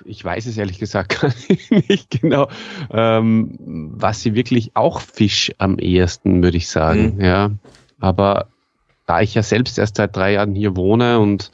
ich 0.06 0.24
weiß 0.24 0.46
es 0.46 0.58
ehrlich 0.58 0.78
gesagt 0.78 1.20
gar 1.22 1.34
nicht 1.70 2.22
genau, 2.22 2.48
ähm, 2.92 3.58
was 3.60 4.22
sie 4.22 4.36
wirklich 4.36 4.76
auch 4.76 5.00
Fisch 5.00 5.52
am 5.58 5.80
ehesten, 5.80 6.44
würde 6.44 6.58
ich 6.58 6.70
sagen, 6.70 7.16
mhm. 7.16 7.22
ja. 7.22 7.52
Aber 8.00 8.50
da 9.08 9.22
ich 9.22 9.34
ja 9.34 9.44
selbst 9.44 9.80
erst 9.80 9.98
seit 9.98 10.16
drei 10.16 10.34
Jahren 10.34 10.54
hier 10.54 10.76
wohne 10.76 11.20
und 11.20 11.52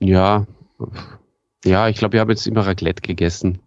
ja, 0.00 0.46
ja, 1.66 1.88
ich 1.88 1.96
glaube, 1.96 2.16
ich 2.16 2.20
habe 2.20 2.32
jetzt 2.32 2.46
immer 2.46 2.66
Raclette 2.66 3.02
gegessen. 3.02 3.58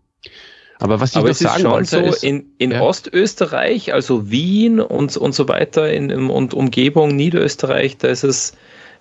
Aber 0.80 1.02
was 1.02 1.12
ich 1.12 1.18
Aber 1.18 1.30
noch 1.30 1.36
sagen 1.36 1.64
wollte, 1.66 1.90
so 1.90 2.00
ist, 2.00 2.24
in, 2.24 2.46
in 2.58 2.72
ja. 2.72 2.82
Ostösterreich, 2.82 3.94
also 3.94 4.32
Wien 4.32 4.80
und, 4.80 5.16
und 5.18 5.36
so 5.36 5.48
weiter 5.50 5.92
in, 5.92 6.10
in, 6.10 6.30
und 6.30 6.54
Umgebung 6.54 7.16
Niederösterreich, 7.16 7.98
da 7.98 8.08
ist 8.08 8.24
es, 8.24 8.54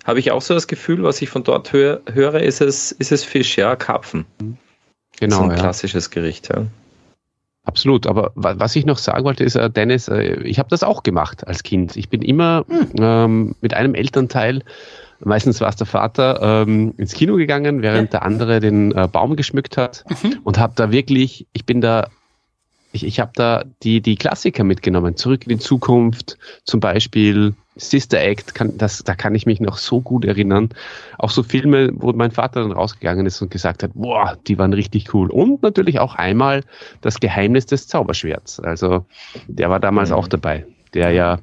habe 0.05 0.19
ich 0.19 0.31
auch 0.31 0.41
so 0.41 0.53
das 0.53 0.67
Gefühl, 0.67 1.03
was 1.03 1.21
ich 1.21 1.29
von 1.29 1.43
dort 1.43 1.71
hör, 1.71 2.01
höre, 2.11 2.41
ist 2.41 2.59
es, 2.59 2.91
ist 2.91 3.13
es 3.13 3.23
Fisch, 3.23 3.57
ja, 3.57 3.77
Karpfen. 3.77 4.25
Genau. 5.19 5.37
So 5.37 5.43
ein 5.43 5.51
ja. 5.51 5.55
klassisches 5.55 6.09
Gericht, 6.09 6.49
ja. 6.49 6.65
Absolut, 7.65 8.07
aber 8.07 8.31
was 8.35 8.75
ich 8.75 8.85
noch 8.85 8.97
sagen 8.97 9.23
wollte, 9.25 9.43
ist, 9.43 9.55
äh, 9.55 9.69
Dennis, 9.69 10.07
äh, 10.07 10.41
ich 10.43 10.59
habe 10.59 10.69
das 10.69 10.83
auch 10.83 11.03
gemacht 11.03 11.47
als 11.47 11.63
Kind. 11.63 11.95
Ich 11.97 12.09
bin 12.09 12.21
immer 12.21 12.65
hm. 12.67 12.87
ähm, 12.99 13.55
mit 13.61 13.73
einem 13.73 13.95
Elternteil 13.95 14.63
Meistens 15.23 15.59
war 15.61 15.69
es 15.69 15.75
der 15.75 15.87
Vater 15.87 16.39
ähm, 16.41 16.93
ins 16.97 17.13
Kino 17.13 17.35
gegangen, 17.35 17.81
während 17.81 18.13
der 18.13 18.23
andere 18.23 18.59
den 18.59 18.91
äh, 18.91 19.07
Baum 19.11 19.35
geschmückt 19.35 19.77
hat 19.77 20.05
mhm. 20.09 20.39
und 20.43 20.57
habe 20.57 20.73
da 20.75 20.91
wirklich, 20.91 21.47
ich 21.53 21.65
bin 21.65 21.81
da, 21.81 22.07
ich, 22.91 23.05
ich 23.05 23.19
habe 23.19 23.31
da 23.35 23.65
die, 23.83 24.01
die 24.01 24.15
Klassiker 24.15 24.63
mitgenommen. 24.63 25.17
Zurück 25.17 25.43
in 25.43 25.49
die 25.49 25.59
Zukunft, 25.59 26.37
zum 26.63 26.79
Beispiel 26.79 27.53
Sister 27.75 28.21
Act, 28.21 28.55
kann, 28.55 28.77
das, 28.77 29.03
da 29.03 29.15
kann 29.15 29.35
ich 29.35 29.45
mich 29.45 29.59
noch 29.59 29.77
so 29.77 30.01
gut 30.01 30.25
erinnern. 30.25 30.69
Auch 31.17 31.29
so 31.29 31.43
Filme, 31.43 31.91
wo 31.93 32.11
mein 32.13 32.31
Vater 32.31 32.61
dann 32.61 32.71
rausgegangen 32.71 33.25
ist 33.25 33.41
und 33.41 33.51
gesagt 33.51 33.83
hat, 33.83 33.91
boah, 33.93 34.37
die 34.47 34.57
waren 34.57 34.73
richtig 34.73 35.13
cool. 35.13 35.29
Und 35.29 35.63
natürlich 35.63 35.99
auch 35.99 36.15
einmal 36.15 36.63
das 37.01 37.19
Geheimnis 37.19 37.65
des 37.65 37.87
Zauberschwerts. 37.87 38.59
Also 38.59 39.05
der 39.47 39.69
war 39.69 39.79
damals 39.79 40.09
mhm. 40.09 40.15
auch 40.15 40.27
dabei, 40.27 40.65
der 40.93 41.11
ja 41.11 41.39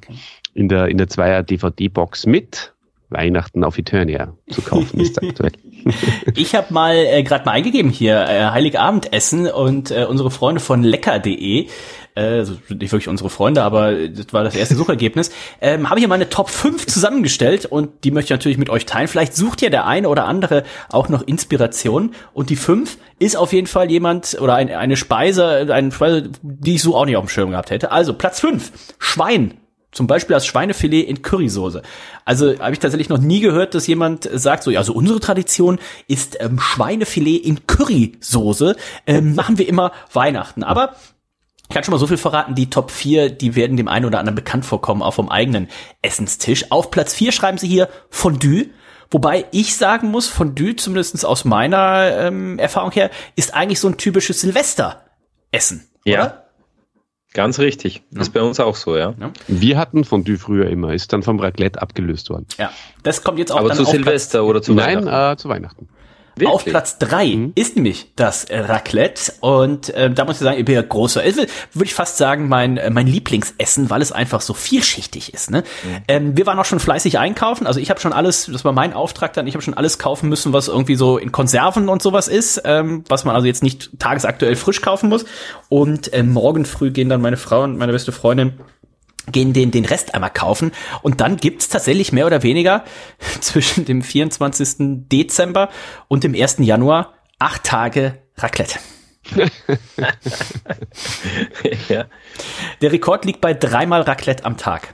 in 0.53 0.69
der, 0.69 0.87
in 0.87 0.97
der 0.97 1.07
Zweier 1.07 1.43
DVD-Box 1.43 2.25
mit 2.25 2.73
Weihnachten 3.09 3.63
auf 3.63 3.77
Eternia 3.77 4.33
zu 4.49 4.61
kaufen 4.61 4.99
ist 4.99 5.21
aktuell. 5.21 5.53
ich 6.35 6.55
habe 6.55 6.73
mal 6.73 6.95
äh, 6.95 7.23
gerade 7.23 7.45
mal 7.45 7.51
eingegeben 7.51 7.91
hier 7.91 8.19
äh, 8.27 8.45
Heiligabendessen 8.45 9.47
und 9.47 9.91
äh, 9.91 10.05
unsere 10.05 10.31
Freunde 10.31 10.59
von 10.59 10.83
lecker.de 10.83 11.67
äh, 12.17 12.21
also 12.21 12.53
nicht 12.69 12.91
wirklich 12.91 13.07
unsere 13.07 13.29
Freunde, 13.29 13.63
aber 13.63 13.93
das 14.09 14.33
war 14.33 14.43
das 14.43 14.55
erste 14.55 14.75
Suchergebnis, 14.75 15.31
ähm, 15.61 15.89
habe 15.89 15.99
ich 15.99 16.01
hier 16.01 16.09
meine 16.09 16.29
Top 16.29 16.49
5 16.49 16.87
zusammengestellt 16.87 17.65
und 17.65 18.03
die 18.03 18.11
möchte 18.11 18.33
ich 18.33 18.37
natürlich 18.37 18.57
mit 18.57 18.69
euch 18.69 18.85
teilen. 18.85 19.07
Vielleicht 19.07 19.35
sucht 19.35 19.61
ja 19.61 19.69
der 19.69 19.85
eine 19.85 20.09
oder 20.09 20.25
andere 20.25 20.63
auch 20.89 21.09
noch 21.09 21.21
Inspiration 21.21 22.13
und 22.33 22.49
die 22.49 22.55
5 22.55 22.97
ist 23.19 23.37
auf 23.37 23.53
jeden 23.53 23.67
Fall 23.67 23.89
jemand 23.89 24.37
oder 24.41 24.55
ein, 24.55 24.69
eine 24.69 24.97
Speise, 24.97 25.67
eine 25.73 25.91
Speise, 25.91 26.29
die 26.41 26.75
ich 26.75 26.81
so 26.81 26.95
auch 26.95 27.05
nicht 27.05 27.17
auf 27.17 27.25
dem 27.25 27.29
Schirm 27.29 27.51
gehabt 27.51 27.69
hätte. 27.69 27.91
Also 27.91 28.13
Platz 28.13 28.39
5, 28.39 28.71
Schwein 28.99 29.53
zum 29.97 30.07
Beispiel 30.07 30.35
das 30.35 30.45
Schweinefilet 30.45 31.07
in 31.07 31.23
Currysoße. 31.23 31.81
Also 32.23 32.57
habe 32.59 32.71
ich 32.71 32.79
tatsächlich 32.79 33.09
noch 33.09 33.17
nie 33.17 33.39
gehört, 33.39 33.73
dass 33.73 33.87
jemand 33.87 34.29
sagt, 34.31 34.63
so, 34.63 34.69
ja, 34.69 34.79
also 34.79 34.93
unsere 34.93 35.19
Tradition 35.19 35.79
ist 36.07 36.37
ähm, 36.39 36.59
Schweinefilet 36.59 37.43
in 37.43 37.65
Currysoße. 37.65 38.75
Ähm, 39.07 39.33
machen 39.33 39.57
wir 39.57 39.67
immer 39.67 39.91
Weihnachten. 40.13 40.63
Aber 40.63 40.95
ich 41.67 41.73
kann 41.73 41.83
schon 41.83 41.93
mal 41.93 41.97
so 41.97 42.07
viel 42.07 42.17
verraten, 42.17 42.53
die 42.53 42.69
Top 42.69 42.91
4, 42.91 43.31
die 43.31 43.55
werden 43.55 43.75
dem 43.75 43.87
einen 43.87 44.05
oder 44.05 44.19
anderen 44.19 44.35
bekannt 44.35 44.65
vorkommen, 44.65 45.01
auch 45.01 45.15
vom 45.15 45.29
eigenen 45.29 45.67
Essenstisch. 46.03 46.71
Auf 46.71 46.91
Platz 46.91 47.15
4 47.15 47.31
schreiben 47.31 47.57
sie 47.57 47.67
hier 47.67 47.89
Fondue. 48.09 48.69
Wobei 49.09 49.45
ich 49.51 49.75
sagen 49.75 50.11
muss, 50.11 50.27
Fondue, 50.27 50.75
zumindest 50.75 51.25
aus 51.25 51.43
meiner 51.43 52.11
ähm, 52.17 52.59
Erfahrung 52.59 52.91
her, 52.91 53.09
ist 53.35 53.55
eigentlich 53.55 53.79
so 53.79 53.87
ein 53.87 53.97
typisches 53.97 54.41
Silvesteressen. 54.41 55.87
Ja. 56.05 56.21
Oder? 56.21 56.46
Ganz 57.33 57.59
richtig. 57.59 58.03
Ja. 58.11 58.21
Ist 58.21 58.33
bei 58.33 58.41
uns 58.41 58.59
auch 58.59 58.75
so, 58.75 58.95
ja. 58.95 59.13
ja. 59.19 59.31
Wir 59.47 59.77
hatten 59.77 60.03
Fondue 60.03 60.37
früher 60.37 60.69
immer, 60.69 60.93
ist 60.93 61.11
dann 61.13 61.23
vom 61.23 61.39
Raclette 61.39 61.81
abgelöst 61.81 62.29
worden. 62.29 62.47
Ja, 62.57 62.71
das 63.03 63.23
kommt 63.23 63.37
jetzt 63.37 63.51
auch 63.51 63.59
Aber 63.59 63.73
zu 63.73 63.83
Silvester 63.85 64.43
oder 64.43 64.61
zu 64.61 64.73
Nein, 64.73 64.97
Weihnachten? 64.97 65.05
Nein, 65.05 65.33
äh, 65.33 65.37
zu 65.37 65.49
Weihnachten. 65.49 65.89
Wirklich? 66.39 66.49
Auf 66.49 66.65
Platz 66.65 66.97
drei 66.97 67.27
mhm. 67.27 67.51
ist 67.55 67.75
nämlich 67.75 68.11
das 68.15 68.47
Raclette 68.49 69.33
und 69.41 69.89
äh, 69.89 70.09
da 70.09 70.25
muss 70.25 70.35
ich 70.35 70.41
sagen, 70.41 70.59
ich 70.59 70.65
bin 70.65 70.75
ja 70.75 70.81
großer, 70.81 71.23
würde 71.23 71.49
ich 71.83 71.93
fast 71.93 72.17
sagen, 72.17 72.47
mein, 72.47 72.77
äh, 72.77 72.89
mein 72.89 73.07
Lieblingsessen, 73.07 73.89
weil 73.89 74.01
es 74.01 74.11
einfach 74.11 74.41
so 74.41 74.53
vielschichtig 74.53 75.33
ist. 75.33 75.51
Ne? 75.51 75.63
Mhm. 75.83 75.97
Ähm, 76.07 76.37
wir 76.37 76.45
waren 76.45 76.59
auch 76.59 76.65
schon 76.65 76.79
fleißig 76.79 77.19
einkaufen, 77.19 77.67
also 77.67 77.79
ich 77.79 77.89
habe 77.89 77.99
schon 77.99 78.13
alles, 78.13 78.49
das 78.51 78.65
war 78.65 78.71
mein 78.71 78.93
Auftrag 78.93 79.33
dann, 79.33 79.47
ich 79.47 79.55
habe 79.55 79.63
schon 79.63 79.73
alles 79.73 79.99
kaufen 79.99 80.29
müssen, 80.29 80.53
was 80.53 80.67
irgendwie 80.67 80.95
so 80.95 81.17
in 81.17 81.31
Konserven 81.31 81.89
und 81.89 82.01
sowas 82.01 82.27
ist, 82.27 82.61
ähm, 82.65 83.03
was 83.07 83.25
man 83.25 83.35
also 83.35 83.47
jetzt 83.47 83.63
nicht 83.63 83.99
tagesaktuell 83.99 84.55
frisch 84.55 84.81
kaufen 84.81 85.09
muss. 85.09 85.25
Und 85.69 86.13
äh, 86.13 86.23
morgen 86.23 86.65
früh 86.65 86.91
gehen 86.91 87.09
dann 87.09 87.21
meine 87.21 87.37
Frau 87.37 87.63
und 87.63 87.77
meine 87.77 87.91
beste 87.91 88.11
Freundin 88.11 88.53
gehen 89.31 89.53
den, 89.53 89.71
den 89.71 89.85
Rest 89.85 90.13
einmal 90.13 90.31
kaufen. 90.31 90.71
Und 91.01 91.21
dann 91.21 91.37
gibt's 91.37 91.69
tatsächlich 91.69 92.11
mehr 92.11 92.25
oder 92.25 92.43
weniger 92.43 92.83
zwischen 93.41 93.85
dem 93.85 94.01
24. 94.01 94.75
Dezember 95.11 95.69
und 96.07 96.23
dem 96.23 96.33
1. 96.35 96.57
Januar 96.59 97.13
acht 97.39 97.63
Tage 97.63 98.17
Raclette. 98.37 98.79
ja. 101.89 102.05
Der 102.81 102.91
Rekord 102.91 103.25
liegt 103.25 103.41
bei 103.41 103.53
dreimal 103.53 104.01
Raclette 104.01 104.45
am 104.45 104.55
Tag 104.55 104.93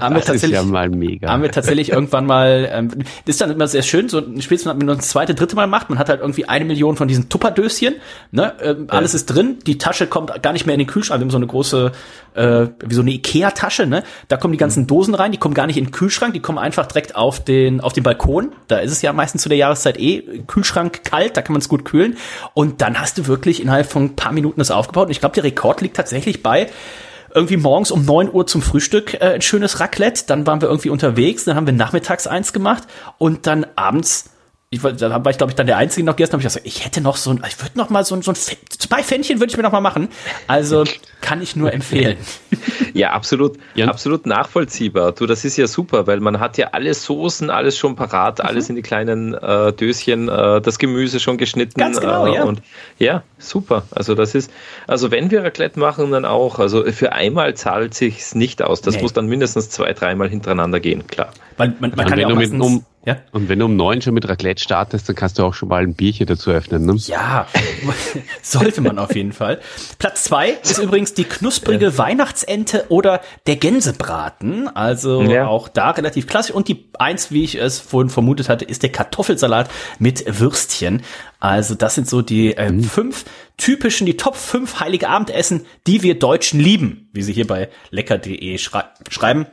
haben 0.00 0.16
wir 0.16 0.22
das 0.26 0.42
ist 0.42 0.46
ja 0.48 0.62
mal 0.64 0.88
mega. 0.88 1.28
Haben 1.28 1.42
wir 1.42 1.50
tatsächlich 1.50 1.90
irgendwann 1.90 2.26
mal, 2.26 2.68
ähm, 2.72 2.90
das 3.24 3.34
ist 3.34 3.40
dann 3.40 3.50
immer 3.50 3.68
sehr 3.68 3.82
schön, 3.82 4.08
so 4.08 4.18
ein 4.18 4.42
Spiel, 4.42 4.58
wenn 4.64 4.78
man 4.78 4.98
das 4.98 5.08
zweite, 5.08 5.34
dritte 5.34 5.54
Mal 5.54 5.66
macht, 5.66 5.90
man 5.90 5.98
hat 5.98 6.08
halt 6.08 6.20
irgendwie 6.20 6.48
eine 6.48 6.64
Million 6.64 6.96
von 6.96 7.06
diesen 7.06 7.28
Tupperdöschen, 7.28 7.94
ne, 8.32 8.54
ähm, 8.60 8.86
alles 8.88 9.14
ist 9.14 9.26
drin, 9.26 9.58
die 9.66 9.78
Tasche 9.78 10.06
kommt 10.08 10.42
gar 10.42 10.52
nicht 10.52 10.66
mehr 10.66 10.74
in 10.74 10.80
den 10.80 10.88
Kühlschrank, 10.88 11.20
wir 11.20 11.24
haben 11.24 11.30
so 11.30 11.36
eine 11.36 11.46
große, 11.46 11.92
äh, 12.34 12.66
wie 12.84 12.94
so 12.94 13.02
eine 13.02 13.12
Ikea-Tasche, 13.12 13.86
ne, 13.86 14.02
da 14.26 14.36
kommen 14.36 14.52
die 14.52 14.58
ganzen 14.58 14.82
mhm. 14.82 14.88
Dosen 14.88 15.14
rein, 15.14 15.30
die 15.30 15.38
kommen 15.38 15.54
gar 15.54 15.68
nicht 15.68 15.76
in 15.76 15.84
den 15.84 15.92
Kühlschrank, 15.92 16.34
die 16.34 16.40
kommen 16.40 16.58
einfach 16.58 16.86
direkt 16.86 17.14
auf 17.14 17.44
den, 17.44 17.80
auf 17.80 17.92
den 17.92 18.02
Balkon, 18.02 18.52
da 18.66 18.78
ist 18.78 18.90
es 18.90 19.02
ja 19.02 19.12
meistens 19.12 19.42
zu 19.42 19.48
der 19.48 19.58
Jahreszeit 19.58 20.00
eh 20.00 20.42
Kühlschrank 20.46 21.04
kalt, 21.04 21.36
da 21.36 21.42
kann 21.42 21.52
man 21.52 21.60
es 21.60 21.68
gut 21.68 21.84
kühlen. 21.84 22.16
Und 22.54 22.80
dann 22.80 22.98
hast 23.00 23.18
du 23.18 23.26
wirklich 23.26 23.62
innerhalb 23.62 23.86
von 23.86 24.04
ein 24.04 24.16
paar 24.16 24.32
Minuten 24.32 24.60
das 24.60 24.70
aufgebaut. 24.70 25.06
Und 25.06 25.12
ich 25.12 25.20
glaube, 25.20 25.34
der 25.34 25.44
Rekord 25.44 25.80
liegt 25.80 25.96
tatsächlich 25.96 26.42
bei 26.42 26.68
irgendwie 27.36 27.58
morgens 27.58 27.90
um 27.90 28.04
neun 28.04 28.32
Uhr 28.32 28.46
zum 28.46 28.62
Frühstück 28.62 29.14
äh, 29.14 29.34
ein 29.34 29.42
schönes 29.42 29.78
Raclette, 29.78 30.24
dann 30.26 30.46
waren 30.46 30.60
wir 30.62 30.68
irgendwie 30.68 30.90
unterwegs, 30.90 31.44
dann 31.44 31.54
haben 31.54 31.66
wir 31.66 31.74
nachmittags 31.74 32.26
eins 32.26 32.52
gemacht 32.52 32.84
und 33.18 33.46
dann 33.46 33.66
abends 33.76 34.30
ich 34.76 34.96
da 34.96 35.24
war 35.24 35.30
ich 35.30 35.38
glaube 35.38 35.50
ich 35.50 35.56
dann 35.56 35.66
der 35.66 35.76
einzige 35.76 36.04
noch 36.04 36.16
gestern, 36.16 36.40
habe 36.40 36.46
ich 36.46 36.54
gesagt, 36.54 36.66
ich 36.66 36.84
hätte 36.84 37.00
noch 37.00 37.16
so 37.16 37.30
ein, 37.30 37.42
ich 37.46 37.60
würde 37.60 37.76
noch 37.76 37.90
mal 37.90 38.04
so 38.04 38.14
ein, 38.14 38.22
so 38.22 38.32
ein 38.32 38.36
zwei 38.36 39.02
Fännchen 39.02 39.40
würde 39.40 39.50
ich 39.50 39.56
mir 39.56 39.62
noch 39.62 39.72
mal 39.72 39.80
machen. 39.80 40.08
Also 40.46 40.84
kann 41.20 41.42
ich 41.42 41.56
nur 41.56 41.72
empfehlen. 41.72 42.18
Ja, 42.96 43.10
absolut, 43.12 43.58
ja. 43.74 43.88
absolut 43.88 44.24
nachvollziehbar. 44.24 45.12
Du, 45.12 45.26
das 45.26 45.44
ist 45.44 45.58
ja 45.58 45.66
super, 45.66 46.06
weil 46.06 46.20
man 46.20 46.40
hat 46.40 46.56
ja 46.56 46.68
alle 46.72 46.94
Soßen, 46.94 47.50
alles 47.50 47.76
schon 47.76 47.94
parat, 47.94 48.38
mhm. 48.38 48.46
alles 48.46 48.70
in 48.70 48.76
die 48.76 48.82
kleinen 48.82 49.34
äh, 49.34 49.72
Döschen, 49.74 50.30
äh, 50.30 50.62
das 50.62 50.78
Gemüse 50.78 51.20
schon 51.20 51.36
geschnitten. 51.36 51.78
Ganz 51.78 52.00
genau, 52.00 52.26
äh, 52.26 52.36
ja. 52.36 52.44
Und 52.44 52.62
ja, 52.98 53.22
super. 53.38 53.82
Also 53.90 54.14
das 54.14 54.34
ist, 54.34 54.50
also 54.86 55.10
wenn 55.10 55.30
wir 55.30 55.44
Raclette 55.44 55.78
machen, 55.78 56.10
dann 56.10 56.24
auch. 56.24 56.58
Also 56.58 56.90
für 56.90 57.12
einmal 57.12 57.54
zahlt 57.54 57.92
sich's 57.92 58.34
nicht 58.34 58.62
aus. 58.62 58.80
Das 58.80 58.96
nee. 58.96 59.02
muss 59.02 59.12
dann 59.12 59.26
mindestens 59.26 59.68
zwei, 59.68 59.92
dreimal 59.92 60.30
hintereinander 60.30 60.80
gehen, 60.80 61.06
klar. 61.06 61.32
Man, 61.58 61.76
man, 61.80 61.92
man 61.94 62.06
kann 62.06 62.18
ja 62.18 62.28
auch 62.28 62.34
meistens, 62.34 62.64
um, 62.64 62.84
ja? 63.06 63.18
Und 63.30 63.48
wenn 63.48 63.60
du 63.60 63.66
um 63.66 63.76
neun 63.76 64.02
schon 64.02 64.14
mit 64.14 64.28
Raclette 64.28 64.60
startest, 64.60 65.08
dann 65.08 65.14
kannst 65.14 65.38
du 65.38 65.44
auch 65.44 65.54
schon 65.54 65.68
mal 65.68 65.80
ein 65.80 65.94
Bierchen 65.94 66.26
dazu 66.26 66.50
öffnen, 66.50 66.84
ne? 66.84 66.96
Ja, 66.96 67.46
sollte 68.42 68.80
man 68.80 68.98
auf 68.98 69.14
jeden 69.14 69.32
Fall. 69.32 69.60
Platz 70.00 70.24
zwei 70.24 70.50
ist 70.50 70.78
übrigens 70.78 71.14
die 71.14 71.22
knusprige 71.22 71.86
ja. 71.86 71.98
Weihnachtsente 71.98 72.86
oder 72.88 73.20
der 73.46 73.56
Gänsebraten. 73.56 74.68
Also 74.74 75.22
ja. 75.22 75.46
auch 75.46 75.68
da 75.68 75.92
relativ 75.92 76.26
klassisch. 76.26 76.52
Und 76.52 76.66
die 76.66 76.88
eins, 76.98 77.30
wie 77.30 77.44
ich 77.44 77.54
es 77.54 77.78
vorhin 77.78 78.10
vermutet 78.10 78.48
hatte, 78.48 78.64
ist 78.64 78.82
der 78.82 78.90
Kartoffelsalat 78.90 79.70
mit 80.00 80.24
Würstchen. 80.40 81.02
Also 81.38 81.76
das 81.76 81.94
sind 81.94 82.08
so 82.08 82.22
die 82.22 82.56
äh, 82.56 82.72
mhm. 82.72 82.82
fünf 82.82 83.24
typischen, 83.56 84.06
die 84.06 84.16
Top 84.16 84.34
fünf 84.34 84.80
Heilige 84.80 85.08
Abendessen, 85.08 85.64
die 85.86 86.02
wir 86.02 86.18
Deutschen 86.18 86.58
lieben, 86.58 87.08
wie 87.12 87.22
sie 87.22 87.32
hier 87.32 87.46
bei 87.46 87.68
lecker.de 87.90 88.58
schrei 88.58 88.82
schreiben. 89.08 89.46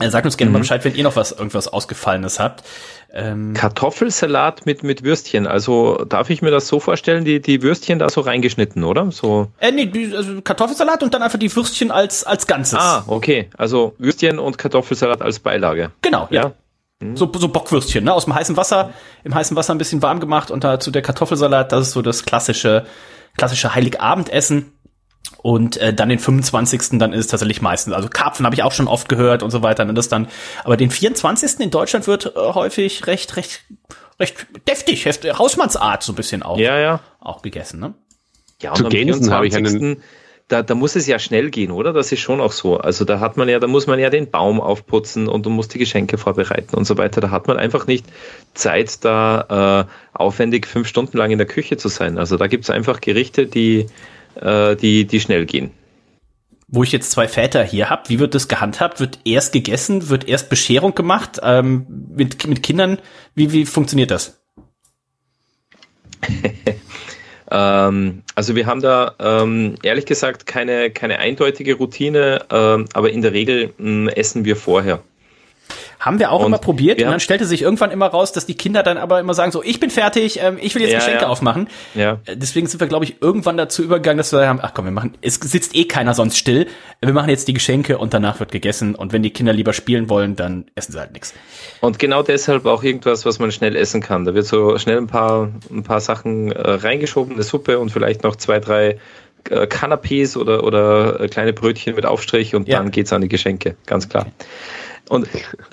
Äh, 0.00 0.10
sagt 0.10 0.24
uns 0.24 0.36
gerne 0.36 0.50
mhm. 0.50 0.54
mal 0.54 0.58
Bescheid, 0.60 0.84
wenn 0.84 0.94
ihr 0.94 1.04
noch 1.04 1.16
was 1.16 1.32
irgendwas 1.32 1.68
Ausgefallenes 1.68 2.40
habt. 2.40 2.64
Ähm 3.12 3.54
Kartoffelsalat 3.54 4.66
mit, 4.66 4.82
mit 4.82 5.04
Würstchen. 5.04 5.46
Also 5.46 6.04
darf 6.08 6.30
ich 6.30 6.42
mir 6.42 6.50
das 6.50 6.68
so 6.68 6.80
vorstellen, 6.80 7.24
die, 7.24 7.40
die 7.40 7.62
Würstchen 7.62 7.98
da 7.98 8.08
so 8.08 8.20
reingeschnitten, 8.20 8.84
oder? 8.84 9.10
So. 9.10 9.48
Äh, 9.58 9.72
nee, 9.72 9.90
also 10.14 10.40
Kartoffelsalat 10.42 11.02
und 11.02 11.12
dann 11.14 11.22
einfach 11.22 11.38
die 11.38 11.54
Würstchen 11.54 11.90
als, 11.90 12.24
als 12.24 12.46
Ganzes. 12.46 12.78
Ah, 12.78 13.04
okay. 13.06 13.50
Also 13.56 13.94
Würstchen 13.98 14.38
und 14.38 14.58
Kartoffelsalat 14.58 15.22
als 15.22 15.38
Beilage. 15.38 15.90
Genau, 16.02 16.28
ja. 16.30 16.42
ja. 16.42 16.52
Mhm. 17.00 17.16
So, 17.16 17.30
so 17.34 17.48
Bockwürstchen, 17.48 18.04
ne? 18.04 18.12
Aus 18.12 18.24
dem 18.24 18.34
heißen 18.34 18.56
Wasser, 18.56 18.92
im 19.24 19.34
heißen 19.34 19.56
Wasser 19.56 19.74
ein 19.74 19.78
bisschen 19.78 20.02
warm 20.02 20.20
gemacht 20.20 20.50
und 20.50 20.64
dazu 20.64 20.90
der 20.90 21.02
Kartoffelsalat, 21.02 21.72
das 21.72 21.88
ist 21.88 21.92
so 21.92 22.02
das 22.02 22.24
klassische, 22.24 22.84
klassische 23.36 23.74
Heiligabendessen. 23.74 24.72
Und 25.42 25.76
äh, 25.78 25.94
dann 25.94 26.08
den 26.10 26.18
25. 26.18 26.98
dann 26.98 27.12
ist 27.12 27.20
es 27.24 27.26
tatsächlich 27.28 27.62
meistens, 27.62 27.94
also 27.94 28.08
Karpfen 28.08 28.44
habe 28.44 28.54
ich 28.54 28.62
auch 28.62 28.72
schon 28.72 28.88
oft 28.88 29.08
gehört 29.08 29.42
und 29.42 29.50
so 29.50 29.62
weiter. 29.62 29.84
Ne, 29.84 29.94
das 29.94 30.08
dann, 30.08 30.28
aber 30.64 30.76
den 30.76 30.90
24. 30.90 31.60
in 31.60 31.70
Deutschland 31.70 32.06
wird 32.06 32.26
äh, 32.36 32.38
häufig 32.38 33.06
recht, 33.06 33.36
recht 33.36 33.64
recht 34.18 34.46
deftig, 34.68 35.06
Hausmannsart 35.06 36.02
so 36.02 36.12
ein 36.12 36.16
bisschen 36.16 36.42
auch, 36.42 36.58
Ja, 36.58 36.78
ja. 36.78 37.00
auch 37.20 37.40
gegessen, 37.40 37.80
ne? 37.80 37.94
Ja, 38.60 38.74
Zu 38.74 38.84
am 38.84 38.90
Gänsen 38.90 39.32
habe 39.32 39.46
ich 39.46 39.56
einen- 39.56 39.66
24.. 39.66 40.04
Da, 40.48 40.62
da 40.64 40.74
muss 40.74 40.96
es 40.96 41.06
ja 41.06 41.20
schnell 41.20 41.48
gehen, 41.48 41.70
oder? 41.70 41.92
Das 41.92 42.10
ist 42.10 42.18
schon 42.18 42.40
auch 42.40 42.50
so. 42.50 42.76
Also 42.76 43.04
da 43.04 43.20
hat 43.20 43.36
man 43.36 43.48
ja, 43.48 43.60
da 43.60 43.68
muss 43.68 43.86
man 43.86 44.00
ja 44.00 44.10
den 44.10 44.30
Baum 44.32 44.60
aufputzen 44.60 45.28
und 45.28 45.46
du 45.46 45.50
musst 45.50 45.72
die 45.74 45.78
Geschenke 45.78 46.18
vorbereiten 46.18 46.74
und 46.76 46.86
so 46.86 46.98
weiter. 46.98 47.20
Da 47.20 47.30
hat 47.30 47.46
man 47.46 47.56
einfach 47.56 47.86
nicht 47.86 48.04
Zeit, 48.54 49.04
da 49.04 49.86
äh, 49.86 50.18
aufwendig 50.18 50.66
fünf 50.66 50.88
Stunden 50.88 51.16
lang 51.16 51.30
in 51.30 51.38
der 51.38 51.46
Küche 51.46 51.76
zu 51.76 51.86
sein. 51.86 52.18
Also 52.18 52.36
da 52.36 52.48
gibt 52.48 52.64
es 52.64 52.70
einfach 52.70 53.00
Gerichte, 53.00 53.46
die, 53.46 53.86
äh, 54.36 54.76
die, 54.76 55.06
die 55.06 55.20
schnell 55.20 55.46
gehen. 55.46 55.70
Wo 56.68 56.82
ich 56.84 56.92
jetzt 56.92 57.10
zwei 57.10 57.26
Väter 57.26 57.64
hier 57.64 57.90
habe, 57.90 58.08
wie 58.08 58.20
wird 58.20 58.34
das 58.34 58.46
gehandhabt? 58.46 59.00
Wird 59.00 59.18
erst 59.24 59.52
gegessen, 59.52 60.08
wird 60.08 60.28
erst 60.28 60.48
Bescherung 60.50 60.94
gemacht 60.94 61.40
ähm, 61.42 61.86
mit, 62.14 62.46
mit 62.46 62.62
Kindern? 62.62 62.98
Wie, 63.34 63.52
wie 63.52 63.66
funktioniert 63.66 64.10
das? 64.10 64.40
Ähm, 67.50 68.22
also 68.34 68.54
wir 68.54 68.66
haben 68.66 68.80
da 68.80 69.14
ähm, 69.18 69.74
ehrlich 69.82 70.06
gesagt 70.06 70.46
keine, 70.46 70.90
keine 70.90 71.18
eindeutige 71.18 71.74
Routine, 71.74 72.44
ähm, 72.50 72.84
aber 72.92 73.10
in 73.10 73.22
der 73.22 73.32
Regel 73.32 73.74
mh, 73.76 74.12
essen 74.12 74.44
wir 74.44 74.56
vorher. 74.56 75.02
Haben 76.00 76.18
wir 76.18 76.32
auch 76.32 76.40
Und 76.40 76.46
immer 76.46 76.58
probiert 76.58 76.98
wir 76.98 77.04
und 77.06 77.10
dann 77.12 77.20
stellte 77.20 77.44
sich 77.44 77.60
irgendwann 77.60 77.90
immer 77.90 78.06
raus, 78.06 78.32
dass 78.32 78.46
die 78.46 78.54
Kinder 78.54 78.82
dann 78.82 78.96
aber 78.96 79.20
immer 79.20 79.34
sagen 79.34 79.52
so, 79.52 79.62
ich 79.62 79.78
bin 79.80 79.90
fertig, 79.90 80.40
ähm, 80.42 80.56
ich 80.60 80.74
will 80.74 80.80
jetzt 80.80 80.92
Ja, 80.92 80.98
Geschenke 80.98 81.22
ja. 81.24 81.28
aufmachen. 81.28 81.68
Ja. 81.94 82.18
Äh, 82.24 82.36
Deswegen 82.36 82.66
sind 82.66 82.80
wir, 82.80 82.86
glaube 82.86 83.04
ich, 83.04 83.20
irgendwann 83.20 83.58
dazu 83.58 83.82
übergegangen, 83.82 84.16
dass 84.16 84.32
wir 84.32 84.48
haben, 84.48 84.60
ach 84.62 84.72
komm, 84.74 84.86
wir 84.86 84.92
machen, 84.92 85.14
es 85.20 85.34
sitzt 85.34 85.76
eh 85.76 85.84
keiner 85.84 86.14
sonst 86.14 86.38
still. 86.38 86.66
Wir 87.02 87.12
machen 87.12 87.28
jetzt 87.28 87.48
die 87.48 87.52
Geschenke 87.52 87.98
und 87.98 88.14
danach 88.14 88.40
wird 88.40 88.50
gegessen. 88.50 88.94
Und 88.94 89.12
wenn 89.12 89.22
die 89.22 89.30
Kinder 89.30 89.52
lieber 89.52 89.74
spielen 89.74 90.08
wollen, 90.08 90.36
dann 90.36 90.64
essen 90.74 90.92
sie 90.92 90.98
halt 90.98 91.12
nichts. 91.12 91.34
Und 91.82 91.98
genau 91.98 92.22
deshalb 92.22 92.64
auch 92.64 92.82
irgendwas, 92.82 93.26
was 93.26 93.38
man 93.38 93.52
schnell 93.52 93.76
essen 93.76 94.00
kann. 94.00 94.24
Da 94.24 94.34
wird 94.34 94.46
so 94.46 94.78
schnell 94.78 94.96
ein 94.96 95.06
paar, 95.06 95.50
ein 95.70 95.82
paar 95.82 96.00
Sachen 96.00 96.50
äh, 96.50 96.58
reingeschoben, 96.70 97.34
eine 97.34 97.42
Suppe 97.42 97.78
und 97.78 97.90
vielleicht 97.90 98.22
noch 98.22 98.36
zwei, 98.36 98.58
drei 98.58 98.98
äh, 99.50 99.66
Canapés 99.66 100.36
oder, 100.38 100.64
oder 100.64 101.20
äh, 101.20 101.28
kleine 101.28 101.52
Brötchen 101.52 101.94
mit 101.94 102.06
Aufstrich 102.06 102.54
und 102.54 102.68
Ja. 102.68 102.78
dann 102.78 102.90
geht's 102.90 103.12
an 103.12 103.20
die 103.20 103.28
Geschenke, 103.28 103.76
ganz 103.84 104.08
klar. 104.08 104.26
Und 105.08 105.28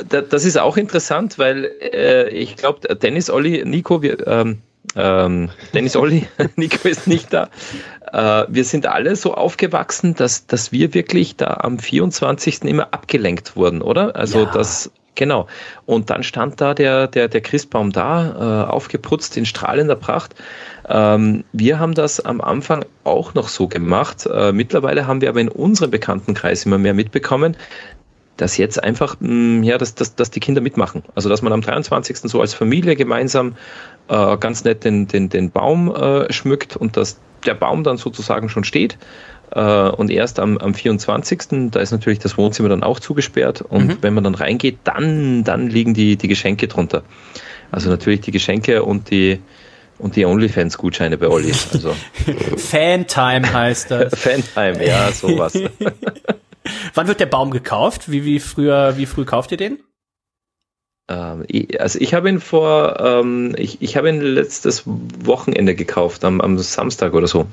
da, 0.09 0.21
das 0.21 0.45
ist 0.45 0.57
auch 0.57 0.77
interessant, 0.77 1.37
weil 1.37 1.65
äh, 1.81 2.29
ich 2.29 2.55
glaube, 2.55 2.95
Dennis, 2.95 3.29
Olli, 3.29 3.63
Nico, 3.65 4.01
wir, 4.01 4.25
ähm, 4.27 4.59
ähm, 4.95 5.49
Dennis, 5.73 5.95
Olli, 5.95 6.27
Nico 6.55 6.87
ist 6.87 7.07
nicht 7.07 7.31
da. 7.33 7.49
Äh, 8.11 8.45
wir 8.47 8.63
sind 8.63 8.87
alle 8.87 9.15
so 9.15 9.33
aufgewachsen, 9.35 10.15
dass, 10.15 10.47
dass 10.47 10.71
wir 10.71 10.93
wirklich 10.93 11.35
da 11.35 11.57
am 11.61 11.77
24. 11.77 12.63
immer 12.63 12.93
abgelenkt 12.93 13.55
wurden, 13.55 13.81
oder? 13.81 14.15
Also 14.15 14.39
Ja. 14.39 14.45
das, 14.45 14.89
genau. 15.15 15.47
Und 15.85 16.09
dann 16.09 16.23
stand 16.23 16.59
da 16.61 16.73
der, 16.73 17.07
der, 17.07 17.27
der 17.27 17.41
Christbaum 17.41 17.91
da, 17.91 18.65
äh, 18.65 18.71
aufgeputzt 18.71 19.37
in 19.37 19.45
strahlender 19.45 19.95
Pracht. 19.97 20.35
Ähm, 20.89 21.43
wir 21.51 21.79
haben 21.79 21.93
das 21.93 22.21
am 22.21 22.39
Anfang 22.39 22.85
auch 23.03 23.33
noch 23.33 23.49
so 23.49 23.67
gemacht. 23.67 24.25
Äh, 24.25 24.53
mittlerweile 24.53 25.05
haben 25.05 25.19
wir 25.21 25.29
aber 25.29 25.41
in 25.41 25.49
unserem 25.49 25.91
Bekanntenkreis 25.91 26.65
immer 26.65 26.77
mehr 26.77 26.93
mitbekommen, 26.93 27.57
dass 28.37 28.57
jetzt 28.57 28.83
einfach, 28.83 29.17
mh, 29.19 29.65
ja, 29.65 29.77
dass, 29.77 29.95
dass, 29.95 30.15
dass 30.15 30.31
die 30.31 30.39
Kinder 30.39 30.61
mitmachen. 30.61 31.03
Also, 31.15 31.27
dass 31.29 31.41
man 31.41 31.51
am 31.53 31.61
23. 31.61 32.17
so 32.19 32.39
als 32.41 32.53
Familie 32.53 32.95
gemeinsam 32.95 33.55
äh, 34.07 34.37
ganz 34.37 34.63
nett 34.63 34.83
den, 34.83 35.07
den, 35.07 35.29
den 35.29 35.51
Baum 35.51 35.93
äh, 35.93 36.31
schmückt 36.31 36.75
und 36.75 36.95
dass 36.97 37.19
der 37.45 37.55
Baum 37.55 37.83
dann 37.83 37.97
sozusagen 37.97 38.49
schon 38.49 38.63
steht. 38.63 38.97
Äh, 39.51 39.61
und 39.61 40.09
erst 40.11 40.39
am, 40.39 40.57
am 40.57 40.73
24. 40.73 41.69
da 41.71 41.79
ist 41.79 41.91
natürlich 41.91 42.19
das 42.19 42.37
Wohnzimmer 42.37 42.69
dann 42.69 42.83
auch 42.83 42.99
zugesperrt. 42.99 43.61
Und 43.61 43.87
Mhm. 43.87 43.97
wenn 44.01 44.13
man 44.13 44.23
dann 44.23 44.35
reingeht, 44.35 44.79
dann, 44.83 45.43
dann 45.43 45.67
liegen 45.67 45.93
die, 45.93 46.15
die 46.15 46.27
Geschenke 46.27 46.67
drunter. 46.67 47.03
Also 47.71 47.89
natürlich 47.89 48.21
die 48.21 48.31
Geschenke 48.31 48.83
und 48.83 49.09
die, 49.11 49.39
und 49.99 50.15
die 50.15 50.25
OnlyFans-Gutscheine 50.25 51.17
bei 51.17 51.27
Olli. 51.27 51.51
Also 51.73 51.95
Fantime 52.57 53.51
heißt 53.51 53.91
das. 53.91 54.13
Fantime, 54.19 54.85
ja, 54.85 55.11
sowas. 55.11 55.53
Wann 56.93 57.07
wird 57.07 57.19
der 57.19 57.25
Baum 57.25 57.51
gekauft? 57.51 58.11
Wie, 58.11 58.23
wie 58.25 58.39
früher, 58.39 58.97
wie 58.97 59.05
früh 59.05 59.25
kauft 59.25 59.51
ihr 59.51 59.57
den? 59.57 59.79
Ähm, 61.09 61.45
ich- 61.47 61.79
also 61.79 61.99
ich 61.99 62.13
habe 62.13 62.29
ihn 62.29 62.39
vor, 62.39 62.99
ähm, 62.99 63.55
ich, 63.57 63.81
ich 63.81 63.95
habe 63.97 64.09
ihn 64.09 64.21
letztes 64.21 64.83
Wochenende 64.85 65.75
gekauft, 65.75 66.23
am, 66.25 66.41
am 66.41 66.57
Samstag 66.57 67.13
oder 67.13 67.27
so. 67.27 67.47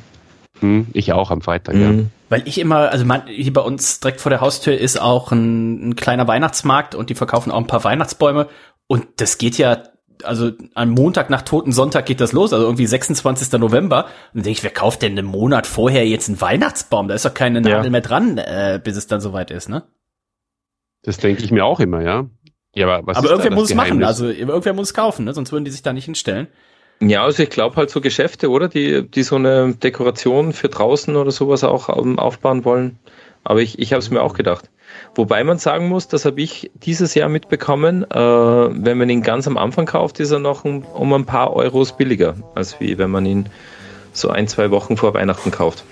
Hm, 0.61 0.87
ich 0.93 1.13
auch 1.13 1.31
am 1.31 1.41
Freitag, 1.43 1.75
ja. 1.75 1.89
Mhm. 1.93 2.11
Weil 2.29 2.47
ich 2.47 2.59
immer, 2.59 2.91
also 2.91 3.05
man, 3.05 3.27
hier 3.27 3.53
bei 3.53 3.61
uns 3.61 4.01
direkt 4.01 4.21
vor 4.21 4.31
der 4.31 4.41
Haustür 4.41 4.77
ist 4.79 5.01
auch 5.01 5.31
ein, 5.33 5.91
ein 5.91 5.97
kleiner 5.97 6.27
Weihnachtsmarkt 6.27 6.95
und 6.95 7.11
die 7.11 7.15
verkaufen 7.15 7.51
auch 7.53 7.59
ein 7.59 7.67
paar 7.67 7.85
Weihnachtsbäume. 7.85 8.49
Und 8.87 9.07
das 9.17 9.39
geht 9.39 9.59
ja, 9.59 9.83
also 10.25 10.51
am 10.75 10.91
Montag 10.91 11.31
nach 11.31 11.43
Toten 11.43 11.73
Sonntag 11.73 12.07
geht 12.07 12.21
das 12.21 12.33
los, 12.33 12.53
also 12.53 12.65
irgendwie 12.65 12.87
26. 12.87 13.53
November. 13.61 14.05
Und 14.05 14.11
dann 14.35 14.43
denke 14.45 14.59
ich, 14.59 14.63
wer 14.63 14.71
kauft 14.71 15.03
denn 15.03 15.19
einen 15.19 15.27
Monat 15.27 15.67
vorher 15.67 16.07
jetzt 16.07 16.29
einen 16.29 16.41
Weihnachtsbaum? 16.41 17.09
Da 17.09 17.15
ist 17.15 17.25
doch 17.25 17.35
keine 17.35 17.61
Ja. 17.61 17.77
Nadel 17.77 17.91
mehr 17.91 18.01
dran, 18.01 18.39
äh, 18.39 18.81
bis 18.83 18.97
es 18.97 19.07
dann 19.07 19.21
soweit 19.21 19.51
ist, 19.51 19.69
ne? 19.69 19.85
Das 21.03 21.19
denke 21.19 21.45
ich 21.45 21.51
mir 21.51 21.65
auch 21.65 21.81
immer, 21.81 22.03
ja. 22.03 22.27
Ja, 22.75 22.89
aber 22.89 23.07
was 23.07 23.17
Aber 23.19 23.31
irgendwer 23.31 23.53
muss 23.53 23.71
es 23.71 23.77
machen, 23.77 24.03
also 24.03 24.29
irgendwer 24.29 24.73
muss 24.73 24.89
es 24.89 24.95
kaufen, 24.95 25.27
ne? 25.27 25.35
sonst 25.35 25.53
würden 25.53 25.65
die 25.65 25.71
sich 25.71 25.83
da 25.83 25.93
nicht 25.93 26.07
hinstellen. 26.07 26.49
Ja, 27.01 27.25
also 27.25 27.43
ich 27.43 27.51
glaube 27.51 27.77
halt 27.77 27.91
so 27.91 28.01
Geschäfte, 28.01 28.51
oder? 28.51 28.69
Die, 28.69 29.09
die 29.09 29.23
so 29.23 29.37
eine 29.37 29.75
Dekoration 29.75 30.53
für 30.53 30.69
draußen 30.69 31.15
oder 31.17 31.31
sowas 31.31 31.65
auch 31.65 31.89
ähm, 31.97 32.19
aufbauen 32.19 32.65
wollen. 32.65 32.99
Aber 33.43 33.61
ich, 33.61 33.79
ich 33.79 33.93
habe 33.93 34.01
es 34.01 34.11
mir 34.11 34.23
auch 34.23 34.35
gedacht. 34.35 34.71
Wobei 35.15 35.45
man 35.45 35.59
sagen 35.59 35.89
muss, 35.89 36.09
das 36.09 36.25
habe 36.25 36.41
ich 36.41 36.71
dieses 36.75 37.15
Jahr 37.15 37.29
mitbekommen, 37.29 38.05
äh, 38.11 38.17
wenn 38.17 38.99
man 38.99 39.09
ihn 39.11 39.23
ganz 39.23 39.47
am 39.47 39.57
Anfang 39.57 39.87
kauft, 39.87 40.21
ist 40.21 40.31
er 40.31 40.39
noch 40.39 40.65
um, 40.65 40.83
um 40.83 41.13
ein 41.13 41.25
paar 41.25 41.55
Euros 41.55 41.97
billiger, 41.97 42.35
als 42.55 42.81
wie 42.81 42.99
wenn 42.99 43.11
man 43.11 43.27
ihn 43.27 43.47
so 44.13 44.31
ein, 44.31 44.49
zwei 44.49 44.71
Wochen 44.71 44.97
vor 44.97 45.15
Weihnachten 45.15 45.51
kauft. 45.51 45.85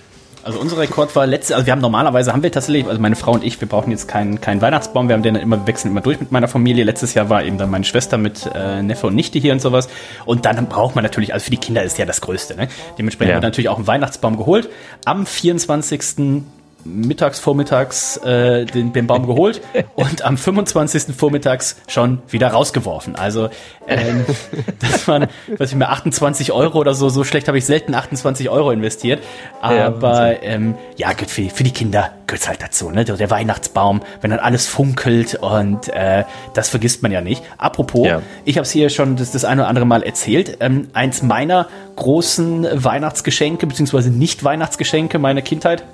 Also 0.45 0.59
unser 0.59 0.79
Rekord 0.79 1.15
war 1.15 1.25
letzte, 1.25 1.55
also 1.55 1.67
wir 1.67 1.73
haben 1.73 1.81
normalerweise 1.81 2.33
haben 2.33 2.43
wir 2.43 2.51
tatsächlich, 2.51 2.87
also 2.89 3.01
meine 3.01 3.15
Frau 3.15 3.31
und 3.33 3.45
ich, 3.45 3.61
wir 3.61 3.69
brauchen 3.69 3.93
jetzt 3.93 4.09
keinen 4.09 4.41
keinen 4.41 4.61
Weihnachtsbaum, 4.61 5.07
wir 5.09 5.15
haben 5.15 5.23
den 5.23 5.35
dann 5.35 5.43
immer, 5.43 5.59
wir 5.59 5.69
wechseln 5.69 5.93
immer 5.93 6.01
durch 6.01 6.19
mit 6.19 6.33
meiner 6.33 6.49
Familie. 6.49 6.83
Letztes 6.83 7.15
Jahr 7.15 7.31
war 7.31 7.45
eben 7.45 7.59
dann 7.59 7.71
meine 7.71 7.85
Schwester 7.85 8.19
mit 8.19 8.51
äh, 8.53 8.83
Neffe 8.83 9.07
und 9.07 9.15
Nichte 9.15 9.39
hier 9.39 9.53
und 9.53 9.61
sowas. 9.63 9.89
Und 10.25 10.45
dann 10.45 10.67
braucht 10.67 10.97
man 10.97 11.05
natürlich, 11.05 11.33
also 11.33 11.45
für 11.45 11.53
die 11.53 11.59
Kinder 11.59 11.85
ist 11.85 11.97
ja 11.97 12.07
das 12.07 12.21
Größte, 12.21 12.57
ne? 12.57 12.67
Dementsprechend 12.99 13.31
Ja. 13.31 13.37
haben 13.37 13.43
wir 13.43 13.47
natürlich 13.49 13.69
auch 13.69 13.77
einen 13.77 13.87
Weihnachtsbaum 13.87 14.37
geholt. 14.37 14.69
Am 15.05 15.27
24. 15.27 16.43
mittags, 16.85 17.39
vormittags 17.39 18.17
äh, 18.19 18.65
den, 18.65 18.93
den 18.93 19.07
Baum 19.07 19.27
geholt 19.27 19.61
und 19.95 20.23
am 20.23 20.37
25. 20.37 21.15
vormittags 21.17 21.77
schon 21.89 22.21
wieder 22.29 22.49
rausgeworfen. 22.49 23.17
Also 23.17 23.49
ähm, 23.87 24.25
das 24.81 25.07
waren, 25.09 25.27
weiß 25.59 25.71
ich 25.71 25.77
mehr, 25.77 25.91
28 25.91 26.53
Euro 26.53 26.79
oder 26.79 26.95
so. 26.95 27.09
So 27.09 27.25
schlecht 27.25 27.49
habe 27.49 27.59
ich 27.59 27.67
selten 27.67 27.95
28 27.95 28.49
Euro 28.51 28.71
investiert. 28.71 29.23
Ja, 29.63 29.87
Aber 29.87 30.43
ähm, 30.43 30.75
ja, 30.97 31.13
gut, 31.13 31.31
für, 31.31 31.49
für 31.51 31.65
die 31.65 31.73
Kinder 31.73 32.11
gehört's 32.27 32.49
halt 32.49 32.63
dazu, 32.63 32.91
ne? 32.91 33.05
Der, 33.05 33.31
Weihnachtsbaum, 33.31 34.01
wenn 34.21 34.31
dann 34.31 34.41
alles 34.41 34.67
funkelt 34.67 35.35
und 35.37 35.89
äh, 35.89 36.25
das 36.55 36.69
vergisst 36.71 37.03
man 37.03 37.13
ja 37.13 37.21
nicht. 37.21 37.43
Apropos, 37.59 38.07
Ja. 38.07 38.23
ich 38.45 38.57
habe 38.57 38.65
es 38.65 38.71
hier 38.71 38.89
schon 38.91 39.17
das, 39.17 39.33
das 39.33 39.45
eine 39.45 39.63
oder 39.63 39.69
andere 39.69 39.85
Mal 39.87 40.03
erzählt. 40.03 40.59
Ähm, 40.61 40.89
eins 40.93 41.23
meiner 41.23 41.69
großen 41.97 42.67
Weihnachtsgeschenke, 42.73 43.67
beziehungsweise 43.67 44.11
nicht 44.11 44.45
Weihnachtsgeschenke 44.45 45.19
meiner 45.19 45.43
Kindheit, 45.43 45.85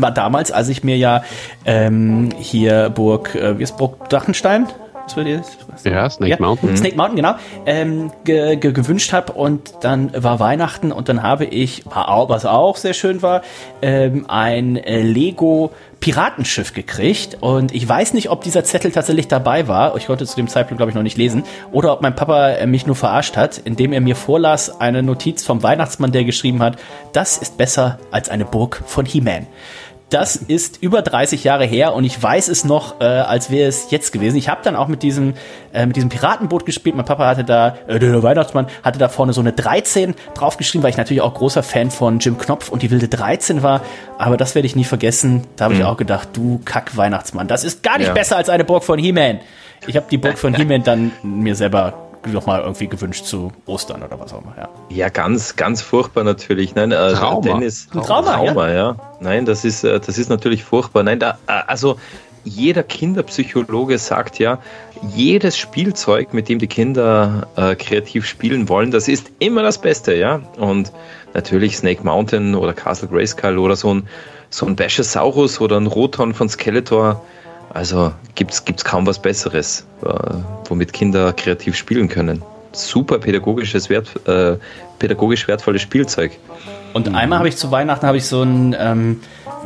war 0.00 0.10
damals, 0.10 0.52
als 0.52 0.68
ich 0.68 0.84
mir 0.84 0.96
ja 0.96 1.24
ähm, 1.64 2.30
hier 2.38 2.90
Burg, 2.90 3.34
äh, 3.34 3.58
wie 3.58 3.62
ist 3.62 3.76
Burg 3.76 4.08
Drachenstein? 4.08 4.66
Was 5.04 5.16
war 5.16 5.24
das? 5.24 5.58
Was? 5.68 5.84
Ja, 5.84 6.08
Snake 6.08 6.40
Mountain. 6.40 6.76
Snake 6.76 6.96
Mountain, 6.96 7.16
genau. 7.16 7.34
Ähm, 7.66 8.12
ge 8.24 8.56
ge 8.56 8.72
gewünscht 8.72 9.12
habe 9.12 9.32
und 9.32 9.72
dann 9.80 10.12
war 10.14 10.38
Weihnachten 10.38 10.92
und 10.92 11.08
dann 11.08 11.22
habe 11.22 11.44
ich, 11.44 11.84
was 11.84 12.46
auch 12.46 12.76
sehr 12.76 12.94
schön 12.94 13.22
war, 13.22 13.42
ähm, 13.80 14.26
ein 14.28 14.76
äh, 14.76 15.02
Lego 15.02 15.72
Piratenschiff 16.00 16.72
gekriegt 16.74 17.38
und 17.40 17.72
ich 17.72 17.88
weiß 17.88 18.14
nicht, 18.14 18.28
ob 18.30 18.42
dieser 18.42 18.64
Zettel 18.64 18.90
tatsächlich 18.90 19.28
dabei 19.28 19.68
war. 19.68 19.96
Ich 19.96 20.06
konnte 20.06 20.26
zu 20.26 20.34
dem 20.34 20.48
Zeitpunkt, 20.48 20.78
glaube 20.78 20.90
ich, 20.90 20.96
noch 20.96 21.02
nicht 21.04 21.16
lesen. 21.16 21.44
Oder 21.70 21.92
ob 21.92 22.02
mein 22.02 22.16
Papa 22.16 22.50
äh, 22.50 22.66
mich 22.66 22.86
nur 22.86 22.96
verarscht 22.96 23.36
hat, 23.36 23.58
indem 23.58 23.92
er 23.92 24.00
mir 24.00 24.16
vorlas 24.16 24.80
eine 24.80 25.02
Notiz 25.02 25.44
vom 25.44 25.62
Weihnachtsmann, 25.62 26.12
der 26.12 26.24
geschrieben 26.24 26.62
hat, 26.62 26.76
das 27.12 27.38
ist 27.38 27.56
besser 27.56 27.98
als 28.10 28.28
eine 28.28 28.44
Burg 28.44 28.82
von 28.86 29.06
He-Man. 29.06 29.46
Das 30.12 30.36
ist 30.36 30.82
über 30.82 31.00
30 31.00 31.42
Jahre 31.42 31.64
her 31.64 31.94
und 31.94 32.04
ich 32.04 32.22
weiß 32.22 32.48
es 32.48 32.64
noch, 32.64 33.00
äh, 33.00 33.04
als 33.04 33.50
wäre 33.50 33.66
es 33.66 33.90
jetzt 33.90 34.12
gewesen. 34.12 34.36
Ich 34.36 34.50
habe 34.50 34.60
dann 34.62 34.76
auch 34.76 34.86
mit 34.88 35.02
diesem, 35.02 35.32
äh, 35.72 35.86
mit 35.86 35.96
diesem 35.96 36.10
Piratenboot 36.10 36.66
gespielt. 36.66 36.94
Mein 36.96 37.06
Papa 37.06 37.24
hatte 37.26 37.44
da, 37.44 37.76
äh, 37.86 37.98
der 37.98 38.22
Weihnachtsmann 38.22 38.66
hatte 38.82 38.98
da 38.98 39.08
vorne 39.08 39.32
so 39.32 39.40
eine 39.40 39.52
13 39.52 40.14
draufgeschrieben, 40.34 40.82
weil 40.82 40.90
ich 40.90 40.98
natürlich 40.98 41.22
auch 41.22 41.32
großer 41.32 41.62
Fan 41.62 41.90
von 41.90 42.18
Jim 42.18 42.36
Knopf 42.36 42.68
und 42.68 42.82
die 42.82 42.90
wilde 42.90 43.08
13 43.08 43.62
war. 43.62 43.80
Aber 44.18 44.36
das 44.36 44.54
werde 44.54 44.66
ich 44.66 44.76
nie 44.76 44.84
vergessen. 44.84 45.44
Da 45.56 45.64
habe 45.64 45.74
ich 45.74 45.84
auch 45.84 45.96
gedacht, 45.96 46.28
du 46.34 46.60
Kack 46.66 46.94
Weihnachtsmann, 46.96 47.48
das 47.48 47.64
ist 47.64 47.82
gar 47.82 47.96
nicht 47.96 48.08
Ja. 48.08 48.12
besser 48.12 48.36
als 48.36 48.50
eine 48.50 48.64
Burg 48.64 48.84
von 48.84 48.98
He-Man. 48.98 49.40
Ich 49.86 49.96
habe 49.96 50.06
die 50.10 50.18
Burg 50.18 50.36
von 50.36 50.54
He-Man 50.56 50.82
dann 50.82 51.12
mir 51.22 51.54
selber 51.56 51.94
noch 52.26 52.46
mal 52.46 52.60
irgendwie 52.60 52.88
gewünscht 52.88 53.24
zu 53.24 53.52
Ostern 53.66 54.02
oder 54.02 54.18
was 54.20 54.32
auch 54.32 54.42
immer. 54.42 54.54
Ja. 54.56 54.68
Ja, 54.90 55.08
ganz, 55.08 55.56
ganz 55.56 55.82
furchtbar 55.82 56.24
natürlich. 56.24 56.74
Nein, 56.74 56.92
äh, 56.92 57.12
Trauma. 57.12 57.40
Dennis, 57.40 57.88
Ein 57.92 58.02
Trauma, 58.02 58.70
ja. 58.70 58.96
Nein, 59.20 59.44
das 59.44 59.64
ist, 59.64 59.84
äh, 59.84 59.98
das 59.98 60.18
ist 60.18 60.28
natürlich 60.28 60.64
furchtbar. 60.64 61.02
Nein, 61.02 61.18
da, 61.18 61.38
äh, 61.46 61.62
also 61.66 61.96
jeder 62.44 62.82
Kinderpsychologe 62.82 63.98
sagt 63.98 64.38
ja, 64.38 64.58
jedes 65.14 65.56
Spielzeug, 65.56 66.32
mit 66.32 66.48
dem 66.48 66.58
die 66.58 66.66
Kinder 66.66 67.48
äh, 67.56 67.74
kreativ 67.74 68.26
spielen 68.26 68.68
wollen, 68.68 68.90
das 68.90 69.08
ist 69.08 69.30
immer 69.38 69.62
das 69.62 69.80
Beste, 69.80 70.14
ja. 70.14 70.40
Und 70.58 70.92
natürlich 71.34 71.76
Snake 71.76 72.02
Mountain 72.04 72.54
oder 72.54 72.72
Castle 72.72 73.08
Grayskull 73.08 73.58
oder 73.58 73.76
so 73.76 73.94
ein, 73.94 74.08
so 74.50 74.66
ein 74.66 74.76
Bashosaurus 74.76 75.60
oder 75.60 75.78
ein 75.78 75.86
Roton 75.86 76.34
von 76.34 76.48
Skeletor. 76.48 77.22
Also 77.74 78.12
gibt 78.34 78.52
es 78.52 78.84
kaum 78.84 79.06
was 79.06 79.18
Besseres, 79.18 79.86
äh, 80.04 80.08
womit 80.68 80.92
Kinder 80.92 81.32
kreativ 81.32 81.76
spielen 81.76 82.08
können. 82.08 82.42
Super 82.72 83.18
pädagogisches 83.18 83.88
Wert, 83.88 84.08
äh, 84.26 84.56
pädagogisch 84.98 85.48
wertvolles 85.48 85.82
Spielzeug. 85.82 86.32
Und 86.92 87.08
mhm. 87.08 87.14
einmal 87.14 87.38
habe 87.38 87.48
ich 87.48 87.56
zu 87.56 87.70
Weihnachten 87.70 88.06
habe 88.06 88.18
ich 88.18 88.26
so 88.26 88.42
ein, 88.42 88.76
ähm, 88.78 89.20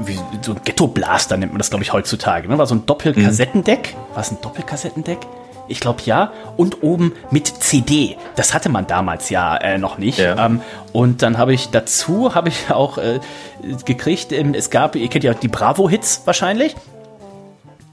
wie, 0.05 0.19
so 0.43 0.53
ein 0.53 0.61
Ghetto-Blaster 0.65 1.37
nennt 1.37 1.53
man 1.53 1.59
das, 1.59 1.71
glaube 1.71 1.83
ich, 1.83 1.93
heutzutage. 1.93 2.49
Ne? 2.49 2.59
War 2.59 2.67
so 2.67 2.75
ein 2.75 2.87
Doppelkassettendeck. 2.87 3.95
Mhm. 3.95 4.15
War 4.15 4.23
es 4.23 4.31
ein 4.31 4.39
Doppelkassettendeck? 4.41 5.19
Ich 5.69 5.81
glaube 5.81 6.03
ja. 6.05 6.33
Und 6.57 6.85
oben 6.85 7.13
mit 7.31 7.49
CD. 7.49 8.17
Das 8.37 8.55
hatte 8.55 8.69
man 8.69 8.87
damals 8.87 9.31
ja 9.31 9.57
äh, 9.57 9.79
noch 9.79 9.99
nicht. 9.99 10.19
Ja. 10.19 10.47
Ähm, 10.47 10.61
und 10.93 11.23
dann 11.23 11.39
habe 11.39 11.55
ich 11.55 11.71
dazu 11.71 12.37
habe 12.37 12.51
ich 12.51 12.71
auch 12.71 12.99
äh, 12.99 13.19
gekriegt. 13.85 14.31
Ähm, 14.31 14.55
es 14.55 14.71
gab, 14.71 14.95
ihr 14.95 15.09
kennt 15.09 15.25
ja 15.25 15.35
die 15.35 15.49
Bravo-Hits 15.49 16.23
wahrscheinlich. 16.25 16.77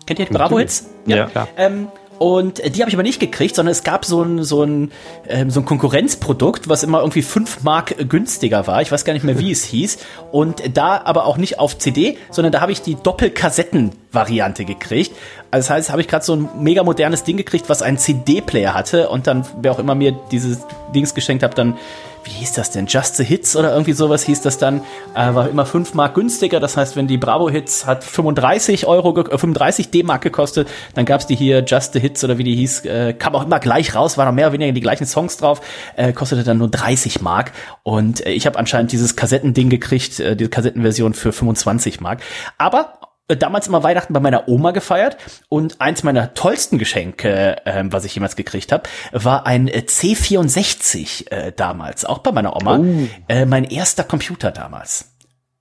Kennt 0.06 0.20
ihr 0.20 0.26
die 0.26 0.34
Bravo-Hits? 0.34 0.86
Ja, 1.06 1.18
ja. 1.18 1.26
klar. 1.28 1.48
Ähm, 1.58 1.88
und 2.20 2.60
die 2.76 2.80
habe 2.82 2.90
ich 2.90 2.96
aber 2.96 3.04
nicht 3.04 3.20
gekriegt, 3.20 3.56
sondern 3.56 3.72
es 3.72 3.84
gab 3.84 4.06
so 4.06 4.22
ein, 4.22 4.44
so 4.44 4.64
ein, 4.64 4.92
ähm, 5.28 5.50
so 5.50 5.60
ein 5.60 5.66
Konkurrenzprodukt, 5.66 6.70
was 6.70 6.84
immer 6.84 7.00
irgendwie 7.00 7.22
5 7.22 7.64
Mark 7.64 7.96
günstiger 8.08 8.66
war. 8.68 8.82
Ich 8.82 8.92
weiß 8.92 9.04
gar 9.04 9.14
nicht 9.14 9.26
mehr, 9.26 9.40
wie 9.40 9.52
es 9.52 9.64
hieß. 9.66 9.98
Und 10.32 10.78
da 10.78 11.02
aber 11.04 11.26
auch 11.26 11.38
nicht 11.38 11.60
auf 11.60 11.78
CD, 11.78 12.18
sondern 12.30 12.52
da 12.52 12.62
habe 12.62 12.72
ich 12.72 12.82
die 12.82 12.96
Doppelkassetten-Variante 12.96 14.64
gekriegt. 14.64 15.12
Also 15.52 15.68
das 15.68 15.70
heißt, 15.70 15.90
habe 15.92 16.02
ich 16.02 16.08
gerade 16.08 16.24
so 16.24 16.36
ein 16.36 16.50
mega 16.60 16.84
modernes 16.84 17.24
Ding 17.24 17.36
gekriegt, 17.36 17.68
was 17.68 17.82
einen 17.82 17.98
CD-Player 17.98 18.74
hatte. 18.74 19.10
Und 19.10 19.28
dann, 19.28 19.46
wer 19.62 19.74
auch 19.74 19.80
immer 19.80 19.96
mir 19.96 20.14
dieses 20.32 20.60
Dings 20.96 21.16
geschenkt 21.16 21.44
hat, 21.44 21.58
dann 21.58 21.78
wie 22.24 22.32
hieß 22.32 22.54
das 22.54 22.72
denn? 22.72 22.88
Just 22.88 23.18
the 23.18 23.24
Hits 23.24 23.56
oder 23.56 23.72
irgendwie 23.72 23.94
sowas 23.94 24.24
hieß 24.24 24.42
das 24.42 24.58
dann, 24.58 24.82
äh, 25.16 25.34
war 25.34 25.50
immer 25.50 25.66
5 25.66 25.94
Mark 25.94 26.16
günstiger. 26.16 26.60
Das 26.60 26.78
heißt, 26.78 26.96
wenn 26.96 27.08
die 27.08 27.18
Bravo 27.18 27.50
Hits 27.50 27.86
hat 27.86 28.04
35 28.04 28.88
Euro, 28.88 29.18
äh, 29.20 29.38
35 29.38 29.92
D-Mark 29.92 30.22
gekostet, 30.22 30.68
dann 30.96 31.06
gab's 31.06 31.28
die 31.28 31.36
hier 31.36 31.64
Just 31.66 31.94
the 31.94 32.00
Hits 32.00 32.24
oder 32.24 32.38
wie 32.38 32.44
die 32.44 32.56
hieß, 32.56 32.86
äh, 32.86 33.14
kam 33.14 33.36
auch 33.36 33.46
immer 33.46 33.60
gleich 33.60 33.96
raus, 33.96 34.18
waren 34.18 34.28
noch 34.28 34.34
mehr 34.34 34.48
oder 34.48 34.54
weniger 34.54 34.72
die 34.72 34.82
gleichen 34.82 35.06
Songs 35.06 35.38
drauf, 35.38 35.62
äh, 35.96 36.14
kostete 36.14 36.44
dann 36.44 36.58
nur 36.58 36.70
30 36.70 37.22
Mark. 37.22 37.52
Und 37.84 38.26
äh, 38.26 38.32
ich 38.32 38.46
habe 38.46 38.58
anscheinend 38.58 38.92
dieses 38.92 39.16
Kassettending 39.16 39.70
gekriegt, 39.70 40.20
äh, 40.20 40.36
diese 40.36 40.50
Kassettenversion 40.50 41.14
für 41.14 41.32
25 41.32 42.02
Mark. 42.02 42.22
Aber 42.58 42.94
damals 43.28 43.68
immer 43.68 43.84
Weihnachten 43.84 44.14
bei 44.14 44.20
meiner 44.20 44.48
Oma 44.48 44.72
gefeiert 44.72 45.18
und 45.50 45.80
eins 45.80 46.04
meiner 46.04 46.34
tollsten 46.34 46.78
Geschenke, 46.78 47.66
äh, 47.66 47.84
was 47.86 48.06
ich 48.06 48.16
jemals 48.16 48.36
gekriegt 48.36 48.72
habe, 48.72 48.84
war 49.12 49.46
ein 49.46 49.68
äh, 49.68 49.84
C64 49.88 51.32
äh, 51.32 51.52
damals, 51.56 52.06
auch 52.06 52.20
bei 52.20 52.32
meiner 52.32 52.56
Oma. 52.56 52.80
Oh. 52.80 53.08
Äh, 53.28 53.46
mein 53.46 53.64
erster 53.64 54.04
Computer 54.04 54.52
damals. 54.52 55.14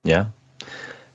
Ja. 0.04 0.32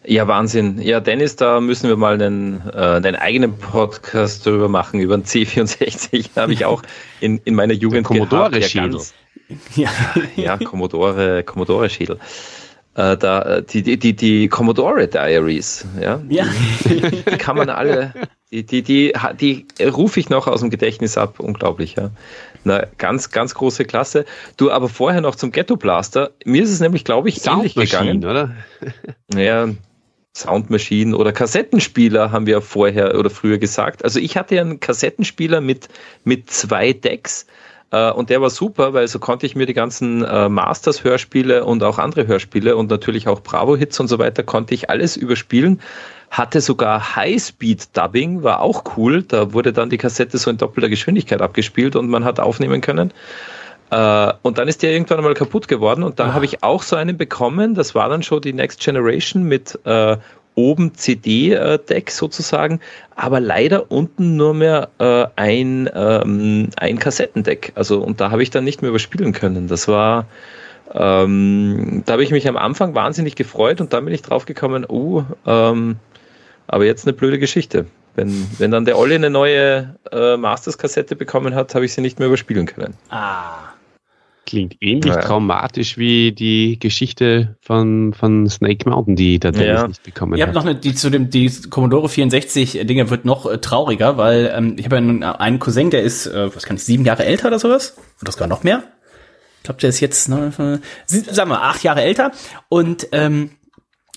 Ja, 0.06 0.26
Wahnsinn. 0.26 0.80
Ja, 0.82 1.02
Dennis, 1.02 1.36
da 1.36 1.60
müssen 1.60 1.90
wir 1.90 1.98
mal 1.98 2.14
einen, 2.14 2.62
äh, 2.74 2.78
einen 2.78 3.18
eigenen 3.18 3.58
Podcast 3.58 4.48
darüber 4.48 4.70
machen, 4.70 5.02
über 5.02 5.16
einen 5.16 5.24
C64. 5.24 6.30
Habe 6.38 6.54
ich 6.54 6.64
auch 6.64 6.82
in, 7.20 7.40
in 7.44 7.56
meiner 7.56 7.74
Jugend 7.74 8.06
Commodore-Schädel. 8.06 9.02
Ja, 9.76 9.90
ja, 10.38 10.58
Commodore, 10.58 11.44
Commodore-Schädel 11.44 12.20
äh, 12.98 13.16
da, 13.16 13.42
äh, 13.44 13.64
die, 13.64 13.84
die, 13.84 13.98
die, 13.98 14.16
die 14.16 14.48
Commodore 14.50 15.08
Diaries, 15.08 15.86
ja, 16.02 16.22
ja. 16.30 16.46
Die, 16.84 17.02
die 17.02 17.38
kann 17.38 17.56
man 17.56 17.70
alle, 17.70 18.14
die, 18.52 18.66
die, 18.66 18.82
die, 18.82 19.14
die 19.40 19.84
rufe 19.84 20.20
ich 20.20 20.30
noch 20.30 20.48
aus 20.48 20.62
dem 20.62 20.70
Gedächtnis 20.70 21.18
ab, 21.18 21.40
unglaublich, 21.40 21.96
ja. 21.96 22.10
Na, 22.64 22.86
ganz, 22.98 23.30
ganz 23.30 23.54
große 23.54 23.86
Klasse. 23.86 24.26
Du, 24.58 24.72
aber 24.72 24.90
vorher 24.90 25.22
noch 25.22 25.36
zum 25.36 25.52
Ghetto 25.52 25.78
Blaster. 25.78 26.32
Mir 26.44 26.64
ist 26.64 26.72
es 26.72 26.80
nämlich, 26.80 27.06
glaube 27.06 27.30
ich, 27.30 27.46
ähnlich 27.46 27.76
gegangen. 27.76 28.26
oder? 28.26 28.56
Ja, 29.34 29.70
Soundmaschinen 30.36 31.14
oder 31.14 31.32
Kassettenspieler 31.32 32.32
haben 32.32 32.46
wir 32.46 32.62
vorher 32.62 33.18
oder 33.18 33.30
früher 33.30 33.58
gesagt. 33.58 34.04
Also 34.04 34.20
ich 34.20 34.38
hatte 34.38 34.56
ja 34.56 34.62
einen 34.62 34.80
Kassettenspieler 34.80 35.62
mit, 35.62 35.88
mit 36.24 36.50
zwei 36.50 36.94
Decks 36.94 37.48
äh, 37.92 38.12
und 38.12 38.30
der 38.30 38.42
war 38.42 38.50
super, 38.50 38.94
weil 38.94 39.08
so 39.08 39.20
konnte 39.20 39.46
ich 39.46 39.56
mir 39.56 39.66
die 39.66 39.74
ganzen 39.74 40.24
äh, 40.24 40.50
Masters-Hörspiele 40.50 41.64
und 41.64 41.84
auch 41.84 42.00
andere 42.00 42.28
Hörspiele 42.28 42.76
und 42.76 42.90
natürlich 42.90 43.28
auch 43.28 43.42
Bravo-Hits 43.42 44.00
und 44.00 44.08
so 44.08 44.20
weiter, 44.20 44.44
konnte 44.44 44.74
ich 44.74 44.90
alles 44.90 45.16
überspielen. 45.16 45.82
Hatte 46.30 46.60
sogar 46.60 47.16
High-Speed-Dubbing, 47.16 48.44
war 48.44 48.60
auch 48.60 48.84
cool. 48.98 49.24
Da 49.24 49.54
wurde 49.54 49.72
dann 49.72 49.90
die 49.90 49.98
Kassette 49.98 50.38
so 50.38 50.50
in 50.50 50.58
doppelter 50.58 50.90
Geschwindigkeit 50.90 51.42
abgespielt 51.42 51.96
und 51.96 52.10
man 52.10 52.26
hat 52.26 52.40
aufnehmen 52.40 52.82
können. 52.82 53.14
Uh, 53.90 54.34
und 54.42 54.58
dann 54.58 54.68
ist 54.68 54.84
der 54.84 54.92
irgendwann 54.92 55.24
mal 55.24 55.34
kaputt 55.34 55.70
geworden 55.70 56.04
und 56.04 56.20
dann 56.20 56.32
ah. 56.32 56.34
habe 56.34 56.44
ich 56.44 56.62
auch 56.62 56.84
so 56.84 56.98
einen 56.98 57.16
bekommen. 57.16 57.74
Das 57.74 57.96
war 57.96 58.10
dann 58.10 58.22
schon 58.22 58.42
die 58.42 58.52
Next 58.52 58.82
Generation 58.82 59.44
mit 59.44 59.80
uh, 59.86 60.18
oben 60.58 60.96
CD-Deck 60.96 62.10
sozusagen, 62.10 62.80
aber 63.16 63.40
leider 63.40 63.92
unten 63.92 64.36
nur 64.36 64.54
mehr 64.56 64.90
äh, 64.98 65.28
ein, 65.36 65.90
ähm, 65.94 66.70
ein 66.76 66.98
Kassettendeck. 66.98 67.72
Also, 67.76 68.02
und 68.02 68.20
da 68.20 68.32
habe 68.32 68.42
ich 68.42 68.50
dann 68.50 68.64
nicht 68.64 68.82
mehr 68.82 68.90
überspielen 68.90 69.34
können. 69.34 69.68
Das 69.68 69.88
war, 69.88 70.26
ähm, 70.94 72.02
da 72.06 72.14
habe 72.14 72.24
ich 72.24 72.32
mich 72.32 72.48
am 72.48 72.58
Anfang 72.58 72.96
wahnsinnig 72.96 73.36
gefreut 73.36 73.80
und 73.80 73.94
dann 73.94 74.04
bin 74.06 74.14
ich 74.14 74.24
draufgekommen, 74.24 74.86
uh, 74.90 75.24
ähm, 75.46 75.98
aber 76.68 76.86
jetzt 76.86 77.06
eine 77.06 77.14
blöde 77.14 77.38
Geschichte. 77.38 77.86
Wenn, 78.16 78.48
wenn 78.58 78.72
dann 78.72 78.86
der 78.86 78.98
Olli 78.98 79.14
eine 79.14 79.30
neue 79.30 79.96
äh, 80.12 80.38
Masters-Kassette 80.38 81.16
bekommen 81.16 81.54
hat, 81.54 81.76
habe 81.76 81.86
ich 81.86 81.94
sie 81.94 82.02
nicht 82.02 82.18
mehr 82.18 82.28
überspielen 82.28 82.66
können. 82.66 82.96
Ah. 83.12 83.77
Klingt 84.48 84.78
ähnlich 84.80 85.14
ja. 85.14 85.20
traumatisch 85.20 85.98
wie 85.98 86.32
die 86.32 86.80
Geschichte 86.80 87.58
von, 87.60 88.14
von 88.14 88.50
Snake 88.50 88.90
Mountain, 88.90 89.18
die 89.18 89.40
der 89.40 89.52
Dennis 89.52 89.82
ja. 89.82 89.88
nicht 89.90 90.04
bekommen 90.04 90.38
Ihr 90.38 90.46
habt 90.46 90.56
noch 90.56 90.64
eine, 90.64 90.74
die 90.74 90.96
zu 90.96 91.10
dem, 91.10 91.30
die 91.30 91.52
Commodore 91.70 92.08
64 92.08 92.80
Dinge 92.86 93.10
wird 93.10 93.26
noch 93.26 93.46
äh, 93.46 93.58
trauriger, 93.58 94.16
weil 94.16 94.50
ähm, 94.56 94.78
ich 94.80 94.86
habe 94.86 94.96
einen, 94.96 95.22
einen 95.22 95.60
Cousin, 95.60 95.90
der 95.90 96.02
ist, 96.02 96.28
äh, 96.28 96.56
was 96.56 96.64
kann 96.64 96.78
ich, 96.78 96.84
sieben 96.86 97.04
Jahre 97.04 97.26
älter 97.26 97.50
oder 97.50 97.60
sowas? 97.60 97.98
Oder 98.22 98.32
sogar 98.32 98.48
noch 98.48 98.64
mehr? 98.64 98.84
Ich 99.58 99.64
glaube, 99.64 99.82
der 99.82 99.90
ist 99.90 100.00
jetzt, 100.00 100.30
ne, 100.30 100.54
sagen 101.08 101.50
wir, 101.50 101.62
acht 101.62 101.84
Jahre 101.84 102.02
älter 102.04 102.32
und 102.70 103.10
ähm, 103.12 103.52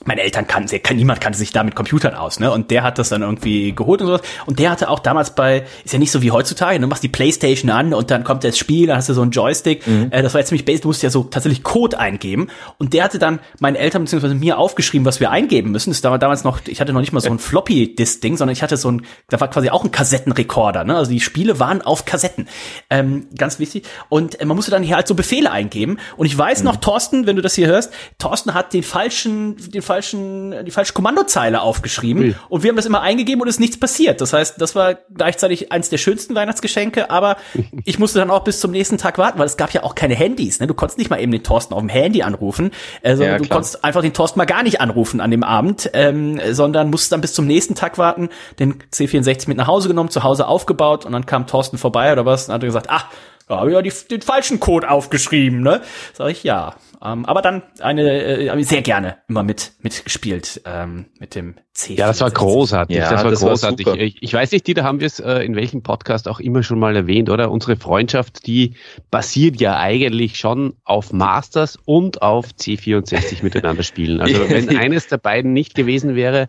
meine 0.04 0.22
Eltern 0.22 0.46
kannten, 0.46 0.82
kann, 0.82 0.96
niemand 0.96 1.20
kannte 1.20 1.38
sich 1.38 1.52
da 1.52 1.62
mit 1.62 1.74
Computern 1.74 2.14
aus, 2.14 2.40
ne? 2.40 2.50
Und 2.50 2.70
der 2.70 2.82
hat 2.82 2.98
das 2.98 3.10
dann 3.10 3.20
irgendwie 3.20 3.74
geholt 3.74 4.00
und 4.00 4.06
sowas. 4.06 4.22
Und 4.46 4.58
der 4.58 4.70
hatte 4.70 4.88
auch 4.88 4.98
damals 4.98 5.34
bei, 5.34 5.66
ist 5.84 5.92
ja 5.92 5.98
nicht 5.98 6.10
so 6.10 6.22
wie 6.22 6.30
heutzutage, 6.30 6.76
ne? 6.76 6.80
du 6.80 6.88
machst 6.88 7.02
die 7.02 7.08
Playstation 7.08 7.70
an 7.70 7.92
und 7.92 8.10
dann 8.10 8.24
kommt 8.24 8.42
das 8.44 8.56
Spiel, 8.56 8.86
dann 8.86 8.96
hast 8.96 9.10
du 9.10 9.14
so 9.14 9.20
einen 9.20 9.30
Joystick. 9.30 9.86
Mhm. 9.86 10.08
Äh, 10.10 10.22
das 10.22 10.32
war 10.32 10.40
jetzt 10.40 10.48
ziemlich 10.48 10.64
basic, 10.64 10.82
du 10.82 10.88
musst 10.88 11.02
ja 11.02 11.10
so 11.10 11.24
tatsächlich 11.24 11.62
Code 11.62 11.98
eingeben. 11.98 12.48
Und 12.78 12.94
der 12.94 13.04
hatte 13.04 13.18
dann 13.18 13.40
meinen 13.58 13.76
Eltern 13.76 14.04
bzw. 14.04 14.34
mir 14.34 14.58
aufgeschrieben, 14.58 15.04
was 15.04 15.20
wir 15.20 15.30
eingeben 15.30 15.70
müssen. 15.70 15.90
Das 15.90 16.02
war 16.02 16.18
damals 16.18 16.44
noch, 16.44 16.60
ich 16.66 16.80
hatte 16.80 16.94
noch 16.94 17.00
nicht 17.00 17.12
mal 17.12 17.20
so 17.20 17.30
ein 17.30 17.38
Floppy-Disk-Ding, 17.38 18.38
sondern 18.38 18.52
ich 18.54 18.62
hatte 18.62 18.78
so 18.78 18.90
ein, 18.90 19.02
da 19.28 19.38
war 19.38 19.48
quasi 19.48 19.68
auch 19.68 19.84
ein 19.84 19.90
Kassettenrekorder, 19.90 20.84
ne? 20.84 20.96
Also 20.96 21.10
die 21.10 21.20
Spiele 21.20 21.60
waren 21.60 21.82
auf 21.82 22.06
Kassetten. 22.06 22.48
Ähm, 22.88 23.26
ganz 23.36 23.58
wichtig. 23.58 23.84
Und 24.08 24.40
äh, 24.40 24.46
man 24.46 24.56
musste 24.56 24.70
dann 24.70 24.82
hier 24.82 24.96
halt 24.96 25.08
so 25.08 25.14
Befehle 25.14 25.50
eingeben. 25.50 25.98
Und 26.16 26.24
ich 26.24 26.36
weiß 26.36 26.60
mhm. 26.60 26.64
noch, 26.64 26.76
Thorsten, 26.76 27.26
wenn 27.26 27.36
du 27.36 27.42
das 27.42 27.54
hier 27.54 27.66
hörst, 27.66 27.92
Thorsten 28.18 28.54
hat 28.54 28.72
den 28.72 28.82
falschen, 28.82 29.56
den 29.70 29.82
falschen, 29.90 30.64
die 30.64 30.70
falsche 30.70 30.92
Kommandozeile 30.92 31.62
aufgeschrieben 31.62 32.22
Ui. 32.22 32.34
und 32.48 32.62
wir 32.62 32.68
haben 32.68 32.76
das 32.76 32.86
immer 32.86 33.00
eingegeben 33.00 33.42
und 33.42 33.48
es 33.48 33.56
ist 33.56 33.60
nichts 33.60 33.80
passiert. 33.80 34.20
Das 34.20 34.32
heißt, 34.32 34.60
das 34.60 34.76
war 34.76 34.94
gleichzeitig 35.12 35.72
eins 35.72 35.88
der 35.88 35.98
schönsten 35.98 36.36
Weihnachtsgeschenke, 36.36 37.10
aber 37.10 37.36
ich 37.84 37.98
musste 37.98 38.20
dann 38.20 38.30
auch 38.30 38.44
bis 38.44 38.60
zum 38.60 38.70
nächsten 38.70 38.98
Tag 38.98 39.18
warten, 39.18 39.40
weil 39.40 39.46
es 39.46 39.56
gab 39.56 39.72
ja 39.72 39.82
auch 39.82 39.96
keine 39.96 40.14
Handys. 40.14 40.60
Ne? 40.60 40.68
Du 40.68 40.74
konntest 40.74 40.96
nicht 40.96 41.10
mal 41.10 41.20
eben 41.20 41.32
den 41.32 41.42
Thorsten 41.42 41.74
auf 41.74 41.80
dem 41.80 41.88
Handy 41.88 42.22
anrufen, 42.22 42.70
also 43.02 43.24
ja, 43.24 43.38
du 43.38 43.48
konntest 43.48 43.84
einfach 43.84 44.02
den 44.02 44.14
Thorsten 44.14 44.38
mal 44.38 44.44
gar 44.44 44.62
nicht 44.62 44.80
anrufen 44.80 45.20
an 45.20 45.32
dem 45.32 45.42
Abend, 45.42 45.90
ähm, 45.92 46.40
sondern 46.52 46.88
musst 46.90 47.10
dann 47.10 47.20
bis 47.20 47.34
zum 47.34 47.48
nächsten 47.48 47.74
Tag 47.74 47.98
warten, 47.98 48.28
den 48.60 48.80
C64 48.92 49.48
mit 49.48 49.56
nach 49.56 49.66
Hause 49.66 49.88
genommen, 49.88 50.10
zu 50.10 50.22
Hause 50.22 50.46
aufgebaut 50.46 51.04
und 51.04 51.10
dann 51.10 51.26
kam 51.26 51.48
Thorsten 51.48 51.78
vorbei 51.78 52.12
oder 52.12 52.24
was 52.24 52.48
und 52.48 52.54
hat 52.54 52.60
gesagt, 52.60 52.90
ah, 52.90 53.10
da 53.50 53.58
habe 53.58 53.70
ich 53.70 53.74
ja 53.74 53.82
die, 53.82 53.92
den 54.08 54.22
falschen 54.22 54.60
Code 54.60 54.88
aufgeschrieben, 54.88 55.60
ne? 55.60 55.82
Sag 56.12 56.30
ich 56.30 56.44
ja. 56.44 56.76
Ähm, 57.02 57.24
aber 57.24 57.42
dann 57.42 57.62
eine, 57.80 58.02
äh, 58.22 58.48
habe 58.48 58.60
ich 58.60 58.68
sehr 58.68 58.82
gerne 58.82 59.16
immer 59.26 59.42
mit 59.42 59.72
mitgespielt 59.80 60.60
ähm, 60.66 61.06
mit 61.18 61.34
dem 61.34 61.56
C. 61.72 61.94
Ja, 61.94 62.06
das 62.06 62.20
war 62.20 62.30
großartig. 62.30 62.96
Ja, 62.96 63.10
das 63.10 63.24
war 63.24 63.30
das 63.30 63.40
großartig. 63.40 63.86
War 63.86 63.96
ich, 63.96 64.22
ich, 64.22 64.32
weiß 64.32 64.52
nicht, 64.52 64.68
Dieter, 64.68 64.84
haben 64.84 65.00
wir 65.00 65.08
es 65.08 65.18
äh, 65.18 65.38
in 65.40 65.56
welchem 65.56 65.82
Podcast 65.82 66.28
auch 66.28 66.38
immer 66.38 66.62
schon 66.62 66.78
mal 66.78 66.94
erwähnt, 66.94 67.28
oder? 67.28 67.50
Unsere 67.50 67.74
Freundschaft, 67.74 68.46
die 68.46 68.74
basiert 69.10 69.60
ja 69.60 69.76
eigentlich 69.78 70.36
schon 70.36 70.74
auf 70.84 71.12
Masters 71.12 71.76
und 71.84 72.22
auf 72.22 72.50
C64 72.56 73.38
miteinander 73.42 73.82
spielen. 73.82 74.20
Also 74.20 74.38
wenn 74.48 74.76
eines 74.76 75.08
der 75.08 75.18
beiden 75.18 75.52
nicht 75.52 75.74
gewesen 75.74 76.14
wäre, 76.14 76.48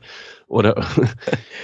oder 0.52 0.86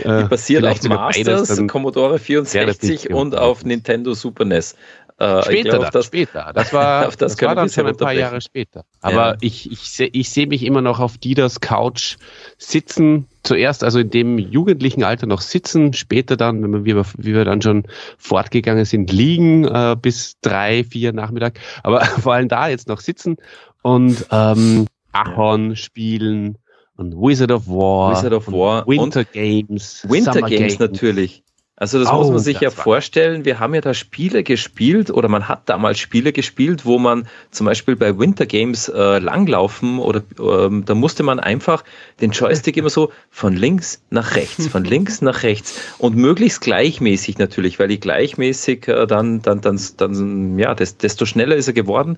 äh, 0.04 0.24
die 0.24 0.30
basiert 0.30 0.66
auf 0.66 0.82
Masters, 0.84 1.50
beides, 1.50 1.68
Commodore 1.68 2.20
64 2.20 3.10
und 3.12 3.38
auf 3.38 3.66
Nintendo 3.66 4.14
Super 4.14 4.46
NES. 4.46 4.76
Äh, 5.20 5.42
später, 5.42 5.80
glaub, 5.80 5.92
das, 5.92 6.06
später. 6.06 6.52
Das 6.54 6.74
war, 6.74 7.06
das, 7.06 7.18
das 7.18 7.42
war 7.42 7.56
dann 7.56 7.70
schon 7.70 7.88
ein 7.88 7.98
paar 7.98 8.14
Jahre 8.14 8.40
später. 8.40 8.86
Aber 9.02 9.32
ja. 9.32 9.38
ich, 9.42 9.72
ich, 9.72 10.00
ich 10.14 10.30
sehe 10.30 10.46
mich 10.46 10.64
immer 10.64 10.82
noch 10.82 11.00
auf 11.00 11.18
Didas 11.18 11.60
Couch 11.60 12.18
sitzen, 12.60 13.28
zuerst 13.44 13.84
also 13.84 14.00
in 14.00 14.12
dem 14.12 14.38
jugendlichen 14.38 15.04
Alter 15.04 15.26
noch 15.26 15.42
sitzen, 15.42 15.94
später 15.94 16.38
dann, 16.38 16.62
wenn 16.62 16.86
wir, 16.86 17.04
wie 17.18 17.34
wir, 17.34 17.46
dann 17.46 17.64
schon 17.64 17.86
fortgegangen 18.18 18.86
sind, 18.86 19.12
liegen 19.12 19.66
äh, 19.66 19.96
bis 20.00 20.40
drei, 20.42 20.84
vier 20.84 21.14
Nachmittag. 21.14 21.60
Aber 21.82 22.06
vor 22.22 22.34
allem 22.34 22.48
da 22.48 22.68
jetzt 22.68 22.88
noch 22.88 23.00
sitzen 23.00 23.38
und 23.82 24.24
ähm, 24.32 24.86
Ahorn 25.14 25.76
spielen 25.76 26.60
und 26.96 27.14
Wizard 27.14 27.52
of 27.52 27.68
War, 27.68 28.12
Wizard 28.12 28.34
of 28.34 28.52
War 28.52 28.86
Winter 28.86 29.24
Games, 29.24 30.06
Winter 30.08 30.34
Summer 30.34 30.50
Games 30.50 30.78
natürlich. 30.78 31.44
Also 31.80 32.00
das 32.00 32.12
Oh, 32.12 32.16
muss 32.16 32.30
man 32.30 32.40
sich 32.40 32.60
ja 32.60 32.72
vorstellen. 32.72 33.46
Wir 33.46 33.60
haben 33.60 33.76
ja 33.76 33.82
da 33.82 33.94
Spiele 33.94 34.42
gespielt 34.42 35.12
oder 35.12 35.30
man 35.30 35.48
hat 35.48 35.70
damals 35.70 36.00
Spiele 36.00 36.34
gespielt, 36.34 36.86
wo 36.86 36.98
man 36.98 37.28
zum 37.52 37.68
Beispiel 37.68 37.96
bei 37.96 38.18
Winter 38.18 38.48
Games 38.48 38.90
äh, 38.90 39.20
langlaufen 39.20 40.00
oder 40.00 40.24
ähm, 40.40 40.86
da 40.86 40.96
musste 40.96 41.22
man 41.22 41.40
einfach 41.40 41.84
den 42.20 42.32
Joystick 42.32 42.78
immer 42.78 42.90
so 42.90 43.12
von 43.30 43.56
links 43.56 44.02
nach 44.10 44.36
rechts, 44.36 44.68
von 44.68 44.84
links 44.86 45.22
nach 45.22 45.44
rechts 45.44 45.80
und 46.00 46.16
möglichst 46.16 46.62
gleichmäßig 46.62 47.38
natürlich, 47.38 47.78
weil 47.78 47.90
die 47.90 48.00
gleichmäßig 48.00 48.88
äh, 48.88 49.06
dann, 49.06 49.44
dann, 49.44 49.62
dann, 49.62 49.80
dann, 49.98 50.58
ja, 50.58 50.74
des, 50.74 50.98
desto 50.98 51.28
schneller 51.28 51.56
ist 51.56 51.68
er 51.68 51.74
geworden. 51.74 52.18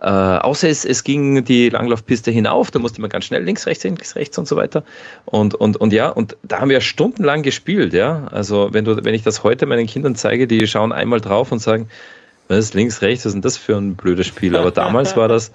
Äh, 0.00 0.06
außer 0.08 0.68
es, 0.68 0.84
es 0.84 1.04
ging 1.04 1.44
die 1.44 1.70
Langlaufpiste 1.70 2.30
hinauf, 2.30 2.70
da 2.70 2.78
musste 2.78 3.00
man 3.00 3.08
ganz 3.08 3.24
schnell 3.24 3.42
links, 3.42 3.66
rechts, 3.66 3.84
links, 3.84 4.14
rechts 4.14 4.36
und 4.36 4.46
so 4.46 4.56
weiter. 4.56 4.84
Und, 5.24 5.54
und, 5.54 5.76
und 5.78 5.92
ja, 5.92 6.10
und 6.10 6.36
da 6.42 6.60
haben 6.60 6.68
wir 6.68 6.80
stundenlang 6.80 7.42
gespielt, 7.42 7.94
ja. 7.94 8.26
Also 8.30 8.68
wenn 8.72 8.84
du, 8.84 9.04
wenn 9.04 9.14
ich 9.14 9.22
das 9.22 9.42
heute 9.42 9.64
meinen 9.66 9.86
Kindern 9.86 10.14
zeige, 10.14 10.46
die 10.46 10.66
schauen 10.66 10.92
einmal 10.92 11.20
drauf 11.20 11.50
und 11.50 11.60
sagen, 11.60 11.88
was 12.48 12.58
ist 12.58 12.74
links, 12.74 13.00
rechts, 13.00 13.24
was 13.24 13.30
ist 13.30 13.34
denn 13.34 13.42
das 13.42 13.56
für 13.56 13.76
ein 13.76 13.96
blödes 13.96 14.26
Spiel? 14.26 14.56
Aber 14.56 14.70
damals 14.70 15.16
war 15.16 15.28
das, 15.28 15.52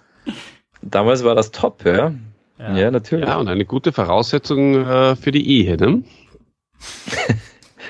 damals 0.81 1.23
war 1.23 1.35
das 1.35 1.51
top, 1.51 1.85
ja. 1.85 2.11
Ja, 2.57 2.91
natürlich. 2.91 3.27
Ja, 3.27 3.37
und 3.37 3.47
eine 3.47 3.65
gute 3.65 3.91
Voraussetzung 3.91 4.85
äh, 4.85 5.15
für 5.15 5.31
die 5.31 5.47
Ehe, 5.47 5.77
ne? 5.77 6.03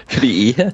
Für 0.08 0.20
die 0.20 0.48
Ehe, 0.48 0.74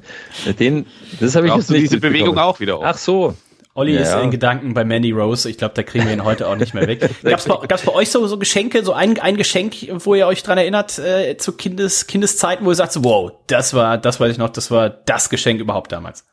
den, 0.59 0.87
das 1.19 1.35
habe 1.35 1.45
ich 1.45 1.51
Brauchst 1.51 1.69
jetzt 1.69 1.69
du 1.69 1.73
nicht 1.73 1.91
diese 1.91 1.99
Bewegung 1.99 2.39
auch 2.39 2.59
wieder 2.59 2.77
auf. 2.77 2.83
Ach 2.83 2.97
so. 2.97 3.35
Olli 3.77 3.93
Ja, 3.93 4.01
ist 4.01 4.23
in 4.23 4.31
Gedanken 4.31 4.73
bei 4.73 4.83
Mandy 4.83 5.11
Rose. 5.11 5.47
Ich 5.47 5.59
glaube, 5.59 5.75
da 5.75 5.83
kriegen 5.83 6.07
wir 6.07 6.13
ihn 6.13 6.23
heute 6.23 6.47
auch 6.47 6.55
nicht 6.55 6.73
mehr 6.73 6.87
weg. 6.87 7.07
Gab's 7.23 7.45
bei, 7.45 7.67
gab's 7.67 7.83
bei 7.83 7.93
euch 7.93 8.09
so, 8.09 8.25
so 8.25 8.39
Geschenke, 8.39 8.83
so 8.83 8.93
ein, 8.93 9.19
ein 9.19 9.37
Geschenk, 9.37 9.75
wo 10.03 10.15
ihr 10.15 10.25
euch 10.25 10.41
dran 10.41 10.57
erinnert, 10.57 10.97
äh, 10.97 11.37
zu 11.37 11.51
Kindes, 11.51 12.07
Kindeszeiten, 12.07 12.65
wo 12.65 12.71
ihr 12.71 12.75
sagt, 12.75 12.91
so, 12.91 13.03
wow, 13.03 13.31
das 13.45 13.75
war, 13.75 13.99
das 13.99 14.19
weiß 14.19 14.31
ich 14.31 14.39
noch, 14.39 14.49
das 14.49 14.71
war 14.71 14.89
das 14.89 15.29
Geschenk 15.29 15.61
überhaupt 15.61 15.91
damals. 15.91 16.25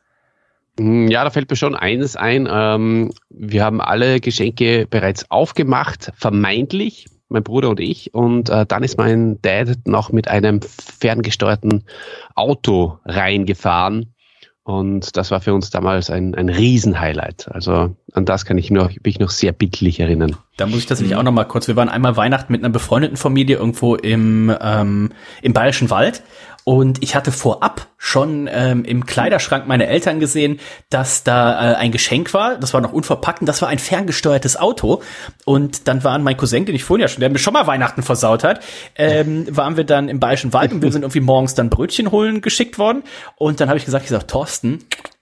Mm, 0.79 1.07
Ja, 1.07 1.23
da 1.23 1.29
fällt 1.29 1.47
mir 1.51 1.55
schon 1.55 1.75
eines 1.75 2.15
ein. 2.15 2.49
Ähm, 2.51 3.13
wir 3.29 3.63
haben 3.63 3.79
alle 3.79 4.19
Geschenke 4.21 4.87
bereits 4.89 5.29
aufgemacht, 5.29 6.13
vermeintlich, 6.17 7.05
mein 7.29 7.43
Bruder 7.43 7.69
und 7.69 7.79
ich. 7.79 8.11
Und 8.15 8.49
äh, 8.49 8.65
dann 8.65 8.81
ist 8.83 8.97
mein 8.97 9.39
Dad 9.43 9.77
noch 9.85 10.11
mit 10.11 10.27
einem 10.27 10.61
ferngesteuerten 10.63 11.85
Auto 12.33 12.97
reingefahren. 13.05 14.14
Und 14.65 15.15
das 15.15 15.29
war 15.29 15.41
für 15.41 15.53
uns 15.53 15.69
damals 15.69 16.09
ein, 16.09 16.33
ein 16.33 16.49
Riesenhighlight. 16.49 17.49
Also 17.51 17.95
an 18.13 18.25
das 18.25 18.45
kann 18.45 18.57
ich 18.57 18.71
noch, 18.71 18.89
mich 19.03 19.19
noch 19.19 19.29
sehr 19.29 19.51
bildlich 19.51 19.99
erinnern. 19.99 20.35
Da 20.57 20.65
muss 20.65 20.79
ich 20.79 20.85
tatsächlich 20.87 21.15
auch 21.15 21.21
noch 21.21 21.31
mal 21.31 21.43
kurz. 21.43 21.67
Wir 21.67 21.75
waren 21.75 21.87
einmal 21.87 22.17
Weihnachten 22.17 22.51
mit 22.51 22.63
einer 22.63 22.73
befreundeten 22.73 23.15
Familie 23.15 23.57
irgendwo 23.57 23.93
im, 23.93 24.51
ähm, 24.59 25.11
im 25.43 25.53
Bayerischen 25.53 25.91
Wald. 25.91 26.23
Und 26.65 27.03
ich 27.03 27.15
hatte 27.15 27.31
vorab 27.31 27.89
schon 27.95 28.49
ähm, 28.51 28.85
im 28.85 29.05
Kleiderschrank 29.05 29.67
meiner 29.67 29.87
Eltern 29.87 30.19
gesehen, 30.19 30.59
dass 30.89 31.23
da 31.23 31.73
äh, 31.73 31.75
ein 31.75 31.91
Geschenk 31.91 32.33
war. 32.33 32.57
Das 32.57 32.73
war 32.73 32.81
noch 32.81 32.91
unverpackt 32.91 33.41
und 33.41 33.45
das 33.45 33.61
war 33.61 33.69
ein 33.69 33.77
ferngesteuertes 33.77 34.57
Auto. 34.57 35.03
Und 35.45 35.87
dann 35.87 36.03
waren 36.03 36.23
mein 36.23 36.37
Cousin, 36.37 36.65
den 36.65 36.73
ich 36.73 36.83
vorhin 36.83 37.03
ja 37.03 37.07
schon, 37.07 37.19
der 37.19 37.29
mir 37.29 37.37
schon 37.37 37.53
mal 37.53 37.67
Weihnachten 37.67 38.01
versaut 38.01 38.43
hat, 38.43 38.61
ähm, 38.95 39.45
waren 39.55 39.77
wir 39.77 39.83
dann 39.83 40.09
im 40.09 40.19
Bayerischen 40.19 40.53
Wald 40.53 40.73
und 40.73 40.81
wir 40.81 40.91
sind 40.91 41.01
irgendwie 41.03 41.19
morgens 41.19 41.53
dann 41.53 41.69
Brötchen 41.69 42.09
holen 42.09 42.41
geschickt 42.41 42.79
worden. 42.79 43.03
Und 43.35 43.59
dann 43.59 43.69
habe 43.69 43.77
ich 43.77 43.85
gesagt, 43.85 44.05
ich 44.05 44.09
sag, 44.09 44.27
Thorsten, 44.27 44.79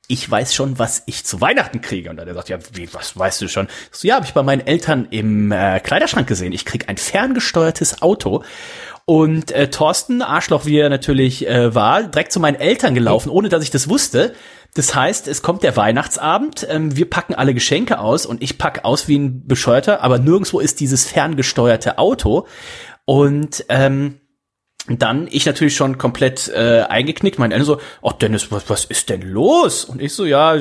ich 0.07 0.29
weiß 0.29 0.53
schon, 0.53 0.77
was 0.79 1.03
ich 1.05 1.23
zu 1.23 1.39
Weihnachten 1.39 1.81
kriege. 1.81 2.09
Und 2.09 2.17
dann 2.17 2.27
er 2.27 2.33
sagt, 2.33 2.49
ja, 2.49 2.57
wie, 2.73 2.93
was 2.93 3.17
weißt 3.17 3.41
du 3.41 3.47
schon? 3.47 3.67
So, 3.91 4.07
ja, 4.07 4.15
habe 4.15 4.25
ich 4.25 4.33
bei 4.33 4.43
meinen 4.43 4.65
Eltern 4.65 5.07
im 5.11 5.51
äh, 5.51 5.79
Kleiderschrank 5.79 6.27
gesehen. 6.27 6.51
Ich 6.51 6.65
krieg 6.65 6.89
ein 6.89 6.97
ferngesteuertes 6.97 8.01
Auto. 8.01 8.43
Und 9.05 9.51
äh, 9.51 9.69
Thorsten, 9.69 10.21
Arschloch 10.21 10.65
wie 10.65 10.77
er 10.77 10.89
natürlich 10.89 11.47
äh, 11.47 11.73
war, 11.73 12.03
direkt 12.03 12.31
zu 12.31 12.39
meinen 12.39 12.55
Eltern 12.55 12.93
gelaufen, 12.93 13.29
ohne 13.29 13.49
dass 13.49 13.63
ich 13.63 13.71
das 13.71 13.89
wusste. 13.89 14.33
Das 14.75 14.95
heißt, 14.95 15.27
es 15.27 15.41
kommt 15.41 15.63
der 15.63 15.77
Weihnachtsabend, 15.77 16.65
ähm, 16.69 16.95
wir 16.95 17.09
packen 17.09 17.35
alle 17.35 17.53
Geschenke 17.53 17.99
aus 17.99 18.25
und 18.25 18.41
ich 18.41 18.57
pack 18.57 18.85
aus 18.85 19.07
wie 19.07 19.19
ein 19.19 19.45
Bescheuerter, 19.45 20.01
aber 20.01 20.19
nirgendwo 20.19 20.59
ist 20.59 20.79
dieses 20.79 21.05
ferngesteuerte 21.05 21.97
Auto. 21.97 22.47
Und 23.05 23.65
ähm, 23.69 24.19
dann 24.87 25.27
ich 25.31 25.45
natürlich 25.45 25.75
schon 25.75 25.97
komplett 25.97 26.49
äh, 26.49 26.81
eingeknickt. 26.81 27.39
Mein 27.39 27.51
Eltern 27.51 27.65
so, 27.65 27.81
ach 28.01 28.13
Dennis, 28.13 28.51
was, 28.51 28.69
was 28.69 28.85
ist 28.85 29.09
denn 29.09 29.21
los? 29.21 29.85
Und 29.85 30.01
ich 30.01 30.13
so, 30.13 30.25
ja, 30.25 30.57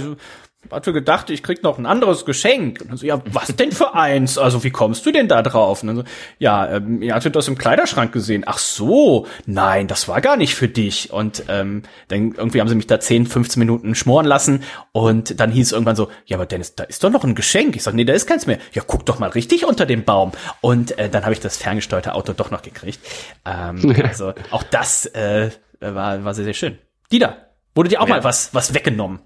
hatte 0.71 0.93
gedacht, 0.93 1.29
ich 1.31 1.43
krieg 1.43 1.63
noch 1.63 1.77
ein 1.79 1.87
anderes 1.87 2.25
Geschenk. 2.25 2.81
Und 2.81 2.91
dann 2.91 2.97
so, 2.97 3.05
ja, 3.07 3.21
was 3.27 3.49
denn 3.57 3.73
für 3.73 3.95
eins? 3.95 4.39
Also 4.39 4.63
wie 4.65 4.71
kommst 4.71 5.05
du 5.05 5.11
denn 5.13 5.29
da 5.29 5.43
drauf? 5.43 5.83
Und 5.83 5.89
dann 5.89 5.97
so, 5.97 6.05
ja, 6.39 6.77
ähm, 6.77 7.03
ihr 7.03 7.15
hattet 7.15 7.35
das 7.37 7.49
im 7.49 7.59
Kleiderschrank 7.59 8.13
gesehen. 8.13 8.45
Ach 8.47 8.59
so, 8.59 9.27
nein, 9.45 9.89
das 9.89 10.09
war 10.09 10.21
gar 10.21 10.37
nicht 10.37 10.55
für 10.55 10.69
dich. 10.69 11.13
Und 11.13 11.45
ähm, 11.49 11.83
dann 12.09 12.33
irgendwie 12.33 12.61
haben 12.61 12.69
sie 12.69 12.75
mich 12.75 12.87
da 12.87 13.01
10, 13.01 13.27
15 13.27 13.59
Minuten 13.61 13.95
schmoren 13.95 14.25
lassen. 14.27 14.63
Und 14.93 15.41
dann 15.41 15.51
hieß 15.51 15.67
es 15.67 15.73
irgendwann 15.73 15.97
so, 15.97 16.09
ja, 16.27 16.37
aber 16.37 16.47
Dennis, 16.47 16.75
da 16.75 16.85
ist 16.85 17.03
doch 17.05 17.11
noch 17.11 17.25
ein 17.25 17.35
Geschenk. 17.35 17.75
Ich 17.77 17.83
sag, 17.83 17.95
nee, 17.95 18.05
da 18.05 18.13
ist 18.13 18.27
keins 18.27 18.47
mehr. 18.47 18.59
Ja, 18.73 18.83
guck 18.87 19.05
doch 19.05 19.19
mal 19.19 19.31
richtig 19.31 19.67
unter 19.67 19.85
dem 19.85 20.05
Baum. 20.05 20.33
Und 20.61 20.99
äh, 20.99 21.09
dann 21.09 21.25
habe 21.25 21.33
ich 21.33 21.41
das 21.41 21.57
ferngesteuerte 21.57 22.15
Auto 22.15 22.33
doch 22.33 22.51
noch 22.51 22.63
gekriegt. 22.63 23.01
Ähm, 23.45 23.95
also 24.09 24.33
auch 24.51 24.63
das 24.63 25.07
äh, 25.07 25.51
war, 25.81 26.25
war 26.25 26.35
sehr, 26.35 26.45
sehr 26.45 26.55
schön. 26.55 26.79
Dieter, 27.11 27.49
wurde 27.75 27.89
dir 27.91 28.01
auch 28.01 28.09
Ja. 28.09 28.15
mal 28.17 28.25
was, 28.25 28.55
was 28.55 28.75
weggenommen? 28.75 29.19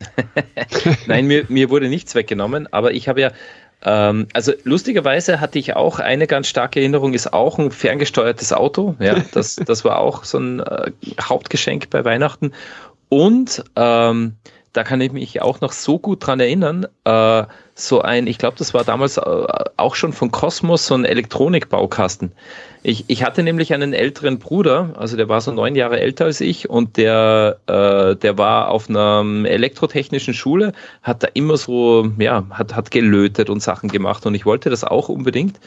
Nein, 1.06 1.26
mir, 1.26 1.44
mir 1.48 1.70
wurde 1.70 1.88
nichts 1.88 2.14
weggenommen, 2.14 2.72
aber 2.72 2.92
ich 2.92 3.08
habe 3.08 3.20
ja, 3.20 3.30
ähm, 3.84 4.28
also 4.32 4.52
lustigerweise 4.64 5.40
hatte 5.40 5.58
ich 5.58 5.76
auch 5.76 5.98
eine 5.98 6.26
ganz 6.26 6.48
starke 6.48 6.80
Erinnerung, 6.80 7.14
ist 7.14 7.32
auch 7.32 7.58
ein 7.58 7.70
ferngesteuertes 7.70 8.52
Auto. 8.52 8.96
Ja, 8.98 9.16
das, 9.32 9.56
das 9.56 9.84
war 9.84 9.98
auch 9.98 10.24
so 10.24 10.38
ein 10.38 10.60
äh, 10.60 10.90
Hauptgeschenk 11.20 11.90
bei 11.90 12.04
Weihnachten. 12.04 12.52
Und 13.08 13.64
ähm, 13.76 14.36
da 14.72 14.82
kann 14.82 15.00
ich 15.00 15.12
mich 15.12 15.40
auch 15.40 15.60
noch 15.60 15.72
so 15.72 15.98
gut 15.98 16.26
dran 16.26 16.40
erinnern, 16.40 16.86
äh, 17.04 17.44
so 17.74 18.00
ein, 18.02 18.26
ich 18.26 18.38
glaube, 18.38 18.56
das 18.58 18.74
war 18.74 18.84
damals 18.84 19.16
äh, 19.16 19.20
auch 19.76 19.94
schon 19.94 20.12
von 20.12 20.30
Cosmos, 20.30 20.86
so 20.86 20.94
ein 20.94 21.04
Elektronikbaukasten. 21.04 22.32
Ich, 22.86 23.04
ich 23.06 23.24
hatte 23.24 23.42
nämlich 23.42 23.72
einen 23.72 23.94
älteren 23.94 24.38
Bruder, 24.38 24.90
also 24.98 25.16
der 25.16 25.30
war 25.30 25.40
so 25.40 25.50
neun 25.50 25.74
Jahre 25.74 26.00
älter 26.00 26.26
als 26.26 26.42
ich 26.42 26.68
und 26.68 26.98
der, 26.98 27.56
äh, 27.66 28.14
der 28.14 28.36
war 28.36 28.68
auf 28.68 28.90
einer 28.90 29.24
elektrotechnischen 29.46 30.34
Schule, 30.34 30.74
hat 31.02 31.22
da 31.22 31.28
immer 31.32 31.56
so, 31.56 32.12
ja, 32.18 32.44
hat, 32.50 32.76
hat 32.76 32.90
gelötet 32.90 33.48
und 33.48 33.62
Sachen 33.62 33.88
gemacht 33.88 34.26
und 34.26 34.34
ich 34.34 34.44
wollte 34.44 34.68
das 34.68 34.84
auch 34.84 35.08
unbedingt. 35.08 35.58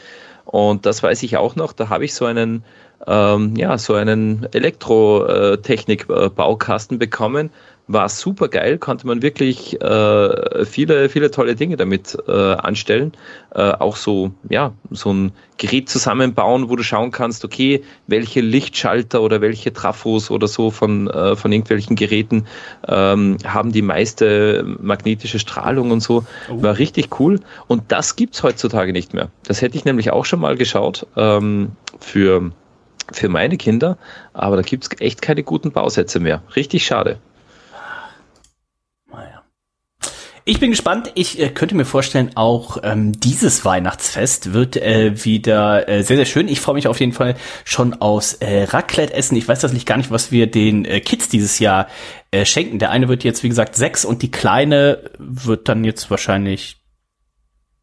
Und 0.44 0.86
das 0.86 1.02
weiß 1.02 1.24
ich 1.24 1.36
auch 1.36 1.56
noch, 1.56 1.72
da 1.72 1.88
habe 1.88 2.04
ich 2.04 2.14
so 2.14 2.24
einen, 2.24 2.62
ähm, 3.04 3.56
ja, 3.56 3.76
so 3.78 3.94
einen 3.94 4.46
Elektrotechnik-Baukasten 4.52 7.00
bekommen. 7.00 7.50
War 7.90 8.10
super 8.10 8.48
geil, 8.48 8.76
konnte 8.76 9.06
man 9.06 9.22
wirklich 9.22 9.80
äh, 9.80 10.64
viele, 10.66 11.08
viele 11.08 11.30
tolle 11.30 11.54
Dinge 11.54 11.78
damit 11.78 12.16
äh, 12.28 12.32
anstellen. 12.32 13.12
Äh, 13.54 13.72
auch 13.72 13.96
so, 13.96 14.32
ja, 14.50 14.74
so 14.90 15.10
ein 15.12 15.32
Gerät 15.56 15.88
zusammenbauen, 15.88 16.68
wo 16.68 16.76
du 16.76 16.82
schauen 16.82 17.10
kannst, 17.10 17.46
okay, 17.46 17.82
welche 18.06 18.42
Lichtschalter 18.42 19.22
oder 19.22 19.40
welche 19.40 19.72
Trafos 19.72 20.30
oder 20.30 20.48
so 20.48 20.70
von, 20.70 21.08
äh, 21.08 21.34
von 21.34 21.50
irgendwelchen 21.50 21.96
Geräten 21.96 22.46
ähm, 22.86 23.38
haben 23.44 23.72
die 23.72 23.82
meiste 23.82 24.64
magnetische 24.80 25.38
Strahlung 25.38 25.90
und 25.90 26.00
so. 26.00 26.24
War 26.48 26.76
richtig 26.76 27.18
cool. 27.18 27.40
Und 27.68 27.84
das 27.88 28.16
gibt's 28.16 28.42
heutzutage 28.42 28.92
nicht 28.92 29.14
mehr. 29.14 29.30
Das 29.44 29.62
hätte 29.62 29.78
ich 29.78 29.86
nämlich 29.86 30.10
auch 30.12 30.26
schon 30.26 30.40
mal 30.40 30.56
geschaut 30.56 31.06
ähm, 31.16 31.72
für, 32.00 32.52
für 33.12 33.28
meine 33.30 33.56
Kinder, 33.56 33.96
aber 34.34 34.56
da 34.56 34.62
gibt's 34.62 34.90
echt 35.00 35.22
keine 35.22 35.42
guten 35.42 35.72
Bausätze 35.72 36.20
mehr. 36.20 36.42
Richtig 36.54 36.84
schade. 36.84 37.18
Naja. 39.10 39.42
Ich 40.48 40.60
bin 40.60 40.70
gespannt. 40.70 41.12
Ich 41.14 41.38
äh, 41.38 41.50
könnte 41.50 41.74
mir 41.74 41.84
vorstellen, 41.84 42.30
auch 42.34 42.78
ähm, 42.82 43.12
dieses 43.12 43.66
Weihnachtsfest 43.66 44.54
wird 44.54 44.78
äh, 44.78 45.22
wieder 45.22 45.86
äh, 45.90 46.02
sehr, 46.02 46.16
sehr 46.16 46.24
schön. 46.24 46.48
Ich 46.48 46.62
freue 46.62 46.74
mich 46.74 46.88
auf 46.88 47.00
jeden 47.00 47.12
Fall 47.12 47.34
schon 47.66 47.92
aus 47.92 48.32
äh, 48.32 48.62
Raclette 48.62 49.12
essen. 49.12 49.36
Ich 49.36 49.46
weiß 49.46 49.60
das 49.60 49.74
nicht 49.74 49.84
gar 49.84 49.98
nicht, 49.98 50.10
was 50.10 50.32
wir 50.32 50.50
den 50.50 50.86
äh, 50.86 51.00
Kids 51.00 51.28
dieses 51.28 51.58
Jahr 51.58 51.86
äh, 52.30 52.46
schenken. 52.46 52.78
Der 52.78 52.90
eine 52.90 53.08
wird 53.08 53.24
jetzt, 53.24 53.42
wie 53.42 53.50
gesagt, 53.50 53.76
sechs 53.76 54.06
und 54.06 54.22
die 54.22 54.30
kleine 54.30 55.10
wird 55.18 55.68
dann 55.68 55.84
jetzt 55.84 56.10
wahrscheinlich 56.10 56.77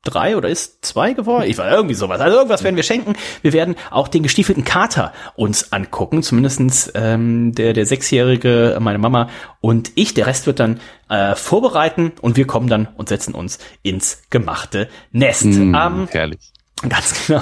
drei 0.05 0.37
oder 0.37 0.47
ist 0.47 0.85
zwei 0.85 1.11
geworden? 1.13 1.43
Ich 1.47 1.57
weiß 1.57 1.73
irgendwie 1.73 1.95
sowas. 1.95 2.21
Also 2.21 2.37
irgendwas 2.37 2.63
werden 2.63 2.75
wir 2.77 2.83
schenken. 2.83 3.15
Wir 3.41 3.51
werden 3.51 3.75
auch 3.91 4.07
den 4.07 4.23
gestiefelten 4.23 4.63
Kater 4.63 5.11
uns 5.35 5.73
angucken. 5.73 6.23
Zumindestens 6.23 6.91
ähm, 6.95 7.53
der, 7.53 7.73
der 7.73 7.85
Sechsjährige, 7.85 8.77
meine 8.79 8.99
Mama 8.99 9.29
und 9.61 9.91
ich. 9.95 10.13
Der 10.13 10.27
Rest 10.27 10.47
wird 10.47 10.59
dann 10.59 10.79
äh, 11.09 11.35
vorbereiten 11.35 12.13
und 12.21 12.37
wir 12.37 12.47
kommen 12.47 12.67
dann 12.67 12.87
und 12.95 13.09
setzen 13.09 13.33
uns 13.33 13.59
ins 13.83 14.21
gemachte 14.29 14.87
Nest. 15.11 15.45
Mm, 15.45 15.75
Ähm, 15.75 16.07
herrlich. 16.09 16.53
Ganz 16.87 17.27
genau. 17.27 17.41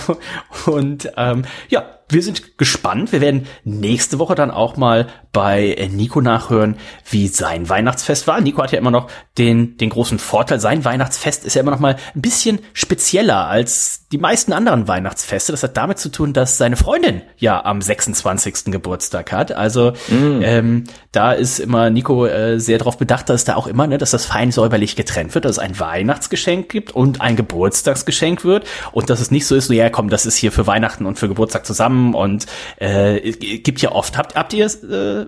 Und 0.65 1.11
ähm, 1.17 1.43
ja, 1.69 1.85
wir 2.09 2.21
sind 2.21 2.57
gespannt. 2.57 3.11
Wir 3.11 3.21
werden 3.21 3.47
nächste 3.63 4.19
Woche 4.19 4.35
dann 4.35 4.51
auch 4.51 4.77
mal 4.77 5.07
bei 5.31 5.89
Nico 5.91 6.21
nachhören, 6.21 6.75
wie 7.09 7.27
sein 7.27 7.67
Weihnachtsfest 7.67 8.27
war. 8.27 8.39
Nico 8.39 8.61
hat 8.61 8.71
ja 8.71 8.77
immer 8.77 8.91
noch 8.91 9.07
den, 9.37 9.77
den 9.77 9.89
großen 9.89 10.19
Vorteil, 10.19 10.59
sein 10.59 10.85
Weihnachtsfest 10.85 11.43
ist 11.43 11.55
ja 11.55 11.61
immer 11.61 11.71
noch 11.71 11.79
mal 11.79 11.95
ein 12.15 12.21
bisschen 12.21 12.59
spezieller 12.73 13.47
als 13.47 14.07
die 14.11 14.19
meisten 14.19 14.53
anderen 14.53 14.87
Weihnachtsfeste. 14.87 15.51
Das 15.51 15.63
hat 15.63 15.75
damit 15.75 15.97
zu 15.97 16.09
tun, 16.09 16.33
dass 16.33 16.57
seine 16.59 16.75
Freundin 16.75 17.23
ja 17.37 17.65
am 17.65 17.81
26. 17.81 18.65
Geburtstag 18.65 19.31
hat. 19.31 19.51
Also 19.51 19.93
mm. 20.09 20.41
ähm, 20.43 20.83
da 21.11 21.31
ist 21.31 21.59
immer 21.59 21.89
Nico 21.89 22.27
äh, 22.27 22.59
sehr 22.59 22.77
darauf 22.77 22.99
bedacht, 22.99 23.29
dass 23.29 23.43
da 23.43 23.55
auch 23.55 23.65
immer, 23.65 23.87
ne, 23.87 23.97
dass 23.97 24.11
das 24.11 24.25
fein 24.25 24.51
säuberlich 24.51 24.95
getrennt 24.95 25.33
wird, 25.33 25.45
dass 25.45 25.53
es 25.53 25.59
ein 25.59 25.79
Weihnachtsgeschenk 25.79 26.69
gibt 26.69 26.91
und 26.91 27.21
ein 27.21 27.35
Geburtstagsgeschenk 27.35 28.45
wird 28.45 28.67
und 28.91 29.09
dass 29.09 29.19
es 29.19 29.31
nicht 29.31 29.47
so 29.47 29.55
ist, 29.55 29.67
so 29.67 29.73
ja 29.73 29.89
komm, 29.89 30.09
das 30.09 30.27
ist 30.27 30.37
hier 30.37 30.51
für 30.51 30.67
Weihnachten 30.67 31.07
und 31.07 31.17
für 31.17 31.27
Geburtstag 31.27 31.65
zusammen 31.65 31.92
und 32.15 32.45
äh, 32.77 33.31
gibt 33.31 33.81
ja 33.81 33.91
oft. 33.91 34.17
Habt, 34.17 34.35
habt 34.35 34.53
ihr 34.53 34.65
äh, 34.65 35.25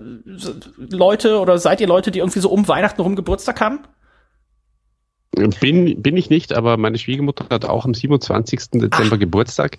Leute 0.76 1.38
oder 1.40 1.58
seid 1.58 1.80
ihr 1.80 1.86
Leute, 1.86 2.10
die 2.10 2.20
irgendwie 2.20 2.40
so 2.40 2.50
um 2.50 2.68
Weihnachten 2.68 3.00
rum 3.00 3.16
Geburtstag 3.16 3.60
haben? 3.60 3.80
Bin, 5.60 6.02
bin 6.02 6.16
ich 6.16 6.30
nicht, 6.30 6.54
aber 6.54 6.76
meine 6.78 6.98
Schwiegermutter 6.98 7.46
hat 7.50 7.66
auch 7.66 7.84
am 7.84 7.92
27. 7.92 8.70
Dezember 8.72 9.16
Ach. 9.16 9.18
Geburtstag. 9.18 9.78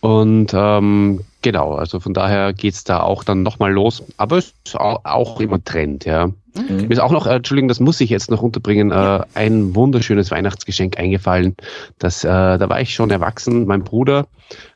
Und 0.00 0.52
ähm, 0.54 1.24
genau, 1.42 1.74
also 1.74 1.98
von 1.98 2.14
daher 2.14 2.52
geht 2.52 2.74
es 2.74 2.84
da 2.84 3.00
auch 3.00 3.24
dann 3.24 3.42
nochmal 3.42 3.72
los. 3.72 4.04
Aber 4.16 4.38
es 4.38 4.54
ist 4.64 4.76
auch, 4.76 5.04
auch 5.04 5.40
immer 5.40 5.62
Trend, 5.64 6.04
ja. 6.04 6.30
Mhm. 6.56 6.88
Mir 6.88 6.90
ist 6.90 7.00
auch 7.00 7.12
noch, 7.12 7.26
äh, 7.26 7.36
Entschuldigung, 7.36 7.68
das 7.68 7.80
muss 7.80 8.00
ich 8.00 8.10
jetzt 8.10 8.30
noch 8.30 8.42
unterbringen, 8.42 8.90
äh, 8.90 9.20
ein 9.34 9.74
wunderschönes 9.74 10.30
Weihnachtsgeschenk 10.30 10.98
eingefallen. 10.98 11.56
Das, 11.98 12.24
äh, 12.24 12.28
da 12.28 12.68
war 12.68 12.80
ich 12.80 12.94
schon 12.94 13.10
erwachsen. 13.10 13.66
Mein 13.66 13.84
Bruder 13.84 14.26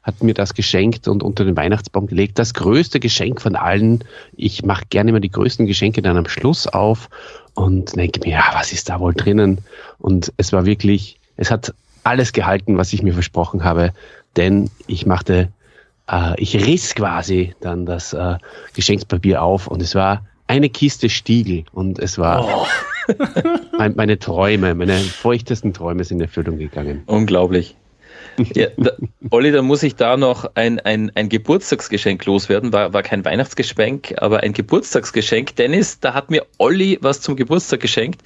hat 0.03 0.23
mir 0.23 0.35
das 0.35 0.55
geschenkt 0.55 1.09
und 1.09 1.23
unter 1.23 1.45
den 1.45 1.57
Weihnachtsbaum 1.57 2.07
gelegt. 2.07 2.39
Das 2.39 2.55
größte 2.55 3.01
Geschenk 3.01 3.41
von 3.41 3.57
allen. 3.57 4.05
Ich 4.37 4.65
mache 4.65 4.85
gerne 4.91 5.11
immer 5.11 5.21
die 5.21 5.31
größten 5.31 5.67
Geschenke 5.67 6.03
dann 6.03 6.17
am 6.17 6.29
Schluss 6.29 6.67
auf 6.67 7.09
und 7.55 7.97
denke 7.97 8.21
mir, 8.25 8.33
ja, 8.33 8.45
was 8.55 8.73
ist 8.73 8.89
da 8.89 9.01
wohl 9.01 9.15
drinnen? 9.15 9.59
Und 9.99 10.33
es 10.37 10.53
war 10.53 10.67
wirklich, 10.67 11.21
es 11.37 11.51
hat 11.51 11.75
alles 12.05 12.33
gehalten, 12.33 12.77
was 12.77 12.93
ich 12.93 13.03
mir 13.03 13.13
versprochen 13.13 13.65
habe, 13.65 13.93
denn 14.37 14.71
ich 14.87 15.07
machte, 15.07 15.51
äh, 16.11 16.41
ich 16.41 16.55
riss 16.67 16.95
quasi 16.95 17.55
dann 17.61 17.87
das 17.87 18.13
äh, 18.13 18.37
Geschenkspapier 18.75 19.43
auf 19.43 19.67
und 19.67 19.83
es 19.83 19.95
war 19.95 20.23
eine 20.51 20.69
Kiste 20.69 21.09
Stiegel 21.09 21.65
und 21.73 22.01
es 22.01 22.19
war 22.19 22.45
oh. 22.45 23.15
mein, 23.79 23.95
meine 23.95 24.19
Träume, 24.19 24.75
meine 24.75 24.99
feuchtesten 24.99 25.73
Träume 25.73 26.03
sind 26.03 26.19
in 26.19 26.23
Erfüllung 26.23 26.59
gegangen. 26.59 27.05
Unglaublich. 27.07 27.77
Ja, 28.55 28.67
da, 28.77 28.91
Olli, 29.31 29.53
da 29.53 29.63
muss 29.63 29.85
ich 29.85 29.95
da 29.95 30.17
noch 30.17 30.51
ein, 30.57 30.81
ein, 30.81 31.13
ein 31.15 31.29
Geburtstagsgeschenk 31.29 32.25
loswerden. 32.27 32.73
War, 32.73 32.93
war 32.93 33.05
kein 33.05 33.25
Weihnachtsgeschenk, 33.25 34.15
aber 34.17 34.41
ein 34.41 34.53
Geburtstagsgeschenk. 34.53 35.55
Dennis, 35.55 36.01
da 36.01 36.15
hat 36.15 36.33
mir 36.33 36.45
Olli 36.59 36.99
was 37.01 37.21
zum 37.21 37.37
Geburtstag 37.37 37.79
geschenkt. 37.79 38.23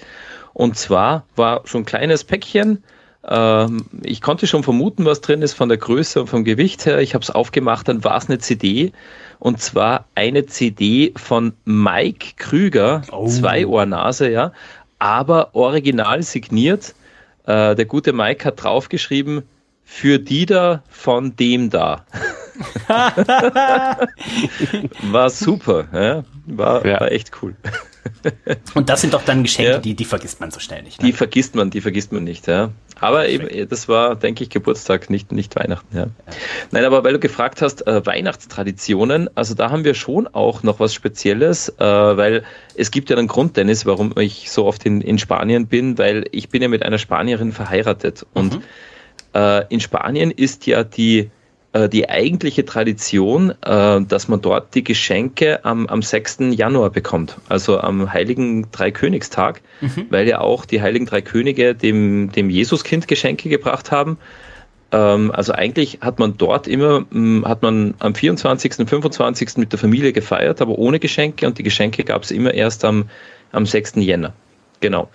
Und 0.55 0.79
zwar 0.79 1.27
war 1.37 1.61
schon 1.67 1.83
ein 1.83 1.87
kleines 1.87 2.25
Päckchen. 2.25 2.85
Ähm, 3.29 3.85
ich 4.03 4.23
konnte 4.23 4.47
schon 4.47 4.63
vermuten, 4.63 5.05
was 5.05 5.21
drin 5.21 5.43
ist 5.43 5.53
von 5.53 5.69
der 5.69 5.77
Größe 5.77 6.23
und 6.23 6.29
vom 6.29 6.45
Gewicht 6.45 6.87
her. 6.87 7.01
Ich 7.01 7.13
habe 7.13 7.23
es 7.23 7.31
aufgemacht, 7.31 7.87
dann 7.89 8.03
war 8.03 8.17
es 8.17 8.31
eine 8.31 8.39
CD. 8.39 8.93
Und 9.39 9.61
zwar 9.61 10.07
eine 10.15 10.47
CD 10.47 11.13
von 11.17 11.53
Mike 11.65 12.35
Krüger, 12.37 13.03
oh. 13.11 13.29
zwei 13.29 13.67
Ohrnase, 13.67 14.31
ja, 14.31 14.53
aber 14.99 15.55
original 15.55 16.23
signiert. 16.23 16.95
Äh, 17.47 17.75
der 17.75 17.85
gute 17.85 18.13
Mike 18.13 18.45
hat 18.45 18.63
draufgeschrieben, 18.63 19.43
für 19.85 20.19
die 20.19 20.47
da 20.47 20.83
von 20.89 21.37
dem 21.37 21.69
da. 21.71 22.07
war 25.03 25.29
super, 25.31 25.87
ja? 25.93 26.25
War, 26.47 26.87
ja. 26.87 27.01
war 27.01 27.13
echt 27.13 27.33
cool. 27.43 27.55
Und 28.75 28.89
das 28.89 29.01
sind 29.01 29.15
doch 29.15 29.25
dann 29.25 29.43
Geschenke, 29.43 29.73
ja. 29.73 29.79
die, 29.79 29.95
die 29.95 30.05
vergisst 30.05 30.41
man 30.41 30.51
so 30.51 30.61
schnell 30.61 30.83
nicht. 30.83 31.01
Ne? 31.01 31.09
Die 31.09 31.13
vergisst 31.13 31.55
man, 31.55 31.71
die 31.71 31.81
vergisst 31.81 32.13
man 32.13 32.25
nicht, 32.25 32.47
ja. 32.47 32.71
Aber 33.01 33.29
eben, 33.29 33.69
das 33.69 33.89
war, 33.89 34.15
denke 34.17 34.45
ich, 34.45 34.51
Geburtstag, 34.51 35.11
nicht, 35.11 35.33
nicht 35.33 35.57
Weihnachten, 35.57 35.97
ja. 35.97 36.05
ja. 36.05 36.33
Nein, 36.71 36.85
aber 36.85 37.05
weil 37.05 37.15
du 37.15 37.19
gefragt 37.19 37.61
hast, 37.63 37.87
äh, 37.87 38.05
Weihnachtstraditionen, 38.05 39.29
also 39.35 39.55
da 39.55 39.71
haben 39.71 39.85
wir 39.85 39.95
schon 39.95 40.27
auch 40.29 40.63
noch 40.63 40.81
was 40.81 40.95
Spezielles, 40.95 41.69
äh, 41.69 41.85
weil 41.85 42.45
es 42.77 42.91
gibt 42.91 43.11
ja 43.11 43.17
einen 43.17 43.29
Grund, 43.29 43.57
Dennis, 43.57 43.87
warum 43.87 44.15
ich 44.19 44.51
so 44.51 44.67
oft 44.67 44.87
in, 44.87 45.01
in 45.01 45.19
Spanien 45.19 45.67
bin, 45.67 45.99
weil 45.99 46.27
ich 46.31 46.49
bin 46.49 46.63
ja 46.63 46.69
mit 46.69 46.83
einer 46.83 46.99
Spanierin 46.99 47.53
verheiratet 47.53 48.27
und 48.33 48.55
mhm. 48.55 48.63
äh, 49.35 49.67
in 49.69 49.81
Spanien 49.81 50.31
ist 50.31 50.67
ja 50.67 50.85
die 50.85 51.19
äh, 51.19 51.31
die 51.89 52.09
eigentliche 52.09 52.65
Tradition, 52.65 53.51
äh, 53.63 54.01
dass 54.01 54.29
man 54.29 54.41
dort 54.41 54.75
die 54.75 54.85
Geschenke 54.85 55.65
am, 55.65 55.87
am 55.89 56.03
6. 56.03 56.39
Januar 56.51 56.91
bekommt, 56.91 57.37
also 57.49 57.81
am 57.81 58.13
Heiligen 58.13 58.71
Dreikönigstag, 58.71 59.61
mhm. 59.81 60.07
weil 60.11 60.29
ja 60.29 60.41
auch 60.41 60.65
die 60.65 60.81
Heiligen 60.81 61.07
Drei 61.07 61.21
Könige 61.21 61.75
dem, 61.75 62.31
dem 62.33 62.49
Jesuskind 62.49 63.09
Geschenke 63.09 63.49
gebracht 63.49 63.91
haben. 63.91 64.19
Ähm, 64.93 65.33
also 65.33 65.53
eigentlich 65.53 65.99
hat 66.01 66.21
man 66.21 66.37
dort 66.37 66.69
immer, 66.69 67.07
hat 67.45 67.63
man 67.63 67.95
am 67.99 68.15
24., 68.15 68.89
25. 68.89 69.57
mit 69.57 69.73
der 69.73 69.79
Familie 69.81 70.13
gefeiert, 70.13 70.63
aber 70.63 70.79
ohne 70.79 71.01
Geschenke 71.01 71.47
und 71.47 71.59
die 71.59 71.65
Geschenke 71.65 72.05
gab 72.05 72.23
es 72.23 72.31
immer 72.31 72.55
erst 72.55 72.85
am, 72.85 73.11
am 73.51 73.67
6. 73.67 73.95
Jänner. 73.97 74.33
Genau. 74.79 75.11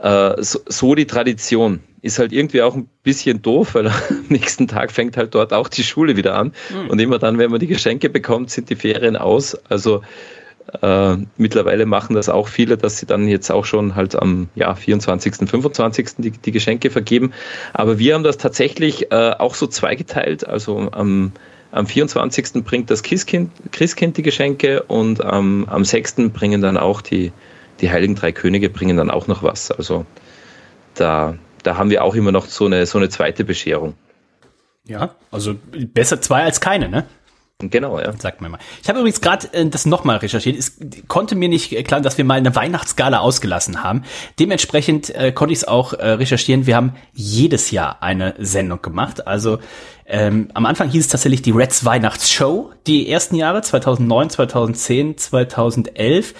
Äh, 0.00 0.34
so 0.38 0.94
die 0.94 1.06
Tradition 1.06 1.80
ist 2.02 2.18
halt 2.18 2.32
irgendwie 2.32 2.62
auch 2.62 2.74
ein 2.74 2.88
bisschen 3.04 3.42
doof, 3.42 3.74
weil 3.74 3.86
am 3.86 3.94
nächsten 4.28 4.68
Tag 4.68 4.90
fängt 4.90 5.16
halt 5.16 5.34
dort 5.34 5.52
auch 5.52 5.68
die 5.68 5.84
Schule 5.84 6.16
wieder 6.16 6.34
an. 6.34 6.52
Mhm. 6.70 6.90
Und 6.90 6.98
immer 7.00 7.18
dann, 7.18 7.38
wenn 7.38 7.50
man 7.50 7.60
die 7.60 7.68
Geschenke 7.68 8.10
bekommt, 8.10 8.50
sind 8.50 8.68
die 8.70 8.76
Ferien 8.76 9.16
aus. 9.16 9.54
Also 9.68 10.02
äh, 10.80 11.16
mittlerweile 11.36 11.86
machen 11.86 12.14
das 12.14 12.28
auch 12.28 12.48
viele, 12.48 12.76
dass 12.76 12.98
sie 12.98 13.06
dann 13.06 13.28
jetzt 13.28 13.50
auch 13.50 13.64
schon 13.64 13.94
halt 13.94 14.16
am 14.16 14.48
ja, 14.56 14.74
24., 14.74 15.48
25. 15.48 16.08
Die, 16.18 16.30
die 16.32 16.52
Geschenke 16.52 16.90
vergeben. 16.90 17.32
Aber 17.72 17.98
wir 18.00 18.14
haben 18.14 18.24
das 18.24 18.36
tatsächlich 18.36 19.12
äh, 19.12 19.34
auch 19.38 19.54
so 19.54 19.68
zweigeteilt. 19.68 20.46
Also 20.46 20.90
am, 20.90 21.32
am 21.70 21.86
24. 21.86 22.64
bringt 22.64 22.90
das 22.90 23.04
Christkind, 23.04 23.50
Christkind 23.70 24.16
die 24.16 24.22
Geschenke 24.22 24.82
und 24.82 25.24
am, 25.24 25.66
am 25.66 25.84
6. 25.84 26.30
bringen 26.32 26.60
dann 26.62 26.76
auch 26.76 27.00
die, 27.00 27.30
die 27.80 27.90
Heiligen 27.90 28.16
Drei 28.16 28.32
Könige 28.32 28.70
bringen 28.70 28.96
dann 28.96 29.10
auch 29.10 29.28
noch 29.28 29.44
was. 29.44 29.70
Also 29.70 30.04
da 30.94 31.36
da 31.62 31.76
haben 31.76 31.90
wir 31.90 32.04
auch 32.04 32.14
immer 32.14 32.32
noch 32.32 32.46
so 32.46 32.66
eine, 32.66 32.86
so 32.86 32.98
eine 32.98 33.08
zweite 33.08 33.44
Bescherung. 33.44 33.94
Ja, 34.84 35.14
also 35.30 35.54
besser 35.72 36.20
zwei 36.20 36.42
als 36.42 36.60
keine, 36.60 36.88
ne? 36.88 37.04
Genau, 37.70 37.98
ja. 38.00 38.12
Sagt 38.18 38.40
mir 38.40 38.48
mal. 38.48 38.58
Ich 38.82 38.88
habe 38.88 38.98
übrigens 38.98 39.20
gerade 39.20 39.52
äh, 39.52 39.66
das 39.66 39.86
nochmal 39.86 40.16
recherchiert. 40.16 40.58
Es 40.58 40.78
konnte 41.08 41.34
mir 41.34 41.48
nicht 41.48 41.84
klar, 41.86 42.00
dass 42.00 42.18
wir 42.18 42.24
mal 42.24 42.34
eine 42.34 42.54
Weihnachtsgala 42.54 43.18
ausgelassen 43.18 43.82
haben. 43.82 44.02
Dementsprechend 44.38 45.14
äh, 45.14 45.32
konnte 45.32 45.52
ich 45.52 45.60
es 45.60 45.68
auch 45.68 45.92
äh, 45.92 46.08
recherchieren. 46.10 46.66
Wir 46.66 46.76
haben 46.76 46.94
jedes 47.12 47.70
Jahr 47.70 48.02
eine 48.02 48.34
Sendung 48.38 48.82
gemacht. 48.82 49.26
Also 49.26 49.58
ähm, 50.06 50.48
am 50.54 50.66
Anfang 50.66 50.88
hieß 50.90 51.04
es 51.04 51.10
tatsächlich 51.10 51.42
die 51.42 51.52
Reds 51.52 51.84
Weihnachtsshow. 51.84 52.72
Die 52.86 53.08
ersten 53.08 53.36
Jahre 53.36 53.62
2009, 53.62 54.30
2010, 54.30 55.18
2011 55.18 56.34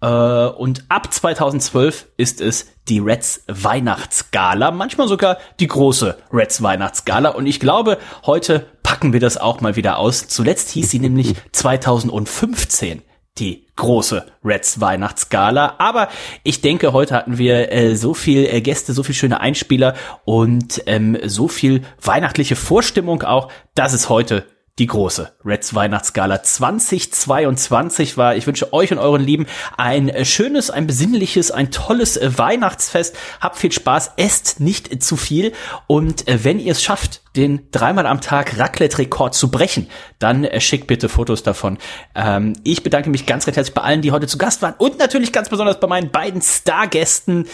äh, 0.00 0.06
und 0.06 0.84
ab 0.88 1.12
2012 1.12 2.06
ist 2.16 2.40
es 2.40 2.66
die 2.88 3.00
Reds 3.00 3.44
Weihnachtsgala, 3.48 4.70
manchmal 4.70 5.08
sogar 5.08 5.38
die 5.60 5.66
große 5.66 6.16
Reds 6.32 6.62
Weihnachtsgala. 6.62 7.30
Und 7.30 7.46
ich 7.46 7.60
glaube, 7.60 7.98
heute 8.24 8.66
packen 8.82 9.12
wir 9.12 9.20
das 9.20 9.36
auch 9.36 9.60
mal 9.60 9.76
wieder 9.76 9.98
aus. 9.98 10.28
Zuletzt 10.28 10.70
hieß 10.70 10.90
sie 10.90 11.00
nämlich 11.00 11.34
2015 11.52 13.02
die 13.38 13.66
große 13.76 14.26
Reds 14.44 14.80
Weihnachtsgala. 14.80 15.76
Aber 15.78 16.08
ich 16.42 16.60
denke, 16.60 16.92
heute 16.92 17.14
hatten 17.14 17.38
wir 17.38 17.72
äh, 17.72 17.94
so 17.94 18.14
viel 18.14 18.46
äh, 18.46 18.60
Gäste, 18.60 18.92
so 18.92 19.02
viel 19.02 19.14
schöne 19.14 19.40
Einspieler 19.40 19.94
und 20.24 20.82
ähm, 20.86 21.16
so 21.24 21.48
viel 21.48 21.82
weihnachtliche 22.02 22.56
Vorstimmung 22.56 23.22
auch, 23.22 23.50
dass 23.74 23.92
es 23.92 24.08
heute 24.08 24.44
die 24.78 24.86
große 24.86 25.32
Reds 25.44 25.74
Weihnachtsgala 25.74 26.42
2022 26.42 28.16
war. 28.16 28.36
Ich 28.36 28.46
wünsche 28.46 28.72
euch 28.72 28.92
und 28.92 28.98
euren 28.98 29.22
Lieben 29.22 29.46
ein 29.76 30.08
äh, 30.08 30.24
schönes, 30.24 30.70
ein 30.70 30.86
besinnliches, 30.86 31.50
ein 31.50 31.70
tolles 31.70 32.16
äh, 32.16 32.38
Weihnachtsfest. 32.38 33.16
Habt 33.40 33.56
viel 33.56 33.72
Spaß, 33.72 34.12
esst 34.16 34.60
nicht 34.60 35.02
zu 35.02 35.16
viel 35.16 35.52
und 35.86 36.28
äh, 36.28 36.44
wenn 36.44 36.60
ihr 36.60 36.72
es 36.72 36.82
schafft, 36.82 37.22
den 37.36 37.68
dreimal 37.70 38.06
am 38.06 38.20
Tag 38.20 38.58
Raclette-Rekord 38.58 39.34
zu 39.34 39.50
brechen, 39.50 39.88
dann 40.18 40.46
schickt 40.58 40.86
bitte 40.86 41.08
Fotos 41.08 41.42
davon. 41.42 41.78
Ähm, 42.14 42.54
ich 42.64 42.82
bedanke 42.82 43.10
mich 43.10 43.26
ganz 43.26 43.46
recht 43.46 43.56
herzlich 43.56 43.74
bei 43.74 43.82
allen, 43.82 44.02
die 44.02 44.12
heute 44.12 44.26
zu 44.26 44.38
Gast 44.38 44.62
waren 44.62 44.74
und 44.78 44.98
natürlich 44.98 45.32
ganz 45.32 45.48
besonders 45.48 45.78
bei 45.78 45.86
meinen 45.86 46.10
beiden 46.10 46.42
Stargästen 46.42 47.46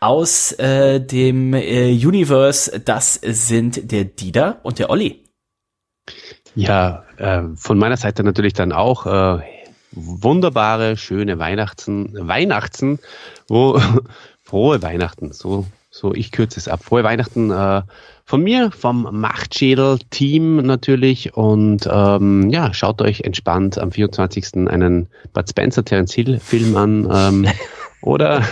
aus 0.00 0.52
äh, 0.52 1.00
dem 1.00 1.54
äh, 1.54 1.90
Universe. 1.92 2.80
Das 2.80 3.14
sind 3.14 3.92
der 3.92 4.04
Dieter 4.04 4.60
und 4.62 4.78
der 4.78 4.90
Olli. 4.90 5.24
Ja, 6.54 7.04
äh, 7.16 7.42
von 7.56 7.78
meiner 7.78 7.96
Seite 7.96 8.24
natürlich 8.24 8.52
dann 8.52 8.72
auch 8.72 9.06
äh, 9.06 9.42
wunderbare, 9.92 10.96
schöne 10.96 11.38
Weihnachten, 11.38 12.10
Weihnachten, 12.12 12.98
wo 13.48 13.80
frohe 14.44 14.82
Weihnachten, 14.82 15.32
so 15.32 15.66
so, 15.92 16.14
ich 16.14 16.30
kürze 16.30 16.60
es 16.60 16.68
ab. 16.68 16.84
Frohe 16.84 17.02
Weihnachten 17.02 17.50
äh, 17.50 17.82
von 18.24 18.42
mir, 18.42 18.70
vom 18.70 19.08
Machtschädel-Team 19.10 20.58
natürlich. 20.64 21.34
Und 21.34 21.88
ähm, 21.90 22.48
ja, 22.50 22.72
schaut 22.72 23.02
euch 23.02 23.22
entspannt 23.22 23.76
am 23.76 23.90
24. 23.90 24.68
einen 24.68 25.08
Bud 25.32 25.48
Spencer 25.50 25.84
Terence 25.84 26.14
Hill-Film 26.14 26.76
an. 26.76 27.08
Ähm, 27.12 27.48
oder, 28.02 28.44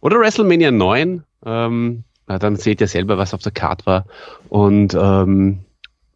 oder 0.00 0.20
WrestleMania 0.20 0.70
9. 0.70 1.24
Ähm, 1.44 2.04
dann 2.28 2.56
seht 2.56 2.80
ihr 2.80 2.88
selber, 2.88 3.18
was 3.18 3.34
auf 3.34 3.42
der 3.42 3.52
Karte 3.52 3.86
war. 3.86 4.06
Und 4.48 4.94
ähm, 4.94 5.64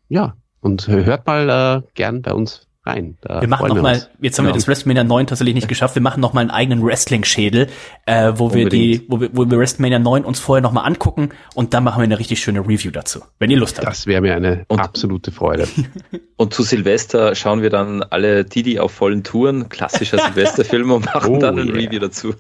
ja, 0.09 0.35
und 0.61 0.89
hört 0.89 1.27
mal 1.27 1.83
äh, 1.85 1.89
gern 1.95 2.23
bei 2.23 2.33
uns 2.33 2.67
rein. 2.85 3.19
Da 3.21 3.41
wir 3.41 3.49
machen 3.49 3.69
nochmal, 3.69 4.09
jetzt 4.21 4.39
haben 4.39 4.45
genau. 4.45 4.55
wir 4.55 4.59
das 4.59 4.67
WrestleMania 4.67 5.05
9 5.05 5.27
tatsächlich 5.27 5.55
nicht 5.55 5.69
geschafft, 5.69 5.95
wir 5.95 6.03
machen 6.03 6.21
nochmal 6.21 6.43
einen 6.43 6.51
eigenen 6.51 6.85
Wrestling-Schädel, 6.85 7.69
äh, 8.07 8.33
wo 8.37 8.47
Unbedingt. 8.47 8.73
wir 8.73 8.81
die, 8.81 9.07
wo 9.09 9.21
wir, 9.21 9.31
wo 9.33 9.51
wir 9.51 9.59
WrestleMania 9.59 9.99
9 9.99 10.25
uns 10.25 10.41
vorher 10.41 10.63
nochmal 10.63 10.87
angucken 10.87 11.31
und 11.55 11.75
dann 11.75 11.85
machen 11.85 12.01
wir 12.01 12.05
eine 12.05 12.19
richtig 12.19 12.41
schöne 12.43 12.61
Review 12.61 12.91
dazu, 12.91 13.21
wenn 13.39 13.51
ihr 13.51 13.59
Lust 13.59 13.79
habt. 13.79 13.87
Das 13.87 14.07
wäre 14.07 14.23
mir 14.23 14.35
eine 14.35 14.65
und, 14.69 14.81
absolute 14.81 15.31
Freude. 15.31 15.69
und 16.37 16.55
zu 16.55 16.63
Silvester 16.63 17.35
schauen 17.35 17.63
wir 17.63 17.71
dann 17.71 18.03
alle 18.03 18.45
Didi 18.45 18.79
auf 18.79 18.93
vollen 18.93 19.25
Touren, 19.25 19.69
klassischer 19.69 20.19
Silvesterfilm 20.27 20.91
und 20.91 21.07
machen 21.07 21.37
oh, 21.37 21.39
dann 21.39 21.59
ein 21.59 21.69
yeah. 21.69 21.77
Review 21.77 22.01
dazu. 22.01 22.35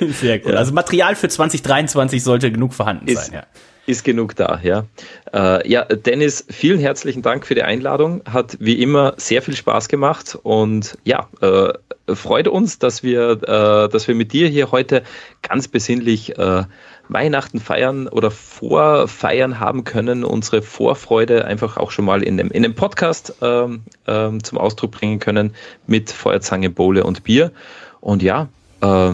Sehr 0.00 0.40
gut. 0.40 0.52
Ja. 0.52 0.58
Also 0.58 0.72
Material 0.72 1.14
für 1.14 1.28
2023 1.28 2.22
sollte 2.22 2.50
genug 2.50 2.74
vorhanden 2.74 3.06
Ist, 3.06 3.26
sein, 3.26 3.34
ja 3.34 3.46
ist 3.86 4.04
genug 4.04 4.36
da, 4.36 4.60
ja. 4.62 4.84
Äh, 5.32 5.68
ja, 5.68 5.84
Dennis, 5.84 6.44
vielen 6.50 6.80
herzlichen 6.80 7.22
Dank 7.22 7.46
für 7.46 7.54
die 7.54 7.62
Einladung. 7.62 8.22
Hat 8.30 8.56
wie 8.60 8.82
immer 8.82 9.14
sehr 9.16 9.42
viel 9.42 9.56
Spaß 9.56 9.88
gemacht 9.88 10.38
und 10.42 10.98
ja, 11.04 11.28
äh, 11.40 11.72
freut 12.14 12.48
uns, 12.48 12.78
dass 12.78 13.02
wir, 13.02 13.30
äh, 13.42 13.88
dass 13.88 14.08
wir 14.08 14.14
mit 14.14 14.32
dir 14.32 14.48
hier 14.48 14.70
heute 14.72 15.02
ganz 15.42 15.68
besinnlich 15.68 16.38
äh, 16.38 16.64
Weihnachten 17.08 17.60
feiern 17.60 18.08
oder 18.08 18.30
vorfeiern 18.30 19.60
haben 19.60 19.84
können, 19.84 20.24
unsere 20.24 20.62
Vorfreude 20.62 21.44
einfach 21.44 21.76
auch 21.76 21.90
schon 21.90 22.04
mal 22.04 22.22
in 22.22 22.36
dem, 22.36 22.50
in 22.50 22.62
dem 22.62 22.74
Podcast 22.74 23.34
ähm, 23.42 23.82
ähm, 24.06 24.42
zum 24.42 24.58
Ausdruck 24.58 24.92
bringen 24.92 25.20
können 25.20 25.54
mit 25.86 26.10
Feuerzange, 26.10 26.70
Bowle 26.70 27.04
und 27.04 27.22
Bier. 27.22 27.52
Und 28.00 28.22
ja, 28.22 28.48
äh, 28.80 29.12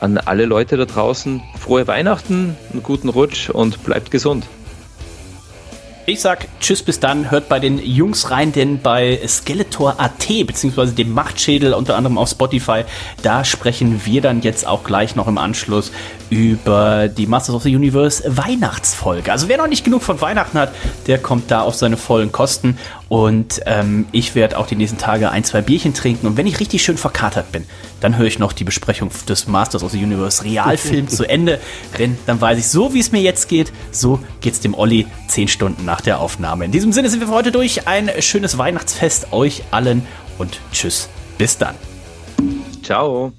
an 0.00 0.18
alle 0.18 0.46
Leute 0.46 0.76
da 0.76 0.84
draußen 0.84 1.42
frohe 1.58 1.86
Weihnachten, 1.86 2.56
einen 2.72 2.82
guten 2.82 3.08
Rutsch 3.08 3.50
und 3.50 3.84
bleibt 3.84 4.10
gesund. 4.10 4.46
Ich 6.06 6.22
sag 6.22 6.48
Tschüss 6.58 6.82
bis 6.82 6.98
dann, 6.98 7.30
hört 7.30 7.48
bei 7.48 7.60
den 7.60 7.78
Jungs 7.78 8.32
rein, 8.32 8.50
denn 8.50 8.80
bei 8.80 9.20
Skeletor.at 9.24 10.26
beziehungsweise 10.44 10.92
dem 10.92 11.12
Machtschädel 11.12 11.72
unter 11.72 11.96
anderem 11.96 12.18
auf 12.18 12.30
Spotify, 12.30 12.82
da 13.22 13.44
sprechen 13.44 14.00
wir 14.04 14.20
dann 14.20 14.40
jetzt 14.40 14.66
auch 14.66 14.82
gleich 14.82 15.14
noch 15.14 15.28
im 15.28 15.38
Anschluss 15.38 15.92
über 16.28 17.06
die 17.06 17.28
Masters 17.28 17.54
of 17.54 17.62
the 17.62 17.76
Universe 17.76 18.24
Weihnachtsfolge. 18.26 19.30
Also 19.30 19.48
wer 19.48 19.58
noch 19.58 19.68
nicht 19.68 19.84
genug 19.84 20.02
von 20.02 20.20
Weihnachten 20.20 20.58
hat, 20.58 20.72
der 21.06 21.18
kommt 21.18 21.50
da 21.50 21.60
auf 21.60 21.76
seine 21.76 21.96
vollen 21.96 22.32
Kosten 22.32 22.76
und 23.10 23.60
ähm, 23.66 24.06
ich 24.12 24.36
werde 24.36 24.56
auch 24.56 24.68
die 24.68 24.76
nächsten 24.76 24.96
Tage 24.96 25.30
ein, 25.30 25.42
zwei 25.42 25.62
Bierchen 25.62 25.94
trinken 25.94 26.28
und 26.28 26.36
wenn 26.36 26.46
ich 26.46 26.60
richtig 26.60 26.84
schön 26.84 26.96
verkatert 26.96 27.50
bin, 27.50 27.64
dann 28.00 28.16
höre 28.16 28.28
ich 28.28 28.38
noch 28.38 28.52
die 28.52 28.62
Besprechung 28.62 29.10
des 29.28 29.48
Masters 29.48 29.82
of 29.82 29.90
the 29.90 30.02
Universe 30.02 30.44
Realfilm 30.44 31.08
zu 31.08 31.28
Ende, 31.28 31.58
denn 31.98 32.16
dann 32.26 32.40
weiß 32.40 32.56
ich, 32.56 32.68
so 32.68 32.94
wie 32.94 33.00
es 33.00 33.10
mir 33.10 33.20
jetzt 33.20 33.48
geht, 33.48 33.72
so 33.90 34.20
geht 34.40 34.52
es 34.52 34.60
dem 34.60 34.74
Olli 34.74 35.08
zehn 35.26 35.48
Stunden 35.48 35.84
nach 35.84 36.00
der 36.00 36.20
Aufnahme. 36.20 36.64
In 36.64 36.70
diesem 36.70 36.92
Sinne 36.92 37.10
sind 37.10 37.18
wir 37.18 37.26
für 37.26 37.34
heute 37.34 37.50
durch. 37.50 37.88
Ein 37.88 38.10
schönes 38.20 38.58
Weihnachtsfest 38.58 39.32
euch 39.32 39.64
allen 39.72 40.06
und 40.38 40.60
tschüss, 40.70 41.08
bis 41.36 41.58
dann. 41.58 41.74
Ciao. 42.80 43.32